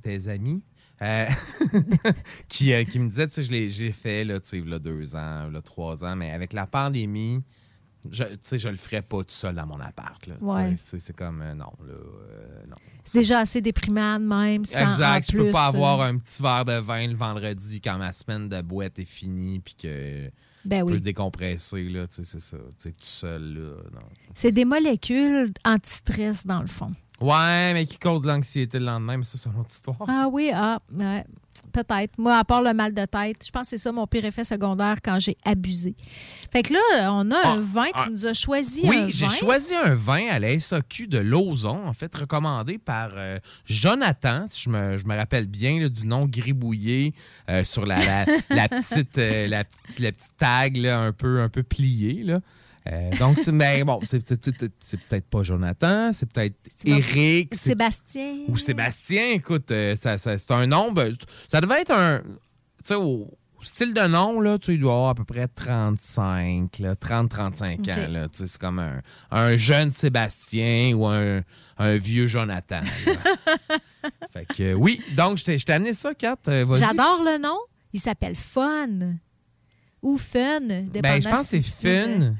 des 0.02 0.30
amis, 0.30 0.62
euh, 1.02 1.28
qui, 2.48 2.72
euh, 2.72 2.84
qui 2.84 2.98
me 2.98 3.08
disaient, 3.08 3.28
tu 3.28 3.34
sais, 3.34 3.42
je 3.42 3.52
l'ai 3.52 3.68
j'ai 3.68 3.92
fait, 3.92 4.24
là, 4.24 4.40
tu 4.40 4.48
sais, 4.48 4.60
là, 4.60 4.78
deux 4.78 5.14
ans, 5.14 5.48
là, 5.48 5.62
trois 5.62 6.04
ans, 6.04 6.16
mais 6.16 6.32
avec 6.32 6.52
la 6.52 6.66
pandémie, 6.66 7.42
je, 8.10 8.24
tu 8.24 8.38
sais, 8.42 8.58
je 8.58 8.68
le 8.68 8.76
ferais 8.76 9.02
pas 9.02 9.18
tout 9.18 9.24
seul 9.30 9.54
dans 9.54 9.66
mon 9.66 9.80
appart, 9.80 10.24
là. 10.26 10.34
tu 10.34 10.46
sais. 10.76 10.94
Ouais. 10.96 11.00
C'est 11.00 11.16
comme, 11.16 11.42
euh, 11.42 11.54
non, 11.54 11.72
là, 11.86 11.94
non. 12.68 12.76
C'est 13.04 13.20
déjà 13.20 13.40
assez 13.40 13.60
déprimant 13.60 14.18
même. 14.18 14.64
Sans, 14.64 14.90
Exact. 14.90 15.26
Je 15.30 15.36
plus, 15.36 15.46
peux 15.46 15.52
pas 15.52 15.66
avoir 15.66 16.00
un 16.02 16.18
petit 16.18 16.42
verre 16.42 16.64
de 16.64 16.78
vin 16.78 17.06
le 17.06 17.16
vendredi 17.16 17.80
quand 17.80 17.98
ma 17.98 18.12
semaine 18.12 18.48
de 18.48 18.60
boîte 18.60 18.98
est 18.98 19.04
finie 19.04 19.60
puis 19.60 19.74
que 19.74 20.30
Ben 20.64 20.80
je 20.80 20.82
oui. 20.84 20.92
peux 20.94 21.00
décompresser, 21.00 21.88
là, 21.88 22.06
tu 22.06 22.14
sais, 22.14 22.22
c'est 22.24 22.40
ça. 22.40 22.56
Tu 22.56 22.72
sais, 22.78 22.90
tout 22.92 22.96
seul, 23.00 23.54
là, 23.54 23.76
non. 23.94 24.06
C'est 24.34 24.52
des 24.52 24.64
molécules 24.64 25.52
anti-stress, 25.64 26.46
dans 26.46 26.60
le 26.60 26.66
fond. 26.66 26.92
Ouais, 27.20 27.72
mais 27.74 27.84
qui 27.86 27.98
cause 27.98 28.22
de 28.22 28.28
l'anxiété 28.28 28.78
le 28.78 28.84
lendemain, 28.86 29.16
mais 29.16 29.24
ça, 29.24 29.36
c'est 29.38 29.48
une 29.50 29.58
autre 29.58 29.70
histoire. 29.72 29.96
Ah 30.06 30.28
oui, 30.30 30.50
ah, 30.54 30.78
ouais, 30.92 31.24
peut-être. 31.72 32.16
Moi, 32.16 32.36
à 32.36 32.44
part 32.44 32.62
le 32.62 32.72
mal 32.72 32.94
de 32.94 33.04
tête, 33.06 33.44
je 33.44 33.50
pense 33.50 33.62
que 33.62 33.68
c'est 33.70 33.78
ça 33.78 33.90
mon 33.90 34.06
pire 34.06 34.24
effet 34.24 34.44
secondaire 34.44 34.98
quand 35.04 35.18
j'ai 35.18 35.36
abusé. 35.44 35.96
Fait 36.52 36.62
que 36.62 36.74
là, 36.74 37.12
on 37.12 37.28
a 37.32 37.48
un 37.48 37.60
vin. 37.60 37.86
ah. 37.94 38.04
Tu 38.04 38.12
nous 38.12 38.24
as 38.26 38.34
choisi 38.34 38.86
un 38.86 38.90
Oui, 38.90 38.96
vin. 39.02 39.08
j'ai 39.10 39.28
choisi 39.28 39.74
un 39.74 39.96
vin 39.96 40.28
à 40.30 40.38
la 40.38 40.56
SAQ 40.60 41.08
de 41.08 41.18
Lauson, 41.18 41.80
en 41.86 41.92
fait, 41.92 42.14
recommandé 42.14 42.78
par 42.78 43.10
euh, 43.16 43.38
Jonathan, 43.64 44.44
si 44.46 44.62
je 44.62 44.70
me, 44.70 44.96
je 44.96 45.04
me 45.04 45.16
rappelle 45.16 45.46
bien, 45.46 45.80
là, 45.80 45.88
du 45.88 46.06
nom 46.06 46.24
gribouillé 46.26 47.14
euh, 47.50 47.64
sur 47.64 47.84
la, 47.84 47.98
la, 48.04 48.26
la 48.50 48.68
petite, 48.68 49.18
euh, 49.18 49.48
la, 49.48 49.64
petite, 49.64 49.98
la 49.98 50.12
petite 50.12 50.36
tag 50.38 50.76
là, 50.76 51.00
un, 51.00 51.12
peu, 51.12 51.40
un 51.40 51.48
peu 51.48 51.64
pliée. 51.64 52.22
Là. 52.22 52.40
Euh, 52.90 53.10
donc, 53.18 53.38
mais 53.48 53.84
bon, 53.84 54.00
c'est, 54.02 54.20
peut-être 54.24 55.26
pas 55.28 55.42
Jonathan, 55.42 56.10
c'est 56.12 56.26
peut-être 56.30 56.56
Eric. 56.86 57.54
c'est- 57.54 57.70
Sébastien. 57.70 58.34
ou 58.48 58.56
Sébastien, 58.56 59.30
écoute, 59.32 59.70
euh, 59.70 59.94
ça, 59.96 60.16
ça- 60.18 60.38
c'est 60.38 60.52
un 60.52 60.66
nom. 60.66 60.92
ben, 60.92 61.12
ça 61.48 61.60
devait 61.60 61.82
être 61.82 61.90
un. 61.92 62.20
Tu 62.20 62.84
sais, 62.84 62.94
au 62.94 63.28
style 63.62 63.92
de 63.92 64.06
nom, 64.06 64.40
là, 64.40 64.56
tu 64.58 64.78
doit 64.78 64.92
avoir 64.94 65.08
à 65.10 65.14
peu 65.14 65.24
près 65.24 65.48
35, 65.48 66.78
là, 66.78 66.94
30-35 66.94 67.80
Ok. 67.80 67.88
ans. 67.88 68.08
Là, 68.08 68.28
c'est 68.32 68.56
comme 68.58 68.78
un, 68.78 69.02
un 69.32 69.56
jeune 69.56 69.90
Sébastien 69.90 70.94
ou 70.94 71.06
un, 71.06 71.42
un 71.76 71.96
vieux 71.96 72.26
Jonathan. 72.28 72.80
fait 74.32 74.46
que 74.46 74.62
euh, 74.62 74.72
oui, 74.74 75.02
donc 75.16 75.38
je 75.38 75.44
t'ai 75.44 75.58
je 75.58 75.66
t'ai 75.66 75.72
amené 75.72 75.94
ça, 75.94 76.14
Kat. 76.14 76.36
euh. 76.48 76.74
J'adore 76.76 77.22
le 77.24 77.38
nom. 77.38 77.58
Il 77.92 78.00
s'appelle 78.00 78.36
Fun. 78.36 79.16
Ou 80.02 80.16
Fun. 80.18 80.60
Ben, 80.60 81.20
je 81.20 81.28
pense 81.28 81.50
que 81.50 81.60
c'est 81.60 81.60
veux, 82.18 82.34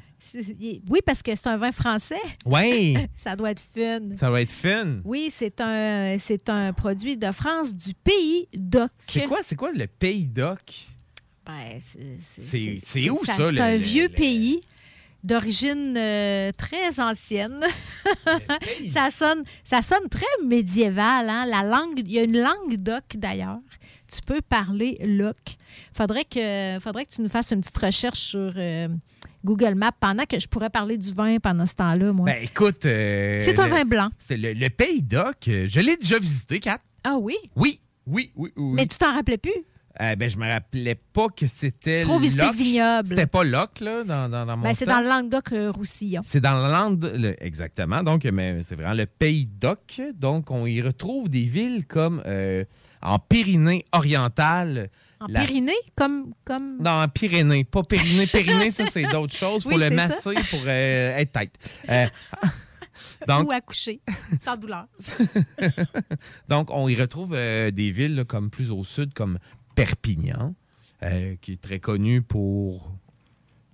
Oui, 0.89 1.01
parce 1.05 1.23
que 1.23 1.35
c'est 1.35 1.47
un 1.49 1.57
vin 1.57 1.73
français. 1.73 2.21
Oui. 2.45 2.97
Ça 3.17 3.37
doit 3.37 3.51
être 3.51 3.63
fun. 3.75 4.17
Ça 4.17 4.31
va 4.31 4.41
être 4.43 4.51
fun. 4.51 4.99
Oui, 5.05 5.29
c'est 5.33 5.61
un, 5.61 6.17
c'est 6.19 6.49
un 6.49 6.73
produit 6.73 7.17
de 7.17 7.31
France 7.33 7.75
du 7.75 7.95
pays 7.95 8.49
d'Oc. 8.55 8.91
C'est 9.01 9.27
quoi, 9.27 9.39
c'est 9.43 9.57
quoi 9.57 9.73
le 9.73 9.87
pays 9.87 10.27
d'Oc? 10.27 10.61
Ben, 11.47 11.79
c'est- 11.79 13.11
où, 13.11 13.17
ça, 13.25 13.35
C'est 13.37 13.61
un 13.61 13.73
le- 13.73 13.79
vieux 13.79 14.09
le- 14.09 14.15
pays 14.15 14.61
d'origine 15.25 15.97
euh, 15.97 16.53
très 16.57 17.01
ancienne. 17.01 17.65
ça, 18.91 19.11
sonne, 19.11 19.45
ça 19.65 19.83
sonne 19.83 20.09
très 20.11 20.27
médiéval. 20.45 21.29
Hein? 21.29 21.47
La 21.47 21.63
langue, 21.63 21.99
il 22.01 22.11
y 22.13 22.19
a 22.19 22.23
une 22.25 22.39
langue 22.41 22.77
d'oc 22.77 23.05
d'ailleurs. 23.17 23.59
Tu 24.11 24.21
peux 24.27 24.41
parler 24.41 24.99
l'oc. 25.03 25.37
Faudrait 25.93 26.25
que, 26.25 26.79
faudrait 26.81 27.05
que 27.05 27.15
tu 27.15 27.21
nous 27.23 27.29
fasses 27.29 27.51
une 27.51 27.61
petite 27.61 27.79
recherche 27.79 28.19
sur 28.21 28.53
euh, 28.57 28.89
Google 29.45 29.75
Maps 29.75 29.93
pendant 30.01 30.25
que 30.25 30.39
je 30.41 30.49
pourrais 30.49 30.71
parler 30.71 30.99
du 30.99 31.13
vin 31.13 31.39
pendant 31.39 31.67
ce 31.67 31.75
temps-là, 31.75 32.13
moi. 32.13 32.27
Ben 32.27 32.43
écoute. 32.43 32.85
euh, 32.87 33.39
c'est 33.41 33.59
un 33.59 33.65
le- 33.67 33.71
vin 33.71 33.85
blanc. 33.85 34.09
C'est 34.19 34.37
le, 34.37 34.53
le 34.53 34.69
pays 34.71 35.03
d'Oc. 35.03 35.49
euh, 35.49 35.67
Je 35.69 35.81
l'ai 35.81 35.97
déjà 35.97 36.19
visité, 36.19 36.59
Kat. 36.61 36.81
Ah 37.05 37.17
oui? 37.19 37.37
Oui, 37.57 37.81
oui, 38.07 38.31
oui, 38.37 38.53
oui. 38.57 38.73
Mais 38.75 38.87
tu 38.87 38.99
t'en 38.99 39.13
rappelais 39.13 39.39
plus? 39.39 39.53
Euh, 40.01 40.15
ben, 40.15 40.31
je 40.31 40.37
me 40.37 40.49
rappelais 40.49 40.95
pas 41.13 41.27
que 41.29 41.49
c'était. 41.49 42.03
Trop 42.03 42.21
visité 42.21 42.49
de 42.49 42.55
vignoble. 42.55 43.09
C'était 43.09 43.27
pas 43.27 43.43
Loc, 43.43 43.81
là, 43.81 44.05
dans, 44.05 44.29
dans, 44.29 44.47
dans 44.47 44.57
mon 44.57 44.63
Ben, 44.63 44.73
c'est 44.75 44.87
dans 44.87 45.01
le 45.01 45.09
Languedoc-Roussillon. 45.09 46.21
C'est 46.25 46.41
dans 46.41 46.55
le 46.65 46.71
land, 46.73 46.97
le- 47.19 47.35
exactement. 47.45 48.05
Donc, 48.05 48.23
mais 48.25 48.63
c'est 48.63 48.77
vraiment 48.77 48.95
le 48.95 49.07
pays 49.07 49.47
d'Oc. 49.47 50.01
Donc, 50.15 50.51
on 50.53 50.67
y 50.67 50.81
retrouve 50.83 51.29
des 51.29 51.43
villes 51.43 51.85
comme 51.87 52.23
euh, 52.27 52.65
en 53.03 53.19
Pyrénées 53.19 53.87
orientales. 53.93 54.89
En 55.21 55.27
la- 55.29 55.41
Pyrénées, 55.45 55.73
comme, 55.97 56.33
comme... 56.45 56.79
Non, 56.81 57.03
en 57.03 57.09
Pyrénées, 57.09 57.65
pas 57.65 57.83
Pyrénées. 57.83 58.27
Pyrénées, 58.27 58.71
ça, 58.71 58.85
c'est 58.87 59.05
d'autres 59.07 59.35
choses. 59.37 59.65
Il 59.65 59.71
faut 59.73 59.77
Oui, 59.77 59.83
le 59.83 59.91
masser 59.91 60.35
pour 60.51 60.61
euh, 60.67 61.17
être 61.17 61.33
tête. 61.33 61.55
Euh, 61.89 62.07
donc, 63.27 63.49
Ou 63.49 63.53
accoucher, 63.53 64.01
sans 64.41 64.57
douleur. 64.57 64.87
donc, 66.49 66.69
on 66.71 66.89
y 66.89 66.95
retrouve 66.95 67.33
euh, 67.35 67.71
des 67.71 67.91
villes 67.91 68.15
là, 68.15 68.25
comme 68.25 68.51
plus 68.51 68.71
au 68.71 68.85
sud, 68.85 69.13
comme 69.15 69.39
Perpignan, 69.75 70.55
euh, 71.03 71.35
qui 71.41 71.53
est 71.55 71.61
très 71.61 71.81
connu 71.81 72.23
pour 72.23 72.93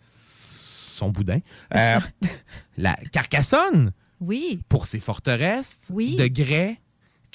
son 0.01 1.11
boudin. 1.11 1.41
La 1.71 2.95
Carcassonne, 3.12 3.93
Oui. 4.21 4.61
pour 4.69 4.87
ses 4.87 5.01
forteresses. 5.01 5.91
Oui. 5.93 6.16
De 6.16 6.27
Grès, 6.29 6.79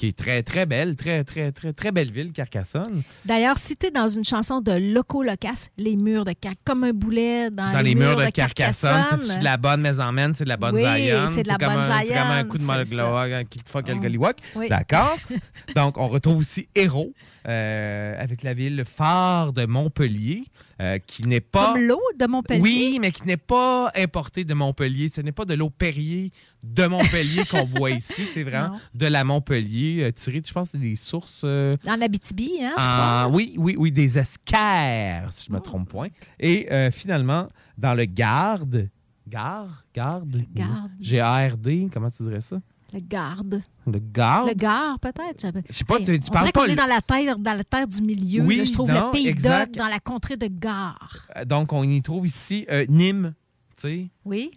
qui 0.00 0.06
est 0.06 0.16
très, 0.16 0.42
très 0.42 0.64
belle, 0.64 0.96
très, 0.96 1.24
très, 1.24 1.52
très, 1.52 1.74
très 1.74 1.92
belle 1.92 2.10
ville, 2.10 2.32
Carcassonne. 2.32 3.02
D'ailleurs, 3.26 3.58
cité 3.58 3.90
dans 3.90 4.08
une 4.08 4.24
chanson 4.24 4.62
de 4.62 4.72
Loco 4.94 5.22
Locas, 5.22 5.68
les 5.76 5.94
murs 5.94 6.24
de 6.24 6.32
Car 6.32 6.54
comme 6.64 6.84
un 6.84 6.92
boulet 6.94 7.50
dans, 7.50 7.70
Dans 7.70 7.80
les 7.82 7.94
murs 7.94 8.16
de 8.16 8.30
Carcassonne, 8.30 9.04
c'est 9.22 9.40
de 9.40 9.44
la 9.44 9.58
bonne 9.58 9.82
maison 9.82 10.10
c'est 10.32 10.44
de 10.44 10.48
la 10.48 10.56
bonne 10.56 10.74
Oui, 10.76 10.80
Zion. 10.80 11.26
c'est 11.30 11.42
de 11.42 11.48
la 11.48 11.56
comme 11.58 11.74
bonne 11.74 11.82
un- 11.82 12.00
C'est 12.00 12.14
comme 12.14 12.30
un 12.30 12.44
coup 12.44 12.56
de 12.56 12.62
c'est 12.62 12.66
mologloa 12.66 13.44
qui 13.44 13.58
te 13.58 13.68
fuck 13.68 13.88
le 13.88 13.94
Oh. 13.96 14.00
golliwog. 14.00 14.34
Oui. 14.56 14.70
D'accord. 14.70 15.18
Donc, 15.76 15.98
on 15.98 16.08
retrouve 16.08 16.38
aussi 16.38 16.66
Hérault, 16.74 17.12
euh, 17.46 18.14
avec 18.18 18.42
la 18.42 18.54
ville 18.54 18.84
phare 18.86 19.52
de 19.52 19.66
Montpellier, 19.66 20.44
euh, 20.80 20.98
qui 20.98 21.26
n'est 21.28 21.40
pas... 21.40 21.74
Comme 21.74 21.82
l'eau 21.82 22.00
de 22.18 22.26
Montpellier? 22.26 22.60
Oui, 22.62 22.98
mais 23.00 23.12
qui 23.12 23.26
n'est 23.26 23.36
pas 23.36 23.92
importée 23.94 24.44
de 24.44 24.54
Montpellier. 24.54 25.08
Ce 25.10 25.20
n'est 25.20 25.30
pas 25.32 25.44
de 25.44 25.54
l'eau 25.54 25.68
Perrier 25.70 26.32
de 26.64 26.86
Montpellier 26.86 27.44
qu'on 27.50 27.64
boit 27.66 27.90
ici. 27.90 28.24
C'est 28.24 28.42
vraiment 28.44 28.70
Non. 28.74 28.80
de 28.94 29.06
la 29.06 29.22
Montpellier, 29.24 30.04
euh, 30.04 30.10
tirée, 30.12 30.42
je 30.46 30.52
pense, 30.52 30.74
des 30.74 30.96
sources... 30.96 31.42
euh, 31.44 31.76
Dans 31.84 31.96
l'Abitibi, 31.98 32.52
hein, 32.62 32.72
je 32.78 32.84
ah, 32.86 33.22
crois. 33.26 33.36
oui, 33.36 33.54
oui, 33.58 33.76
oui, 33.78 33.92
des 33.92 34.18
esquerres, 34.18 35.32
si 35.32 35.46
je 35.46 35.52
ne 35.52 35.56
me 35.58 35.60
trompe 35.62 35.88
point. 35.88 36.08
Et 36.38 36.70
euh, 36.72 36.90
finalement, 36.90 37.48
dans 37.78 37.94
le 37.94 38.04
Garde, 38.06 38.88
Garde, 39.28 39.70
Garde, 39.94 40.42
Garde. 40.54 40.90
G-A-R-D, 41.00 41.88
comment 41.92 42.10
tu 42.10 42.22
dirais 42.24 42.40
ça? 42.40 42.58
Le 42.92 43.00
garde. 43.00 43.62
Le 43.86 43.98
Garde? 43.98 44.48
Le 44.48 44.54
Gard, 44.54 44.98
peut-être. 45.00 45.46
Je 45.68 45.74
sais 45.74 45.84
pas, 45.84 45.98
tu- 45.98 46.18
tu 46.20 46.28
on 46.28 46.32
parles 46.32 46.52
pas 46.52 46.64
est 46.66 46.70
le- 46.70 46.76
dans 46.76 46.86
la 46.86 47.00
terre, 47.00 47.36
dans 47.36 47.54
la 47.54 47.64
terre 47.64 47.86
du 47.86 48.02
milieu. 48.02 48.42
Oui, 48.42 48.56
là. 48.58 48.64
je 48.64 48.72
trouve 48.72 48.90
non, 48.90 49.06
le 49.06 49.10
pays 49.12 49.34
d'Oc 49.34 49.70
dans 49.72 49.86
la 49.88 50.00
contrée 50.00 50.36
de 50.36 50.46
Gare. 50.48 51.26
Euh, 51.36 51.44
Donc, 51.44 51.72
on 51.72 51.82
y 51.84 52.00
trouve 52.02 52.26
ici 52.26 52.66
euh, 52.70 52.84
Nîmes, 52.88 53.34
tu 53.74 53.80
sais. 53.80 54.08
Oui? 54.24 54.50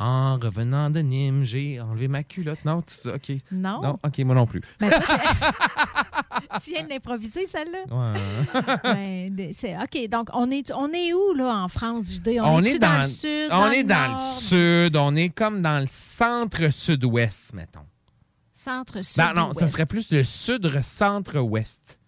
En 0.00 0.38
revenant 0.38 0.90
de 0.90 1.00
Nîmes, 1.00 1.42
j'ai 1.44 1.80
enlevé 1.80 2.06
ma 2.06 2.22
culotte. 2.22 2.64
Non, 2.64 2.80
tu 2.82 2.94
sais, 2.94 3.12
OK. 3.12 3.32
Non? 3.50 3.82
Non, 3.82 3.98
OK, 4.04 4.18
moi 4.20 4.34
non 4.36 4.46
plus. 4.46 4.60
Ben, 4.80 4.90
toi, 4.90 5.00
tu 6.62 6.70
viens 6.70 6.84
de 6.84 6.88
l'improviser, 6.88 7.46
celle-là? 7.48 7.80
Ouais. 7.90 9.30
Ben, 9.30 9.52
c'est- 9.52 9.76
OK, 9.76 10.08
donc 10.08 10.28
on 10.34 10.50
est, 10.50 10.70
on 10.72 10.88
est 10.92 11.12
où, 11.12 11.34
là, 11.34 11.56
en 11.64 11.68
France? 11.68 12.20
On, 12.26 12.30
On 12.40 12.62
est, 12.64 12.70
est 12.74 12.78
dans, 12.78 12.92
dans- 12.94 13.02
le 13.02 13.08
sud? 13.08 13.48
on 13.50 13.58
dans 13.58 13.70
est 13.70 13.82
le 13.82 13.88
dans 13.88 14.08
nord? 14.08 14.34
le 14.36 14.40
sud, 14.40 14.96
on 14.96 15.16
est 15.16 15.28
comme 15.30 15.62
dans 15.62 15.80
le 15.80 15.86
centre-sud-ouest, 15.88 17.54
mettons. 17.54 17.80
Centre-sud. 18.54 19.16
Ben 19.16 19.32
non, 19.34 19.52
ça 19.52 19.66
serait 19.68 19.86
plus 19.86 20.12
le 20.12 20.22
sud-centre-ouest. 20.24 21.98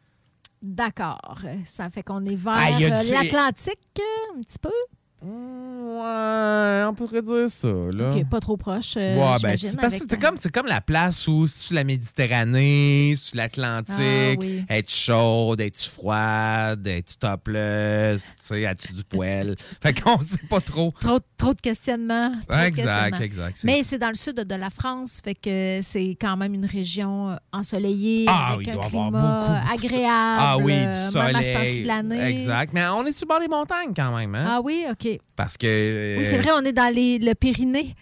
D'accord. 0.63 1.39
Ça 1.65 1.89
fait 1.91 2.03
qu'on 2.03 2.25
est 2.27 2.37
vers 2.37 2.53
Ah, 2.57 2.69
euh, 2.73 3.03
du- 3.05 3.13
l'Atlantique, 3.13 4.01
un 4.37 4.43
petit 4.43 4.59
peu? 4.61 4.71
Ouais, 5.23 6.85
on 6.89 6.95
pourrait 6.95 7.21
dire 7.23 7.51
ça, 7.51 7.69
là. 7.69 8.11
Pas 8.31 8.41
trop 8.41 8.57
proche, 8.57 8.95
euh, 8.97 9.17
Ouais, 9.17 9.37
ben, 9.43 9.57
c'est 9.57 10.51
comme, 10.53 10.67
la 10.67 10.81
place 10.81 11.27
où, 11.29 11.47
sur 11.47 11.75
la 11.75 11.85
Méditerranée, 11.85 13.15
sur 13.17 13.37
l'Atlantique, 13.37 13.99
Ah, 14.01 14.35
oui. 14.39 14.65
être 14.69 14.91
chaude, 14.91 15.61
être 15.61 15.79
froide, 15.83 16.87
être 16.87 17.19
topless, 17.19 18.51
as-tu 18.51 18.93
du 18.93 19.05
poêle? 19.05 19.57
fait 19.83 20.01
qu'on 20.01 20.23
sait 20.23 20.39
pas 20.49 20.61
trop. 20.61 20.93
Trop, 21.01 21.19
trop 21.37 21.55
de 21.55 21.61
questionnements. 21.61 22.31
trop 22.49 22.57
de 22.57 22.63
Exact, 22.63 23.11
questionnements. 23.17 23.25
exact, 23.25 23.65
Mais 23.65 23.83
c'est 23.83 23.99
dans 23.99 24.09
le 24.09 24.15
sud 24.15 24.37
de 24.37 24.55
la 24.55 24.71
France, 24.71 25.21
fait 25.23 25.35
que 25.35 25.81
c'est 25.83 26.17
quand 26.21 26.37
même 26.37 26.55
une 26.55 26.67
région 26.67 27.31
euh, 27.31 27.37
ensoleillée, 27.53 28.27
Ah, 28.29 28.55
avec 28.55 28.67
il 28.69 28.71
un 28.71 28.77
climat 28.79 28.87
avoir 29.07 29.11
beaucoup, 29.11 29.73
agréable. 29.75 30.41
Ah 30.43 30.57
oui, 30.59 30.73
euh, 30.77 31.11
du 31.11 31.17
Même 31.19 31.37
à 31.37 31.43
ce 31.43 31.53
soleil. 31.53 31.85
l'année. 31.85 32.29
Exact. 32.37 32.73
Mais 32.73 32.87
on 32.89 33.05
est 33.07 33.13
sur 33.13 33.27
le 33.27 33.29
bord 33.29 33.41
des 33.41 33.49
montagnes 33.49 33.93
quand 33.95 34.17
même, 34.17 34.35
hein? 34.35 34.45
Ah 34.47 34.61
oui, 34.63 34.85
OK. 34.91 35.10
Parce 35.37 35.57
que. 35.57 36.17
Oui, 36.19 36.25
c'est 36.25 36.39
euh, 36.39 36.43
vrai, 36.43 36.51
on 36.55 36.65
est 36.65 36.73
dans 36.73 36.95
les, 36.95 37.19
le 37.19 37.35
Pyrénées. 37.35 37.95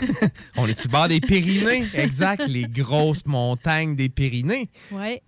On 0.56 0.66
est 0.66 0.78
sur 0.78 0.88
le 0.88 0.92
bord 0.92 1.08
des 1.08 1.20
Pyrénées. 1.20 1.86
exact. 1.94 2.46
Les 2.46 2.64
grosses 2.64 3.26
montagnes 3.26 3.96
des 3.96 4.08
Pyrénées. 4.08 4.68
Oui. 4.92 5.20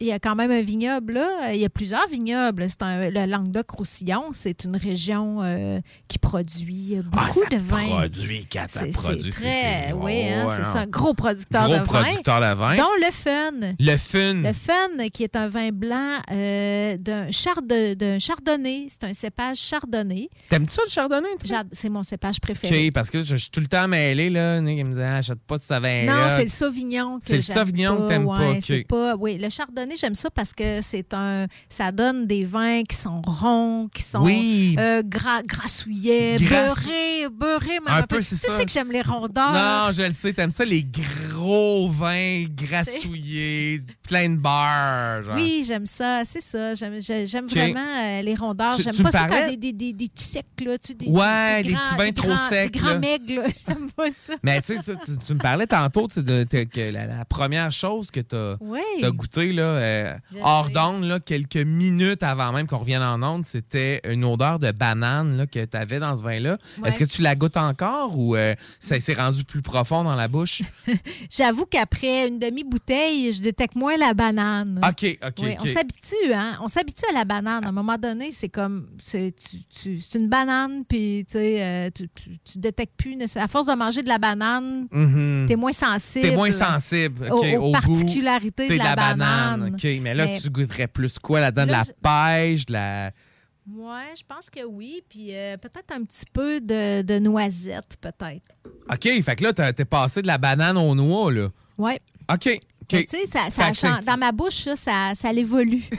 Il 0.00 0.06
y 0.06 0.12
a 0.12 0.18
quand 0.18 0.34
même 0.36 0.50
un 0.50 0.62
vignoble, 0.62 1.14
là. 1.14 1.52
Il 1.54 1.60
y 1.60 1.64
a 1.64 1.68
plusieurs 1.68 2.06
vignobles. 2.08 2.66
C'est 2.68 2.82
un- 2.82 3.10
le 3.10 3.26
Languedoc-Roussillon, 3.26 4.26
c'est 4.32 4.64
une 4.64 4.76
région 4.76 5.42
euh, 5.42 5.80
qui 6.06 6.18
produit 6.18 6.96
beaucoup 7.02 7.16
Ah, 7.18 7.32
ça 7.32 7.56
de 7.56 7.60
vin. 7.60 7.88
produit, 7.88 8.46
Kat, 8.48 8.66
ça 8.68 8.86
produit, 8.92 9.32
C'est 9.32 9.40
très, 9.40 9.88
c'est- 9.88 9.92
oui, 9.94 10.22
hein, 10.28 10.46
c'est 10.48 10.64
ça, 10.64 10.80
un 10.80 10.86
gros 10.86 11.14
producteur 11.14 11.64
Gros 11.64 11.72
de 11.74 11.78
vin. 11.78 11.84
producteur 11.84 12.40
de 12.40 12.54
vin. 12.54 12.76
Dont 12.76 12.84
le 13.04 13.10
Fun. 13.10 13.74
Le 13.78 13.96
fun. 13.96 14.34
Le 14.34 14.52
Fun, 14.52 15.08
qui 15.12 15.24
est 15.24 15.34
un 15.34 15.48
vin 15.48 15.70
blanc 15.72 16.18
euh, 16.30 16.96
d'un 16.98 17.30
chard- 17.32 17.62
de- 17.62 17.94
d'un 17.94 18.18
chardonnay. 18.18 18.86
C'est 18.88 19.04
un 19.04 19.12
cépage 19.12 19.56
chardonnay. 19.58 20.28
T'aimes-tu 20.48 20.74
ça, 20.74 20.82
le 20.84 20.90
chardonnay? 20.90 21.28
C'est 21.72 21.88
mon 21.88 22.02
cépage 22.02 22.40
préféré. 22.40 22.86
OK, 22.88 22.92
parce 22.92 23.10
que 23.10 23.22
je, 23.22 23.34
je 23.36 23.42
suis 23.42 23.50
tout 23.50 23.60
le 23.60 23.66
temps 23.66 23.88
mêlé, 23.88 24.30
là. 24.30 24.58
Il 24.58 24.62
me 24.62 24.90
disait, 24.90 25.02
ah, 25.04 25.16
achète 25.16 25.40
pas 25.40 25.56
de 25.56 25.62
ce 25.62 25.74
vin 25.80 26.04
Non, 26.04 26.28
c'est 26.36 26.44
le 26.44 26.48
Sauvignon 26.50 27.18
que 27.18 27.26
C'est 27.26 27.36
le 27.36 27.42
Sauvignon 27.42 27.96
que 28.02 28.08
t'aimes 28.08 28.26
Ouais, 28.26 28.54
pas, 28.54 28.60
c'est 28.60 28.84
pas. 28.86 29.16
Oui, 29.16 29.38
le 29.38 29.48
Chardonnay, 29.48 29.87
j'aime 29.96 30.14
ça 30.14 30.30
parce 30.30 30.52
que 30.52 30.80
c'est 30.82 31.14
un. 31.14 31.46
Ça 31.68 31.92
donne 31.92 32.26
des 32.26 32.44
vins 32.44 32.82
qui 32.84 32.96
sont 32.96 33.22
ronds, 33.26 33.88
qui 33.94 34.02
sont 34.02 34.22
Oui. 34.24 34.74
euh, 34.78 35.02
gras, 35.04 35.42
grassouillets, 35.42 36.36
Grasse- 36.40 36.84
beurrés, 36.84 37.28
beurrés, 37.30 37.80
même 37.80 37.88
Un 37.88 37.96
un 37.98 38.02
peu, 38.02 38.16
peu. 38.16 38.22
c'est 38.22 38.36
tu 38.36 38.42
ça. 38.46 38.56
sais 38.56 38.64
que 38.64 38.70
j'aime 38.70 38.90
les 38.92 39.02
rondeurs. 39.02 39.52
Non, 39.52 39.90
je 39.92 40.02
le 40.02 40.12
sais, 40.12 40.32
t'aimes 40.32 40.50
ça, 40.50 40.64
les 40.64 40.84
gros 40.84 41.88
vins 41.88 42.44
grassouillés, 42.98 43.80
plein 44.06 44.28
de 44.30 44.36
beurre. 44.36 45.24
genre. 45.24 45.34
Oui, 45.36 45.64
j'aime 45.66 45.86
ça, 45.86 46.22
c'est 46.24 46.40
ça. 46.42 46.74
J'aime 46.74 47.46
vraiment 47.46 47.80
euh, 47.80 48.22
les 48.22 48.34
rondeurs. 48.34 48.78
J'aime 48.80 48.96
pas 49.02 49.10
ça 49.10 49.26
quand 49.28 49.48
des, 49.56 49.72
des, 49.72 49.92
des, 49.92 50.10
secs, 50.14 50.44
là. 50.64 50.78
Tu 50.78 50.94
des, 50.94 51.06
Ouais, 51.06 51.62
des 51.62 51.72
grands- 51.72 51.80
petits 51.80 51.94
vins 51.96 52.12
trop 52.12 52.28
grands- 52.28 52.48
secs, 52.48 52.72
Des 52.72 52.78
grands 52.78 52.98
maigres, 52.98 53.34
là. 53.36 53.42
J'aime 53.68 53.90
pas 53.92 54.10
ça. 54.10 54.34
Mais 54.42 54.60
tu 54.62 54.76
sais, 54.78 54.94
tu, 55.04 55.16
tu 55.16 55.34
me 55.34 55.38
parlais 55.38 55.66
tantôt 55.66 56.06
de, 56.08 56.20
de- 56.22 56.64
que 56.64 56.92
la, 56.92 57.06
la 57.06 57.24
première 57.24 57.72
chose 57.72 58.10
que 58.10 58.20
tu 58.20 58.34
as, 58.36 58.56
Oui. 58.60 58.80
goûté 59.12 59.52
là, 59.52 59.77
euh, 59.78 60.14
hors 60.42 60.70
d'onde, 60.70 61.22
quelques 61.24 61.56
minutes 61.56 62.22
avant 62.22 62.52
même 62.52 62.66
qu'on 62.66 62.78
revienne 62.78 63.02
en 63.02 63.22
onde, 63.22 63.44
c'était 63.44 64.00
une 64.08 64.24
odeur 64.24 64.58
de 64.58 64.70
banane 64.70 65.36
là, 65.38 65.46
que 65.46 65.64
tu 65.64 65.76
avais 65.76 65.98
dans 65.98 66.16
ce 66.16 66.22
vin-là. 66.22 66.58
Ouais. 66.82 66.88
Est-ce 66.88 66.98
que 66.98 67.04
tu 67.04 67.22
la 67.22 67.34
goûtes 67.34 67.56
encore 67.56 68.18
ou 68.18 68.36
euh, 68.36 68.54
ça 68.80 68.98
s'est 69.00 69.14
rendu 69.14 69.44
plus 69.44 69.62
profond 69.62 70.04
dans 70.04 70.14
la 70.16 70.28
bouche? 70.28 70.62
J'avoue 71.30 71.66
qu'après 71.66 72.28
une 72.28 72.38
demi-bouteille, 72.38 73.32
je 73.32 73.40
détecte 73.42 73.74
moins 73.76 73.96
la 73.96 74.14
banane. 74.14 74.80
OK, 74.86 75.18
OK, 75.26 75.34
Oui, 75.42 75.54
on 75.60 75.66
s'habitue, 75.66 76.32
hein? 76.34 76.58
On 76.62 76.68
s'habitue 76.68 77.04
à 77.10 77.12
la 77.14 77.24
banane. 77.24 77.64
À 77.64 77.68
un 77.68 77.72
moment 77.72 77.96
donné, 77.98 78.30
c'est 78.32 78.48
comme. 78.48 78.88
C'est 78.98 79.34
tu- 79.36 79.98
tu- 80.00 80.18
une 80.18 80.28
banane, 80.28 80.84
puis 80.88 81.26
tu 81.30 81.36
euh, 81.38 81.90
tu, 81.94 82.08
tu, 82.14 82.38
tu 82.44 82.58
détectes 82.58 82.96
plus. 82.96 83.16
À 83.36 83.46
force 83.48 83.66
de 83.66 83.72
manger 83.74 84.02
de 84.02 84.08
la 84.08 84.18
banane, 84.18 84.86
Mhm. 84.90 85.46
t'es 85.48 85.56
moins 85.56 85.72
sensible. 85.72 86.28
T'es 86.28 86.34
moins 86.34 86.50
sensible 86.52 87.28
aux- 87.30 87.36
aux 87.44 87.44
au 87.44 87.72
goût. 87.72 87.72
particularités 87.72 88.68
de 88.68 88.74
la 88.78 88.96
banane. 88.96 89.67
OK, 89.74 89.84
mais 90.00 90.14
là, 90.14 90.26
Mais- 90.26 90.38
tu 90.40 90.50
goûterais 90.50 90.88
plus 90.88 91.18
quoi? 91.18 91.40
Là-dedans? 91.40 91.66
De 91.66 91.72
la 91.72 91.82
je- 91.84 91.92
pêche, 92.02 92.66
de 92.66 92.72
la... 92.74 93.10
Ouais, 93.70 94.14
je 94.18 94.22
pense 94.26 94.48
que 94.48 94.64
oui. 94.64 95.02
Puis 95.08 95.34
euh, 95.36 95.56
peut-être 95.58 95.92
un 95.92 96.02
petit 96.04 96.24
peu 96.32 96.60
de, 96.60 97.02
de 97.02 97.18
noisettes, 97.18 97.96
peut-être. 98.00 98.54
OK, 98.90 99.22
fait 99.22 99.36
que 99.36 99.44
là, 99.44 99.72
t'es 99.72 99.84
passé 99.84 100.22
de 100.22 100.26
la 100.26 100.38
banane 100.38 100.78
aux 100.78 100.94
noix, 100.94 101.30
là. 101.30 101.48
Ouais. 101.76 102.00
OK. 102.32 102.58
OK. 102.82 102.92
Mais 102.92 103.04
Tu 103.04 103.18
sais, 103.18 103.26
ça, 103.26 103.50
ça 103.50 104.00
dans 104.06 104.16
ma 104.16 104.32
bouche, 104.32 104.66
ça, 104.74 105.12
ça, 105.14 105.30
l'évolue. 105.32 105.82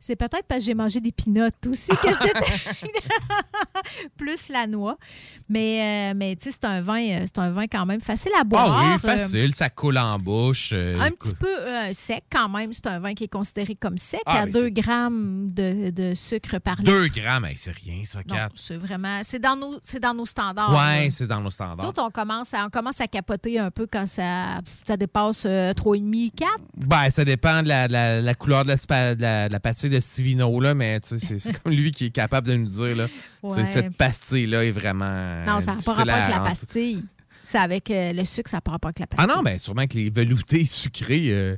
c'est 0.00 0.16
peut-être 0.16 0.46
parce 0.48 0.60
que 0.60 0.66
j'ai 0.66 0.74
mangé 0.74 1.00
des 1.00 1.12
pinottes 1.12 1.66
aussi 1.68 1.92
que 2.02 2.08
je. 2.12 2.88
Plus 4.16 4.48
la 4.48 4.66
noix. 4.66 4.98
Mais, 5.48 6.10
euh, 6.10 6.14
mais 6.16 6.34
tu 6.36 6.50
sais, 6.50 6.56
c'est 6.60 6.66
un 6.66 6.82
vin, 6.82 7.00
euh, 7.00 7.20
c'est 7.24 7.38
un 7.38 7.50
vin 7.52 7.66
quand 7.66 7.86
même 7.86 8.00
facile 8.00 8.32
à 8.40 8.42
boire. 8.44 8.66
Ah 8.78 8.82
oui, 8.88 8.94
Euh, 8.94 8.98
facile, 8.98 9.54
ça 9.54 9.70
coule 9.70 9.96
en 9.98 10.18
bouche. 10.18 10.70
euh, 10.72 10.98
un 10.98 11.10
petit 11.10 11.34
peu 11.34 11.46
sec 11.92 12.24
quand 12.30 12.48
même. 12.48 12.72
C'est 12.72 12.86
un 12.88 12.98
vin 12.98 13.14
qui 13.14 13.24
est 13.24 13.28
considéré 13.32 13.74
comme 13.76 13.96
sec, 13.96 14.20
Ah, 14.26 14.40
à 14.42 14.46
mais 14.46 14.52
2 14.52 14.68
grammes 14.70 15.52
de, 15.54 15.90
de 15.90 16.14
sucre 16.14 16.58
par 16.58 16.76
litre. 16.78 16.90
2 16.90 17.06
grammes, 17.08 17.44
hey, 17.44 17.54
c'est 17.56 17.74
rien, 17.76 18.00
ça, 18.04 18.22
4. 18.24 18.52
c'est 18.56 18.76
vraiment. 18.76 19.20
C'est 19.22 19.38
dans 19.38 19.54
nos, 19.56 19.78
c'est 19.82 20.00
dans 20.00 20.14
nos 20.14 20.26
standards. 20.26 20.72
Là. 20.72 21.10
c'est 21.10 21.26
dans 21.26 21.40
nos 21.40 21.50
standards. 21.50 21.88
autres, 21.88 22.02
on 22.04 22.10
commence, 22.10 22.52
à, 22.52 22.66
on 22.66 22.70
commence 22.70 23.00
à 23.00 23.06
capoter 23.06 23.58
un 23.58 23.70
peu 23.70 23.86
quand 23.86 24.06
ça, 24.06 24.60
ça 24.86 24.96
dépasse 24.96 25.44
euh, 25.46 25.72
3,5, 25.74 26.32
4. 26.36 26.50
Ben, 26.88 27.08
ça 27.10 27.24
dépend 27.24 27.62
de 27.62 27.68
la, 27.68 27.86
la- 27.88 28.20
la 28.20 28.34
couleur 28.34 28.64
de 28.64 28.68
la, 28.70 28.76
spa- 28.76 29.14
de 29.14 29.22
la, 29.22 29.48
de 29.48 29.52
la 29.52 29.60
pastille 29.60 29.90
de 29.90 30.00
Stivino, 30.00 30.58
là, 30.60 30.74
mais 30.74 30.98
tu 31.00 31.10
sais, 31.10 31.18
c'est 31.18 31.38
c'est 31.38 31.62
comme 31.62 31.72
lui 31.72 31.92
qui 31.92 32.06
est 32.06 32.10
capable 32.10 32.48
de 32.48 32.54
nous 32.56 32.66
dire, 32.68 32.96
là. 32.96 33.06
Ouais. 33.48 33.64
Cette 33.64 33.96
pastille-là 33.96 34.64
est 34.64 34.70
vraiment. 34.70 35.44
Non, 35.46 35.60
ça 35.60 35.72
n'a 35.72 35.72
pas 35.72 35.72
difficile 35.74 35.92
rapport 35.98 36.14
avec 36.14 36.30
la 36.34 36.40
pastille. 36.40 37.04
C'est 37.42 37.58
avec 37.58 37.90
euh, 37.90 38.12
le 38.12 38.24
sucre, 38.24 38.50
ça 38.50 38.56
n'a 38.56 38.60
pas 38.60 38.72
rapport 38.72 38.88
avec 38.88 38.98
la 38.98 39.06
Ah 39.12 39.16
pastille. 39.16 39.36
non, 39.36 39.42
ben 39.42 39.58
sûrement 39.58 39.86
que 39.86 39.94
les 39.94 40.10
veloutés 40.10 40.64
sucrés. 40.66 41.26
euh, 41.30 41.56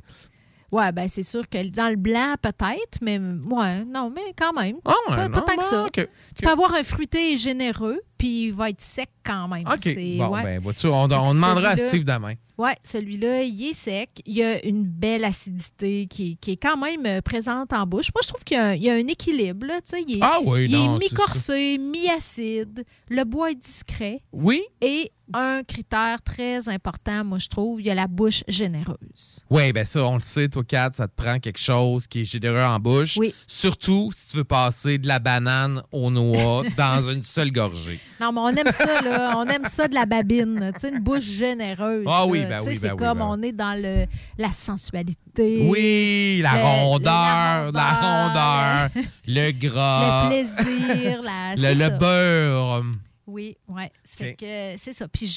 Ouais, 0.71 0.91
ben 0.91 1.07
c'est 1.07 1.23
sûr 1.23 1.49
que 1.49 1.67
dans 1.69 1.89
le 1.89 1.95
blanc, 1.95 2.35
peut-être, 2.39 2.99
mais 3.01 3.17
ouais, 3.17 3.83
non, 3.85 4.11
mais 4.15 4.33
quand 4.37 4.53
même. 4.53 4.75
Ah 4.85 4.93
pas, 5.07 5.27
pas 5.29 5.41
tant 5.41 5.55
que 5.55 5.61
bon, 5.61 5.67
ça. 5.67 5.87
Tu 5.95 6.43
peux 6.43 6.49
avoir 6.49 6.75
un 6.75 6.83
fruité 6.83 7.35
généreux, 7.37 7.99
puis 8.19 8.45
il 8.49 8.53
va 8.53 8.69
être 8.69 8.79
sec 8.81 9.09
quand 9.25 9.47
même. 9.47 9.65
OK. 9.67 9.95
Bon, 10.19 10.27
ouais. 10.29 10.43
ben, 10.43 10.59
vois-tu, 10.61 10.85
on, 10.85 10.93
on 11.05 11.07
demandera 11.33 11.69
à 11.69 11.75
Steve 11.77 12.03
demain. 12.05 12.33
Oui, 12.59 12.71
celui-là, 12.83 13.43
il 13.43 13.69
est 13.69 13.73
sec. 13.73 14.09
Il 14.25 14.33
y 14.33 14.43
a 14.43 14.65
une 14.65 14.83
belle 14.83 15.23
acidité 15.23 16.07
qui, 16.07 16.35
qui 16.35 16.51
est 16.51 16.57
quand 16.57 16.75
même 16.75 17.05
euh, 17.05 17.21
présente 17.21 17.71
en 17.71 17.87
bouche. 17.87 18.09
Moi, 18.13 18.19
je 18.21 18.27
trouve 18.27 18.43
qu'il 18.43 18.57
y 18.57 18.59
a 18.59 18.65
un, 18.65 18.73
il 18.73 18.83
y 18.83 18.89
a 18.89 18.95
un 18.95 19.07
équilibre. 19.07 19.65
Là, 19.65 19.79
il 19.93 20.17
est, 20.17 20.19
Ah 20.21 20.39
oui, 20.43 20.65
il 20.65 20.71
non, 20.73 20.97
est 20.97 20.99
mi-corsé, 20.99 21.77
mi-acide. 21.77 22.83
Le 23.07 23.23
bois 23.23 23.51
est 23.51 23.55
discret. 23.55 24.23
Oui. 24.33 24.61
Et 24.81 25.13
un 25.33 25.63
critère 25.63 26.21
très 26.21 26.67
important, 26.69 27.23
moi, 27.23 27.37
je 27.37 27.47
trouve, 27.47 27.79
il 27.79 27.87
y 27.87 27.91
a 27.91 27.95
la 27.95 28.07
bouche 28.07 28.43
généreuse. 28.47 29.45
Oui, 29.49 29.71
ben 29.71 29.85
ça, 29.85 30.03
on 30.03 30.15
le 30.15 30.21
sait, 30.21 30.49
toi, 30.49 30.63
Kat, 30.63 30.89
ça 30.93 31.07
te 31.07 31.13
prend 31.15 31.39
quelque 31.39 31.59
chose 31.59 32.07
qui 32.07 32.21
est 32.21 32.25
généreux 32.25 32.63
en 32.63 32.79
bouche. 32.79 33.15
Oui. 33.17 33.33
Surtout 33.47 34.11
si 34.13 34.27
tu 34.29 34.37
veux 34.37 34.43
passer 34.43 34.97
de 34.97 35.07
la 35.07 35.19
banane 35.19 35.83
aux 35.91 36.09
noix 36.09 36.63
dans 36.77 37.09
une 37.09 37.21
seule 37.21 37.51
gorgée. 37.51 37.99
Non, 38.19 38.31
mais 38.31 38.39
on 38.39 38.49
aime 38.49 38.71
ça, 38.71 39.01
là. 39.01 39.35
On 39.37 39.45
aime 39.45 39.65
ça 39.65 39.87
de 39.87 39.93
la 39.93 40.05
babine. 40.05 40.71
Tu 40.73 40.79
sais, 40.79 40.89
une 40.89 40.99
bouche 40.99 41.23
généreuse. 41.23 42.05
Ah 42.07 42.25
oui. 42.25 42.43
Ben 42.49 42.61
C'est 42.61 42.79
ben 42.79 42.91
oui, 42.91 42.97
comme 42.97 43.17
ben 43.19 43.27
on 43.29 43.41
est 43.41 43.51
dans 43.51 43.81
le, 43.81 44.05
la 44.37 44.51
sensualité. 44.51 45.67
Oui, 45.69 46.39
la 46.43 46.53
le- 46.55 46.61
rondeur, 46.63 47.71
la 47.71 48.89
rondeur, 48.89 49.03
le 49.27 49.51
gras. 49.51 50.23
Le 50.25 50.29
plaisir, 50.29 51.21
la- 51.21 51.55
le, 51.55 51.97
beurre. 51.97 52.83
Oui, 53.27 53.57
oui. 53.67 53.83
C'est 54.03 54.93
ça. 54.93 55.07
Puis 55.07 55.27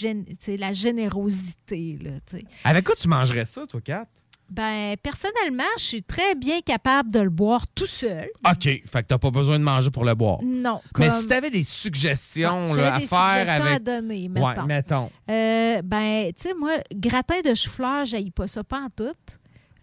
la 0.58 0.72
générosité, 0.72 1.98
là. 2.02 2.38
Avec 2.64 2.84
quoi 2.84 2.94
tu 2.94 3.08
mangerais 3.08 3.44
ça, 3.44 3.66
toi, 3.66 3.80
Kat? 3.80 4.06
Ben, 4.52 4.96
personnellement, 5.02 5.64
je 5.78 5.82
suis 5.82 6.02
très 6.02 6.34
bien 6.34 6.60
capable 6.60 7.10
de 7.10 7.20
le 7.20 7.30
boire 7.30 7.66
tout 7.74 7.86
seul. 7.86 8.28
OK, 8.46 8.64
fait 8.64 8.82
que 8.84 9.06
t'as 9.06 9.16
pas 9.16 9.30
besoin 9.30 9.58
de 9.58 9.64
manger 9.64 9.90
pour 9.90 10.04
le 10.04 10.14
boire. 10.14 10.40
Non. 10.44 10.82
Mais 10.98 11.08
si 11.08 11.26
t'avais 11.26 11.50
des 11.50 11.64
suggestions 11.64 12.66
J'avais 12.66 12.82
là, 12.82 12.94
à 12.96 12.98
des 12.98 13.06
faire 13.06 13.38
suggestions 13.38 13.64
avec... 13.64 13.76
à 13.76 13.78
donner, 13.78 14.28
mettons. 14.28 14.46
Ouais, 14.46 14.66
mettons. 14.66 15.10
Euh, 15.30 15.80
ben, 15.82 16.32
tu 16.36 16.48
sais, 16.48 16.54
moi, 16.54 16.72
gratin 16.94 17.40
de 17.40 17.54
chou-fleur, 17.54 18.04
j'aille 18.04 18.30
pas 18.30 18.46
ça 18.46 18.62
pas 18.62 18.80
en 18.80 18.88
tout. 18.94 19.14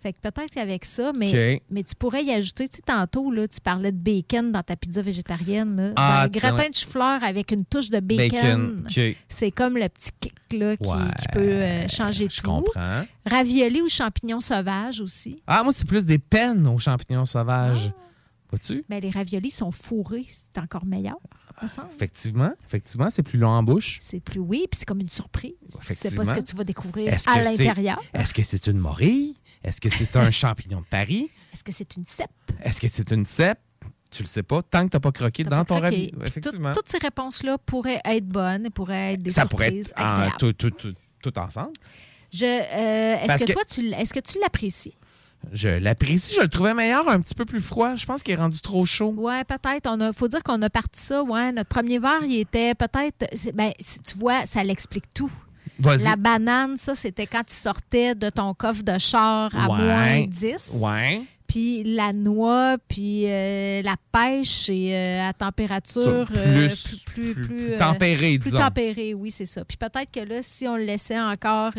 Fait 0.01 0.13
que 0.13 0.19
peut-être 0.21 0.51
qu'avec 0.51 0.85
ça, 0.85 1.11
mais, 1.13 1.61
mais 1.69 1.83
tu 1.83 1.93
pourrais 1.93 2.23
y 2.23 2.31
ajouter, 2.31 2.69
tu 2.69 2.77
sais, 2.77 2.81
tantôt, 2.85 3.31
là, 3.31 3.47
tu 3.49 3.59
parlais 3.59 3.91
de 3.91 3.97
bacon 3.97 4.51
dans 4.51 4.63
ta 4.63 4.77
pizza 4.77 5.01
végétarienne. 5.01 5.75
Là. 5.75 5.91
Ah, 5.97 6.27
Ben, 6.29 6.39
gratin 6.39 6.55
ouais. 6.63 6.69
de 6.69 6.75
chou-fleur 6.75 7.21
avec 7.23 7.51
une 7.51 7.65
touche 7.65 7.89
de 7.89 7.99
bacon. 7.99 8.83
Bacon. 8.85 9.13
C'est 9.27 9.51
comme 9.51 9.77
le 9.77 9.89
petit 9.89 10.11
kick 10.21 10.33
là, 10.53 10.77
qui, 10.77 10.87
Ouais, 10.87 10.95
qui 11.19 11.27
peut 11.33 11.39
euh, 11.39 11.87
changer 11.89 12.27
Je 12.31 12.41
tout. 12.41 12.47
comprends. 12.47 13.03
Ravioli 13.25 13.81
ou 13.81 13.89
champignons 13.89 14.39
sauvages 14.39 15.01
aussi. 15.01 15.43
Ah, 15.45 15.63
moi, 15.63 15.73
c'est 15.73 15.85
plus 15.87 16.05
des 16.05 16.17
peines 16.19 16.65
aux 16.67 16.79
champignons 16.79 17.25
sauvages. 17.25 17.91
Ah. 17.93 18.01
Vois-tu? 18.51 18.83
Ben, 18.89 18.99
les 19.01 19.09
raviolis 19.11 19.51
sont 19.51 19.71
fourrés, 19.71 20.25
c'est 20.27 20.59
encore 20.59 20.83
meilleur, 20.85 21.17
me 21.61 21.67
semble. 21.67 21.89
Effectivement, 21.93 22.51
effectivement, 22.65 23.09
c'est 23.11 23.21
plus 23.21 23.37
long 23.37 23.49
en 23.49 23.61
bouche. 23.61 23.99
C'est 24.01 24.21
plus 24.21 24.39
oui, 24.39 24.65
puis 24.71 24.79
c'est 24.79 24.85
comme 24.85 25.01
une 25.01 25.09
surprise. 25.09 25.51
Tu 25.85 25.93
sais 25.93 26.15
pas 26.15 26.23
ce 26.23 26.33
que 26.33 26.39
tu 26.39 26.55
vas 26.55 26.63
découvrir 26.63 27.13
à 27.13 27.17
c'est- 27.17 27.43
l'intérieur. 27.43 28.01
Est-ce 28.13 28.33
que 28.33 28.41
c'est 28.43 28.65
une 28.67 28.79
morille? 28.79 29.35
Est-ce 29.63 29.81
que 29.81 29.89
c'est 29.89 30.15
un 30.15 30.31
champignon 30.31 30.79
de 30.81 30.85
Paris? 30.85 31.29
Est-ce 31.53 31.63
que 31.63 31.71
c'est 31.71 31.95
une 31.97 32.05
cèpe? 32.05 32.29
Est-ce 32.63 32.79
que 32.79 32.87
c'est 32.87 33.11
une 33.11 33.25
cèpe? 33.25 33.59
Tu 34.11 34.23
le 34.23 34.27
sais 34.27 34.41
pas, 34.43 34.63
tant 34.63 34.85
que 34.85 34.91
tu 34.91 34.95
n'as 34.95 35.01
pas 35.01 35.11
croqué 35.11 35.43
dans 35.43 35.63
pas 35.63 35.65
ton 35.65 35.79
ravioli. 35.79 36.07
Puis 36.07 36.17
tout- 36.17 36.25
Effectivement. 36.25 36.71
toutes 36.73 36.89
ces 36.89 36.97
réponses-là 36.97 37.57
pourraient 37.59 38.01
être 38.05 38.25
bonnes 38.27 38.65
et 38.65 38.69
pourraient 38.71 39.13
être 39.13 39.21
des 39.21 39.29
Ça 39.29 39.45
pourrait 39.45 39.65
surprises 39.67 39.93
être 39.95 40.33
en- 40.33 40.37
tout, 40.37 40.53
tout, 40.53 40.71
tout, 40.71 40.93
tout 41.21 41.37
ensemble. 41.37 41.73
Je, 42.33 42.45
euh, 42.45 43.23
est-ce 43.23 43.37
que, 43.39 43.45
que- 43.45 43.53
toi, 43.53 43.61
tu, 43.69 43.85
est-ce 43.91 44.13
que 44.13 44.19
tu 44.19 44.39
l'apprécies? 44.39 44.97
Je 45.51 45.69
l'apprécie. 45.69 46.33
Je 46.35 46.41
le 46.41 46.47
trouvais 46.47 46.73
meilleur, 46.73 47.07
un 47.07 47.19
petit 47.21 47.35
peu 47.35 47.45
plus 47.45 47.61
froid. 47.61 47.95
Je 47.95 48.05
pense 48.05 48.23
qu'il 48.23 48.33
est 48.33 48.37
rendu 48.37 48.59
trop 48.61 48.83
chaud. 48.85 49.13
Ouais, 49.15 49.43
peut-être. 49.45 49.87
On 49.87 49.99
a, 50.01 50.11
faut 50.11 50.27
dire 50.27 50.41
qu'on 50.43 50.61
a 50.63 50.69
parti 50.69 50.99
ça. 50.99 51.23
Ouais, 51.23 51.51
notre 51.51 51.69
premier 51.69 51.97
verre, 51.99 52.23
il 52.23 52.39
était 52.39 52.73
peut-être. 52.75 53.25
Ben, 53.53 53.71
si 53.79 53.99
tu 54.01 54.17
vois, 54.17 54.45
ça 54.47 54.63
l'explique 54.63 55.05
tout. 55.13 55.31
La 56.03 56.15
banane, 56.15 56.77
ça, 56.77 56.95
c'était 56.95 57.27
quand 57.27 57.43
tu 57.45 57.53
sortais 57.55 58.15
de 58.15 58.29
ton 58.29 58.53
coffre 58.53 58.83
de 58.83 58.97
char 58.99 59.49
à 59.55 59.69
Ouais. 59.69 59.77
moins 59.77 60.27
10. 60.27 60.71
Ouais. 60.75 61.21
Puis 61.47 61.83
la 61.83 62.13
noix, 62.13 62.77
puis 62.87 63.23
euh, 63.25 63.81
la 63.81 63.95
pêche, 64.11 64.67
euh, 64.69 65.27
à 65.27 65.33
température 65.33 66.27
euh, 66.35 66.67
plus- 66.67 66.99
plus, 67.05 67.33
plus- 67.33 67.47
plus 67.47 67.77
tempérée, 67.77 68.37
plus 68.37 68.51
disons. 68.51 68.59
tempérée, 68.59 69.15
oui, 69.15 69.31
c'est 69.31 69.47
ça. 69.47 69.65
Puis 69.65 69.75
peut-être 69.75 70.11
que 70.11 70.19
là, 70.19 70.41
si 70.43 70.67
on 70.67 70.75
le 70.77 70.83
laissait 70.83 71.19
encore 71.19 71.71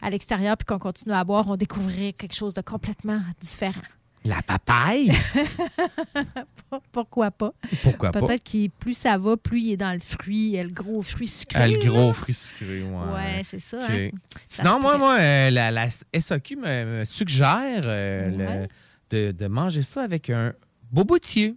à 0.00 0.10
l'extérieur 0.10 0.56
puis 0.56 0.64
qu'on 0.64 0.78
continuait 0.78 1.16
à 1.16 1.24
boire, 1.24 1.44
on 1.48 1.56
découvrirait 1.56 2.14
quelque 2.14 2.34
chose 2.34 2.54
de 2.54 2.62
complètement 2.62 3.20
différent. 3.42 3.82
La 4.24 4.40
papaye? 4.42 5.12
Pourquoi 6.92 7.30
pas? 7.30 7.52
Pourquoi 7.82 8.10
pas? 8.10 8.20
Peut-être 8.20 8.42
que 8.44 8.68
plus 8.68 8.94
ça 8.96 9.18
va, 9.18 9.36
plus 9.36 9.60
il 9.60 9.72
est 9.72 9.76
dans 9.76 9.92
le 9.92 10.00
fruit, 10.00 10.52
le 10.60 10.68
gros 10.70 11.02
fruit 11.02 11.28
sucré. 11.28 11.58
Ah, 11.62 11.68
le 11.68 11.78
gros 11.78 12.06
là. 12.08 12.12
fruit 12.12 12.34
sucré, 12.34 12.82
ouais. 12.82 13.12
Ouais, 13.14 13.40
c'est 13.44 13.58
ça, 13.60 13.86
hein. 13.88 14.08
Ça 14.48 14.62
Sinon, 14.62 14.80
moi, 14.80 14.96
moi 14.98 15.18
euh, 15.20 15.50
la, 15.50 15.70
la 15.70 15.88
SAQ 15.90 16.56
me, 16.56 17.00
me 17.00 17.04
suggère 17.04 17.82
euh, 17.84 18.30
le- 18.30 18.68
de, 19.10 19.32
de 19.32 19.46
manger 19.46 19.82
ça 19.82 20.02
avec 20.02 20.30
un 20.30 20.54
bobotier. 20.90 21.54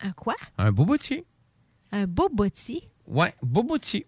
Un 0.00 0.12
quoi? 0.12 0.34
Un 0.58 0.70
bobotier. 0.72 1.24
Un 1.90 2.06
bobotier? 2.06 2.88
Ouais, 3.06 3.34
bobotier. 3.42 4.06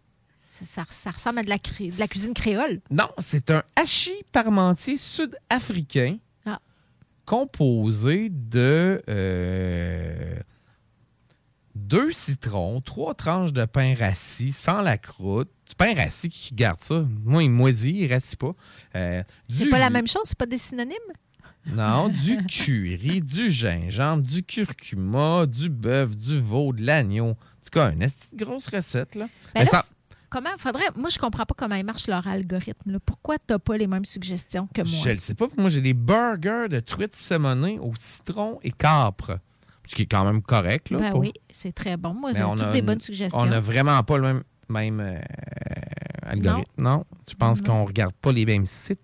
Ça, 0.51 0.65
ça- 0.67 0.85
ça 0.91 1.11
ressemble 1.11 1.39
à 1.41 1.43
de 1.43 1.49
la, 1.49 1.59
cré- 1.59 1.91
de 1.91 1.99
la 1.99 2.07
cuisine 2.07 2.35
créole. 2.35 2.81
Non, 2.91 3.09
c'est 3.19 3.51
un 3.51 3.63
hachis 3.75 4.23
parmentier 4.31 4.97
sud-africain. 4.99 6.19
Composé 7.25 8.29
de 8.31 9.03
euh, 9.09 10.35
deux 11.75 12.13
citrons, 12.13 12.81
trois 12.81 13.15
tranches 13.15 13.53
de 13.53 13.65
pain 13.65 13.95
rassis 13.99 14.53
sans 14.53 14.83
la 14.83 14.99
croûte. 14.99 15.49
Du 15.69 15.75
pain 15.75 15.95
rassis 15.95 16.29
qui 16.29 16.55
garde 16.55 16.79
ça. 16.81 17.05
Moi, 17.25 17.45
il 17.45 17.51
moisit, 17.51 17.95
il 18.01 18.13
rassit 18.13 18.39
pas. 18.39 18.55
Euh, 18.95 19.23
C'est 19.49 19.69
pas 19.71 19.79
la 19.79 19.91
même 19.91 20.07
chose? 20.07 20.23
C'est 20.25 20.37
pas 20.39 20.47
des 20.47 20.59
synonymes? 20.59 20.97
Non, 21.67 22.09
du 22.25 22.45
curry, 22.47 23.21
du 23.21 23.51
gingembre, 23.51 24.23
du 24.25 24.43
curcuma, 24.43 25.47
du 25.47 25.69
bœuf, 25.71 26.17
du 26.17 26.41
veau, 26.41 26.73
de 26.73 26.85
l'agneau. 26.85 27.31
En 27.31 27.35
tout 27.35 27.71
cas, 27.71 27.93
une 27.93 28.07
grosse 28.35 28.69
recette, 28.69 29.15
là. 29.15 29.29
Ben 29.55 29.61
là, 29.61 29.67
ça- 29.67 29.87
comment 30.33 30.51
faudrait. 30.59 30.89
Moi, 30.97 31.09
je 31.11 31.19
comprends 31.19 31.45
pas 31.45 31.55
comment 31.57 31.81
marche 31.85 32.09
leur 32.09 32.27
algorithme. 32.27 32.91
là. 32.93 32.99
Pourquoi 33.05 33.37
t'as 33.39 33.59
pas 33.59 33.77
les 33.77 33.87
mêmes 33.87 34.05
suggestions 34.05 34.67
que 34.75 34.81
moi? 34.83 35.01
Je 35.05 35.11
le 35.11 35.17
sais 35.17 35.35
pas. 35.35 35.47
Moi, 35.57 35.69
j'ai 35.69 35.81
des 35.83 35.95
burgers 35.95 36.67
de 36.69 36.81
truite 36.81 37.15
semonée 37.15 37.79
au 37.81 37.93
citron 37.97 38.59
et 38.63 38.73
capre. 38.73 39.39
Ce 39.87 39.95
qui 39.95 40.03
est 40.03 40.07
quand 40.07 40.25
même 40.25 40.43
correct, 40.43 40.91
là. 40.91 40.99
Ben 40.99 41.11
pour- 41.11 41.21
oui, 41.21 41.33
c'est 41.51 41.73
très 41.73 41.97
bon. 41.97 42.15
Moi, 42.15 42.33
Mais 42.33 42.39
j'ai 42.41 42.63
toutes 42.65 42.73
des 42.73 42.83
bonnes 42.83 43.01
suggestions. 43.01 43.39
On 43.41 43.47
n'a 43.47 43.61
vraiment 43.61 44.03
pas 44.05 44.17
le 44.17 44.23
même, 44.23 44.43
même 44.69 45.01
euh, 45.01 45.19
algorithme. 46.23 46.71
Non. 46.79 47.05
Je 47.29 47.35
pense 47.35 47.63
Non. 47.63 47.67
qu'on 47.69 47.85
regarde 47.85 48.15
pas 48.15 48.33
les 48.33 48.47
mêmes 48.47 48.67
sites? 48.67 49.01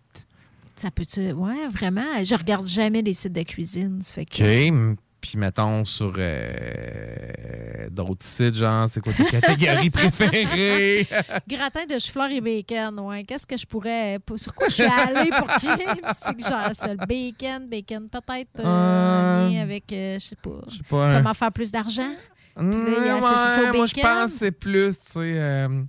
Ça 0.77 0.91
peut-tu. 0.93 1.33
Ouais, 1.33 1.67
vraiment? 1.69 2.23
Je 2.23 2.35
regarde 2.37 2.67
jamais 2.69 3.03
les 3.03 3.13
sites 3.13 3.33
de 3.33 3.43
cuisine. 3.43 4.01
Ça 4.03 4.15
fait 4.15 4.25
que. 4.27 4.91
OK. 4.93 4.99
Puis 5.21 5.37
mettons 5.37 5.85
sur 5.85 6.15
euh, 6.17 7.89
d'autres 7.91 8.25
sites, 8.25 8.55
genre, 8.55 8.89
c'est 8.89 9.01
quoi 9.01 9.13
tes 9.13 9.25
catégories 9.41 9.91
préférées? 9.91 11.07
Gratin 11.49 11.87
de 11.87 11.99
chou-fleur 11.99 12.31
et 12.31 12.41
bacon, 12.41 13.01
ouais. 13.01 13.25
Qu'est-ce 13.25 13.47
que 13.47 13.57
je 13.57 13.67
pourrais. 13.67 14.19
Sur 14.37 14.55
quoi 14.55 14.69
je 14.69 14.75
suis 14.75 14.83
allée 14.85 15.31
pour 15.31 15.49
qu'il 15.57 15.71
me 15.71 16.15
suggère 16.15 16.71
ça? 16.73 16.95
Le 16.95 17.07
bacon, 17.07 17.69
bacon, 17.69 18.09
peut-être 18.09 18.61
euh, 18.61 19.47
en 19.47 19.51
lien 19.51 19.63
avec, 19.63 19.93
euh, 19.93 20.19
je 20.21 20.27
sais 20.27 20.37
pas, 20.37 20.61
pas, 20.89 21.17
comment 21.17 21.35
faire 21.35 21.53
plus 21.53 21.73
d'argent? 21.73 22.13
A 22.57 22.63
Ouais, 22.63 23.21
moi, 23.21 23.87
je 23.87 24.01
pense 24.01 24.33
que 24.33 24.37
c'est 24.39 24.51
plus, 24.53 24.99
tu 24.99 25.13
sais, 25.13 25.21
euh, 25.21 25.83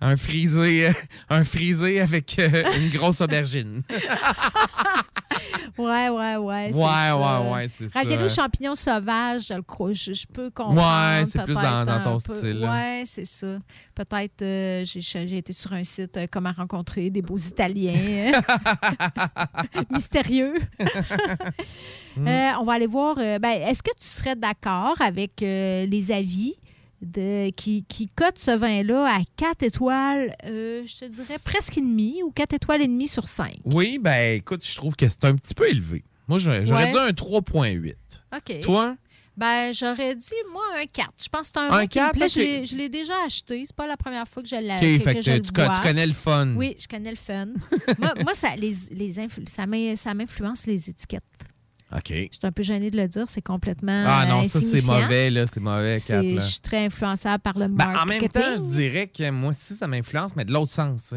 un 0.00 0.16
frisé, 0.16 0.90
un 1.28 1.44
frisé 1.44 2.00
avec 2.00 2.38
euh, 2.38 2.64
une 2.78 2.88
grosse 2.90 3.20
aubergine. 3.20 3.80
Ouais, 5.78 6.08
ouais, 6.10 6.36
ouais. 6.36 6.70
Ouais, 6.74 7.12
ouais, 7.12 7.50
ouais, 7.52 7.66
c'est 7.68 7.88
ça. 7.88 8.00
Ravioli 8.00 8.24
aux 8.24 8.28
champignons 8.28 8.74
sauvages, 8.74 9.46
je 9.48 9.54
le 9.54 9.62
crois. 9.62 9.92
Je, 9.92 10.12
je 10.12 10.26
peux 10.26 10.50
comprendre. 10.50 10.80
Ouais, 10.80 11.24
c'est 11.24 11.42
plus 11.44 11.54
dans- 11.54 11.84
dans 11.84 12.02
ton 12.02 12.18
peu. 12.20 12.34
style. 12.34 12.58
Ouais, 12.68 13.04
c'est 13.06 13.24
ça. 13.24 13.58
Peut-être, 13.94 14.42
euh, 14.42 14.84
j'ai 14.84 15.36
été 15.38 15.52
sur 15.52 15.72
un 15.72 15.84
site 15.84 16.16
euh, 16.16 16.26
Comment 16.30 16.52
rencontrer 16.52 17.08
des 17.10 17.22
beaux 17.22 17.38
Italiens. 17.38 18.32
Mystérieux. 19.90 20.54
Mm. 22.16 22.26
Euh, 22.26 22.50
on 22.60 22.64
va 22.64 22.72
aller 22.74 22.86
voir. 22.86 23.16
euh, 23.18 23.38
ben, 23.38 23.50
Est-ce 23.62 23.82
que 23.82 23.90
tu 23.98 24.06
serais 24.06 24.36
d'accord 24.36 24.96
avec 25.00 25.40
les 25.40 26.10
avis 26.12 26.54
de, 27.02 27.50
qui, 27.50 27.84
qui 27.88 28.08
cotent 28.08 28.38
ce 28.38 28.50
vin-là 28.50 29.06
à 29.06 29.20
4 29.36 29.62
étoiles, 29.62 30.36
euh, 30.44 30.82
je 30.86 30.96
te 30.96 31.04
dirais 31.06 31.36
presque 31.44 31.78
et 31.78 31.80
demi 31.80 32.22
ou 32.22 32.30
4 32.30 32.54
étoiles 32.54 32.82
et 32.82 32.86
demi 32.88 33.08
sur 33.08 33.26
5? 33.26 33.56
Oui, 33.64 33.98
ben 33.98 34.36
écoute, 34.36 34.64
je 34.66 34.74
trouve 34.76 34.94
que 34.94 35.08
c'est 35.08 35.24
un 35.24 35.34
petit 35.36 35.54
peu 35.54 35.68
élevé. 35.68 36.04
Moi, 36.28 36.38
j'aurais 36.38 36.60
Ouais. 36.70 36.90
dit 36.90 36.96
un 36.98 37.10
3.8. 37.12 37.94
OK. 38.36 38.60
Toi? 38.60 38.96
Ben, 39.36 39.72
j'aurais 39.72 40.14
dit, 40.14 40.34
moi, 40.52 40.62
un 40.78 40.84
4. 40.84 41.08
Je 41.22 41.28
pense 41.28 41.50
que 41.50 41.52
c'est 41.54 41.60
un, 41.60 41.68
Un 41.68 41.78
vin 41.80 41.86
qui 41.86 41.98
me 41.98 42.04
4, 42.04 42.12
plaît. 42.16 42.28
Je 42.66 42.76
l'ai- 42.76 42.88
déjà 42.90 43.14
acheté. 43.24 43.62
C'est 43.64 43.74
pas 43.74 43.86
la 43.86 43.96
première 43.96 44.28
fois 44.28 44.42
que 44.42 44.48
je 44.48 44.56
l'ai 44.56 44.74
OK, 44.98 45.02
que, 45.02 45.12
que 45.14 45.36
tu, 45.38 45.42
tu 45.42 45.80
connais 45.82 46.06
le 46.06 46.12
fun. 46.12 46.54
Oui, 46.56 46.76
je 46.78 46.86
connais 46.86 47.10
le 47.10 47.16
fun. 47.16 47.46
moi, 47.98 48.12
moi, 48.22 48.34
ça, 48.34 48.54
les, 48.56 48.72
les 48.90 49.12
ça 49.46 49.66
m'influence 50.14 50.66
les 50.66 50.90
étiquettes. 50.90 51.22
OK. 51.92 52.08
Je 52.08 52.14
suis 52.14 52.28
un 52.42 52.52
peu 52.52 52.62
gênée 52.62 52.90
de 52.90 52.96
le 52.96 53.08
dire. 53.08 53.24
C'est 53.28 53.42
complètement 53.42 54.04
Ah 54.06 54.26
non, 54.26 54.44
ça, 54.44 54.60
c'est 54.60 54.82
mauvais, 54.82 55.30
là. 55.30 55.46
C'est 55.46 55.60
mauvais, 55.60 55.98
Je 55.98 56.40
suis 56.40 56.60
très 56.60 56.84
influençable 56.86 57.42
par 57.42 57.58
le 57.58 57.68
Ben, 57.68 57.88
en 57.88 58.06
marketing. 58.06 58.20
même 58.20 58.28
temps, 58.30 58.56
je 58.56 58.74
dirais 58.74 59.06
que 59.08 59.30
moi 59.30 59.50
aussi, 59.50 59.74
ça 59.74 59.86
m'influence, 59.86 60.36
mais 60.36 60.44
de 60.44 60.52
l'autre 60.52 60.72
sens. 60.72 61.14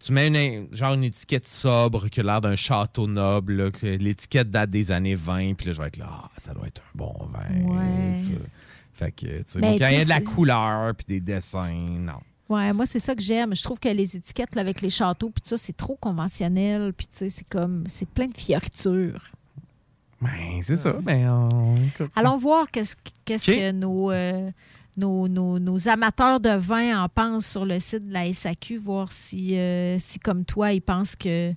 tu 0.00 0.12
mets 0.12 0.28
une, 0.28 0.66
genre 0.74 0.94
une 0.94 1.04
étiquette 1.04 1.46
sobre 1.46 2.08
qui 2.08 2.20
a 2.20 2.22
l'air 2.22 2.40
d'un 2.40 2.56
château 2.56 3.06
noble, 3.06 3.70
l'étiquette 3.82 4.50
date 4.50 4.70
des 4.70 4.90
années 4.92 5.14
20, 5.14 5.54
puis 5.54 5.66
là, 5.66 5.72
je 5.74 5.80
vais 5.80 5.88
être 5.88 5.98
là, 5.98 6.06
ah, 6.10 6.30
ça 6.38 6.54
doit 6.54 6.66
être 6.66 6.80
un 6.80 6.98
bon 6.98 7.14
vin. 7.32 7.74
Ouais. 7.74 8.12
ça. 8.14 8.34
Fait 8.94 9.12
que, 9.12 9.26
tu 9.26 9.42
sais, 9.46 9.60
Ben, 9.60 9.74
il 9.74 9.80
y 9.80 9.84
a 9.84 10.04
de 10.04 10.08
la 10.08 10.20
couleur, 10.20 10.94
puis 10.94 11.06
des 11.08 11.20
dessins, 11.20 11.72
non. 11.72 12.20
Ouais, 12.48 12.72
moi, 12.72 12.84
c'est 12.84 12.98
ça 12.98 13.14
que 13.14 13.22
j'aime. 13.22 13.54
Je 13.54 13.62
trouve 13.62 13.78
que 13.78 13.88
les 13.88 14.16
étiquettes 14.16 14.56
là, 14.56 14.62
avec 14.62 14.80
les 14.80 14.90
châteaux, 14.90 15.30
puis 15.30 15.42
ça, 15.44 15.56
c'est 15.56 15.76
trop 15.76 15.96
conventionnel. 15.96 16.92
Puis, 16.94 17.06
tu 17.06 17.16
sais, 17.18 17.30
c'est 17.30 17.48
comme, 17.48 17.84
c'est 17.86 18.08
plein 18.08 18.26
de 18.26 18.36
fioritures. 18.36 19.30
Ben, 20.20 20.60
c'est 20.62 20.76
ça. 20.76 20.92
Ben, 21.02 21.28
on... 21.30 21.76
Allons 22.14 22.36
voir 22.36 22.70
qu'est-ce 22.70 22.94
que 23.26 23.72
nos, 23.72 24.10
euh, 24.10 24.50
nos, 24.96 25.28
nos- 25.28 25.58
nos 25.58 25.88
amateurs 25.88 26.40
de 26.40 26.50
vin 26.56 27.02
en 27.04 27.08
pensent 27.08 27.46
sur 27.46 27.64
le 27.64 27.78
site 27.78 28.06
de 28.08 28.12
la 28.12 28.30
SAQ, 28.32 28.76
voir 28.78 29.10
si, 29.12 29.56
euh, 29.56 29.98
si 29.98 30.18
comme 30.18 30.44
toi, 30.44 30.72
ils 30.72 30.82
pensent 30.82 31.16
que 31.16 31.52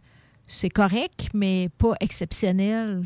c'est 0.48 0.69
correct, 0.69 1.30
mais 1.34 1.69
pas 1.77 1.94
exceptionnel. 1.99 3.03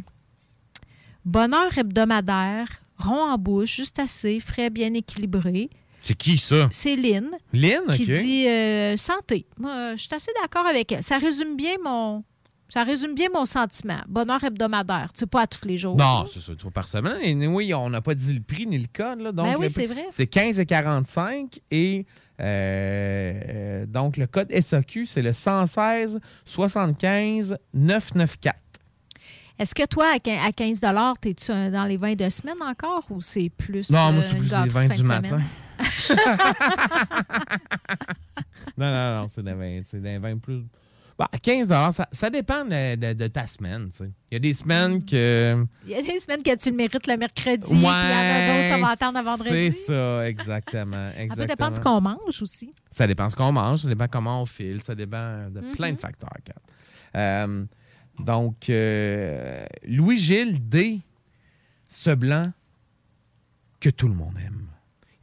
Bonheur 1.26 1.78
hebdomadaire, 1.78 2.68
rond 2.98 3.32
en 3.32 3.38
bouche, 3.38 3.76
juste 3.76 4.00
assez, 4.00 4.40
frais, 4.40 4.70
bien 4.70 4.94
équilibré. 4.94 5.70
C'est 6.04 6.16
qui 6.16 6.38
ça? 6.38 6.70
C'est 6.72 6.96
Lynn 6.96 7.32
Lynn, 7.52 7.82
qui 7.94 8.06
dit 8.22 8.48
euh, 8.48 8.96
santé. 8.96 9.46
Moi, 9.60 9.96
je 9.96 10.04
suis 10.04 10.14
assez 10.16 10.32
d'accord 10.42 10.66
avec 10.66 10.92
elle. 10.92 11.04
Ça 11.04 11.18
résume 11.18 11.58
bien 11.58 11.76
mon. 11.84 12.24
Ça 12.70 12.84
résume 12.84 13.16
bien 13.16 13.28
mon 13.34 13.46
sentiment. 13.46 14.00
Bonheur 14.08 14.44
hebdomadaire. 14.44 15.12
Tu 15.14 15.20
sais, 15.22 15.26
pas 15.26 15.44
à 15.44 15.48
tous 15.48 15.66
les 15.66 15.78
jours. 15.78 15.96
Non, 15.96 16.26
c'est 16.28 16.42
ça, 16.42 16.52
une 16.52 16.60
fois 16.60 16.72
par 16.72 16.88
semaine. 16.88 17.42
Et 17.42 17.48
oui, 17.48 17.74
on 17.74 17.90
n'a 17.90 18.02
pas 18.02 18.14
dit 18.14 18.34
le 18.34 18.42
prix 18.42 18.68
ni 18.68 18.78
le 18.78 18.88
code. 18.94 19.22
Là, 19.22 19.32
donc 19.32 19.48
Ben 19.48 19.56
oui, 19.58 19.70
c'est 19.70 19.88
vrai. 19.88 20.06
C'est 20.10 20.26
15,45 20.32 21.60
et 21.72 22.06
euh, 22.40 23.42
euh, 23.48 23.86
donc 23.86 24.18
le 24.18 24.28
code 24.28 24.52
SAQ, 24.52 25.06
c'est 25.06 25.22
le 25.22 25.34
116 25.34 26.20
75 26.46 27.58
994. 27.74 28.56
Est-ce 29.60 29.74
que 29.74 29.86
toi, 29.88 30.06
à 30.14 30.18
quin- 30.20 30.38
à 30.46 30.52
15 30.52 30.82
t'es-tu 31.20 31.52
dans 31.72 31.86
les 31.86 31.98
vins 31.98 32.14
de 32.14 32.30
semaine 32.30 32.62
encore 32.62 33.06
ou 33.10 33.22
c'est 33.22 33.50
plus. 33.50 33.90
Non, 33.90 34.12
moi, 34.12 34.22
euh, 34.22 34.26
c'est 34.28 34.32
une 34.34 34.38
plus 34.40 34.44
les 34.46 34.50
gâterie 34.52 34.68
de 34.68 34.74
vins 34.74 34.88
fin 34.88 34.96
du 34.96 35.02
de 35.02 35.08
matin. 35.08 35.42
Non, 38.78 38.86
non, 38.92 39.22
non, 39.22 39.28
c'est 39.30 39.44
des 39.44 39.54
vins, 39.54 39.80
c'est 39.84 40.02
des 40.02 40.18
vins 40.20 40.38
plus. 40.38 40.64
Bah, 41.18 41.28
15 41.42 41.68
ça, 41.92 42.08
ça 42.12 42.30
dépend 42.30 42.64
de, 42.64 42.96
de- 42.96 43.14
de 43.14 43.28
ta 43.28 43.48
semaine. 43.48 43.90
tu 43.90 43.98
sais. 43.98 44.12
Il 44.30 44.36
y 44.36 44.38
a 44.38 44.40
des 44.40 44.54
semaines 44.54 45.04
que. 45.04 45.66
Il 45.86 45.92
y 45.92 45.96
a 45.96 46.02
des 46.04 46.20
semaines 46.20 46.44
que 46.44 46.56
tu 46.56 46.70
le 46.70 46.76
mérites 46.76 47.08
le 47.08 47.18
mercredi, 47.18 47.68
puis 47.68 47.76
il 47.78 47.82
y 47.82 47.86
en 47.86 47.90
a 47.90 48.48
d'autres, 48.48 48.70
ça 48.70 48.78
va 48.80 48.90
attendre 48.90 49.24
vendredi. 49.26 49.50
C'est 49.50 49.72
ça, 49.72 50.28
exactement. 50.30 51.10
Ça 51.12 51.14
peut 51.16 51.22
exactement. 51.22 51.48
dépendre 51.48 51.72
de 51.72 51.76
ce 51.78 51.82
qu'on 51.82 52.02
mange 52.02 52.42
aussi. 52.44 52.72
Ça 52.92 53.08
dépend 53.08 53.30
ce 53.30 53.36
qu'on 53.36 53.52
mange, 53.52 53.80
ça 53.80 53.88
dépend 53.88 54.08
comment 54.08 54.44
on 54.44 54.46
file, 54.46 54.82
ça 54.84 54.94
dépend 54.94 55.50
de 55.50 55.60
Mhm. 55.60 55.72
plein 55.76 55.92
de 55.94 55.98
facteurs. 56.00 56.30
Euh, 57.16 57.66
donc, 58.20 58.70
euh, 58.70 59.66
Louis-Gilles 59.88 60.68
D. 60.70 61.00
Ce 61.90 62.10
blanc 62.12 62.52
que 63.80 63.90
tout 63.90 64.08
le 64.08 64.14
monde 64.14 64.36
aime. 64.46 64.68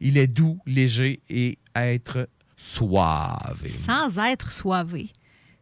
Il 0.00 0.16
est 0.18 0.26
doux, 0.26 0.58
léger 0.66 1.20
et 1.28 1.58
être 1.76 2.28
suave. 2.56 3.62
Sans 3.68 4.18
être 4.18 4.50
soivé. 4.50 5.10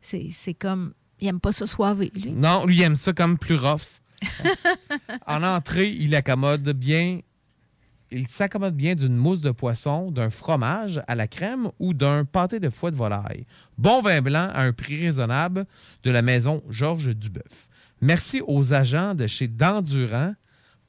C'est 0.02 0.54
comme. 0.54 0.92
Il 1.20 1.28
aime 1.28 1.40
pas 1.40 1.52
ça 1.52 1.66
soivé, 1.66 2.10
lui. 2.14 2.32
Non, 2.32 2.66
lui, 2.66 2.76
il 2.76 2.82
aime 2.82 2.96
ça 2.96 3.12
comme 3.12 3.38
plus 3.38 3.54
rough. 3.54 3.86
en 5.26 5.42
entrée, 5.42 5.90
il 5.90 6.14
accommode 6.14 6.68
bien. 6.70 7.20
Il 8.10 8.28
s'accommode 8.28 8.76
bien 8.76 8.94
d'une 8.94 9.16
mousse 9.16 9.40
de 9.40 9.52
poisson, 9.52 10.10
d'un 10.10 10.28
fromage 10.28 11.00
à 11.08 11.14
la 11.14 11.28
crème 11.28 11.70
ou 11.78 11.94
d'un 11.94 12.26
pâté 12.26 12.60
de 12.60 12.68
foie 12.68 12.90
de 12.90 12.96
volaille. 12.96 13.46
Bon 13.78 14.02
vin 14.02 14.20
blanc 14.20 14.50
à 14.52 14.64
un 14.64 14.72
prix 14.72 15.00
raisonnable 15.00 15.64
de 16.02 16.10
la 16.10 16.20
maison 16.20 16.62
Georges 16.68 17.14
Duboeuf. 17.16 17.68
Merci 18.02 18.42
aux 18.46 18.74
agents 18.74 19.14
de 19.14 19.26
chez 19.26 19.48
Dandurand 19.48 20.34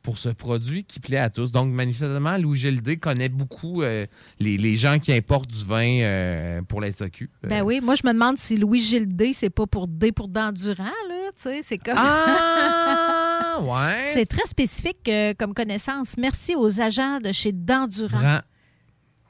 pour 0.04 0.18
ce 0.20 0.30
produit 0.30 0.84
qui 0.84 1.00
plaît 1.00 1.18
à 1.18 1.30
tous. 1.30 1.52
Donc, 1.52 1.74
manifestement, 1.74 2.38
Louis 2.38 2.58
Gildé 2.58 2.98
connaît 2.98 3.30
beaucoup 3.30 3.82
euh, 3.82 4.06
les, 4.40 4.58
les 4.58 4.76
gens 4.76 5.00
qui 5.00 5.14
importent 5.14 5.50
du 5.50 5.64
vin 5.64 6.02
euh, 6.02 6.62
pour 6.62 6.82
la 6.82 6.92
SAQ. 6.92 7.30
Euh, 7.46 7.48
Ben 7.48 7.64
oui, 7.64 7.80
moi, 7.82 7.96
je 7.96 8.06
me 8.06 8.12
demande 8.12 8.38
si 8.38 8.58
Louis 8.58 9.00
D, 9.08 9.32
c'est 9.34 9.50
pas 9.50 9.66
pour 9.66 9.88
D 9.88 10.12
pour 10.12 10.28
Dandurand, 10.28 10.84
là. 10.84 11.32
Tu 11.36 11.40
sais, 11.42 11.62
c'est 11.64 11.78
comme. 11.78 11.96
Ah, 11.98 13.60
ouais. 13.62 14.06
c'est 14.08 14.26
très 14.26 14.46
spécifique 14.46 15.08
euh, 15.08 15.34
comme 15.38 15.54
connaissance. 15.54 16.16
Merci 16.18 16.54
aux 16.56 16.82
agents 16.82 17.20
de 17.20 17.32
chez 17.32 17.52
Dandurand. 17.54 18.20
Grand. 18.20 18.40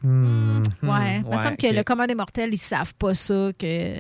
Hmm, 0.02 0.64
Ouais, 0.82 1.20
hmm, 1.20 1.26
il 1.26 1.32
me 1.32 1.42
semble 1.42 1.56
que 1.56 1.68
le 1.74 1.84
commun 1.84 2.08
des 2.08 2.16
mortels, 2.16 2.50
ils 2.52 2.58
savent 2.58 2.94
pas 2.96 3.16
ça, 3.16 3.52
que 3.58 3.96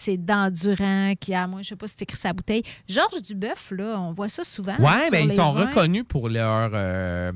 c'est 0.00 0.16
Dandurand 0.16 1.14
qui 1.20 1.34
a, 1.34 1.46
moi, 1.46 1.62
je 1.62 1.68
sais 1.68 1.76
pas 1.76 1.86
si 1.86 1.94
c'est 1.98 2.02
écrit 2.02 2.16
sa 2.16 2.32
bouteille. 2.32 2.62
Georges 2.88 3.22
Duboeuf, 3.22 3.70
là, 3.76 3.96
on 4.00 4.12
voit 4.12 4.28
ça 4.28 4.44
souvent. 4.44 4.76
Ouais, 4.78 5.02
sur 5.02 5.10
ben 5.10 5.24
ils 5.24 5.32
sont 5.32 5.52
vins. 5.52 5.66
reconnus 5.66 6.04
pour 6.08 6.28
leur. 6.28 6.70
euh, 6.74 7.32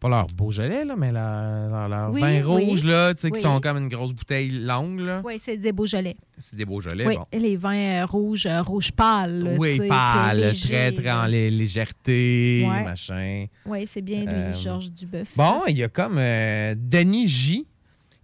pas 0.00 0.08
leur 0.10 0.26
Beaujolais, 0.26 0.84
là, 0.84 0.96
mais 0.98 1.10
leur, 1.12 1.70
leur, 1.70 1.88
leur 1.88 2.10
Oui, 2.12 2.20
vin 2.20 2.42
oui. 2.46 2.64
rouge, 2.66 2.84
là, 2.84 3.14
tu 3.14 3.22
sais, 3.22 3.28
Oui. 3.28 3.32
qui 3.38 3.40
sont 3.40 3.58
comme 3.60 3.78
une 3.78 3.88
grosse 3.88 4.12
bouteille 4.12 4.50
longue, 4.50 5.00
là. 5.00 5.22
Oui, 5.24 5.36
c'est 5.38 5.56
des 5.56 5.72
Beaujolais. 5.72 6.16
C'est 6.36 6.56
des 6.56 6.66
Beaujolais, 6.66 7.06
oui, 7.06 7.16
bon. 7.16 7.24
et 7.32 7.38
les 7.38 7.56
vins 7.56 8.02
euh, 8.02 8.04
rouges, 8.04 8.44
euh, 8.44 8.60
rouge 8.60 8.92
pâle. 8.92 9.44
là, 9.44 9.52
Oui, 9.58 9.78
pâle, 9.88 10.40
léger, 10.40 10.68
très, 10.68 10.92
très 10.92 11.10
en 11.10 11.24
lé- 11.24 11.50
légèreté, 11.50 12.66
Ouais. 12.68 12.84
machin. 12.84 13.46
Oui, 13.64 13.86
c'est 13.86 14.02
bien 14.02 14.20
lui, 14.26 14.28
Euh, 14.28 14.52
Georges 14.52 14.90
Duboeuf. 14.92 15.28
Bon, 15.36 15.62
il 15.68 15.78
y 15.78 15.82
a 15.82 15.88
comme 15.88 16.18
euh, 16.18 16.74
Denis 16.76 17.26
J 17.28 17.66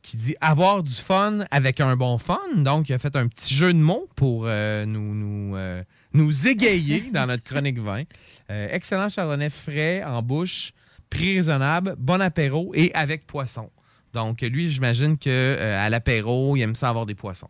qui 0.03 0.17
dit 0.17 0.37
avoir 0.41 0.83
du 0.83 0.95
fun 0.95 1.41
avec 1.51 1.81
un 1.81 1.97
bon 1.97 2.19
fun. 2.19 2.39
Donc, 2.57 2.89
il 2.89 2.95
a 2.95 2.99
fait 2.99 3.15
un 3.17 3.29
petit 3.29 3.55
jeu 3.55 3.73
de 3.73 3.79
mots 3.79 4.09
pour 4.17 4.45
euh, 4.47 4.87
nous, 4.87 5.15
nous, 5.15 5.57
euh, 5.57 5.83
nous 6.13 6.49
égayer 6.49 7.11
dans 7.13 7.27
notre 7.27 7.43
chronique 7.43 7.79
vin. 7.79 8.05
Euh, 8.51 8.69
excellent 8.71 9.09
chardonnay 9.09 9.51
frais 9.51 10.03
en 10.03 10.23
bouche, 10.23 10.73
prix 11.11 11.37
raisonnable, 11.37 11.97
bon 11.99 12.21
apéro 12.21 12.73
et 12.75 12.93
avec 12.95 13.27
poisson. 13.27 13.71
Donc, 14.13 14.41
lui, 14.41 14.71
j'imagine 14.71 15.17
qu'à 15.17 15.89
l'apéro, 15.89 16.57
il 16.57 16.63
aime 16.63 16.75
ça 16.75 16.89
avoir 16.89 17.07
des 17.07 17.15
poissons. 17.15 17.49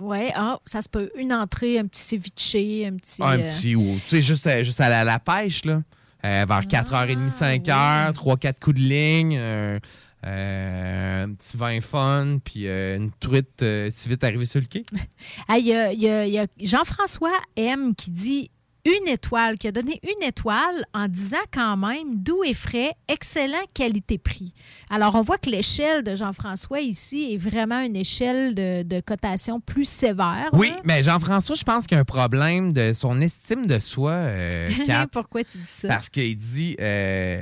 Oui, 0.00 0.30
ah, 0.34 0.58
ça 0.66 0.82
se 0.82 0.88
peut. 0.88 1.10
Une 1.16 1.32
entrée, 1.32 1.78
un 1.78 1.86
petit 1.86 2.02
ceviche, 2.02 2.86
un 2.86 2.96
petit. 2.96 3.22
un 3.22 3.38
euh, 3.38 3.48
petit 3.48 3.76
ou, 3.76 3.98
tu 4.02 4.08
sais, 4.08 4.22
juste, 4.22 4.46
à- 4.46 4.62
juste 4.62 4.80
à 4.80 5.04
la, 5.04 5.18
pêche, 5.18 5.64
là. 5.64 5.82
Euh, 6.24 6.44
vers 6.46 6.62
4h30, 6.62 7.30
5h, 7.30 8.12
3-4 8.12 8.60
coups 8.60 8.76
de 8.76 8.82
ligne, 8.82 9.80
euh, 10.26 11.24
un 11.24 11.32
petit 11.34 11.56
vin 11.56 11.80
fun, 11.80 12.38
puis 12.44 12.66
euh, 12.68 12.96
une 12.96 13.10
truite 13.20 13.62
euh, 13.62 13.88
si 13.90 14.08
vite 14.08 14.22
arrivée 14.24 14.44
sur 14.44 14.60
le 14.60 14.66
quai. 14.66 14.84
Il 15.56 15.66
y 15.66 15.74
a, 15.74 15.88
a- 15.88 16.42
a 16.42 16.46
Jean-François 16.60 17.32
M 17.56 17.94
qui 17.94 18.10
dit 18.10 18.50
une 18.84 19.08
étoile, 19.08 19.58
qui 19.58 19.68
a 19.68 19.72
donné 19.72 20.00
une 20.02 20.26
étoile 20.26 20.84
en 20.94 21.06
disant 21.08 21.36
quand 21.52 21.76
même 21.76 22.16
doux 22.16 22.42
et 22.44 22.54
frais, 22.54 22.92
excellent 23.08 23.62
qualité-prix. 23.74 24.54
Alors, 24.88 25.14
on 25.14 25.22
voit 25.22 25.38
que 25.38 25.50
l'échelle 25.50 26.02
de 26.02 26.16
Jean-François 26.16 26.80
ici 26.80 27.32
est 27.34 27.36
vraiment 27.36 27.80
une 27.80 27.94
échelle 27.96 28.54
de, 28.54 28.82
de 28.82 29.00
cotation 29.00 29.60
plus 29.60 29.88
sévère. 29.88 30.48
Oui, 30.52 30.70
là. 30.70 30.80
mais 30.84 31.02
Jean-François, 31.02 31.54
je 31.56 31.62
pense 31.64 31.86
qu'il 31.86 31.94
y 31.96 31.98
a 31.98 32.00
un 32.00 32.04
problème 32.04 32.72
de 32.72 32.92
son 32.92 33.20
estime 33.20 33.66
de 33.66 33.78
soi, 33.78 34.12
euh. 34.12 34.70
Pourquoi 35.12 35.44
tu 35.44 35.58
dis 35.58 35.64
ça? 35.68 35.88
Parce 35.88 36.08
qu'il 36.08 36.36
dit, 36.36 36.76
euh, 36.80 37.40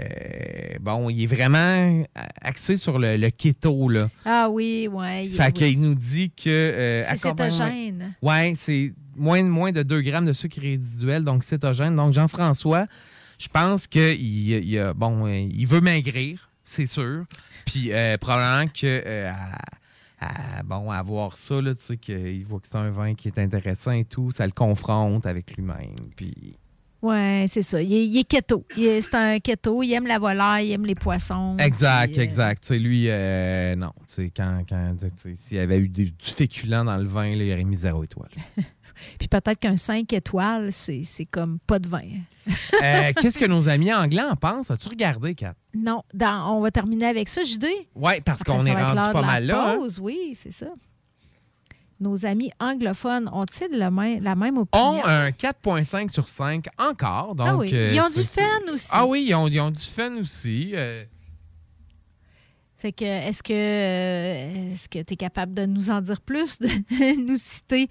bon, 0.81 1.09
il 1.11 1.23
est 1.23 1.27
vraiment 1.27 2.05
axé 2.43 2.77
sur 2.77 2.99
le, 2.99 3.17
le 3.17 3.31
keto, 3.31 3.89
là. 3.89 4.09
Ah 4.25 4.49
oui, 4.51 4.89
oui. 4.91 5.25
il- 5.27 5.31
Fait 5.37 5.47
oui. 5.47 5.53
qu'il 5.53 5.81
nous 5.81 5.95
dit 5.95 6.31
que... 6.31 6.49
euh, 6.49 7.03
C'est 7.05 7.27
accompagnement- 7.27 7.67
cétogène. 7.67 8.15
Ouais, 8.23 8.53
c'est 8.57 8.93
moins, 9.19 9.43
moins 9.43 9.73
de 9.73 9.83
2 9.83 10.01
grammes 10.03 10.25
de 10.27 10.33
sucre 10.33 10.61
résiduel, 10.61 11.25
donc 11.25 11.45
cétogène. 11.45 11.95
Donc, 11.95 12.13
Jean-François, 12.13 12.87
je 13.39 13.49
pense 13.49 13.87
qu'il 13.87 14.21
il 14.21 14.79
a- 14.79 14.95
bon, 14.95 15.27
il 15.27 15.67
veut 15.67 15.81
maigrir, 15.81 16.51
c'est 16.65 16.87
sûr. 16.87 17.25
Puis, 17.67 17.93
euh, 17.93 18.17
probablement 18.19 18.69
que... 18.73 19.03
euh, 19.05 19.31
à- 20.21 20.63
bon, 20.65 20.91
à 20.91 21.01
voir 21.03 21.37
ça, 21.37 21.61
là, 21.61 21.75
tu 21.75 21.83
sais, 21.85 21.97
qu'il 21.97 22.45
voit 22.47 22.59
que 22.61 22.67
c'est 22.67 22.77
un 22.79 22.91
vin 22.91 23.15
qui 23.15 23.29
est 23.29 23.39
intéressant 23.39 23.93
et 23.93 24.05
tout, 24.05 24.31
ça 24.33 24.45
le 24.47 24.53
confronte 24.53 25.27
avec 25.27 25.57
lui-même. 25.57 25.95
Puis, 26.17 26.57
Oui, 27.01 27.47
c'est 27.47 27.63
ça. 27.63 27.81
Il 27.81 27.93
est, 27.95 28.05
il 28.05 28.19
est 28.19 28.25
keto. 28.25 28.65
C'est 28.75 29.15
un 29.15 29.39
keto. 29.39 29.85
Il 29.85 29.93
aime 29.93 30.09
la 30.09 30.19
volaille, 30.19 30.71
il 30.71 30.73
aime 30.73 30.87
les 30.87 30.97
poissons. 30.97 31.57
Exact, 31.61 32.09
puis, 32.11 32.19
euh, 32.19 32.25
exact. 32.25 32.63
Tu 32.65 32.67
sais, 32.69 32.79
lui, 32.81 33.05
euh, 33.09 33.77
non. 33.77 33.93
Tu 33.99 34.15
sais, 34.15 34.33
quand, 34.37 34.65
quand 34.69 34.97
s'il 35.37 35.57
y 35.57 35.61
avait 35.61 35.79
eu 35.79 35.89
du, 35.89 36.07
du 36.07 36.15
féculent 36.21 36.71
dans 36.85 36.97
le 36.97 37.07
vin, 37.07 37.37
là, 37.37 37.45
il 37.45 37.53
aurait 37.53 37.63
mis 37.63 37.77
zéro 37.77 38.03
étoile. 38.03 38.31
Puis 39.19 39.29
peut-être 39.29 39.59
qu'un 39.59 39.77
5 39.77 40.13
étoiles, 40.13 40.73
c'est 40.73 41.03
c'est 41.05 41.25
comme 41.27 41.59
pas 41.67 41.79
de 41.79 41.89
vin. 41.89 42.03
Euh, 42.83 43.13
Qu'est-ce 43.21 43.39
que 43.39 43.45
nos 43.47 43.69
amis 43.69 43.93
anglais 43.93 44.23
en 44.23 44.35
pensent? 44.37 44.71
As-tu 44.71 44.89
regardé, 44.89 45.35
Kat? 45.35 45.55
Non, 45.75 46.03
dans- 46.15 46.57
on 46.57 46.61
va 46.61 46.71
terminer 46.71 47.07
avec 47.07 47.29
ça, 47.29 47.43
JD. 47.45 47.67
Oui, 47.95 48.21
parce 48.25 48.43
qu'on 48.43 48.65
est 48.65 48.73
rendu 48.75 48.95
pas 48.95 49.23
mal 49.23 49.45
là. 49.47 49.71
hein? 49.73 49.77
Pause, 49.77 50.01
oui, 50.01 50.33
c'est 50.35 50.53
ça. 50.53 50.69
Nos 52.01 52.25
amis 52.25 52.51
anglophones 52.61 53.29
ont-ils 53.33 53.77
la 53.77 53.91
même 53.91 54.59
opinion? 54.59 54.85
Ont 55.01 55.05
un 55.05 55.31
4,5 55.31 56.11
sur 56.11 56.29
5 56.29 56.67
encore. 56.79 57.35
Donc, 57.35 57.49
Ah 57.49 57.57
oui. 57.57 57.71
euh, 57.75 57.93
Ils 57.93 58.01
ont 58.01 58.09
du 58.09 58.23
fun 58.25 58.73
aussi. 58.73 58.89
Ah 58.93 59.05
oui, 59.05 59.27
ils 59.29 59.35
ont, 59.35 59.49
ils 59.49 59.61
ont 59.61 59.71
du 59.73 59.81
fun 59.83 60.15
aussi. 60.21 60.71
euh. 60.75 61.05
Fait 62.77 62.93
que 62.93 63.05
est-ce 63.05 63.43
que 63.43 63.53
euh, 63.53 64.71
est-ce 64.71 64.89
que 64.89 65.03
tu 65.03 65.15
es 65.15 65.17
capable 65.17 65.53
de 65.53 65.67
nous 65.67 65.91
en 65.91 66.01
dire 66.01 66.21
plus, 66.21 66.61
de 66.61 66.69
nous 67.29 67.37
citer 67.37 67.89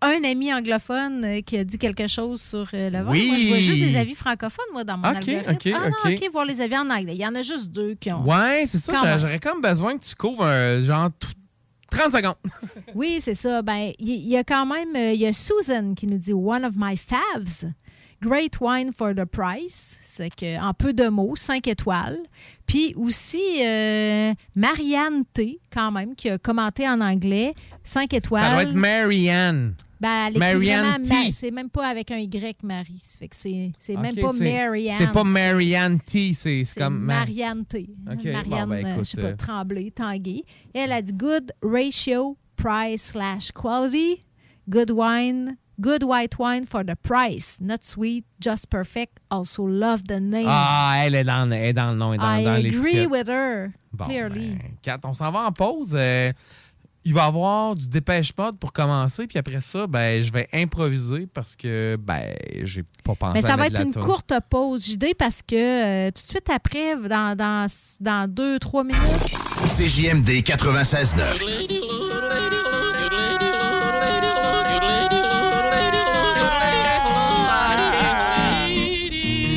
un 0.00 0.22
ami 0.24 0.52
anglophone 0.54 1.24
euh, 1.24 1.40
qui 1.40 1.56
a 1.58 1.64
dit 1.64 1.78
quelque 1.78 2.06
chose 2.08 2.40
sur 2.40 2.66
euh, 2.74 2.90
le 2.90 2.98
vin? 3.02 3.10
Oui. 3.10 3.26
Moi, 3.28 3.36
je 3.38 3.48
vois 3.48 3.58
juste 3.58 3.80
des 3.92 3.96
avis 3.96 4.14
francophones, 4.14 4.64
moi, 4.72 4.84
dans 4.84 4.96
mon 4.98 5.08
Ok, 5.08 5.16
algorithme. 5.28 5.50
ok, 5.50 5.72
ah 5.74 5.88
non, 5.90 6.10
ok. 6.12 6.18
OK, 6.22 6.30
voir 6.32 6.44
les 6.44 6.60
avis 6.60 6.76
en 6.78 6.88
anglais. 6.90 7.14
Il 7.14 7.20
y 7.20 7.26
en 7.26 7.34
a 7.34 7.42
juste 7.42 7.70
deux 7.72 7.94
qui 7.94 8.12
ont... 8.12 8.22
Ouais, 8.24 8.64
c'est 8.66 8.78
ça. 8.78 8.92
Quand 8.92 9.00
j'a- 9.00 9.06
même. 9.10 9.18
J'aurais 9.18 9.38
comme 9.40 9.60
besoin 9.60 9.98
que 9.98 10.04
tu 10.04 10.14
couvres 10.14 10.44
un 10.44 10.82
genre 10.82 11.10
t- 11.18 11.26
30 11.90 12.12
secondes. 12.12 12.34
Oui, 12.94 13.18
c'est 13.20 13.34
ça. 13.34 13.62
Ben, 13.62 13.92
il 13.98 14.26
y, 14.28 14.36
a 14.36 14.44
quand 14.44 14.66
même, 14.66 14.94
euh, 14.96 15.12
il 15.12 15.20
y 15.20 15.26
a 15.26 15.32
Susan 15.32 15.94
qui 15.94 16.06
nous 16.06 16.18
dit 16.18 16.32
One 16.32 16.64
of 16.64 16.72
my 16.76 16.96
faves. 16.96 17.70
Great 18.20 18.56
wine 18.60 18.92
for 18.92 19.14
the 19.14 19.24
price. 19.24 19.98
C'est 20.02 20.34
que, 20.34 20.60
en 20.60 20.74
peu 20.74 20.92
de 20.92 21.06
mots, 21.08 21.36
5 21.36 21.68
étoiles. 21.68 22.18
Puis 22.66 22.92
aussi, 22.96 23.40
euh, 23.64 24.32
Marianne 24.56 25.24
T, 25.32 25.60
quand 25.72 25.92
même, 25.92 26.16
qui 26.16 26.28
a 26.28 26.36
commenté 26.38 26.88
en 26.88 27.00
anglais, 27.00 27.54
5 27.84 28.12
étoiles. 28.14 28.42
Ça 28.42 28.50
doit 28.54 28.62
être 28.64 28.74
Marianne. 28.74 29.74
Ben, 30.00 30.30
Marianne 30.36 31.02
T. 31.02 31.32
C'est 31.32 31.50
même 31.50 31.70
pas 31.70 31.88
avec 31.88 32.10
un 32.10 32.18
Y, 32.18 32.62
Marie. 32.62 33.02
Fait 33.18 33.28
que 33.28 33.34
c'est 33.36 33.72
c'est 33.78 33.96
même 33.96 34.14
pas 34.16 34.32
Marianne. 34.32 34.94
C'est 34.98 35.12
pas 35.12 35.24
Marianne 35.24 36.00
T, 36.00 36.34
c'est 36.34 36.62
comme. 36.76 36.98
Ma- 37.00 37.14
Marianne 37.20 37.64
T. 37.64 37.88
OK, 38.10 38.24
Marianne, 38.24 38.44
bon, 38.44 38.66
ben, 38.68 38.86
euh, 38.86 38.92
écoute, 38.92 39.04
je 39.04 39.10
sais 39.10 39.16
pas, 39.16 39.26
euh, 39.28 39.36
Tremblay, 39.36 39.90
Tanguay. 39.90 40.44
Elle 40.72 40.92
a 40.92 41.02
dit 41.02 41.12
good 41.12 41.52
ratio, 41.62 42.36
price 42.56 43.02
slash 43.12 43.50
quality, 43.52 44.24
good 44.68 44.90
wine, 44.92 45.56
good 45.80 46.04
white 46.04 46.38
wine 46.38 46.64
for 46.64 46.84
the 46.84 46.94
price, 47.02 47.58
not 47.60 47.78
sweet, 47.82 48.24
just 48.40 48.68
perfect. 48.70 49.18
Also 49.30 49.66
love 49.66 50.02
the 50.06 50.20
name. 50.20 50.46
Ah, 50.48 50.94
elle 51.04 51.16
est 51.16 51.24
dans, 51.24 51.50
elle 51.50 51.64
est 51.64 51.72
dans 51.72 51.90
le 51.90 51.96
nom, 51.96 52.12
elle 52.12 52.20
est 52.20 52.22
dans, 52.22 52.36
I 52.36 52.44
dans 52.44 52.78
agree 52.78 53.06
with 53.06 53.28
her, 53.28 53.70
Bon, 53.92 54.04
clearly. 54.04 54.50
ben, 54.50 54.58
Kat, 54.80 55.00
on 55.04 55.12
s'en 55.12 55.30
va 55.32 55.40
en 55.40 55.52
pause. 55.52 55.92
Euh, 55.94 56.32
il 57.08 57.14
va 57.14 57.22
y 57.22 57.26
avoir 57.26 57.74
du 57.74 57.88
dépêche 57.88 58.32
mode 58.36 58.58
pour 58.58 58.70
commencer, 58.70 59.26
puis 59.26 59.38
après 59.38 59.62
ça, 59.62 59.86
ben, 59.86 60.22
je 60.22 60.30
vais 60.30 60.46
improviser 60.52 61.26
parce 61.26 61.56
que 61.56 61.96
ben, 61.98 62.34
j'ai 62.64 62.84
pas 63.02 63.14
pensé 63.14 63.32
Mais 63.32 63.44
à 63.46 63.48
ça 63.48 63.56
va 63.56 63.68
être 63.68 63.78
la 63.78 63.84
une 63.84 63.94
courte 63.94 64.34
pause, 64.50 64.84
JD, 64.84 65.14
parce 65.18 65.40
que 65.40 65.56
euh, 65.56 66.10
tout 66.10 66.22
de 66.22 66.28
suite 66.28 66.50
après, 66.50 66.96
dans, 66.96 67.34
dans, 67.34 67.66
dans 68.00 68.30
deux, 68.30 68.58
trois 68.58 68.84
minutes, 68.84 69.00
CJMD 69.78 70.28
96.9. 70.42 71.16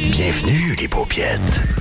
Bienvenue, 0.09 0.75
les 0.79 0.87
paupiètes. 0.87 1.80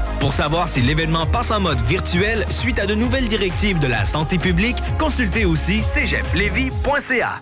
Pour 0.21 0.33
savoir 0.33 0.67
si 0.67 0.81
l'événement 0.81 1.25
passe 1.25 1.49
en 1.49 1.59
mode 1.59 1.81
virtuel 1.81 2.45
suite 2.49 2.77
à 2.77 2.85
de 2.85 2.93
nouvelles 2.93 3.27
directives 3.27 3.79
de 3.79 3.87
la 3.87 4.05
santé 4.05 4.37
publique, 4.37 4.77
consultez 4.99 5.45
aussi 5.45 5.81
cégeplevy.ca. 5.81 7.41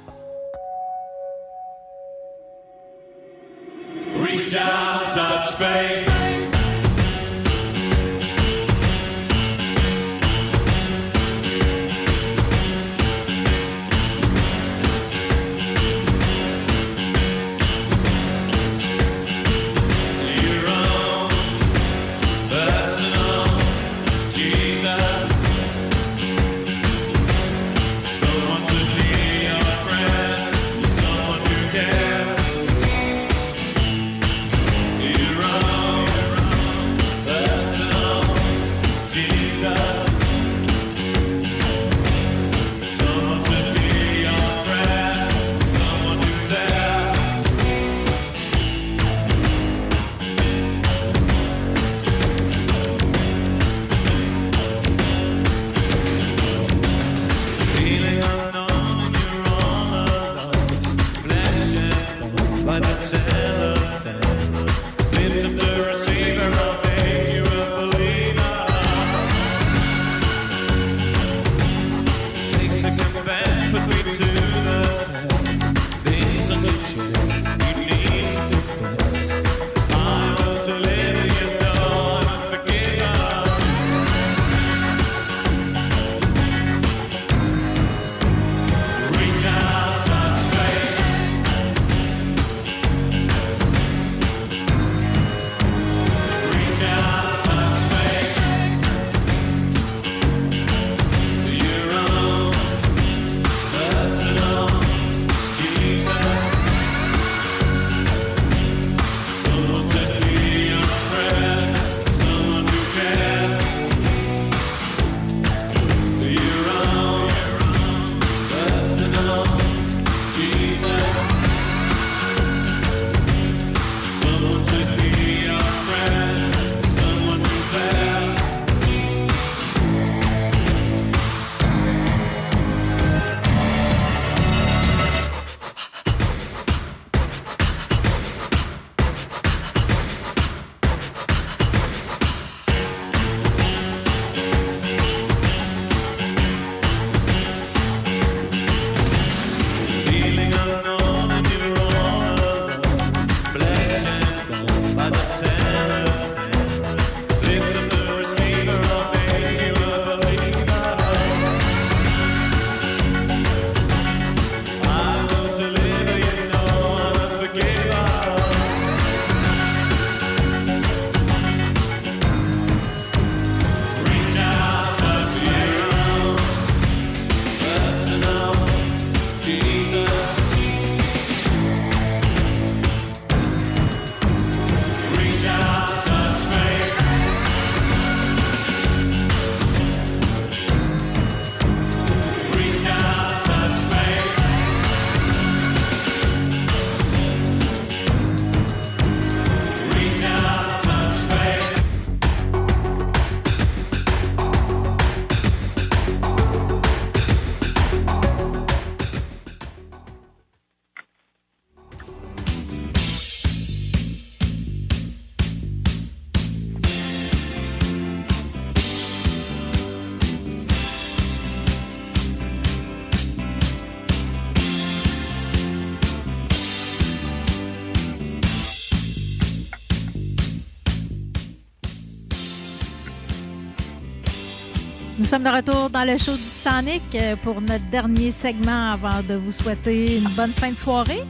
sommes 235.29 235.43
de 235.43 235.49
retour 235.49 235.91
dans 235.91 236.05
le 236.05 236.17
show 236.17 236.31
du 236.31 236.39
Sonic 236.39 237.03
euh, 237.13 237.35
pour 237.35 237.61
notre 237.61 237.87
dernier 237.91 238.31
segment 238.31 238.93
avant 238.93 239.21
de 239.21 239.35
vous 239.35 239.51
souhaiter 239.51 240.17
une 240.17 240.27
bonne 240.29 240.49
fin 240.49 240.71
de 240.71 240.75
soirée. 240.75 241.21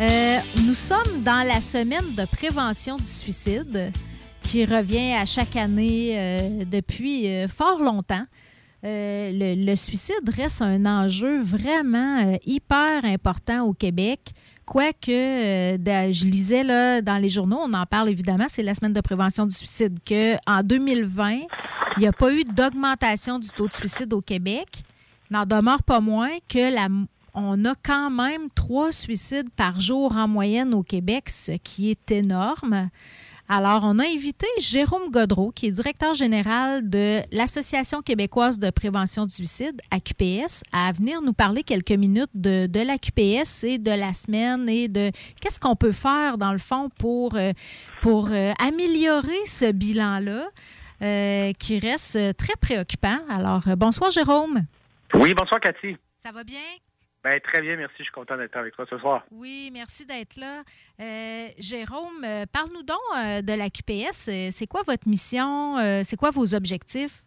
Euh, 0.00 0.38
nous 0.66 0.72
sommes 0.72 1.22
dans 1.22 1.46
la 1.46 1.60
semaine 1.60 2.14
de 2.16 2.24
prévention 2.34 2.96
du 2.96 3.04
suicide 3.04 3.92
qui 4.42 4.64
revient 4.64 5.12
à 5.12 5.26
chaque 5.26 5.54
année 5.54 6.12
euh, 6.14 6.64
depuis 6.64 7.46
fort 7.48 7.82
longtemps. 7.82 8.24
Le, 8.82 9.74
suicide 9.74 10.30
reste 10.34 10.62
un 10.62 10.86
enjeu 10.86 11.42
vraiment 11.42 12.38
hyper 12.46 13.04
important 13.04 13.66
au 13.66 13.74
Québec. 13.74 14.32
Quoique, 14.66 15.10
euh, 15.10 16.12
je 16.12 16.24
lisais 16.24 16.64
dans 17.00 17.22
les 17.22 17.30
journaux, 17.30 17.60
on 17.62 17.72
en 17.72 17.86
parle 17.86 18.08
évidemment, 18.08 18.46
c'est 18.48 18.64
la 18.64 18.74
semaine 18.74 18.92
de 18.92 19.00
prévention 19.00 19.46
du 19.46 19.54
suicide, 19.54 20.00
qu'en 20.06 20.62
2020, 20.64 21.30
il 21.96 22.00
n'y 22.00 22.06
a 22.08 22.12
pas 22.12 22.32
eu 22.32 22.42
d'augmentation 22.42 23.38
du 23.38 23.48
taux 23.50 23.68
de 23.68 23.72
suicide 23.72 24.12
au 24.12 24.20
Québec. 24.20 24.82
N'en 25.30 25.46
demeure 25.46 25.84
pas 25.84 26.00
moins 26.00 26.30
que 26.48 26.76
on 27.32 27.64
a 27.64 27.74
quand 27.80 28.10
même 28.10 28.48
trois 28.54 28.90
suicides 28.90 29.50
par 29.50 29.80
jour 29.80 30.16
en 30.16 30.26
moyenne 30.26 30.74
au 30.74 30.82
Québec, 30.82 31.30
ce 31.30 31.52
qui 31.52 31.90
est 31.90 32.10
énorme. 32.10 32.90
Alors, 33.48 33.82
on 33.84 34.00
a 34.00 34.04
invité 34.04 34.46
Jérôme 34.58 35.10
Godreau, 35.10 35.52
qui 35.52 35.66
est 35.66 35.70
directeur 35.70 36.14
général 36.14 36.90
de 36.90 37.20
l'Association 37.30 38.02
québécoise 38.02 38.58
de 38.58 38.70
prévention 38.70 39.24
du 39.24 39.32
suicide, 39.32 39.80
AQPS, 39.92 40.64
à 40.72 40.90
venir 40.90 41.22
nous 41.22 41.32
parler 41.32 41.62
quelques 41.62 41.92
minutes 41.92 42.30
de, 42.34 42.66
de 42.66 42.80
l'AQPS 42.80 43.62
et 43.62 43.78
de 43.78 43.92
la 43.92 44.12
semaine 44.14 44.68
et 44.68 44.88
de 44.88 45.12
qu'est-ce 45.40 45.60
qu'on 45.60 45.76
peut 45.76 45.92
faire, 45.92 46.38
dans 46.38 46.50
le 46.50 46.58
fond, 46.58 46.88
pour, 46.98 47.36
euh, 47.36 47.52
pour 48.00 48.30
euh, 48.32 48.52
améliorer 48.58 49.46
ce 49.46 49.70
bilan-là, 49.70 50.48
euh, 51.02 51.52
qui 51.52 51.78
reste 51.78 52.18
très 52.36 52.56
préoccupant. 52.60 53.18
Alors, 53.30 53.62
bonsoir, 53.76 54.10
Jérôme. 54.10 54.64
Oui, 55.14 55.34
bonsoir 55.34 55.60
Cathy. 55.60 55.96
Ça 56.18 56.32
va 56.32 56.42
bien? 56.42 56.58
Ben, 57.28 57.40
très 57.40 57.60
bien, 57.60 57.74
merci. 57.74 57.96
Je 57.98 58.04
suis 58.04 58.12
content 58.12 58.36
d'être 58.36 58.56
avec 58.56 58.76
toi 58.76 58.86
ce 58.88 58.96
soir. 58.98 59.24
Oui, 59.32 59.70
merci 59.72 60.06
d'être 60.06 60.36
là. 60.36 60.62
Euh, 61.00 61.46
Jérôme, 61.58 62.22
euh, 62.24 62.44
parle-nous 62.52 62.84
donc 62.84 62.98
euh, 63.16 63.42
de 63.42 63.52
la 63.52 63.68
QPS. 63.68 64.30
C'est 64.52 64.66
quoi 64.68 64.82
votre 64.86 65.08
mission? 65.08 65.76
C'est 66.04 66.16
quoi 66.16 66.30
vos 66.30 66.54
objectifs? 66.54 67.24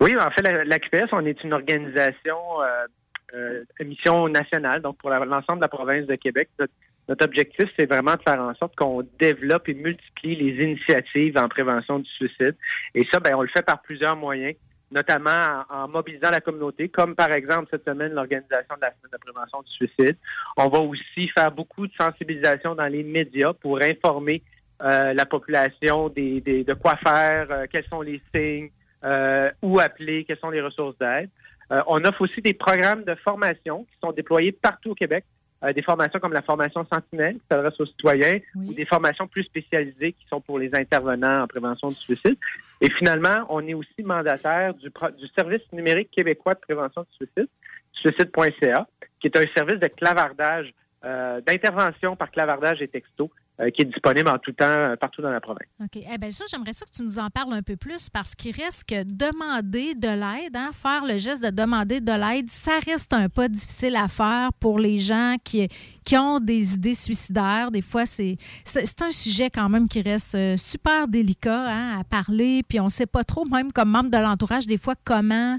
Oui, 0.00 0.16
en 0.16 0.30
fait, 0.30 0.40
la, 0.40 0.64
la 0.64 0.78
QPS, 0.78 1.10
on 1.12 1.26
est 1.26 1.44
une 1.44 1.52
organisation, 1.52 2.38
euh, 2.62 2.86
euh, 3.34 3.64
une 3.78 3.88
mission 3.88 4.26
nationale, 4.30 4.80
donc 4.80 4.96
pour 4.96 5.10
l'ensemble 5.10 5.58
de 5.58 5.64
la 5.64 5.68
province 5.68 6.06
de 6.06 6.14
Québec. 6.14 6.48
Notre, 6.58 6.72
notre 7.06 7.26
objectif, 7.26 7.68
c'est 7.78 7.84
vraiment 7.84 8.14
de 8.14 8.22
faire 8.22 8.40
en 8.40 8.54
sorte 8.54 8.74
qu'on 8.74 9.06
développe 9.18 9.68
et 9.68 9.74
multiplie 9.74 10.36
les 10.36 10.64
initiatives 10.64 11.36
en 11.36 11.48
prévention 11.48 11.98
du 11.98 12.08
suicide. 12.08 12.56
Et 12.94 13.06
ça, 13.12 13.20
ben, 13.20 13.34
on 13.34 13.42
le 13.42 13.48
fait 13.48 13.66
par 13.66 13.82
plusieurs 13.82 14.16
moyens, 14.16 14.54
notamment 14.90 15.64
en, 15.70 15.88
mobilisant 15.88 16.30
la 16.30 16.40
communauté, 16.40 16.88
comme 16.88 17.14
par 17.14 17.30
exemple 17.32 17.68
cette 17.70 17.84
semaine 17.84 18.12
l'organisation 18.12 18.74
de 18.76 18.80
la 18.80 18.90
semaine 18.90 19.10
de 19.12 19.18
prévention 19.18 19.62
du 19.62 19.70
suicide. 19.72 20.16
On 20.56 20.68
va 20.68 20.78
aussi 20.80 21.28
faire 21.28 21.50
beaucoup 21.52 21.86
de 21.86 21.92
sensibilisation 22.00 22.74
dans 22.74 22.86
les 22.86 23.02
médias 23.02 23.52
pour 23.52 23.80
informer 23.82 24.42
euh, 24.82 25.12
la 25.12 25.26
population 25.26 26.08
des, 26.08 26.40
des- 26.40 26.64
de 26.64 26.74
quoi 26.74 26.96
faire, 26.96 27.46
euh, 27.50 27.66
quels 27.70 27.84
sont 27.86 28.00
les 28.00 28.20
signes, 28.34 28.70
euh, 29.04 29.50
où 29.62 29.78
appeler, 29.78 30.24
quelles 30.24 30.38
sont 30.38 30.50
les 30.50 30.62
ressources 30.62 30.96
d'aide. 30.98 31.28
Euh, 31.72 31.82
on 31.86 32.02
offre 32.04 32.22
aussi 32.22 32.40
des 32.40 32.54
programmes 32.54 33.04
de 33.04 33.14
formation 33.16 33.84
qui 33.84 33.96
sont 34.02 34.12
déployés 34.12 34.52
partout 34.52 34.90
au 34.90 34.94
Québec. 34.94 35.24
Euh, 35.62 35.74
des 35.74 35.82
formations 35.82 36.18
comme 36.20 36.32
la 36.32 36.40
formation 36.40 36.86
Sentinelle 36.90 37.34
qui 37.34 37.42
s'adresse 37.50 37.78
aux 37.78 37.86
citoyens 37.86 38.38
ou 38.54 38.72
des 38.72 38.86
formations 38.86 39.26
plus 39.26 39.42
spécialisées 39.42 40.12
qui 40.12 40.26
sont 40.26 40.40
pour 40.40 40.58
les 40.58 40.74
intervenants 40.74 41.42
en 41.42 41.46
prévention 41.46 41.90
du 41.90 41.96
suicide. 41.96 42.36
Et 42.80 42.90
finalement, 42.92 43.44
on 43.50 43.66
est 43.66 43.74
aussi 43.74 44.02
mandataire 44.02 44.72
du, 44.72 44.88
du 44.88 45.28
service 45.36 45.60
numérique 45.72 46.10
québécois 46.12 46.54
de 46.54 46.60
prévention 46.60 47.02
du 47.02 47.26
suicide, 47.26 47.48
suicide.ca, 47.92 48.88
qui 49.20 49.26
est 49.26 49.36
un 49.36 49.44
service 49.54 49.78
de 49.78 49.88
clavardage, 49.88 50.72
euh, 51.04 51.42
d'intervention 51.42 52.16
par 52.16 52.30
clavardage 52.30 52.80
et 52.80 52.88
texto, 52.88 53.30
qui 53.68 53.82
est 53.82 53.86
disponible 53.86 54.28
en 54.28 54.38
tout 54.38 54.52
temps 54.52 54.64
euh, 54.66 54.96
partout 54.96 55.22
dans 55.22 55.30
la 55.30 55.40
province. 55.40 55.68
OK. 55.82 55.96
Eh 55.96 56.18
bien, 56.18 56.30
ça, 56.30 56.44
j'aimerais 56.50 56.72
ça 56.72 56.86
que 56.86 56.90
tu 56.90 57.02
nous 57.02 57.18
en 57.18 57.28
parles 57.28 57.52
un 57.52 57.62
peu 57.62 57.76
plus 57.76 58.08
parce 58.08 58.34
qu'il 58.34 58.54
reste 58.54 58.84
que 58.84 59.02
demander 59.04 59.94
de 59.94 60.08
l'aide, 60.08 60.56
hein, 60.56 60.70
faire 60.72 61.04
le 61.04 61.18
geste 61.18 61.44
de 61.44 61.50
demander 61.50 62.00
de 62.00 62.12
l'aide, 62.12 62.50
ça 62.50 62.78
reste 62.84 63.12
un 63.12 63.28
pas 63.28 63.48
difficile 63.48 63.96
à 63.96 64.08
faire 64.08 64.50
pour 64.60 64.78
les 64.78 64.98
gens 64.98 65.36
qui, 65.44 65.68
qui 66.04 66.16
ont 66.16 66.40
des 66.40 66.74
idées 66.74 66.94
suicidaires. 66.94 67.70
Des 67.70 67.82
fois, 67.82 68.06
c'est 68.06 68.36
c'est 68.64 68.86
c'est 68.86 69.02
un 69.02 69.10
sujet 69.10 69.50
quand 69.50 69.68
même 69.68 69.88
qui 69.88 70.02
reste 70.02 70.34
euh, 70.34 70.56
super 70.56 71.08
délicat 71.08 71.66
hein, 71.68 72.00
à 72.00 72.04
parler, 72.04 72.62
puis 72.68 72.80
on 72.80 72.84
ne 72.84 72.90
sait 72.90 73.06
pas 73.06 73.24
trop, 73.24 73.44
même 73.44 73.72
comme 73.72 73.90
membre 73.90 74.10
de 74.10 74.18
l'entourage, 74.18 74.66
des 74.66 74.78
fois, 74.78 74.94
comment, 75.04 75.58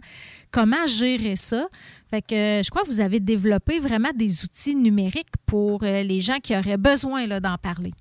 comment 0.51 0.85
gérer 0.85 1.35
ça. 1.35 1.67
Fait 2.09 2.21
que 2.21 2.35
euh, 2.35 2.63
je 2.63 2.69
crois 2.69 2.83
que 2.83 2.87
vous 2.87 2.99
avez 2.99 3.19
développé 3.19 3.79
vraiment 3.79 4.11
des 4.13 4.43
outils 4.43 4.75
numériques 4.75 5.33
pour 5.47 5.83
euh, 5.83 6.03
les 6.03 6.19
gens 6.19 6.39
qui 6.43 6.55
auraient 6.55 6.77
besoin 6.77 7.27
d'en 7.27 7.57
parler. 7.57 7.91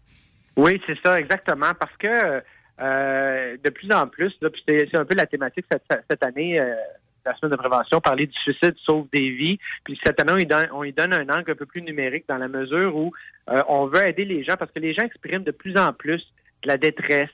Oui, 0.57 0.81
c'est 0.87 0.99
ça, 1.05 1.19
exactement. 1.19 1.73
Parce 1.79 1.97
que 1.97 2.43
euh, 2.81 3.57
de 3.63 3.71
plus 3.71 3.91
en 3.93 4.09
plus, 4.09 4.33
c'est 4.69 4.95
un 4.97 5.05
peu 5.05 5.15
la 5.15 5.27
thématique 5.27 5.67
cette, 5.71 6.25
année, 6.25 6.59
la 7.25 7.37
semaine 7.37 7.53
de 7.53 7.57
prévention, 7.57 8.01
parler 8.01 8.27
du 8.27 8.37
suicide 8.41 8.75
sauve 8.85 9.07
des 9.13 9.31
vies. 9.31 9.59
Puis 9.85 9.99
cette 10.05 10.21
année, 10.21 10.47
on 10.73 10.83
y 10.83 10.93
donne, 10.93 11.13
un 11.13 11.29
angle 11.29 11.53
un 11.53 11.55
peu 11.55 11.67
plus 11.67 11.83
numérique 11.83 12.25
dans 12.29 12.39
la 12.39 12.49
mesure 12.49 12.97
où 12.97 13.13
on 13.47 13.87
veut 13.87 14.07
aider 14.07 14.25
les 14.25 14.43
gens 14.43 14.57
parce 14.59 14.73
que 14.73 14.81
les 14.81 14.93
gens 14.93 15.05
expriment 15.05 15.45
de 15.45 15.51
plus 15.51 15.77
en 15.77 15.93
plus 15.93 16.23
de 16.63 16.69
la 16.69 16.79
détresse, 16.79 17.31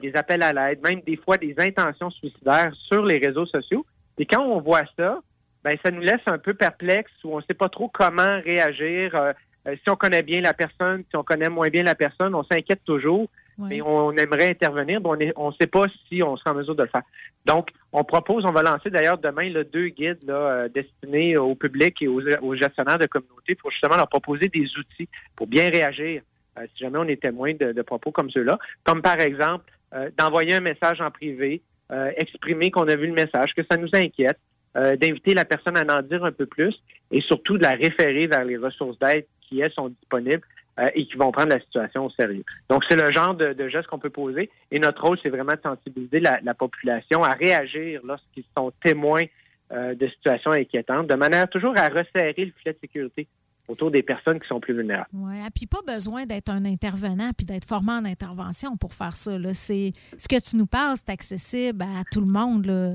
des 0.00 0.12
appels 0.14 0.42
à 0.42 0.52
l'aide, 0.52 0.82
même 0.82 1.00
des 1.06 1.16
fois 1.16 1.36
des 1.36 1.54
intentions 1.58 2.10
suicidaires 2.10 2.72
sur 2.88 3.04
les 3.04 3.18
réseaux 3.18 3.46
sociaux. 3.46 3.86
Et 4.18 4.26
quand 4.26 4.42
on 4.42 4.60
voit 4.60 4.84
ça, 4.98 5.20
ben 5.64 5.76
ça 5.84 5.90
nous 5.90 6.00
laisse 6.00 6.20
un 6.26 6.38
peu 6.38 6.54
perplexes 6.54 7.12
où 7.24 7.34
on 7.34 7.38
ne 7.38 7.42
sait 7.42 7.54
pas 7.54 7.68
trop 7.68 7.88
comment 7.88 8.40
réagir. 8.44 9.14
Euh, 9.14 9.32
euh, 9.68 9.76
si 9.82 9.90
on 9.90 9.96
connaît 9.96 10.22
bien 10.22 10.40
la 10.40 10.54
personne, 10.54 11.04
si 11.08 11.16
on 11.16 11.22
connaît 11.22 11.48
moins 11.48 11.68
bien 11.68 11.84
la 11.84 11.94
personne, 11.94 12.34
on 12.34 12.42
s'inquiète 12.42 12.82
toujours, 12.84 13.28
mais 13.58 13.80
on 13.80 14.10
aimerait 14.12 14.50
intervenir, 14.50 15.00
mais 15.00 15.32
on 15.36 15.48
ne 15.48 15.54
sait 15.60 15.66
pas 15.66 15.84
si 16.08 16.22
on 16.22 16.36
sera 16.36 16.50
en 16.50 16.54
mesure 16.54 16.74
de 16.74 16.82
le 16.82 16.88
faire. 16.88 17.02
Donc, 17.46 17.68
on 17.92 18.02
propose, 18.02 18.44
on 18.44 18.50
va 18.50 18.62
lancer 18.62 18.90
d'ailleurs 18.90 19.18
demain 19.18 19.50
là, 19.50 19.62
deux 19.62 19.88
guides 19.88 20.18
là, 20.26 20.34
euh, 20.34 20.68
destinés 20.68 21.36
au 21.36 21.54
public 21.54 22.00
et 22.00 22.08
aux, 22.08 22.22
aux 22.40 22.56
gestionnaires 22.56 22.98
de 22.98 23.06
communauté 23.06 23.54
pour 23.54 23.70
justement 23.70 23.96
leur 23.96 24.08
proposer 24.08 24.48
des 24.48 24.66
outils 24.78 25.08
pour 25.36 25.46
bien 25.46 25.68
réagir 25.68 26.22
euh, 26.58 26.66
si 26.74 26.84
jamais 26.84 26.98
on 26.98 27.08
est 27.08 27.20
témoin 27.20 27.54
de, 27.54 27.72
de 27.72 27.82
propos 27.82 28.10
comme 28.10 28.30
ceux-là. 28.30 28.58
Comme 28.84 29.02
par 29.02 29.20
exemple, 29.20 29.70
euh, 29.94 30.10
d'envoyer 30.16 30.54
un 30.54 30.60
message 30.60 31.00
en 31.00 31.10
privé, 31.10 31.62
euh, 31.92 32.10
exprimer 32.16 32.70
qu'on 32.70 32.88
a 32.88 32.96
vu 32.96 33.06
le 33.06 33.12
message, 33.12 33.52
que 33.54 33.62
ça 33.70 33.76
nous 33.76 33.90
inquiète, 33.92 34.38
euh, 34.76 34.96
d'inviter 34.96 35.34
la 35.34 35.44
personne 35.44 35.76
à 35.76 35.98
en 35.98 36.02
dire 36.02 36.24
un 36.24 36.32
peu 36.32 36.46
plus 36.46 36.74
et 37.10 37.20
surtout 37.20 37.58
de 37.58 37.62
la 37.62 37.72
référer 37.72 38.26
vers 38.26 38.44
les 38.44 38.56
ressources 38.56 38.98
d'aide 38.98 39.26
qui, 39.42 39.60
elles, 39.60 39.72
sont 39.72 39.88
disponibles 39.88 40.42
euh, 40.80 40.88
et 40.94 41.06
qui 41.06 41.16
vont 41.16 41.30
prendre 41.30 41.50
la 41.50 41.60
situation 41.60 42.06
au 42.06 42.10
sérieux. 42.10 42.44
Donc, 42.70 42.82
c'est 42.88 42.96
le 42.96 43.12
genre 43.12 43.34
de, 43.34 43.52
de 43.52 43.68
geste 43.68 43.88
qu'on 43.88 43.98
peut 43.98 44.10
poser 44.10 44.48
et 44.70 44.78
notre 44.78 45.04
rôle, 45.04 45.18
c'est 45.22 45.28
vraiment 45.28 45.52
de 45.52 45.60
sensibiliser 45.62 46.20
la, 46.20 46.40
la 46.42 46.54
population 46.54 47.22
à 47.22 47.34
réagir 47.34 48.00
lorsqu'ils 48.04 48.44
sont 48.56 48.72
témoins 48.82 49.24
de 49.70 50.06
situations 50.08 50.50
inquiétantes, 50.50 51.06
de 51.06 51.14
manière 51.14 51.48
toujours 51.48 51.72
à 51.78 51.88
resserrer 51.88 52.34
le 52.36 52.52
filet 52.58 52.74
de 52.74 52.78
sécurité 52.78 53.26
autour 53.68 53.90
des 53.90 54.02
personnes 54.02 54.40
qui 54.40 54.48
sont 54.48 54.60
plus 54.60 54.74
vulnérables. 54.74 55.08
Oui, 55.12 55.36
puis 55.54 55.66
pas 55.66 55.80
besoin 55.86 56.26
d'être 56.26 56.50
un 56.50 56.64
intervenant 56.64 57.30
puis 57.36 57.46
d'être 57.46 57.64
formé 57.66 57.92
en 57.92 58.04
intervention 58.04 58.76
pour 58.76 58.92
faire 58.92 59.14
ça. 59.14 59.38
Là. 59.38 59.54
C'est, 59.54 59.92
ce 60.16 60.26
que 60.28 60.40
tu 60.40 60.56
nous 60.56 60.66
parles, 60.66 60.96
c'est 60.96 61.10
accessible 61.10 61.82
à 61.82 62.02
tout 62.10 62.20
le 62.20 62.26
monde. 62.26 62.66
Là. 62.66 62.94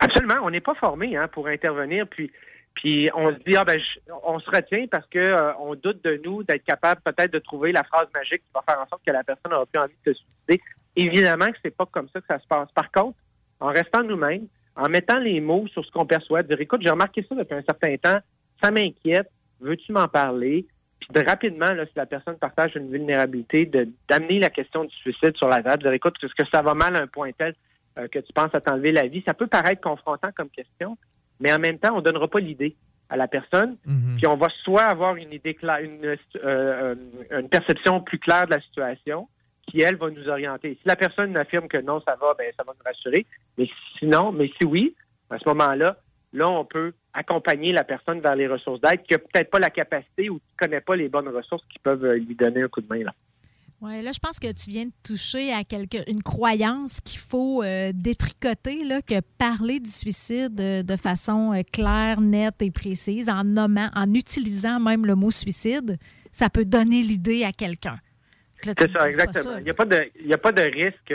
Absolument. 0.00 0.36
On 0.44 0.50
n'est 0.50 0.60
pas 0.60 0.74
formé 0.74 1.16
hein, 1.16 1.28
pour 1.28 1.48
intervenir, 1.48 2.06
puis 2.08 2.30
puis 2.74 3.08
on 3.14 3.30
se 3.32 3.38
dit 3.46 3.56
ah 3.56 3.64
ben 3.64 3.80
je- 3.80 4.12
on 4.24 4.38
se 4.38 4.50
retient 4.50 4.84
parce 4.90 5.06
que 5.06 5.18
euh, 5.18 5.54
on 5.60 5.74
doute 5.74 6.04
de 6.04 6.20
nous 6.22 6.42
d'être 6.42 6.62
capable 6.64 7.00
peut-être 7.02 7.32
de 7.32 7.38
trouver 7.38 7.72
la 7.72 7.82
phrase 7.84 8.06
magique 8.14 8.42
qui 8.42 8.50
va 8.54 8.62
faire 8.68 8.78
en 8.78 8.86
sorte 8.86 9.00
que 9.06 9.12
la 9.12 9.24
personne 9.24 9.50
n'aura 9.50 9.64
plus 9.64 9.80
envie 9.80 9.94
de 10.04 10.12
se 10.12 10.18
suicider. 10.18 10.62
Évidemment 10.94 11.46
que 11.46 11.56
c'est 11.64 11.74
pas 11.74 11.86
comme 11.86 12.06
ça 12.12 12.20
que 12.20 12.26
ça 12.28 12.38
se 12.38 12.46
passe. 12.46 12.68
Par 12.74 12.90
contre, 12.92 13.16
en 13.60 13.68
restant 13.68 14.02
nous-mêmes, 14.02 14.46
en 14.76 14.90
mettant 14.90 15.18
les 15.18 15.40
mots 15.40 15.66
sur 15.68 15.86
ce 15.86 15.90
qu'on 15.90 16.04
perçoit, 16.04 16.42
dire 16.42 16.60
écoute, 16.60 16.82
j'ai 16.82 16.90
remarqué 16.90 17.24
ça 17.26 17.34
depuis 17.34 17.54
un 17.54 17.62
certain 17.62 17.96
temps, 17.96 18.18
ça 18.62 18.70
m'inquiète, 18.70 19.30
veux-tu 19.60 19.92
m'en 19.92 20.08
parler? 20.08 20.66
Puis 21.00 21.08
de 21.12 21.28
rapidement, 21.28 21.72
là, 21.72 21.84
si 21.86 21.92
la 21.96 22.06
personne 22.06 22.36
partage 22.36 22.74
une 22.76 22.90
vulnérabilité, 22.90 23.66
d'amener 24.08 24.38
la 24.38 24.50
question 24.50 24.84
du 24.84 24.94
suicide 24.96 25.36
sur 25.36 25.48
la 25.48 25.62
table, 25.62 25.82
de 25.82 25.88
dire 25.88 25.92
écoute, 25.92 26.16
est-ce 26.22 26.34
que 26.34 26.48
ça 26.50 26.62
va 26.62 26.74
mal 26.74 26.96
à 26.96 27.02
un 27.02 27.06
point 27.06 27.30
tel 27.32 27.54
euh, 27.98 28.08
que 28.08 28.18
tu 28.18 28.32
penses 28.32 28.54
à 28.54 28.60
t'enlever 28.60 28.92
la 28.92 29.06
vie? 29.06 29.22
Ça 29.26 29.34
peut 29.34 29.46
paraître 29.46 29.80
confrontant 29.80 30.30
comme 30.34 30.48
question, 30.48 30.96
mais 31.40 31.52
en 31.52 31.58
même 31.58 31.78
temps, 31.78 31.92
on 31.92 31.98
ne 31.98 32.02
donnera 32.02 32.28
pas 32.28 32.40
l'idée 32.40 32.76
à 33.08 33.16
la 33.16 33.28
personne, 33.28 33.76
puis 34.16 34.26
on 34.26 34.36
va 34.36 34.48
soit 34.64 34.82
avoir 34.82 35.14
une 35.14 35.32
idée 35.32 35.54
claire, 35.54 35.78
une, 35.78 36.04
euh, 36.04 36.16
euh, 36.44 36.94
une 37.30 37.48
perception 37.48 38.00
plus 38.00 38.18
claire 38.18 38.46
de 38.46 38.50
la 38.50 38.60
situation, 38.60 39.28
qui, 39.66 39.80
elle, 39.80 39.96
va 39.96 40.10
nous 40.10 40.28
orienter. 40.28 40.78
Si 40.80 40.88
la 40.88 40.96
personne 40.96 41.36
affirme 41.36 41.68
que 41.68 41.78
non, 41.78 42.00
ça 42.00 42.16
va, 42.20 42.34
ben 42.34 42.52
ça 42.56 42.64
va 42.64 42.72
nous 42.72 42.84
rassurer. 42.84 43.26
Mais 43.58 43.68
sinon, 43.98 44.32
mais 44.32 44.50
si 44.58 44.64
oui, 44.64 44.94
à 45.30 45.38
ce 45.38 45.48
moment-là, 45.48 45.96
là, 46.36 46.48
on 46.48 46.64
peut 46.64 46.92
accompagner 47.12 47.72
la 47.72 47.84
personne 47.84 48.20
vers 48.20 48.36
les 48.36 48.46
ressources 48.46 48.80
d'aide 48.80 49.02
qui 49.02 49.14
n'a 49.14 49.18
peut-être 49.18 49.50
pas 49.50 49.58
la 49.58 49.70
capacité 49.70 50.28
ou 50.30 50.34
qui 50.38 50.44
ne 50.52 50.66
connaît 50.66 50.80
pas 50.80 50.96
les 50.96 51.08
bonnes 51.08 51.28
ressources 51.28 51.64
qui 51.72 51.78
peuvent 51.78 52.04
euh, 52.04 52.16
lui 52.18 52.34
donner 52.34 52.62
un 52.62 52.68
coup 52.68 52.80
de 52.80 52.86
main. 52.88 53.02
Là. 53.04 53.14
Oui, 53.82 54.02
là, 54.02 54.10
je 54.12 54.18
pense 54.18 54.38
que 54.38 54.50
tu 54.52 54.70
viens 54.70 54.86
de 54.86 54.92
toucher 55.02 55.52
à 55.52 55.62
quelque, 55.62 55.98
une 56.10 56.22
croyance 56.22 57.00
qu'il 57.02 57.18
faut 57.20 57.62
euh, 57.62 57.90
détricoter, 57.94 58.84
là, 58.84 59.02
que 59.02 59.20
parler 59.38 59.80
du 59.80 59.90
suicide 59.90 60.58
euh, 60.60 60.82
de 60.82 60.96
façon 60.96 61.52
euh, 61.52 61.60
claire, 61.70 62.20
nette 62.20 62.60
et 62.62 62.70
précise, 62.70 63.28
en 63.28 63.44
nommant, 63.44 63.90
en 63.94 64.12
utilisant 64.14 64.80
même 64.80 65.04
le 65.04 65.14
mot 65.14 65.30
suicide, 65.30 65.98
ça 66.32 66.48
peut 66.48 66.64
donner 66.64 67.02
l'idée 67.02 67.44
à 67.44 67.52
quelqu'un. 67.52 67.98
C'est 68.62 68.90
ça, 68.92 69.08
exactement. 69.08 69.44
ça, 69.44 69.58
Il 69.60 69.64
n'y 69.64 69.70
a, 69.70 69.74
pas 69.74 69.84
de- 69.84 70.10
il 70.20 70.26
y 70.26 70.32
a 70.32 70.38
pas 70.38 70.52
de 70.52 70.62
risque 70.62 71.12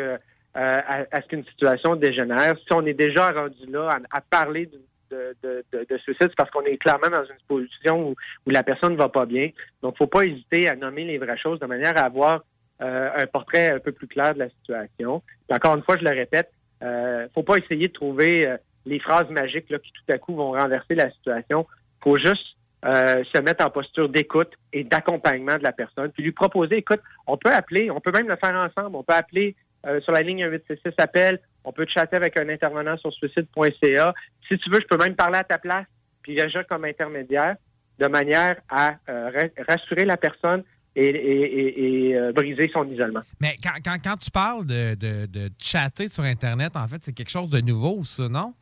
à, 0.53 1.03
à 1.11 1.21
ce 1.21 1.27
qu'une 1.27 1.43
situation 1.45 1.95
dégénère. 1.95 2.55
Si 2.59 2.73
on 2.73 2.85
est 2.85 2.93
déjà 2.93 3.31
rendu 3.31 3.65
là 3.69 3.89
à, 4.11 4.17
à 4.17 4.21
parler 4.21 4.67
de, 4.67 4.79
de, 5.11 5.35
de- 5.43 5.63
de- 5.73 5.85
de 5.89 5.97
suicide, 5.99 6.27
c'est 6.29 6.35
parce 6.35 6.49
qu'on 6.49 6.63
est 6.63 6.77
clairement 6.77 7.09
dans 7.09 7.23
une 7.25 7.41
position 7.47 8.09
où, 8.09 8.15
la 8.49 8.63
personne 8.63 8.93
ne 8.93 8.97
va 8.97 9.09
pas 9.09 9.25
bien. 9.25 9.49
Donc, 9.81 9.93
il 9.93 10.03
ne 10.03 10.05
faut 10.05 10.07
pas 10.07 10.25
hésiter 10.25 10.67
à 10.69 10.75
nommer 10.75 11.03
les 11.05 11.17
vraies 11.17 11.37
choses 11.37 11.59
de 11.59 11.65
manière 11.65 11.97
à 11.97 12.05
avoir 12.05 12.43
euh, 12.81 13.09
un 13.15 13.27
portrait 13.27 13.71
un 13.71 13.79
peu 13.79 13.91
plus 13.91 14.07
clair 14.07 14.33
de 14.33 14.39
la 14.39 14.49
situation. 14.49 15.21
Puis 15.47 15.55
encore 15.55 15.75
une 15.75 15.83
fois, 15.83 15.97
je 15.99 16.03
le 16.03 16.09
répète, 16.11 16.49
euh, 16.81 17.27
faut 17.33 17.43
pas 17.43 17.57
essayer 17.57 17.87
de 17.89 17.93
trouver 17.93 18.47
euh, 18.47 18.57
les 18.85 18.99
phrases 18.99 19.29
magiques 19.29 19.69
là, 19.69 19.77
qui 19.77 19.91
tout 19.91 20.11
à 20.11 20.17
coup 20.17 20.33
vont 20.35 20.53
renverser 20.53 20.95
la 20.95 21.11
situation. 21.11 21.67
faut 22.03 22.17
juste 22.17 22.55
euh, 22.83 23.23
se 23.31 23.39
mettre 23.41 23.63
en 23.63 23.69
posture 23.69 24.09
d'écoute 24.09 24.51
et 24.73 24.83
d'accompagnement 24.83 25.55
de 25.57 25.63
la 25.63 25.71
personne, 25.71 26.09
puis 26.11 26.23
lui 26.23 26.31
proposer, 26.31 26.77
écoute, 26.77 27.01
on 27.27 27.37
peut 27.37 27.51
appeler, 27.51 27.91
on 27.91 27.99
peut 28.01 28.11
même 28.11 28.27
le 28.27 28.35
faire 28.37 28.55
ensemble, 28.55 28.95
on 28.95 29.03
peut 29.03 29.13
appeler 29.13 29.55
euh, 29.85 29.99
sur 30.01 30.11
la 30.11 30.21
ligne 30.21 30.45
1866 30.47 30.93
appel, 31.01 31.39
on 31.63 31.71
peut 31.71 31.85
chatter 31.87 32.15
avec 32.15 32.37
un 32.37 32.47
intervenant 32.49 32.97
sur 32.97 33.11
suicide.ca. 33.13 34.13
Si 34.47 34.57
tu 34.57 34.69
veux, 34.69 34.79
je 34.81 34.87
peux 34.87 34.97
même 35.03 35.15
parler 35.15 35.37
à 35.39 35.43
ta 35.43 35.57
place, 35.57 35.85
puis 36.21 36.39
agir 36.41 36.65
comme 36.67 36.85
intermédiaire, 36.85 37.55
de 37.99 38.07
manière 38.07 38.55
à 38.69 38.95
euh, 39.09 39.29
ra- 39.29 39.63
rassurer 39.67 40.05
la 40.05 40.17
personne 40.17 40.63
et, 40.95 41.05
et- 41.05 41.59
et- 41.59 42.09
et, 42.09 42.15
euh, 42.17 42.31
briser 42.33 42.69
son 42.73 42.87
isolement. 42.89 43.21
Mais 43.39 43.55
quand, 43.63 43.73
quand, 43.83 43.97
quand 44.03 44.17
tu 44.17 44.29
parles 44.31 44.65
de, 44.65 44.95
de, 44.95 45.25
de 45.27 45.49
chatter 45.61 46.07
sur 46.07 46.23
Internet, 46.23 46.75
en 46.75 46.87
fait, 46.87 46.97
c'est 47.01 47.13
quelque 47.13 47.29
chose 47.29 47.49
de 47.49 47.61
nouveau, 47.61 48.03
ça, 48.03 48.27
non? 48.27 48.53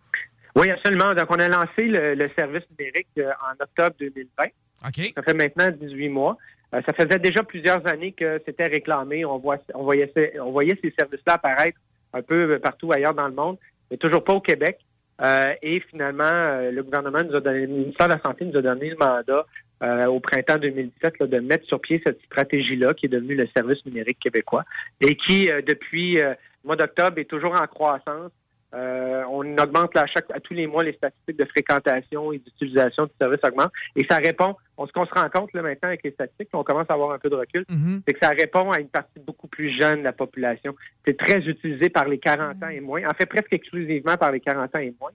Oui, 0.56 0.70
absolument. 0.70 1.14
Donc, 1.16 1.26
on 1.30 1.40
a 1.40 1.48
lancé 1.48 1.84
le, 1.88 2.16
le 2.16 2.28
service 2.38 2.64
numérique 2.78 3.08
en 3.18 3.64
octobre 3.64 3.96
2020. 4.00 4.46
OK. 4.88 5.14
Ça 5.16 5.24
fait 5.24 5.34
maintenant 5.34 5.70
18 5.72 6.10
mois. 6.10 6.38
Euh, 6.74 6.82
ça 6.86 6.94
faisait 6.94 7.20
déjà 7.20 7.44
plusieurs 7.44 7.86
années 7.88 8.12
que 8.12 8.41
c'était 8.46 8.66
réclamé. 8.66 9.26
On, 9.26 9.38
voit, 9.38 9.58
on, 9.74 9.84
voyait, 9.84 10.12
on 10.40 10.52
voyait 10.52 10.78
ces 10.84 10.94
services-là 10.98 11.34
apparaître 11.34 11.78
un 12.14 12.22
peu 12.22 12.60
partout 12.60 12.91
ailleurs 12.91 13.14
dans 13.14 13.28
le 13.28 13.34
monde, 13.34 13.58
mais 13.90 13.98
toujours 13.98 14.24
pas 14.24 14.34
au 14.34 14.41
Québec. 14.41 14.80
Euh, 15.22 15.54
et 15.62 15.82
finalement, 15.82 16.24
euh, 16.24 16.72
le 16.72 16.82
gouvernement 16.82 17.22
nous 17.24 17.36
a 17.36 17.41
donné, 17.41 17.62
le 17.62 17.68
ministère 17.68 18.08
de 18.08 18.14
la 18.14 18.22
Santé 18.22 18.46
nous 18.46 18.58
a 18.58 18.62
donné 18.62 18.90
le 18.90 18.96
mandat 18.96 19.46
euh, 19.82 20.08
au 20.08 20.20
printemps 20.20 20.58
2017 20.58 21.20
là, 21.20 21.28
de 21.28 21.40
mettre 21.40 21.66
sur 21.66 21.80
pied 21.80 22.02
cette 22.06 22.22
stratégie-là 22.26 22.94
qui 22.94 23.06
est 23.06 23.10
devenue 23.10 23.36
le 23.36 23.48
service 23.56 23.86
numérique 23.86 24.20
québécois 24.20 24.66
et 25.00 25.16
qui, 25.16 25.50
euh, 25.50 25.62
depuis 25.66 26.20
euh, 26.20 26.32
le 26.32 26.68
mois 26.68 26.76
d'octobre, 26.76 27.18
est 27.18 27.30
toujours 27.30 27.54
en 27.54 27.66
croissance. 27.66 28.32
Euh, 28.76 29.24
on 29.32 29.41
augmente 29.58 29.98
à, 29.98 30.06
chaque, 30.06 30.30
à 30.32 30.40
tous 30.40 30.54
les 30.54 30.68
mois 30.68 30.84
les 30.84 30.94
statistiques 30.94 31.38
de 31.38 31.46
fréquentation 31.46 32.32
et 32.32 32.38
d'utilisation 32.38 33.06
du 33.06 33.12
service 33.20 33.40
augmentent. 33.44 33.72
Et 33.96 34.06
ça 34.08 34.18
répond, 34.18 34.56
on, 34.78 34.86
ce 34.86 34.91
qu'on 34.91 35.08
se 35.08 35.14
rend 35.14 35.28
compte 35.30 35.52
là, 35.54 35.64
maintenant 35.64 35.88
avec 35.90 36.04
les 36.04 36.12
statistiques, 36.12 36.50
on 36.54 36.64
commence 36.64 36.86
à 36.90 36.94
avoir 36.94 37.12
un 37.12 37.18
peu 37.18 37.30
de 37.32 37.36
recul, 37.36 37.66
c'est 38.08 38.14
que 38.14 38.20
ça 38.22 38.30
répond 38.30 38.70
à 38.72 38.80
une 38.80 38.88
partie 38.90 39.20
beaucoup 39.26 39.48
plus 39.48 39.76
jeune 39.80 40.00
de 40.00 40.04
la 40.04 40.14
population. 40.14 40.76
C'est 41.06 41.18
très 41.18 41.40
utilisé 41.40 41.90
par 41.90 42.08
les 42.08 42.20
40 42.20 42.64
ans 42.64 42.70
et 42.70 42.80
moins, 42.80 43.02
en 43.10 43.14
fait 43.16 43.26
presque 43.26 43.52
exclusivement 43.54 44.18
par 44.18 44.32
les 44.32 44.40
40 44.40 44.76
ans 44.76 44.80
et 44.80 44.94
moins, 45.02 45.12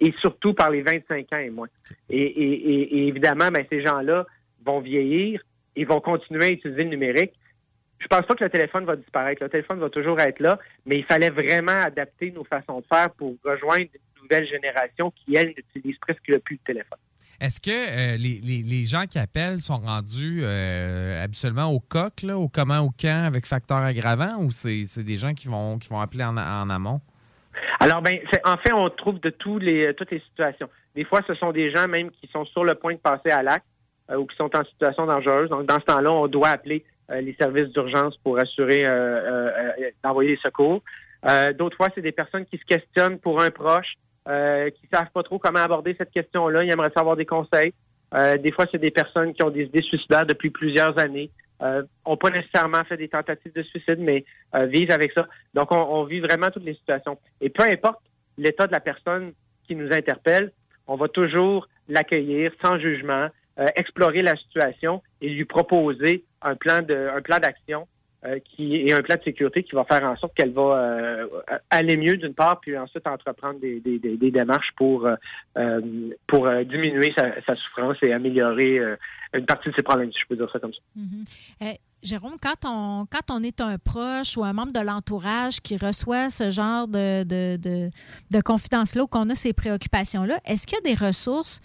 et 0.00 0.12
surtout 0.20 0.52
par 0.54 0.70
les 0.70 0.82
25 0.82 1.32
ans 1.32 1.38
et 1.38 1.50
moins. 1.50 1.68
Et, 2.10 2.18
et- 2.20 2.70
et- 2.72 2.98
et 2.98 3.06
évidemment, 3.08 3.50
ben, 3.52 3.64
ces 3.70 3.82
gens-là 3.86 4.26
vont 4.64 4.80
vieillir 4.80 5.40
et 5.76 5.84
vont 5.84 6.00
continuer 6.00 6.44
à 6.46 6.50
utiliser 6.50 6.82
le 6.82 6.90
numérique. 6.90 7.34
Je 7.98 8.06
pense 8.08 8.26
pas 8.26 8.34
que 8.34 8.44
le 8.44 8.50
téléphone 8.50 8.84
va 8.84 8.96
disparaître. 8.96 9.42
Le 9.42 9.48
téléphone 9.48 9.80
va 9.80 9.90
toujours 9.90 10.20
être 10.20 10.40
là, 10.40 10.58
mais 10.84 10.98
il 10.98 11.04
fallait 11.04 11.30
vraiment 11.30 11.80
adapter 11.82 12.30
nos 12.30 12.44
façons 12.44 12.80
de 12.80 12.86
faire 12.86 13.10
pour 13.10 13.34
rejoindre 13.44 13.84
une 13.84 14.22
nouvelle 14.22 14.46
génération 14.46 15.10
qui, 15.12 15.34
elle, 15.36 15.54
n'utilise 15.56 15.98
presque 15.98 16.22
plus 16.40 16.56
le 16.56 16.58
téléphone. 16.66 16.98
Est-ce 17.40 17.60
que 17.60 17.70
euh, 17.70 18.16
les, 18.16 18.40
les- 18.42 18.62
les 18.62 18.86
gens 18.86 19.04
qui 19.04 19.18
appellent 19.18 19.60
sont 19.60 19.76
rendus 19.76 20.40
euh, 20.42 21.22
habituellement 21.22 21.66
au 21.66 21.80
coq, 21.80 22.22
là, 22.22 22.38
au 22.38 22.48
comment, 22.48 22.78
au 22.78 22.90
quand, 22.98 23.24
avec 23.26 23.46
facteur 23.46 23.78
aggravant, 23.78 24.38
ou 24.40 24.50
c'est 24.50 24.84
des 25.02 25.18
gens 25.18 25.34
qui 25.34 25.48
vont, 25.48 25.78
qui 25.78 25.88
vont 25.90 26.00
appeler 26.00 26.24
en, 26.24 26.36
en 26.38 26.70
amont? 26.70 27.00
Alors, 27.80 28.02
ben, 28.02 28.18
en 28.44 28.56
fait, 28.58 28.72
on 28.72 28.88
trouve 28.90 29.20
de 29.20 29.30
tous 29.30 29.58
les, 29.58 29.92
toutes 29.94 30.10
les 30.10 30.20
situations. 30.20 30.68
Des 30.94 31.04
fois, 31.04 31.20
ce 31.26 31.34
sont 31.34 31.52
des 31.52 31.70
gens 31.70 31.88
même 31.88 32.10
qui 32.10 32.26
sont 32.32 32.44
sur 32.46 32.64
le 32.64 32.74
point 32.74 32.94
de 32.94 32.98
passer 32.98 33.30
à 33.30 33.42
l'acte 33.42 33.66
euh, 34.10 34.16
ou 34.16 34.26
qui 34.26 34.36
sont 34.36 34.54
en 34.56 34.64
situation 34.64 35.04
dangereuse. 35.06 35.50
Donc, 35.50 35.66
dans 35.66 35.78
ce 35.80 35.84
temps-là, 35.84 36.12
on 36.12 36.28
doit 36.28 36.48
appeler 36.48 36.84
euh, 36.86 36.95
les 37.08 37.34
services 37.34 37.68
d'urgence 37.68 38.16
pour 38.18 38.38
assurer 38.38 38.84
euh, 38.84 38.90
euh, 38.90 39.50
euh, 39.78 39.90
d'envoyer 40.02 40.30
les 40.30 40.36
secours. 40.38 40.82
Euh, 41.28 41.52
D'autres 41.52 41.76
fois, 41.76 41.88
c'est 41.94 42.02
des 42.02 42.12
personnes 42.12 42.46
qui 42.46 42.58
se 42.58 42.64
questionnent 42.64 43.18
pour 43.18 43.40
un 43.40 43.50
proche, 43.50 43.94
euh, 44.28 44.70
qui 44.70 44.86
savent 44.92 45.10
pas 45.12 45.22
trop 45.22 45.38
comment 45.38 45.60
aborder 45.60 45.94
cette 45.96 46.10
question-là. 46.10 46.64
Ils 46.64 46.72
aimeraient 46.72 46.92
savoir 46.96 47.16
des 47.16 47.26
conseils. 47.26 47.72
Euh, 48.14 48.36
des 48.38 48.52
fois, 48.52 48.66
c'est 48.70 48.78
des 48.78 48.90
personnes 48.90 49.34
qui 49.34 49.42
ont 49.42 49.50
des 49.50 49.64
idées 49.64 49.82
suicidaires 49.82 50.26
depuis 50.26 50.50
plusieurs 50.50 50.98
années, 50.98 51.30
euh, 51.62 51.82
ont 52.04 52.16
pas 52.16 52.30
nécessairement 52.30 52.84
fait 52.84 52.96
des 52.96 53.08
tentatives 53.08 53.52
de 53.52 53.62
suicide, 53.62 53.98
mais 53.98 54.24
euh, 54.54 54.66
vivent 54.66 54.92
avec 54.92 55.12
ça. 55.12 55.26
Donc, 55.54 55.72
on, 55.72 55.76
on 55.76 56.04
vit 56.04 56.20
vraiment 56.20 56.50
toutes 56.50 56.64
les 56.64 56.74
situations. 56.74 57.18
Et 57.40 57.50
peu 57.50 57.64
importe 57.64 58.00
l'état 58.38 58.66
de 58.66 58.72
la 58.72 58.80
personne 58.80 59.32
qui 59.66 59.74
nous 59.74 59.92
interpelle, 59.92 60.52
on 60.86 60.96
va 60.96 61.08
toujours 61.08 61.68
l'accueillir 61.88 62.52
sans 62.62 62.78
jugement, 62.78 63.28
euh, 63.58 63.66
explorer 63.76 64.22
la 64.22 64.36
situation 64.36 65.02
et 65.20 65.28
lui 65.28 65.44
proposer 65.44 66.24
un 66.42 66.54
plan 66.56 66.82
de 66.82 67.08
plan 67.22 67.38
d'action 67.38 67.86
euh, 68.24 68.38
qui 68.44 68.76
et 68.76 68.92
un 68.92 69.02
plan 69.02 69.16
de 69.16 69.22
sécurité 69.22 69.62
qui 69.62 69.74
va 69.74 69.84
faire 69.84 70.04
en 70.04 70.16
sorte 70.16 70.34
qu'elle 70.34 70.52
va 70.52 70.62
euh, 70.62 71.26
aller 71.70 71.96
mieux 71.96 72.16
d'une 72.16 72.34
part, 72.34 72.60
puis 72.60 72.76
ensuite 72.76 73.06
entreprendre 73.06 73.58
des, 73.60 73.80
des- 73.80 74.30
démarches 74.30 74.72
pour 74.76 75.08
pour 76.26 76.48
diminuer 76.64 77.14
sa, 77.16 77.54
souffrance 77.54 77.96
et 78.02 78.12
améliorer 78.12 78.80
une 79.32 79.46
partie 79.46 79.70
de 79.70 79.74
ses 79.74 79.82
problèmes, 79.82 80.12
si 80.12 80.18
je 80.20 80.26
peux 80.26 80.36
dire 80.36 80.50
ça 80.52 80.58
comme 80.58 80.72
ça. 80.72 80.80
Mhm. 80.96 81.24
Euh, 81.62 81.72
Jérôme, 82.02 82.36
quand 82.40 82.64
on, 82.64 83.06
quand 83.10 83.30
on 83.34 83.42
est 83.42 83.60
un 83.60 83.78
proche 83.78 84.36
ou 84.36 84.44
un 84.44 84.52
membre 84.52 84.72
de 84.72 84.80
l'entourage 84.84 85.60
qui 85.60 85.76
reçoit 85.76 86.30
ce 86.30 86.50
genre 86.50 86.86
de, 86.86 87.24
de, 87.24 87.56
de, 87.56 87.90
de 88.30 88.40
confidence-là 88.40 89.02
ou 89.02 89.06
qu'on 89.06 89.28
a 89.30 89.34
ces 89.34 89.52
préoccupations-là, 89.52 90.38
est-ce 90.44 90.66
qu'il 90.66 90.78
y 90.78 90.88
a 90.88 90.94
des 90.94 91.04
ressources 91.06 91.60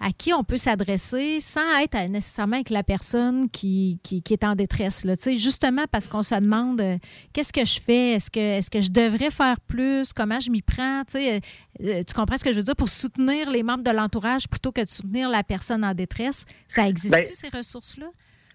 à 0.00 0.12
qui 0.12 0.32
on 0.34 0.44
peut 0.44 0.56
s'adresser 0.56 1.40
sans 1.40 1.78
être 1.82 1.96
nécessairement 2.08 2.56
avec 2.56 2.70
la 2.70 2.82
personne 2.82 3.48
qui, 3.50 3.98
qui, 4.02 4.22
qui 4.22 4.32
est 4.32 4.44
en 4.44 4.54
détresse? 4.54 5.04
Là? 5.04 5.14
Justement 5.24 5.84
parce 5.90 6.06
qu'on 6.08 6.22
se 6.22 6.34
demande 6.34 6.80
euh, 6.80 6.98
qu'est-ce 7.32 7.52
que 7.52 7.64
je 7.64 7.80
fais? 7.80 8.12
Est-ce 8.12 8.30
que, 8.30 8.58
est 8.58 8.70
que 8.70 8.80
je 8.80 8.90
devrais 8.90 9.30
faire 9.30 9.58
plus? 9.60 10.12
Comment 10.12 10.40
je 10.40 10.50
m'y 10.50 10.62
prends? 10.62 11.02
Euh, 11.14 11.40
euh, 11.82 12.02
tu 12.06 12.14
comprends 12.14 12.36
ce 12.36 12.44
que 12.44 12.52
je 12.52 12.58
veux 12.58 12.64
dire? 12.64 12.76
Pour 12.76 12.88
soutenir 12.88 13.50
les 13.50 13.62
membres 13.62 13.84
de 13.84 13.90
l'entourage 13.90 14.48
plutôt 14.48 14.72
que 14.72 14.84
de 14.84 14.90
soutenir 14.90 15.28
la 15.28 15.42
personne 15.42 15.84
en 15.84 15.94
détresse, 15.94 16.44
ça 16.68 16.86
existe-tu, 16.86 17.22
Ben, 17.22 17.34
ces 17.34 17.56
ressources-là? 17.56 18.06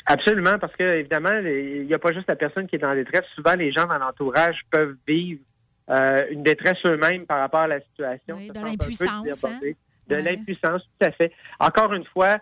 Absolument, 0.06 0.58
parce 0.60 0.76
que 0.76 1.00
évidemment, 1.00 1.38
il 1.44 1.86
n'y 1.86 1.94
a 1.94 2.00
pas 2.00 2.12
juste 2.12 2.28
la 2.28 2.36
personne 2.36 2.68
qui 2.68 2.76
est 2.76 2.84
en 2.84 2.96
détresse. 2.96 3.24
Souvent, 3.36 3.54
les 3.54 3.72
gens 3.72 3.86
dans 3.86 4.00
l'entourage 4.00 4.60
peuvent 4.72 4.96
vivre 5.08 5.42
euh, 5.90 6.26
une 6.32 6.44
détresse 6.44 6.78
eux-mêmes 6.86 7.26
par 7.26 7.40
rapport 7.40 7.62
à 7.62 7.68
la 7.68 7.82
situation. 7.82 8.36
Oui, 8.38 8.50
de 8.50 8.60
l'impuissance, 8.60 9.44
hein? 9.44 9.60
De 10.08 10.16
Ouais. 10.16 10.22
l'impuissance, 10.22 10.82
tout 11.00 11.06
à 11.08 11.12
fait. 11.12 11.32
Encore 11.60 11.94
une 11.94 12.06
fois, 12.06 12.40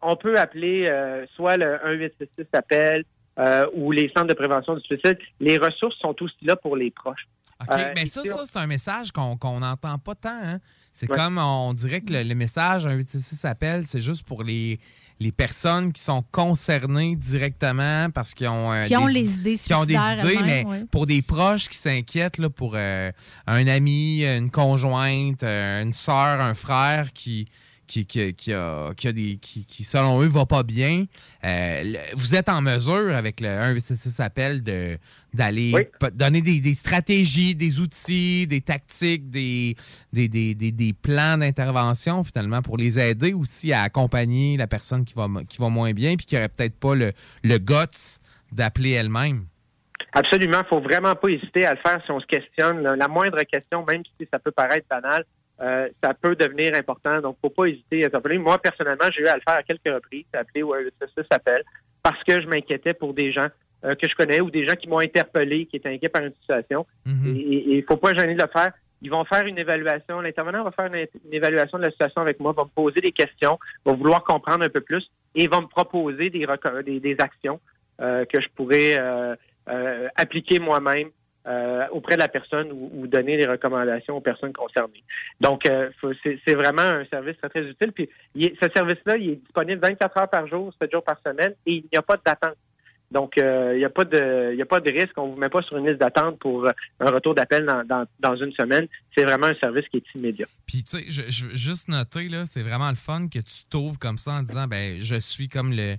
on 0.00 0.16
peut 0.16 0.38
appeler 0.38 0.86
euh, 0.86 1.26
soit 1.34 1.56
le 1.56 1.78
1866 1.84 2.46
appel 2.52 3.04
euh, 3.38 3.66
ou 3.74 3.90
les 3.92 4.08
centres 4.16 4.28
de 4.28 4.34
prévention 4.34 4.74
du 4.74 4.80
suicide. 4.82 5.18
Les 5.40 5.58
ressources 5.58 5.96
sont 5.98 6.14
aussi 6.22 6.36
là 6.42 6.56
pour 6.56 6.76
les 6.76 6.90
proches. 6.90 7.26
OK, 7.62 7.68
Euh, 7.78 7.92
mais 7.94 8.06
ça, 8.06 8.22
si 8.22 8.30
on- 8.32 8.36
ça 8.38 8.44
c'est 8.44 8.58
un 8.58 8.66
message 8.66 9.12
qu'on 9.12 9.60
n'entend 9.60 9.98
pas 9.98 10.14
tant. 10.14 10.30
hein. 10.42 10.58
C'est 10.92 11.08
Ouais. 11.10 11.16
comme 11.16 11.38
on 11.38 11.72
dirait 11.72 12.00
que 12.00 12.12
le, 12.12 12.22
le 12.22 12.34
message 12.34 12.82
186 12.82 13.36
s'appelle, 13.36 13.84
c'est 13.86 14.00
juste 14.00 14.26
pour 14.26 14.42
les, 14.44 14.78
les 15.20 15.30
personnes 15.32 15.92
qui 15.92 16.02
sont 16.02 16.24
concernées 16.32 17.14
directement 17.16 18.10
parce 18.10 18.34
qu'ils 18.34 18.48
ont, 18.48 18.72
euh, 18.72 18.82
Qui 18.82 18.96
ont 18.96 19.06
des- 19.06 19.12
les 19.12 19.34
idées 19.34 19.56
qui 19.56 19.72
ont 19.74 19.84
des 19.84 19.94
idées, 19.94 20.38
mais 20.44 20.64
ouais. 20.66 20.84
pour 20.90 21.06
des 21.06 21.22
proches 21.22 21.68
qui 21.68 21.78
s'inquiètent 21.78 22.38
là, 22.38 22.50
pour 22.50 22.72
euh, 22.74 23.10
un 23.46 23.66
ami, 23.66 24.24
une 24.24 24.50
conjointe, 24.50 25.42
euh, 25.42 25.82
une 25.82 25.92
sœur, 25.92 26.40
un 26.40 26.54
frère 26.54 27.12
qui 27.12 27.46
qui, 27.86 28.06
qui, 28.06 28.34
qui 28.34 28.52
a, 28.52 28.92
qui, 28.94 29.08
a 29.08 29.12
des, 29.12 29.36
qui, 29.36 29.64
qui, 29.64 29.84
selon 29.84 30.22
eux, 30.22 30.26
va 30.26 30.46
pas 30.46 30.62
bien, 30.62 31.04
euh, 31.44 31.94
vous 32.14 32.34
êtes 32.34 32.48
en 32.48 32.62
mesure, 32.62 33.14
avec 33.14 33.40
le 33.40 33.48
186 33.48 34.20
appel, 34.20 34.62
de, 34.62 34.98
d'aller 35.32 35.90
donner 36.12 36.40
des, 36.40 36.60
des 36.60 36.74
stratégies, 36.74 37.54
des 37.54 37.80
outils, 37.80 38.46
des 38.46 38.60
tactiques, 38.60 39.30
des, 39.30 39.76
des, 40.12 40.28
des, 40.28 40.54
des, 40.54 40.72
des 40.72 40.92
plans 40.92 41.38
d'intervention, 41.38 42.22
finalement, 42.22 42.62
pour 42.62 42.76
les 42.76 42.98
aider 42.98 43.32
aussi 43.32 43.72
à 43.72 43.82
accompagner 43.82 44.56
la 44.56 44.66
personne 44.66 45.04
qui 45.04 45.14
va, 45.14 45.28
qui 45.48 45.58
va 45.58 45.68
moins 45.68 45.92
bien 45.92 46.16
puis 46.16 46.26
qui 46.26 46.36
aurait 46.36 46.48
peut-être 46.48 46.78
pas 46.78 46.94
le, 46.94 47.10
le 47.42 47.58
guts 47.58 48.20
d'appeler 48.52 48.92
elle-même? 48.92 49.46
Absolument, 50.12 50.60
il 50.64 50.68
faut 50.68 50.80
vraiment 50.80 51.14
pas 51.16 51.28
hésiter 51.28 51.66
à 51.66 51.74
le 51.74 51.80
faire 51.80 52.00
si 52.04 52.10
on 52.12 52.20
se 52.20 52.26
questionne. 52.26 52.82
La 52.82 53.08
moindre 53.08 53.42
question, 53.42 53.84
même 53.84 54.02
si 54.04 54.28
ça 54.32 54.38
peut 54.38 54.52
paraître 54.52 54.86
banal, 54.88 55.24
euh, 55.60 55.88
ça 56.02 56.14
peut 56.14 56.34
devenir 56.34 56.74
important. 56.74 57.20
Donc, 57.20 57.36
faut 57.40 57.50
pas 57.50 57.66
hésiter 57.66 58.04
à 58.04 58.10
s'appeler. 58.10 58.38
Moi, 58.38 58.58
personnellement, 58.58 59.06
j'ai 59.14 59.22
eu 59.22 59.26
à 59.26 59.36
le 59.36 59.42
faire 59.46 59.58
à 59.58 59.62
quelques 59.62 59.86
reprises, 59.86 60.24
appeler 60.32 60.62
ou 60.62 60.74
ça 61.00 61.22
s'appelle, 61.30 61.62
parce 62.02 62.22
que 62.24 62.40
je 62.40 62.46
m'inquiétais 62.46 62.94
pour 62.94 63.14
des 63.14 63.32
gens 63.32 63.48
euh, 63.84 63.94
que 63.94 64.08
je 64.08 64.14
connais 64.14 64.40
ou 64.40 64.50
des 64.50 64.66
gens 64.66 64.74
qui 64.74 64.88
m'ont 64.88 64.98
interpellé, 64.98 65.66
qui 65.66 65.76
étaient 65.76 65.90
inquiets 65.90 66.08
par 66.08 66.22
une 66.22 66.34
situation. 66.40 66.86
Mhm. 67.06 67.36
Et 67.36 67.76
il 67.76 67.84
faut 67.84 67.96
pas 67.96 68.14
gêner 68.14 68.34
de 68.34 68.42
le 68.42 68.48
faire. 68.48 68.72
Ils 69.02 69.10
vont 69.10 69.24
faire 69.24 69.46
une 69.46 69.58
évaluation. 69.58 70.20
L'intervenant 70.20 70.64
va 70.64 70.72
faire 70.72 70.86
une, 70.86 71.06
une 71.26 71.34
évaluation 71.34 71.78
de 71.78 71.84
la 71.84 71.90
situation 71.90 72.22
avec 72.22 72.40
moi, 72.40 72.52
va 72.52 72.64
me 72.64 72.68
poser 72.68 73.00
des 73.00 73.12
questions, 73.12 73.58
va 73.84 73.92
vouloir 73.92 74.24
comprendre 74.24 74.64
un 74.64 74.68
peu 74.68 74.80
plus 74.80 75.08
et 75.34 75.46
va 75.46 75.60
me 75.60 75.66
proposer 75.66 76.30
des, 76.30 76.46
des, 76.84 77.00
des 77.00 77.16
actions 77.18 77.60
euh, 78.00 78.24
que 78.24 78.40
je 78.40 78.48
pourrais 78.54 78.96
euh, 78.98 80.08
appliquer 80.16 80.58
moi-même 80.58 81.10
euh, 81.46 81.86
auprès 81.90 82.14
de 82.14 82.20
la 82.20 82.28
personne 82.28 82.70
ou, 82.72 83.06
donner 83.06 83.36
des 83.36 83.46
recommandations 83.46 84.16
aux 84.16 84.20
personnes 84.22 84.54
concernées. 84.54 85.04
Donc, 85.40 85.68
euh, 85.68 85.90
c'est 86.24 86.54
vraiment 86.54 86.82
un 86.82 87.04
service 87.06 87.36
très, 87.36 87.50
très 87.50 87.64
utile. 87.64 87.92
Puis, 87.92 88.08
ce 88.34 88.68
service-là, 88.74 89.18
il 89.18 89.30
est 89.30 89.36
disponible 89.36 89.80
24 89.82 90.18
heures 90.18 90.30
par 90.30 90.46
jour, 90.46 90.72
7 90.80 90.90
jours 90.90 91.04
par 91.04 91.18
semaine, 91.24 91.52
et 91.66 91.74
il 91.74 91.84
n'y 91.92 91.98
a 91.98 92.02
pas 92.02 92.16
d'attente. 92.24 92.56
Donc, 93.10 93.36
euh, 93.36 93.72
il 93.74 93.78
n'y 93.78 93.84
a 93.84 93.90
pas 93.90 94.04
de, 94.04 94.60
a 94.60 94.64
pas 94.64 94.80
de 94.80 94.90
risque. 94.90 95.12
On 95.18 95.28
vous 95.28 95.36
met 95.36 95.50
pas 95.50 95.62
sur 95.62 95.76
une 95.76 95.86
liste 95.86 96.00
d'attente 96.00 96.38
pour 96.38 96.66
un 96.66 97.10
retour 97.10 97.34
d'appel 97.34 97.66
dans, 97.86 98.36
une 98.36 98.52
semaine. 98.52 98.88
C'est 99.14 99.24
vraiment 99.24 99.46
un 99.46 99.54
service 99.56 99.86
qui 99.88 99.98
est 99.98 100.14
immédiat. 100.14 100.46
Puis, 100.66 100.82
tu 100.82 100.98
sais, 100.98 101.04
je, 101.08 101.54
juste 101.54 101.88
noter, 101.88 102.28
là, 102.30 102.46
c'est 102.46 102.62
vraiment 102.62 102.88
le 102.88 102.96
fun 102.96 103.28
que 103.28 103.38
tu 103.38 103.64
t'ouvres 103.70 103.98
comme 103.98 104.16
ça 104.18 104.32
en 104.32 104.42
disant, 104.42 104.66
ben, 104.66 104.96
je 104.98 105.16
suis 105.16 105.48
comme 105.48 105.72
le, 105.72 105.96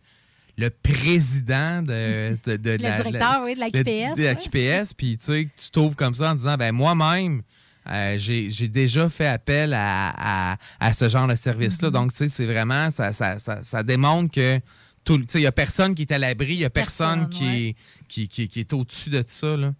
le 0.57 0.69
président 0.69 1.81
de, 1.81 2.37
de, 2.45 2.55
de 2.57 2.71
Le 2.71 2.77
la, 2.83 2.99
directeur, 3.01 3.41
oui, 3.43 3.55
de 3.55 3.59
la 3.59 3.69
QPS, 3.69 4.15
De 4.15 4.23
la 4.23 4.33
ouais. 4.33 4.35
QPS, 4.81 4.93
puis, 4.93 5.17
tu 5.17 5.23
sais, 5.25 5.47
tu 5.57 5.71
t'ouvres 5.71 5.95
comme 5.95 6.13
ça 6.13 6.31
en 6.31 6.35
disant, 6.35 6.55
ben, 6.55 6.71
moi-même, 6.71 7.41
euh, 7.87 8.15
j'ai 8.17 8.49
j'ai 8.49 8.67
déjà 8.67 9.09
fait 9.09 9.27
appel 9.27 9.73
à, 9.73 10.53
à, 10.53 10.57
à 10.79 10.93
ce 10.93 11.07
genre 11.09 11.27
de 11.27 11.33
Mm-hmm. 11.33 11.35
service-là. 11.35 11.89
Donc, 11.91 12.11
tu 12.11 12.17
sais, 12.17 12.27
c'est 12.29 12.45
vraiment, 12.45 12.89
ça, 12.89 13.11
ça, 13.13 13.37
ça, 13.37 13.61
ça 13.63 13.83
démontre 13.83 14.31
que 14.31 14.59
tout, 15.03 15.17
le- 15.17 15.23
tu 15.25 15.31
sais, 15.33 15.37
il 15.39 15.41
n'y 15.41 15.47
a 15.47 15.51
personne 15.51 15.93
qui 15.93 16.01
est 16.03 16.11
à 16.11 16.17
l'abri, 16.17 16.53
il 16.53 16.57
n'y 16.59 16.65
a 16.65 16.69
personne, 16.71 17.27
Personne, 17.27 17.29
qui, 17.29 17.43
ouais. 17.43 17.67
est, 17.69 17.75
qui, 18.07 18.27
qui, 18.27 18.47
qui 18.49 18.59
est 18.61 18.73
au-dessus 18.73 19.09
de 19.11 19.23
ça, 19.27 19.55
là. 19.57 19.73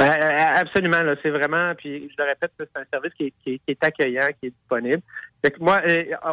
Euh, 0.00 0.04
euh, 0.04 0.38
absolument, 0.60 1.02
là, 1.02 1.16
c'est 1.22 1.30
vraiment, 1.30 1.74
puis 1.76 2.08
je 2.08 2.14
le 2.22 2.28
répète, 2.28 2.52
c'est 2.58 2.68
un 2.80 2.84
service 2.90 3.12
qui 3.14 3.24
est, 3.24 3.34
qui 3.44 3.60
est- 3.66 3.84
accueillant, 3.84 4.28
qui 4.40 4.46
est 4.46 4.50
disponible. 4.58 5.02
Fait 5.44 5.50
que 5.50 5.58
moi, 5.60 5.82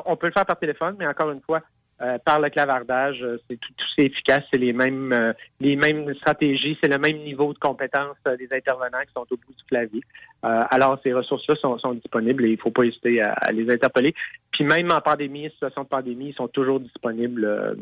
on 0.06 0.16
peut 0.16 0.28
le 0.28 0.34
faire 0.34 0.46
par 0.46 0.58
téléphone, 0.60 0.96
mais 1.00 1.08
encore 1.08 1.32
une 1.32 1.42
fois, 1.42 1.62
euh, 2.02 2.18
par 2.24 2.40
le 2.40 2.50
clavardage, 2.50 3.22
euh, 3.22 3.38
c'est 3.50 3.58
tout, 3.60 3.74
tout 3.76 4.02
efficace, 4.02 4.44
c'est 4.52 4.60
les 4.60 4.74
mêmes 4.74 5.12
euh, 5.12 5.34
les 5.60 5.76
mêmes 5.76 6.14
stratégies, 6.16 6.78
c'est 6.82 6.90
le 6.90 6.98
même 6.98 7.18
niveau 7.18 7.54
de 7.54 7.60
compétence 7.60 8.16
euh, 8.28 8.38
des 8.38 8.48
intervenants 8.54 9.02
qui 9.06 9.14
sont 9.14 9.26
au 9.30 9.36
bout 9.36 9.54
du 9.58 9.64
clavier. 9.68 10.02
Euh, 10.46 10.64
alors, 10.70 11.00
ces 11.04 11.14
ressources-là 11.14 11.56
sont, 11.56 11.78
sont 11.78 11.94
disponibles 11.94 12.46
et 12.46 12.50
il 12.50 12.56
ne 12.56 12.62
faut 12.62 12.72
pas 12.72 12.84
hésiter 12.84 13.22
à, 13.22 13.34
à 13.34 13.52
les 13.52 13.70
interpeller. 13.70 14.14
Puis 14.52 14.64
même 14.64 14.92
en 14.92 15.02
pandémie, 15.02 15.50
situation 15.50 15.84
de 15.84 15.88
pandémie, 15.88 16.30
ils 16.30 16.36
sont 16.36 16.48
toujours 16.48 16.80
disponibles 16.80 17.78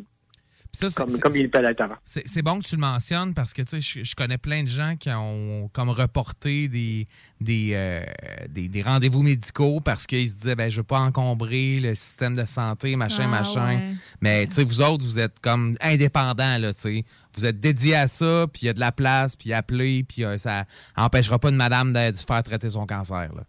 ça, 0.71 0.87
comme, 1.03 1.19
comme 1.19 1.33
le 1.33 1.47
peuvent 1.47 1.65
avant. 1.79 1.95
C'est 2.03 2.41
bon 2.41 2.59
que 2.59 2.65
tu 2.65 2.75
le 2.75 2.81
mentionnes 2.81 3.33
parce 3.33 3.53
que 3.53 3.61
tu 3.61 3.81
sais, 3.81 3.81
je, 3.81 4.03
je 4.03 4.15
connais 4.15 4.37
plein 4.37 4.63
de 4.63 4.67
gens 4.67 4.95
qui 4.95 5.09
ont 5.09 5.69
comme 5.73 5.89
reporté 5.89 6.67
des, 6.67 7.07
des, 7.41 7.71
euh, 7.73 8.01
des, 8.49 8.67
des 8.67 8.81
rendez-vous 8.81 9.23
médicaux 9.23 9.79
parce 9.79 10.05
qu'ils 10.05 10.29
se 10.29 10.35
disaient 10.35 10.55
ben, 10.55 10.69
je 10.69 10.77
veux 10.77 10.83
pas 10.83 10.99
encombrer 10.99 11.79
le 11.79 11.95
système 11.95 12.35
de 12.35 12.45
santé, 12.45 12.95
machin, 12.95 13.23
Ah, 13.25 13.39
machin. 13.39 13.67
ouais. 13.67 13.79
Mais 14.21 14.47
tu 14.47 14.53
sais, 14.55 14.63
vous 14.63 14.81
autres, 14.81 15.03
vous 15.03 15.19
êtes 15.19 15.39
comme 15.39 15.75
indépendants, 15.81 16.57
là, 16.57 16.73
tu 16.73 16.79
sais. 16.79 17.05
Vous 17.35 17.45
êtes 17.45 17.59
dédiés 17.59 17.95
à 17.95 18.07
ça, 18.07 18.45
puis 18.51 18.63
il 18.63 18.65
y 18.65 18.69
a 18.69 18.73
de 18.73 18.79
la 18.79 18.91
place, 18.91 19.35
puis 19.35 19.53
appelez, 19.53 20.03
puis 20.03 20.25
euh, 20.25 20.37
ça 20.39 20.65
empêchera 20.95 21.37
pas 21.37 21.49
une 21.49 21.55
madame 21.55 21.93
de, 21.93 22.11
faire 22.27 22.41
traiter 22.43 22.69
son 22.69 22.87
cancer. 22.87 23.29
Là. 23.35 23.43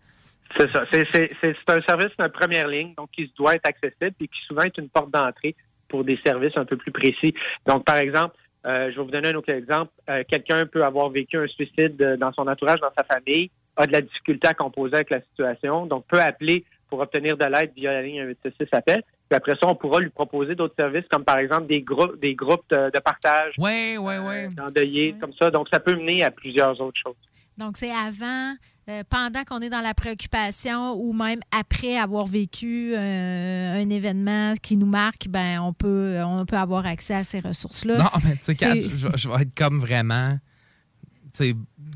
C'est 0.58 0.70
ça. 0.72 0.84
C'est, 0.92 1.06
c'est, 1.12 1.30
c'est, 1.40 1.54
c'est 1.56 1.74
un 1.74 1.80
service 1.82 2.12
de 2.18 2.26
première 2.28 2.68
ligne, 2.68 2.94
donc 2.96 3.10
qui 3.12 3.30
doit 3.36 3.54
être 3.54 3.66
accessible 3.66 4.14
et 4.20 4.28
qui 4.28 4.40
souvent 4.46 4.62
est 4.62 4.76
une 4.78 4.88
porte 4.88 5.10
d'entrée 5.10 5.54
pour 5.88 6.04
des 6.04 6.18
services 6.24 6.56
un 6.56 6.64
peu 6.64 6.76
plus 6.76 6.92
précis. 6.92 7.34
Donc, 7.66 7.84
par 7.84 7.96
exemple, 7.96 8.36
euh, 8.66 8.90
je 8.90 8.96
vais 8.96 9.04
vous 9.04 9.10
donner 9.10 9.28
un 9.28 9.34
autre 9.34 9.52
exemple. 9.52 9.92
Euh, 10.10 10.22
quelqu'un 10.28 10.66
peut 10.66 10.84
avoir 10.84 11.10
vécu 11.10 11.38
un 11.38 11.46
suicide 11.46 12.00
euh, 12.00 12.16
dans 12.16 12.32
son 12.32 12.46
entourage, 12.46 12.80
dans 12.80 12.92
sa 12.96 13.04
famille, 13.04 13.50
a 13.76 13.86
de 13.86 13.92
la 13.92 14.00
difficulté 14.00 14.48
à 14.48 14.54
composer 14.54 14.96
avec 14.96 15.10
la 15.10 15.20
situation, 15.20 15.86
donc 15.86 16.04
peut 16.08 16.20
appeler 16.20 16.64
pour 16.90 17.00
obtenir 17.00 17.36
de 17.36 17.44
l'aide 17.44 17.70
via 17.76 17.92
la 17.92 18.02
ligne 18.02 18.34
186 18.42 18.68
appel. 18.72 19.02
Puis 19.28 19.36
après 19.36 19.52
ça, 19.52 19.68
on 19.68 19.74
pourra 19.74 20.00
lui 20.00 20.08
proposer 20.08 20.54
d'autres 20.54 20.74
services, 20.76 21.04
comme 21.10 21.24
par 21.24 21.38
exemple 21.38 21.66
des 21.66 21.82
groupes, 21.82 22.18
des 22.18 22.34
groupes 22.34 22.64
de, 22.70 22.90
de 22.90 22.98
partage, 22.98 23.54
ouais, 23.58 23.98
ouais, 23.98 24.18
ouais. 24.18 24.48
d'endeuillés, 24.48 25.14
comme 25.20 25.32
ça. 25.34 25.50
Donc, 25.50 25.68
ça 25.70 25.80
peut 25.80 25.94
mener 25.94 26.24
à 26.24 26.30
plusieurs 26.30 26.80
autres 26.80 26.98
choses. 27.02 27.16
Donc, 27.58 27.76
c'est 27.76 27.90
avant, 27.90 28.54
euh, 28.88 29.02
pendant 29.08 29.44
qu'on 29.44 29.60
est 29.60 29.68
dans 29.68 29.80
la 29.80 29.94
préoccupation 29.94 30.94
ou 30.94 31.12
même 31.12 31.40
après 31.50 31.96
avoir 31.98 32.26
vécu 32.26 32.94
euh, 32.94 33.82
un 33.82 33.90
événement 33.90 34.54
qui 34.62 34.76
nous 34.76 34.86
marque, 34.86 35.28
ben 35.28 35.60
on 35.60 35.72
peut, 35.72 36.20
on 36.24 36.46
peut 36.46 36.56
avoir 36.56 36.86
accès 36.86 37.14
à 37.14 37.24
ces 37.24 37.40
ressources-là. 37.40 37.98
Non, 37.98 38.20
mais 38.24 38.36
tu 38.36 38.54
sais, 38.54 38.82
je, 38.82 39.08
je 39.14 39.28
vais 39.28 39.42
être 39.42 39.54
comme 39.54 39.78
vraiment. 39.78 40.38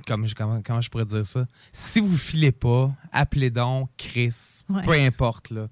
Comme, 0.06 0.26
comment, 0.36 0.60
comment 0.64 0.80
je 0.80 0.88
pourrais 0.90 1.04
dire 1.04 1.24
ça? 1.24 1.46
Si 1.72 2.00
vous 2.00 2.16
filez 2.16 2.52
pas, 2.52 2.92
appelez 3.12 3.50
donc 3.50 3.88
Chris. 3.96 4.62
Ouais. 4.68 4.82
Peu 4.82 4.92
importe, 4.92 5.50
là. 5.50 5.68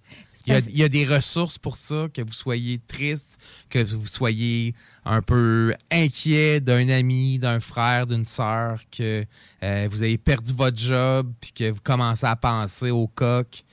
Il 0.47 0.53
y, 0.53 0.53
a, 0.53 0.61
parce- 0.61 0.67
il 0.73 0.79
y 0.79 0.83
a 0.85 0.89
des 0.89 1.05
ressources 1.05 1.59
pour 1.59 1.77
ça, 1.77 2.07
que 2.13 2.23
vous 2.23 2.33
soyez 2.33 2.79
triste, 2.79 3.39
que 3.69 3.85
vous 3.95 4.07
soyez 4.07 4.75
un 5.05 5.21
peu 5.23 5.75
inquiet 5.91 6.61
d'un 6.61 6.89
ami, 6.89 7.39
d'un 7.39 7.61
frère, 7.61 8.07
d'une 8.07 8.25
sœur, 8.25 8.81
que 8.91 9.25
euh, 9.63 9.89
vous 9.91 10.03
avez 10.03 10.17
perdu 10.19 10.53
votre 10.55 10.79
job, 10.79 11.33
puis 11.41 11.53
que 11.53 11.71
vous 11.71 11.81
commencez 11.83 12.27
à 12.27 12.37
penser 12.37 12.91
au 12.91 13.07
coq. 13.09 13.65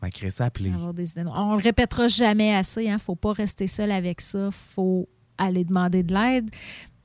Ben, 0.00 0.10
Chris, 0.10 0.34
appelez. 0.38 0.70
Des. 0.94 1.22
On 1.26 1.56
le 1.56 1.62
répétera 1.62 2.08
jamais 2.08 2.54
assez. 2.54 2.84
Il 2.84 2.92
ne 2.92 2.98
faut 2.98 3.16
pas 3.16 3.32
rester 3.32 3.66
seul 3.66 3.90
avec 3.90 4.20
ça. 4.20 4.50
faut 4.50 5.08
aller 5.38 5.64
demander 5.64 6.02
de 6.02 6.12
l'aide. 6.14 6.50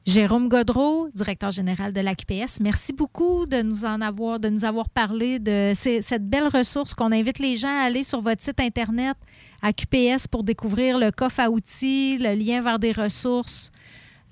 Jérôme 0.05 0.47
Godreau, 0.49 1.09
directeur 1.13 1.51
général 1.51 1.93
de 1.93 1.99
l'AQPS, 2.01 2.61
merci 2.61 2.93
beaucoup 2.93 3.45
de 3.45 3.61
nous 3.61 3.85
en 3.85 4.01
avoir, 4.01 4.39
de 4.39 4.49
nous 4.49 4.65
avoir 4.65 4.89
parlé 4.89 5.39
de 5.39 5.73
ces- 5.75 6.01
cette 6.01 6.27
belle 6.27 6.47
ressource 6.47 6.93
qu'on 6.93 7.11
invite 7.11 7.37
les 7.39 7.57
gens 7.57 7.67
à 7.77 7.81
aller 7.83 8.03
sur 8.03 8.21
votre 8.21 8.41
site 8.41 8.59
Internet 8.59 9.17
AQPS 9.61 10.27
pour 10.27 10.43
découvrir 10.43 10.97
le 10.97 11.11
coffre 11.11 11.41
à 11.41 11.49
outils, 11.49 12.17
le 12.17 12.33
lien 12.33 12.61
vers 12.61 12.79
des 12.79 12.91
ressources. 12.91 13.71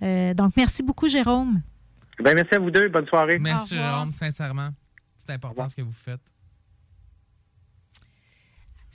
Euh, 0.02 0.34
donc, 0.34 0.54
merci 0.56 0.82
beaucoup, 0.84 1.08
Jérôme. 1.10 1.62
Ben, 2.24 2.34
merci 2.34 2.56
à 2.56 2.60
vous 2.60 2.72
deux. 2.72 2.88
Bonne 2.90 3.06
soirée. 3.08 3.38
Merci. 3.38 3.76
Jérôme, 3.76 4.12
sincèrement. 4.12 4.70
C'est 5.16 5.32
important 5.34 5.68
ce 5.70 5.76
que 5.76 5.82
vous 5.82 5.92
faites. 5.92 6.22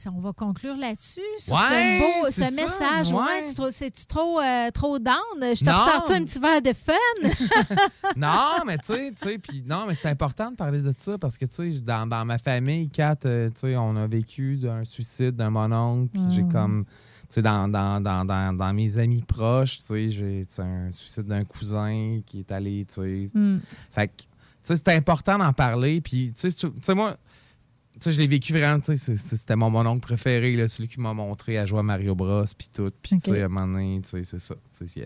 Ça, 0.03 0.11
on 0.13 0.21
va 0.21 0.33
conclure 0.33 0.77
là-dessus, 0.77 1.21
sur 1.39 1.55
Ouais, 1.55 1.61
ce 1.61 1.99
beau 2.01 2.31
ce 2.31 2.43
ça, 2.43 2.51
message. 2.51 3.13
ouais. 3.13 3.45
Ouais, 3.65 3.71
C'est-tu 3.71 4.05
trop, 4.07 4.41
euh, 4.41 4.69
trop 4.73 4.99
down? 4.99 5.15
Je 5.41 5.65
te 5.65 5.71
ressors 5.71 6.11
un 6.11 6.25
petit 6.25 6.41
verre 6.41 6.61
de 6.61 6.73
fun? 6.73 6.93
non, 8.17 8.65
mais 8.67 8.79
tu 8.79 8.87
sais, 8.87 9.13
tu 9.13 9.29
sais, 9.29 9.39
puis 9.39 9.63
non, 9.65 9.85
mais 9.87 9.95
c'est 9.95 10.09
important 10.09 10.51
de 10.51 10.57
parler 10.57 10.81
de 10.81 10.93
ça 10.97 11.19
parce 11.19 11.39
que 11.39 11.45
tu 11.45 11.53
sais, 11.73 11.81
dans, 11.81 12.07
dans 12.09 12.25
ma 12.25 12.39
famille, 12.39 12.89
Kat, 12.89 13.17
euh, 13.27 13.49
tu 13.51 13.61
sais, 13.61 13.77
on 13.77 13.95
a 13.97 14.07
vécu 14.07 14.57
d'un 14.57 14.85
suicide 14.85 15.37
d'un 15.37 15.51
mononcle, 15.51 16.09
puis 16.13 16.23
j'ai 16.31 16.43
Mm. 16.43 16.53
comme, 16.53 16.85
tu 16.85 16.91
sais, 17.29 17.43
dans, 17.43 17.69
dans, 17.69 18.01
dans, 18.01 18.25
dans, 18.25 18.53
dans 18.57 18.73
mes 18.73 18.99
amis 18.99 19.23
proches, 19.23 19.79
tu 19.79 19.85
sais, 19.85 20.11
j'ai 20.11 20.47
tu 20.49 20.55
sais, 20.55 20.63
un 20.63 20.91
suicide 20.91 21.27
d'un 21.27 21.45
cousin 21.45 22.21
qui 22.27 22.41
est 22.41 22.51
allé, 22.51 22.85
tu 22.89 22.95
sais. 22.95 23.29
Mm. 23.39 23.61
Fait 23.93 24.09
que, 24.09 24.23
tu 24.23 24.27
sais, 24.63 24.77
c'est 24.77 24.89
important 24.89 25.39
d'en 25.39 25.53
parler, 25.53 26.01
puis 26.01 26.33
tu 26.35 26.51
sais, 26.51 26.69
tu 26.69 26.73
sais, 26.83 26.95
moi, 26.95 27.17
je 28.11 28.19
l'ai 28.19 28.27
vécu 28.27 28.53
vraiment, 28.53 28.79
c'était 28.97 29.57
mon 29.57 29.71
mononcle 29.71 30.01
préféré, 30.01 30.57
là, 30.57 30.69
celui 30.69 30.89
qui 30.89 31.01
m'a 31.01 31.15
montré 31.15 31.59
à 31.59 31.67
jouer 31.67 31.79
à 31.81 31.83
Mario 31.83 32.15
Bros, 32.15 32.45
puis 32.57 32.69
tout, 32.73 32.91
puis 33.03 33.17
tu 33.19 33.33
sais, 33.33 33.43
à 33.43 33.45
un 33.45 33.49
moment 33.49 33.75
donné, 33.75 34.01
tu 34.03 34.09
sais, 34.09 34.25
c'est 34.25 34.39
ça, 34.39 34.55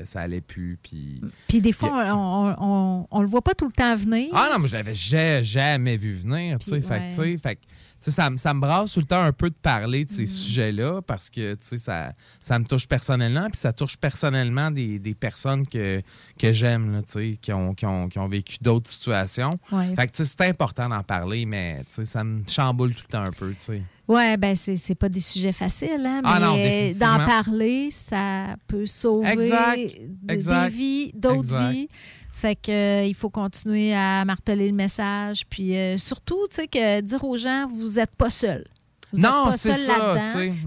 ça 0.04 0.20
allait 0.20 0.40
plus, 0.40 0.78
puis... 0.82 1.20
Puis 1.48 1.60
des 1.60 1.72
fois, 1.72 1.90
on, 2.14 2.18
on, 2.18 2.56
on, 2.60 3.06
on 3.10 3.20
le 3.20 3.28
voit 3.28 3.42
pas 3.42 3.54
tout 3.54 3.66
le 3.66 3.72
temps 3.72 3.94
venir. 3.96 4.28
Ah 4.32 4.48
non, 4.52 4.58
mais 4.60 4.68
je 4.68 4.72
l'avais 4.74 4.94
ja- 4.94 5.42
jamais 5.42 5.96
vu 5.96 6.14
venir, 6.14 6.58
tu 6.58 6.70
sais. 6.70 6.80
Fait 6.80 6.94
ouais. 6.94 7.08
tu 7.10 7.14
sais, 7.14 7.36
fait 7.36 7.58
sais, 7.60 7.68
ça, 8.10 8.30
me- 8.30 8.36
ça 8.36 8.52
me 8.54 8.60
brasse 8.60 8.92
tout 8.92 9.00
le 9.00 9.06
temps 9.06 9.22
un 9.22 9.32
peu 9.32 9.50
de 9.50 9.54
parler 9.54 10.04
de 10.04 10.10
ces 10.10 10.22
Mm. 10.24 10.26
sujets-là 10.26 11.02
parce 11.02 11.30
que, 11.30 11.56
ça, 11.60 12.12
ça 12.40 12.58
me 12.58 12.64
touche 12.64 12.86
personnellement, 12.86 13.48
puis 13.50 13.58
ça 13.58 13.72
touche 13.72 13.96
personnellement 13.96 14.70
des, 14.70 14.98
des 14.98 15.14
personnes 15.14 15.66
que, 15.66 16.02
que 16.38 16.52
j'aime, 16.52 17.02
qui 17.40 17.52
ont, 17.52 17.74
qui, 17.74 17.86
ont, 17.86 18.08
qui 18.08 18.18
ont 18.18 18.28
vécu 18.28 18.58
d'autres 18.60 18.88
situations. 18.90 19.50
Ouais. 19.72 19.94
Fait 19.94 20.06
que, 20.06 20.24
c'est 20.24 20.40
important 20.42 20.88
d'en 20.88 21.02
parler, 21.02 21.46
mais, 21.46 21.82
ça 21.88 22.24
me 22.24 22.42
chamboule 22.48 22.94
tout 22.94 23.04
le 23.08 23.12
temps 23.12 23.24
un 23.26 23.32
peu, 23.38 23.52
sais. 23.54 23.82
Oui, 24.08 24.36
ben 24.36 24.54
c'est 24.54 24.94
pas 24.94 25.08
des 25.08 25.18
sujets 25.18 25.50
faciles, 25.50 26.06
hein, 26.06 26.20
Ah 26.24 26.38
mais 26.54 26.94
d'en 26.94 27.16
parler, 27.26 27.90
ça 27.90 28.54
peut 28.68 28.86
sauver 28.86 29.28
Exact, 29.32 29.76
d- 29.76 30.08
exact, 30.32 30.70
des 30.70 30.76
vies, 30.76 31.10
d'autres 31.12 31.58
vies. 31.72 31.88
Ça 32.36 32.48
fait 32.48 32.56
que 32.56 32.70
euh, 32.70 33.04
il 33.04 33.14
faut 33.14 33.30
continuer 33.30 33.94
à 33.94 34.22
marteler 34.26 34.68
le 34.68 34.74
message, 34.74 35.46
puis 35.48 35.74
euh, 35.74 35.96
surtout, 35.96 36.46
tu 36.50 36.56
sais, 36.56 36.68
que 36.68 37.00
dire 37.00 37.24
aux 37.24 37.38
gens, 37.38 37.66
vous 37.66 37.92
n'êtes 37.92 38.14
pas 38.14 38.28
seul. 38.28 38.66
Vous 39.10 39.22
Non, 39.22 39.50
c'est 39.56 39.72
ça, 39.72 40.14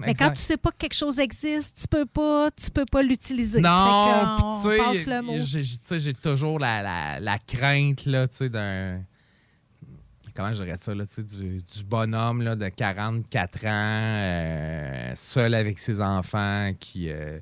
Mais 0.00 0.14
quand 0.14 0.30
tu 0.30 0.40
sais 0.40 0.56
pas 0.56 0.72
que 0.72 0.78
quelque 0.78 0.94
chose 0.96 1.20
existe, 1.20 1.78
tu 1.82 1.86
peux 1.86 2.06
pas, 2.06 2.50
tu 2.50 2.70
peux 2.72 2.86
pas 2.86 3.02
l'utiliser. 3.02 3.60
Non, 3.60 4.36
puis 4.36 4.44
tu 4.96 4.98
sais, 5.04 5.10
le 5.16 5.22
mot. 5.22 5.32
j'ai- 5.40 5.62
j'ai- 5.62 5.76
tu 5.76 5.84
sais, 5.84 5.98
j'ai 6.00 6.14
toujours 6.14 6.58
la, 6.58 6.82
la, 6.82 7.20
la 7.20 7.38
crainte, 7.38 8.04
là, 8.04 8.26
tu 8.26 8.36
sais, 8.38 8.48
d'un... 8.48 9.02
Comment 10.34 10.52
je 10.52 10.64
dirais 10.64 10.76
ça, 10.76 10.92
là, 10.94 11.04
tu 11.06 11.12
sais, 11.12 11.22
du, 11.22 11.62
du 11.62 11.84
bonhomme, 11.84 12.42
là, 12.42 12.56
de 12.56 12.68
44 12.68 13.64
ans, 13.66 13.68
euh, 13.68 15.12
seul 15.14 15.54
avec 15.54 15.78
ses 15.78 16.00
enfants, 16.00 16.72
qui... 16.80 17.10
euh, 17.10 17.38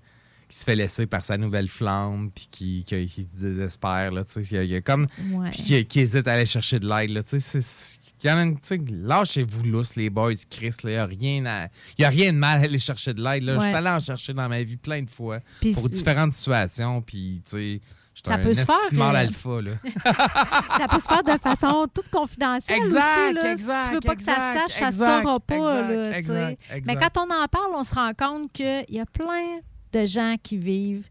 qui 0.48 0.56
se 0.58 0.64
fait 0.64 0.76
laisser 0.76 1.06
par 1.06 1.24
sa 1.24 1.36
nouvelle 1.36 1.68
flamme, 1.68 2.30
puis 2.34 2.48
qui, 2.50 2.84
qui, 2.84 3.06
qui 3.06 3.22
se 3.22 3.38
désespère. 3.38 4.10
Là, 4.12 4.24
tu 4.24 4.32
sais. 4.32 4.40
il, 4.42 4.54
y 4.54 4.58
a, 4.58 4.64
il 4.64 4.70
y 4.70 4.76
a 4.76 4.80
comme. 4.80 5.06
Ouais. 5.32 5.50
Puis 5.50 5.62
qui, 5.62 5.86
qui 5.86 6.00
hésite 6.00 6.26
à 6.26 6.32
aller 6.32 6.46
chercher 6.46 6.78
de 6.78 6.88
l'aide. 6.88 7.10
là, 7.10 7.22
tu 7.22 7.38
sais, 7.38 7.58
y 8.24 8.30
en 8.30 8.38
a 8.38 8.46
tu 8.52 8.56
sais, 8.62 8.80
Lâchez-vous 8.90 9.62
lousse, 9.64 9.94
les 9.96 10.10
boys, 10.10 10.32
Chris. 10.50 10.74
là, 10.84 10.90
Il 10.90 10.92
n'y 10.92 10.96
a, 10.96 11.06
rien 11.06 11.46
à- 11.46 11.66
il 11.98 12.02
y 12.02 12.04
a 12.04 12.08
rien 12.08 12.32
de 12.32 12.38
mal 12.38 12.60
à 12.60 12.62
aller 12.64 12.78
chercher 12.78 13.14
de 13.14 13.22
l'aide. 13.22 13.42
là. 13.44 13.54
Je 13.56 13.60
suis 13.60 13.74
allé 13.74 13.88
en 13.90 14.00
chercher 14.00 14.32
dans 14.32 14.48
ma 14.48 14.62
vie 14.62 14.76
plein 14.76 15.02
de 15.02 15.10
fois 15.10 15.38
pour 15.74 15.88
différentes 15.88 16.32
situations. 16.32 17.02
Puis, 17.02 17.42
tu 17.44 17.50
sais, 17.50 17.80
Ça 18.24 18.34
un 18.34 18.38
peut 18.38 18.54
se 18.54 18.64
faire, 18.64 19.00
alpha. 19.00 19.62
Là. 19.62 19.72
ça 20.78 20.88
peut 20.88 20.98
se 20.98 21.06
faire 21.06 21.22
de 21.22 21.38
façon 21.40 21.86
toute 21.94 22.08
confidentielle 22.10 22.78
Exact, 22.78 23.02
aussi. 23.26 23.34
Là. 23.34 23.52
exact, 23.52 23.82
si 23.84 23.88
tu 23.90 23.94
veux 23.94 24.00
pas 24.00 24.16
que 24.16 24.22
ça 24.22 24.34
sache, 24.54 24.72
ça 24.72 24.86
ne 24.86 24.92
saura 24.92 25.40
pas. 25.40 25.82
là, 25.82 26.50
Mais 26.86 26.96
quand 26.96 27.18
on 27.18 27.30
en 27.42 27.46
parle, 27.48 27.72
on 27.74 27.82
se 27.84 27.94
rend 27.94 28.12
compte 28.14 28.52
qu'il 28.52 28.86
y 28.88 28.98
a 28.98 29.06
plein 29.06 29.60
de 29.92 30.04
gens 30.04 30.36
qui 30.42 30.56
vivent 30.56 31.08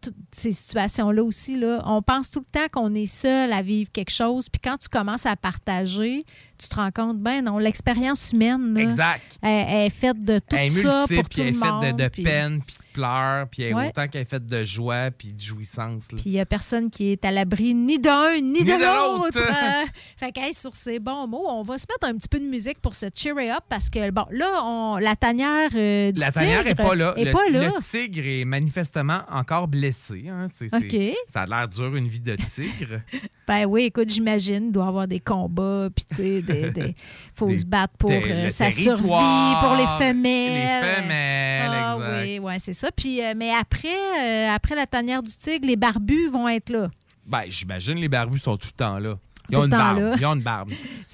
toutes 0.00 0.14
ces 0.32 0.52
situations-là 0.52 1.22
aussi. 1.24 1.58
Là. 1.58 1.82
On 1.86 2.02
pense 2.02 2.30
tout 2.30 2.40
le 2.40 2.60
temps 2.60 2.68
qu'on 2.70 2.94
est 2.94 3.06
seul 3.06 3.52
à 3.52 3.62
vivre 3.62 3.90
quelque 3.90 4.10
chose. 4.10 4.48
Puis 4.48 4.60
quand 4.62 4.76
tu 4.76 4.88
commences 4.88 5.26
à 5.26 5.36
partager, 5.36 6.24
tu 6.58 6.68
te 6.68 6.74
rends 6.76 6.90
compte, 6.90 7.18
ben 7.18 7.42
non, 7.44 7.58
l'expérience 7.58 8.30
humaine, 8.32 8.74
là, 8.74 8.80
Exact. 8.82 9.22
Elle, 9.42 9.66
elle 9.68 9.86
est 9.86 9.90
faite 9.90 10.24
de 10.24 10.38
tout 10.38 10.56
Elle 10.56 10.76
est 10.76 10.82
ça 10.82 10.98
multiple, 11.00 11.20
pour 11.20 11.28
puis 11.28 11.36
tout 11.36 11.40
elle 11.40 11.48
est 11.48 11.52
faite 11.52 11.96
de, 11.96 12.02
de 12.04 12.08
puis- 12.08 12.22
peine, 12.22 12.62
puis 12.66 12.76
de 12.76 12.82
pleurs, 12.94 13.48
puis 13.48 13.62
elle 13.62 13.74
Ouais. 13.74 13.88
autant 13.88 14.06
qu'elle 14.08 14.22
est 14.22 14.24
faite 14.30 14.46
de 14.46 14.64
joie, 14.64 15.10
puis 15.10 15.32
de 15.32 15.40
jouissance. 15.40 16.12
là. 16.12 16.18
Puis 16.20 16.30
il 16.30 16.32
n'y 16.32 16.40
a 16.40 16.46
personne 16.46 16.90
qui 16.90 17.10
est 17.12 17.24
à 17.24 17.30
l'abri 17.30 17.74
ni 17.74 17.98
d'un 17.98 18.34
ni, 18.40 18.60
Ni 18.60 18.64
de 18.64 18.72
l'autre. 18.72 19.38
Euh, 19.38 19.86
fait 20.16 20.32
que, 20.32 20.40
hey, 20.40 20.54
sur 20.54 20.72
ces 20.74 20.98
bons 20.98 21.26
mots, 21.26 21.44
on 21.48 21.62
va 21.62 21.76
se 21.78 21.86
mettre 21.90 22.06
un 22.12 22.16
petit 22.16 22.28
peu 22.28 22.38
de 22.38 22.44
musique 22.46 22.80
pour 22.80 22.94
se 22.94 23.06
cheerer 23.14 23.50
up 23.50 23.64
parce 23.68 23.90
que, 23.90 24.10
bon, 24.10 24.26
là, 24.30 24.62
on, 24.64 24.96
la 24.98 25.16
tanière 25.16 25.70
euh, 25.74 26.12
du 26.12 26.20
La 26.20 26.30
tanière 26.30 26.64
n'est 26.64 26.74
pas 26.74 26.94
là. 26.94 27.14
est 27.16 27.24
le, 27.24 27.32
pas 27.32 27.48
là. 27.50 27.66
le 27.76 27.82
tigre 27.82 28.22
est 28.26 28.44
manifestement 28.44 29.20
encore 29.30 29.66
blessé. 29.68 30.26
hein. 30.30 30.46
C'est- 30.48 30.68
c'est- 30.68 30.76
OK. 31.12 31.16
Ça 31.28 31.42
a 31.42 31.46
l'air 31.46 31.68
dur, 31.68 31.94
une 31.96 32.08
vie 32.08 32.20
de 32.20 32.36
tigre. 32.36 33.00
Ben 33.46 33.66
oui, 33.66 33.82
écoute, 33.84 34.08
j'imagine, 34.08 34.66
il 34.68 34.72
doit 34.72 34.86
y 34.86 34.88
avoir 34.88 35.06
des 35.06 35.20
combats, 35.20 35.88
puis 35.94 36.04
tu 36.08 36.14
sais, 36.16 36.40
des, 36.44 36.70
des- 36.70 36.94
faut 37.34 37.48
Des- 37.48 37.56
se 37.56 37.66
battre 37.66 37.94
pour 37.98 38.10
euh, 38.10 38.48
sa 38.50 38.70
survie, 38.70 39.02
pour 39.02 39.74
les 39.76 39.86
femelles. 39.98 40.52
les 40.52 40.94
femelles, 40.94 41.70
Ah 41.72 41.96
exact. 41.98 42.22
oui, 42.22 42.38
ouais, 42.38 42.58
c'est 42.58 42.74
ça. 42.74 42.90
Puis, 42.92 43.22
euh, 43.24 43.32
mais 43.36 43.50
après, 43.50 43.88
euh, 44.20 44.54
après 44.54 44.74
la 44.74 44.86
tanière 44.86 45.22
du 45.22 45.36
tigre, 45.36 45.66
les 45.66 45.76
barbus 45.76 46.28
vont 46.28 46.48
être 46.48 46.70
là. 46.70 46.88
Ben, 47.26 47.42
j'imagine 47.48 47.96
les 47.96 48.08
barbus 48.08 48.38
sont 48.40 48.56
tout 48.56 48.68
le 48.68 48.76
temps 48.76 48.98
là. 48.98 49.16
Ils 49.50 49.56
ont 49.58 49.64
une 49.64 49.70
barbe. 49.70 49.98
là. 49.98 50.14
Ils 50.18 50.26
ont 50.26 50.34
une 50.34 50.42
barbe. 50.42 50.70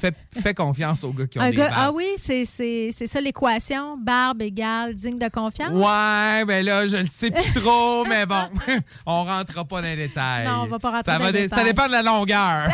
Fais, 0.00 0.12
fais 0.42 0.52
confiance 0.54 1.04
aux 1.04 1.12
gars 1.12 1.26
qui 1.26 1.38
ont 1.38 1.42
Un 1.42 1.50
des 1.50 1.56
gars- 1.56 1.68
barbes. 1.68 1.78
ah 1.80 1.92
oui, 1.92 2.06
c'est 2.16 2.44
ça 2.44 3.20
l'équation. 3.20 3.96
Barbe 3.98 4.42
égale 4.42 4.94
digne 4.94 5.18
de 5.18 5.28
confiance? 5.28 5.70
Ouais, 5.72 6.44
ben 6.44 6.64
là, 6.64 6.86
je 6.86 6.96
le 6.98 7.06
sais 7.06 7.30
plus 7.30 7.52
trop, 7.60 8.04
mais 8.08 8.26
bon, 8.26 8.42
on 9.06 9.24
rentrera 9.24 9.64
pas 9.64 9.80
dans 9.80 9.88
les 9.88 9.96
détails. 9.96 10.46
Non, 10.46 10.62
on 10.62 10.66
va 10.66 10.78
pas 10.78 10.90
rentrer 10.90 11.04
ça 11.12 11.18
dans 11.18 11.26
les 11.26 11.32
dé- 11.32 11.48
Ça 11.48 11.56
détails. 11.56 11.72
dépend 11.72 11.86
de 11.86 11.92
la 11.92 12.02
longueur. 12.02 12.68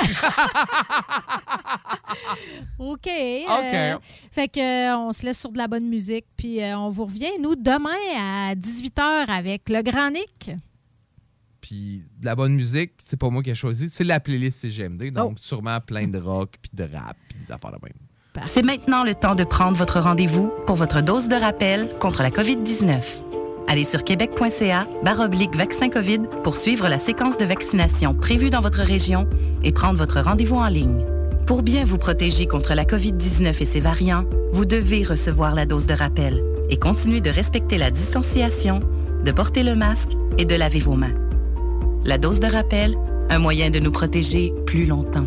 OK. 2.79 3.07
euh, 3.07 3.97
fait 4.31 4.49
que 4.49 4.61
euh, 4.61 4.97
on 4.97 5.13
se 5.13 5.25
laisse 5.27 5.39
sur 5.39 5.51
de 5.53 5.59
la 5.59 5.69
bonne 5.69 5.87
musique, 5.87 6.25
puis 6.37 6.63
euh, 6.63 6.79
on 6.79 6.91
vous 6.91 7.05
revient, 7.05 7.31
nous, 7.41 7.55
demain 7.57 7.91
à 8.17 8.55
18h 8.55 9.29
avec 9.29 9.69
le 9.69 9.83
Grand 9.83 10.11
Nick. 10.11 10.51
Puis 11.61 12.03
de 12.21 12.27
la 12.27 12.35
bonne 12.37 12.55
musique, 12.55 12.93
c'est 12.99 13.17
pas 13.19 13.29
moi 13.31 13.43
qui 13.43 13.51
ai 13.51 13.55
choisi, 13.55 13.89
c'est 13.89 14.05
la 14.05 14.21
playlist 14.21 14.61
CGMD, 14.61 15.11
donc 15.11 15.33
Oh. 15.33 15.39
sûrement 15.39 15.81
plein 15.81 16.07
de 16.07 16.19
rock, 16.19 16.55
puis 16.63 16.71
de 16.75 16.85
rap, 16.85 17.17
puis 17.29 17.39
des 17.41 17.53
affaires 17.53 17.73
de 17.73 17.79
même. 17.83 18.45
C'est 18.47 18.63
maintenant 18.65 19.03
le 19.03 19.15
temps 19.17 19.35
de 19.35 19.43
prendre 19.43 19.77
votre 19.77 19.99
rendez-vous 19.99 20.53
pour 20.67 20.77
votre 20.77 21.01
dose 21.03 21.29
de 21.29 21.35
rappel 21.35 21.91
contre 22.01 22.23
la 22.23 22.31
COVID-19. 22.31 23.01
Allez 23.67 23.85
sur 23.85 24.05
québec.ca 24.05 24.87
baroblique 25.05 25.57
vaccin 25.57 25.91
COVID 25.91 26.21
pour 26.45 26.57
suivre 26.57 26.89
la 26.89 26.99
séquence 27.01 27.37
de 27.37 27.45
vaccination 27.45 28.15
prévue 28.15 28.51
dans 28.51 28.61
votre 28.61 28.81
région 28.81 29.29
et 29.65 29.73
prendre 29.73 29.99
votre 29.99 30.21
rendez-vous 30.21 30.57
en 30.57 30.69
ligne. 30.69 31.05
Pour 31.47 31.63
bien 31.63 31.85
vous 31.85 31.99
protéger 31.99 32.47
contre 32.47 32.75
la 32.75 32.85
COVID-19 32.85 33.61
et 33.61 33.65
ses 33.65 33.81
variants, 33.81 34.25
vous 34.53 34.65
devez 34.65 35.03
recevoir 35.03 35.55
la 35.55 35.67
dose 35.67 35.87
de 35.87 35.95
rappel 35.95 36.43
et 36.71 36.77
continuer 36.79 37.21
de 37.21 37.31
respecter 37.31 37.77
la 37.77 37.91
distanciation, 37.91 38.81
de 39.25 39.33
porter 39.33 39.63
le 39.65 39.75
masque 39.75 40.13
et 40.39 40.45
de 40.45 40.55
laver 40.55 40.81
vos 40.81 40.95
mains. 40.95 41.15
La 42.05 42.17
dose 42.17 42.41
de 42.41 42.47
rappel, 42.47 42.97
un 43.29 43.39
moyen 43.39 43.71
de 43.71 43.79
nous 43.81 43.91
protéger 43.91 44.53
plus 44.67 44.87
longtemps. 44.87 45.27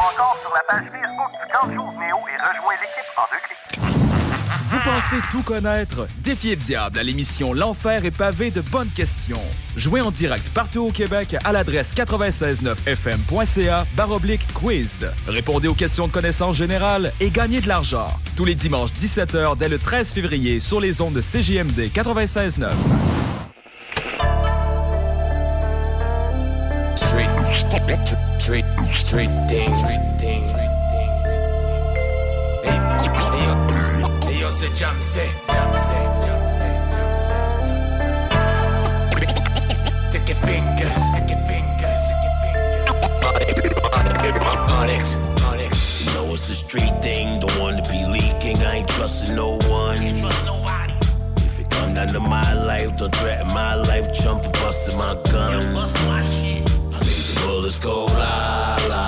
ou 0.00 0.02
encore 0.02 0.36
sur 0.40 0.52
la 0.54 0.62
page 0.62 0.86
Facebook 0.90 1.30
du 1.32 1.52
Camp 1.52 1.70
Jour 1.74 1.92
Néo 1.98 2.16
et 2.28 2.36
rejoins 2.36 2.74
l'équipe 2.80 3.04
en 3.16 3.22
deux 3.30 3.38
clics. 3.44 3.80
Vous 4.70 4.78
pensez 4.78 5.16
tout 5.30 5.42
connaître? 5.42 6.06
Défiez 6.18 6.54
le 6.54 6.60
diable 6.60 6.98
à 6.98 7.02
l'émission 7.02 7.52
L'Enfer 7.52 8.04
est 8.04 8.16
pavé 8.16 8.50
de 8.50 8.60
bonnes 8.60 8.88
questions. 8.88 9.42
Jouez 9.76 10.00
en 10.00 10.10
direct 10.10 10.48
partout 10.50 10.86
au 10.86 10.90
Québec 10.90 11.36
à 11.44 11.52
l'adresse 11.52 11.92
969fm.ca 11.94 13.86
baroblique 13.94 14.46
quiz. 14.54 15.06
Répondez 15.26 15.68
aux 15.68 15.74
questions 15.74 16.06
de 16.06 16.12
connaissances 16.12 16.56
générales 16.56 17.12
et 17.20 17.30
gagnez 17.30 17.60
de 17.60 17.68
l'argent. 17.68 18.08
Tous 18.36 18.44
les 18.44 18.54
dimanches 18.54 18.92
17h 18.92 19.58
dès 19.58 19.68
le 19.68 19.78
13 19.78 20.12
février 20.12 20.60
sur 20.60 20.80
les 20.80 21.00
ondes 21.00 21.14
de 21.14 21.20
CJMD 21.20 21.90
96.9. 21.92 22.70
Street, 26.96 27.28
street, 28.40 28.64
street 28.94 29.30
things. 29.48 29.90
Hey, 30.18 30.40
hey, 32.64 32.78
yo, 33.04 33.54
hey, 34.26 34.38
yo, 34.40 34.48
c'est 34.50 34.72
Jamsey, 34.74 35.28
Jamsey, 35.46 36.02
Jamsey, 36.24 36.70
Jamsey. 36.94 37.42
Take 40.10 40.28
your 40.28 40.38
fingers, 40.38 41.02
take 41.12 41.30
your 41.30 41.42
fingers, 41.46 42.02
take 42.08 42.22
your 42.24 42.34
fingers. 42.40 42.84
Onyx, 44.70 45.04
Onyx. 45.44 45.74
You 46.00 46.10
know 46.14 46.32
it's 46.32 46.48
a 46.48 46.54
street 46.54 46.94
thing, 47.02 47.40
don't 47.40 47.58
wanna 47.60 47.82
be 47.82 48.04
leaking, 48.06 48.56
I 48.62 48.76
ain't 48.76 48.88
trusting 48.88 49.34
no 49.36 49.58
one. 49.68 49.98
If 51.36 51.60
it 51.60 51.68
come 51.70 51.92
down 51.94 52.08
to 52.08 52.20
my 52.20 52.54
life, 52.54 52.96
don't 52.96 53.14
threaten 53.14 53.48
my 53.48 53.74
life, 53.74 54.12
jump 54.14 54.42
busting 54.54 54.96
my 54.96 55.14
gun. 55.30 56.09
Go 57.78 58.06
la 58.08 58.76
la 58.88 59.04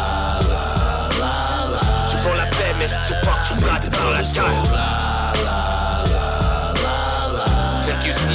la 0.48 0.64
la 1.18 1.34
la. 1.72 1.80
Je 2.10 2.16
pour 2.22 2.34
la 2.36 2.46
paix, 2.46 2.74
mais 2.78 2.86
je 2.86 3.12
pas 3.26 3.36
que 3.40 3.46
je 3.48 3.54
dans 3.90 4.10
la 4.10 4.22
gueule. 4.22 5.02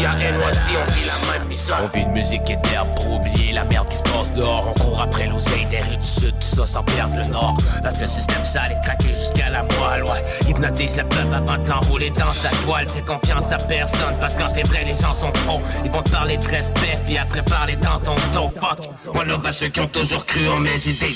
À 0.07 0.13
NYC, 0.13 0.77
on 0.77 0.91
vit 0.93 1.05
la 1.05 1.13
même 1.15 1.26
On 1.49 1.87
vit 1.87 2.03
une 2.03 2.11
musique 2.11 2.49
et 2.49 2.57
d'herbe 2.57 2.93
pour 2.95 3.13
oublier 3.15 3.53
la 3.53 3.63
merde 3.65 3.87
qui 3.89 3.97
se 3.97 4.03
passe 4.03 4.33
dehors. 4.33 4.67
On 4.69 4.79
court 4.79 5.01
après 5.01 5.27
l'oseille 5.27 5.65
des 5.65 5.81
rues 5.81 5.97
du 5.97 6.05
sud, 6.05 6.33
tout 6.39 6.47
ça 6.47 6.65
sans 6.65 6.83
perdre 6.83 7.15
le 7.15 7.25
nord. 7.25 7.57
Parce 7.83 7.95
que 7.95 8.01
le 8.01 8.07
système 8.07 8.45
sale 8.45 8.71
est 8.71 8.81
traqué 8.85 9.13
jusqu'à 9.13 9.49
la 9.49 9.63
moelle, 9.63 10.03
ouais. 10.03 10.23
Hypnotise 10.47 10.97
le 10.97 11.03
peuple 11.03 11.33
avant 11.33 11.57
de 11.57 11.67
l'enrouler 11.67 12.09
dans 12.11 12.31
sa 12.31 12.49
toile. 12.49 12.87
Fais 12.89 13.01
confiance 13.01 13.51
à 13.51 13.57
personne, 13.57 14.15
parce 14.19 14.35
que 14.35 14.43
quand 14.43 14.53
t'es 14.53 14.63
vrai, 14.63 14.83
les 14.85 14.93
gens 14.93 15.13
sont 15.13 15.31
faux. 15.45 15.61
Ils 15.83 15.91
vont 15.91 16.03
te 16.03 16.11
parler 16.11 16.37
de 16.37 16.47
respect, 16.47 16.99
puis 17.05 17.17
après 17.17 17.43
parler 17.43 17.75
dans 17.75 17.99
ton 17.99 18.15
dos. 18.33 18.49
Fuck, 18.59 18.89
moi 19.13 19.23
love 19.23 19.45
à 19.45 19.53
ceux 19.53 19.69
qui 19.69 19.79
ont 19.79 19.87
toujours 19.87 20.25
cru 20.25 20.47
en 20.49 20.59
mes 20.59 20.77
idées. 20.87 21.15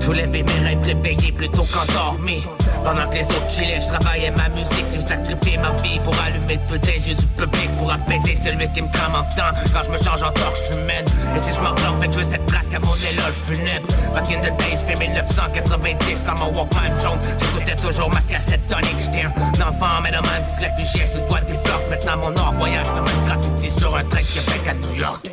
Je 0.00 0.06
voulais 0.06 0.26
vivre 0.26 0.46
mes 0.46 0.66
rêves 0.66 0.82
réveillés 0.84 1.32
plutôt 1.32 1.64
qu'endormis. 1.64 2.44
Pendant 2.84 3.08
que 3.08 3.16
les 3.16 3.26
autres 3.26 3.50
chillaient, 3.50 3.80
je 3.80 3.88
travaillais 3.88 4.30
ma 4.30 4.48
musique. 4.50 4.84
J'ai 4.92 5.00
sacrifié 5.00 5.56
ma 5.56 5.70
vie 5.82 5.98
pour 6.00 6.14
allumer 6.20 6.60
le 6.60 6.68
feu 6.68 6.78
des 6.78 7.08
yeux 7.08 7.14
du 7.14 7.26
public 7.28 7.70
pour 7.78 7.90
apaiser 7.90 8.34
celui 8.34 8.70
qui 8.72 8.82
me 8.82 8.92
crame 8.92 9.14
en 9.14 9.22
temps. 9.22 9.53
Quand 9.72 9.82
je 9.84 9.90
me 9.90 9.98
change 9.98 10.22
en 10.22 10.32
torche 10.32 10.70
humaine, 10.72 11.06
et 11.34 11.38
si 11.38 11.52
je 11.52 11.60
m'en 11.60 11.70
rends, 11.70 12.00
fait 12.00 12.08
veux 12.08 12.22
cette 12.22 12.46
traque 12.46 12.72
à 12.74 12.78
mon 12.78 12.94
éloge 12.94 13.34
funèbre. 13.42 13.86
Back 14.14 14.30
in 14.30 14.40
the 14.40 14.56
days, 14.58 14.84
fait 14.86 14.98
1990, 14.98 16.24
dans 16.24 16.34
mon 16.34 16.56
Walkman 16.56 17.00
jaune, 17.00 17.18
j'écoutais 17.38 17.76
toujours 17.76 18.10
ma 18.10 18.20
cassette 18.22 18.66
tonic. 18.66 18.96
J'étais 19.00 19.24
un 19.26 19.68
enfant, 19.68 20.00
mais 20.02 20.10
le 20.10 20.18
se 20.46 20.60
réfugié 20.60 21.06
sous 21.06 21.18
le 21.18 21.26
toit 21.26 21.40
des 21.40 21.54
blocs. 21.54 21.88
Maintenant 21.90 22.16
mon 22.16 22.36
or 22.36 22.52
voyage 22.54 22.86
comme 22.88 23.06
un 23.06 23.26
graffiti 23.26 23.70
sur 23.70 23.94
un 23.96 24.04
train 24.04 24.22
Québec 24.22 24.68
à 24.68 24.74
New 24.74 24.94
York. 24.94 25.30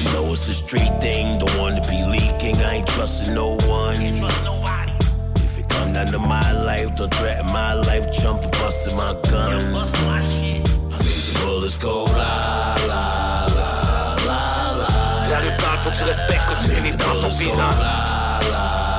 You 0.00 0.10
know 0.12 0.32
it's 0.32 0.48
a 0.48 0.54
street 0.54 1.00
thing, 1.00 1.38
don't 1.38 1.54
want 1.58 1.82
to 1.82 1.88
be 1.88 2.02
leaking. 2.04 2.56
I 2.56 2.76
ain't 2.76 2.86
trusting 2.86 3.34
no 3.34 3.56
one. 3.68 3.96
If 5.36 5.58
it 5.58 5.68
come 5.68 5.92
down 5.92 6.06
to 6.06 6.18
my 6.18 6.52
life, 6.52 6.94
don't 6.96 7.12
threaten 7.14 7.46
my 7.52 7.74
life. 7.74 8.10
Jump 8.12 8.42
and 8.42 8.52
busting 8.52 8.96
my 8.96 9.14
gun. 9.30 9.60
I 9.60 10.20
make 10.20 10.30
the 10.30 10.49
bullets 11.60 11.78
go 11.78 12.06
la 12.16 12.74
la 12.88 13.04
la 13.56 13.70
la 14.26 14.40
la. 14.80 15.28
La 15.30 15.38
rue 15.40 15.56
parle, 15.58 15.80
faut 15.80 15.90
que 15.90 15.96
tu 15.96 16.04
respectes 16.04 16.46
que 16.46 16.54
tu 16.64 16.70
finis 16.74 16.96
dans 16.96 17.14
son 17.14 17.28
visant. 17.28 17.70
C'est 17.72 18.89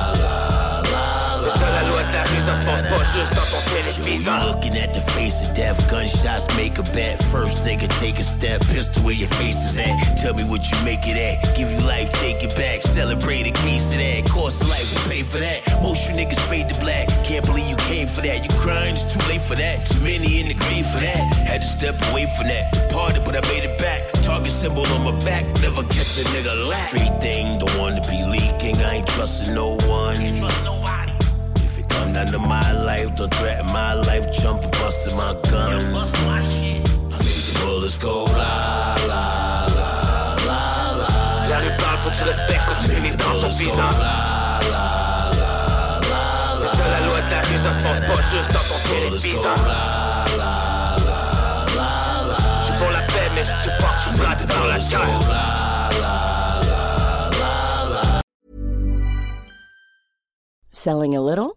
ça 2.44 2.56
se 2.56 2.62
passe 2.62 2.82
pas 2.82 3.04
juste 3.14 3.34
dans 3.34 3.46
ton 3.50 3.62
téléviseur. 3.70 4.42
You 4.42 4.52
looking 4.52 4.76
at 4.76 4.92
the 4.92 5.02
face 5.12 5.42
of 5.42 5.54
death, 5.54 5.78
gunshots 5.90 6.46
make 6.56 6.78
a 6.78 6.82
bet. 6.94 7.22
First 7.30 7.64
nigga 7.64 7.88
take 8.00 8.18
a 8.18 8.24
step, 8.24 8.60
pistol 8.72 9.02
where 9.02 9.14
your 9.14 9.28
face 9.28 9.56
is 9.70 9.78
at. 9.78 9.96
Tell 10.20 10.34
me 10.34 10.44
what 10.44 10.70
you 10.70 10.76
make 10.84 11.06
it 11.06 11.16
at. 11.16 11.54
Give 11.56 11.70
you 11.70 11.78
life, 11.80 12.10
take 12.20 12.42
it 12.42 12.54
back. 12.56 12.82
Celebrate 12.82 13.46
a 13.46 13.52
case 13.52 13.92
of 13.92 13.98
that. 13.98 14.28
Cost 14.28 14.62
of 14.62 14.68
life, 14.68 15.06
we 15.06 15.10
pay 15.10 15.22
for 15.22 15.38
that. 15.38 15.62
Most 15.82 16.08
you 16.08 16.14
niggas 16.14 16.40
fade 16.48 16.68
to 16.68 16.80
black. 16.80 17.08
Can't 17.24 17.44
believe 17.44 17.68
you 17.68 17.76
came 17.76 18.08
for 18.08 18.22
that. 18.22 18.42
You 18.42 18.50
crying, 18.60 18.94
it's 18.94 19.12
too 19.12 19.20
late 19.28 19.42
for 19.42 19.54
that. 19.54 19.86
Too 19.86 20.00
many 20.00 20.40
in 20.40 20.48
the 20.48 20.54
grave 20.54 20.86
for 20.86 21.00
that. 21.00 21.34
Had 21.46 21.62
to 21.62 21.68
step 21.68 22.00
away 22.10 22.26
from 22.36 22.48
that. 22.48 22.90
Parted, 22.90 23.24
but 23.24 23.36
I 23.36 23.40
made 23.52 23.64
it 23.64 23.78
back. 23.78 24.12
Target 24.22 24.52
symbol 24.52 24.86
on 24.86 25.04
my 25.04 25.24
back. 25.24 25.44
Never 25.60 25.82
kept 25.82 26.18
a 26.18 26.24
nigga 26.34 26.68
lack. 26.68 26.88
Street 26.88 27.20
thing, 27.20 27.58
don't 27.58 27.76
want 27.78 28.02
to 28.02 28.10
be 28.10 28.22
leaking. 28.24 28.76
I 28.82 28.96
ain't 28.96 29.06
trusting 29.08 29.54
no 29.54 29.76
one. 29.86 30.81
If 32.14 32.28
it 32.28 32.32
come 32.32 32.46
my 32.48 32.72
life, 32.72 33.16
don't 33.16 33.32
threaten 33.34 33.66
my 33.72 33.94
life. 33.94 34.30
Jump 34.32 34.62
and 34.62 34.70
busting 34.72 35.16
my 35.16 35.34
gun. 35.50 35.80
I 35.80 36.40
make 36.40 36.84
the 36.84 37.58
bullets 37.64 37.96
go 37.96 38.24
la 38.24 38.96
la 39.08 39.66
la 39.78 39.90
la 40.46 40.60
la. 41.00 41.08
La 41.48 41.58
rue 41.60 41.74
parle, 41.78 41.98
faut 42.00 42.10
que 42.10 42.16
tu 42.16 42.24
respectes 42.24 42.66
que 42.66 42.74
tu 42.84 42.90
finis 42.90 43.16
dans 43.16 43.34
son 43.34 43.48
visant. 43.48 43.92
C'est 46.60 46.76
ça 46.76 46.84
la 46.88 47.00
loi 47.06 47.20
de 47.22 47.30
la 47.30 47.40
rue, 47.40 47.58
ça 47.58 47.72
se 47.72 47.80
passe 47.80 48.00
pas 48.00 48.20
juste 48.30 48.52
dans 48.52 48.66
ton 48.68 48.78
téléviseur. 48.90 49.56
J'suis 52.62 52.76
pour 52.78 52.90
la 52.90 53.02
paix, 53.02 53.30
mais 53.34 53.44
si 53.44 53.52
tu 53.62 53.70
pars, 53.80 53.98
j'suis 53.98 54.18
planté 54.18 54.44
dans 54.44 54.66
la 54.66 54.78
guerre. 54.78 55.20
Selling 60.72 61.14
a 61.14 61.20
little 61.20 61.56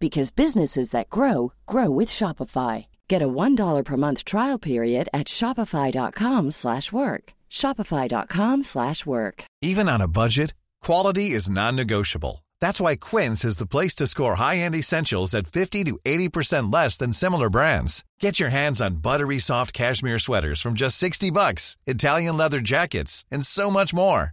because 0.00 0.30
businesses 0.30 0.90
that 0.90 1.10
grow 1.10 1.52
grow 1.66 1.90
with 1.90 2.08
Shopify. 2.08 2.86
Get 3.08 3.22
a 3.22 3.28
$1 3.28 3.84
per 3.84 3.96
month 3.96 4.24
trial 4.24 4.58
period 4.58 5.08
at 5.12 5.26
shopify.com/work. 5.28 6.52
slash 6.52 6.92
work. 6.92 7.32
shopify.com/work. 7.50 8.64
slash 8.64 9.06
work. 9.06 9.44
Even 9.62 9.88
on 9.88 10.00
a 10.00 10.08
budget, 10.08 10.54
quality 10.82 11.26
is 11.38 11.50
non-negotiable. 11.50 12.44
That's 12.60 12.80
why 12.80 12.96
Quince 12.96 13.44
is 13.44 13.56
the 13.56 13.66
place 13.74 13.94
to 13.96 14.06
score 14.06 14.34
high-end 14.36 14.74
essentials 14.74 15.34
at 15.34 15.52
50 15.52 15.84
to 15.84 15.98
80% 16.04 16.72
less 16.72 16.96
than 16.98 17.12
similar 17.12 17.50
brands. 17.50 18.04
Get 18.20 18.40
your 18.40 18.50
hands 18.50 18.80
on 18.80 19.02
buttery 19.02 19.38
soft 19.38 19.72
cashmere 19.72 20.18
sweaters 20.18 20.60
from 20.60 20.74
just 20.74 20.96
60 20.98 21.30
bucks, 21.30 21.76
Italian 21.86 22.36
leather 22.36 22.60
jackets, 22.60 23.24
and 23.30 23.44
so 23.44 23.70
much 23.70 23.94
more. 23.94 24.32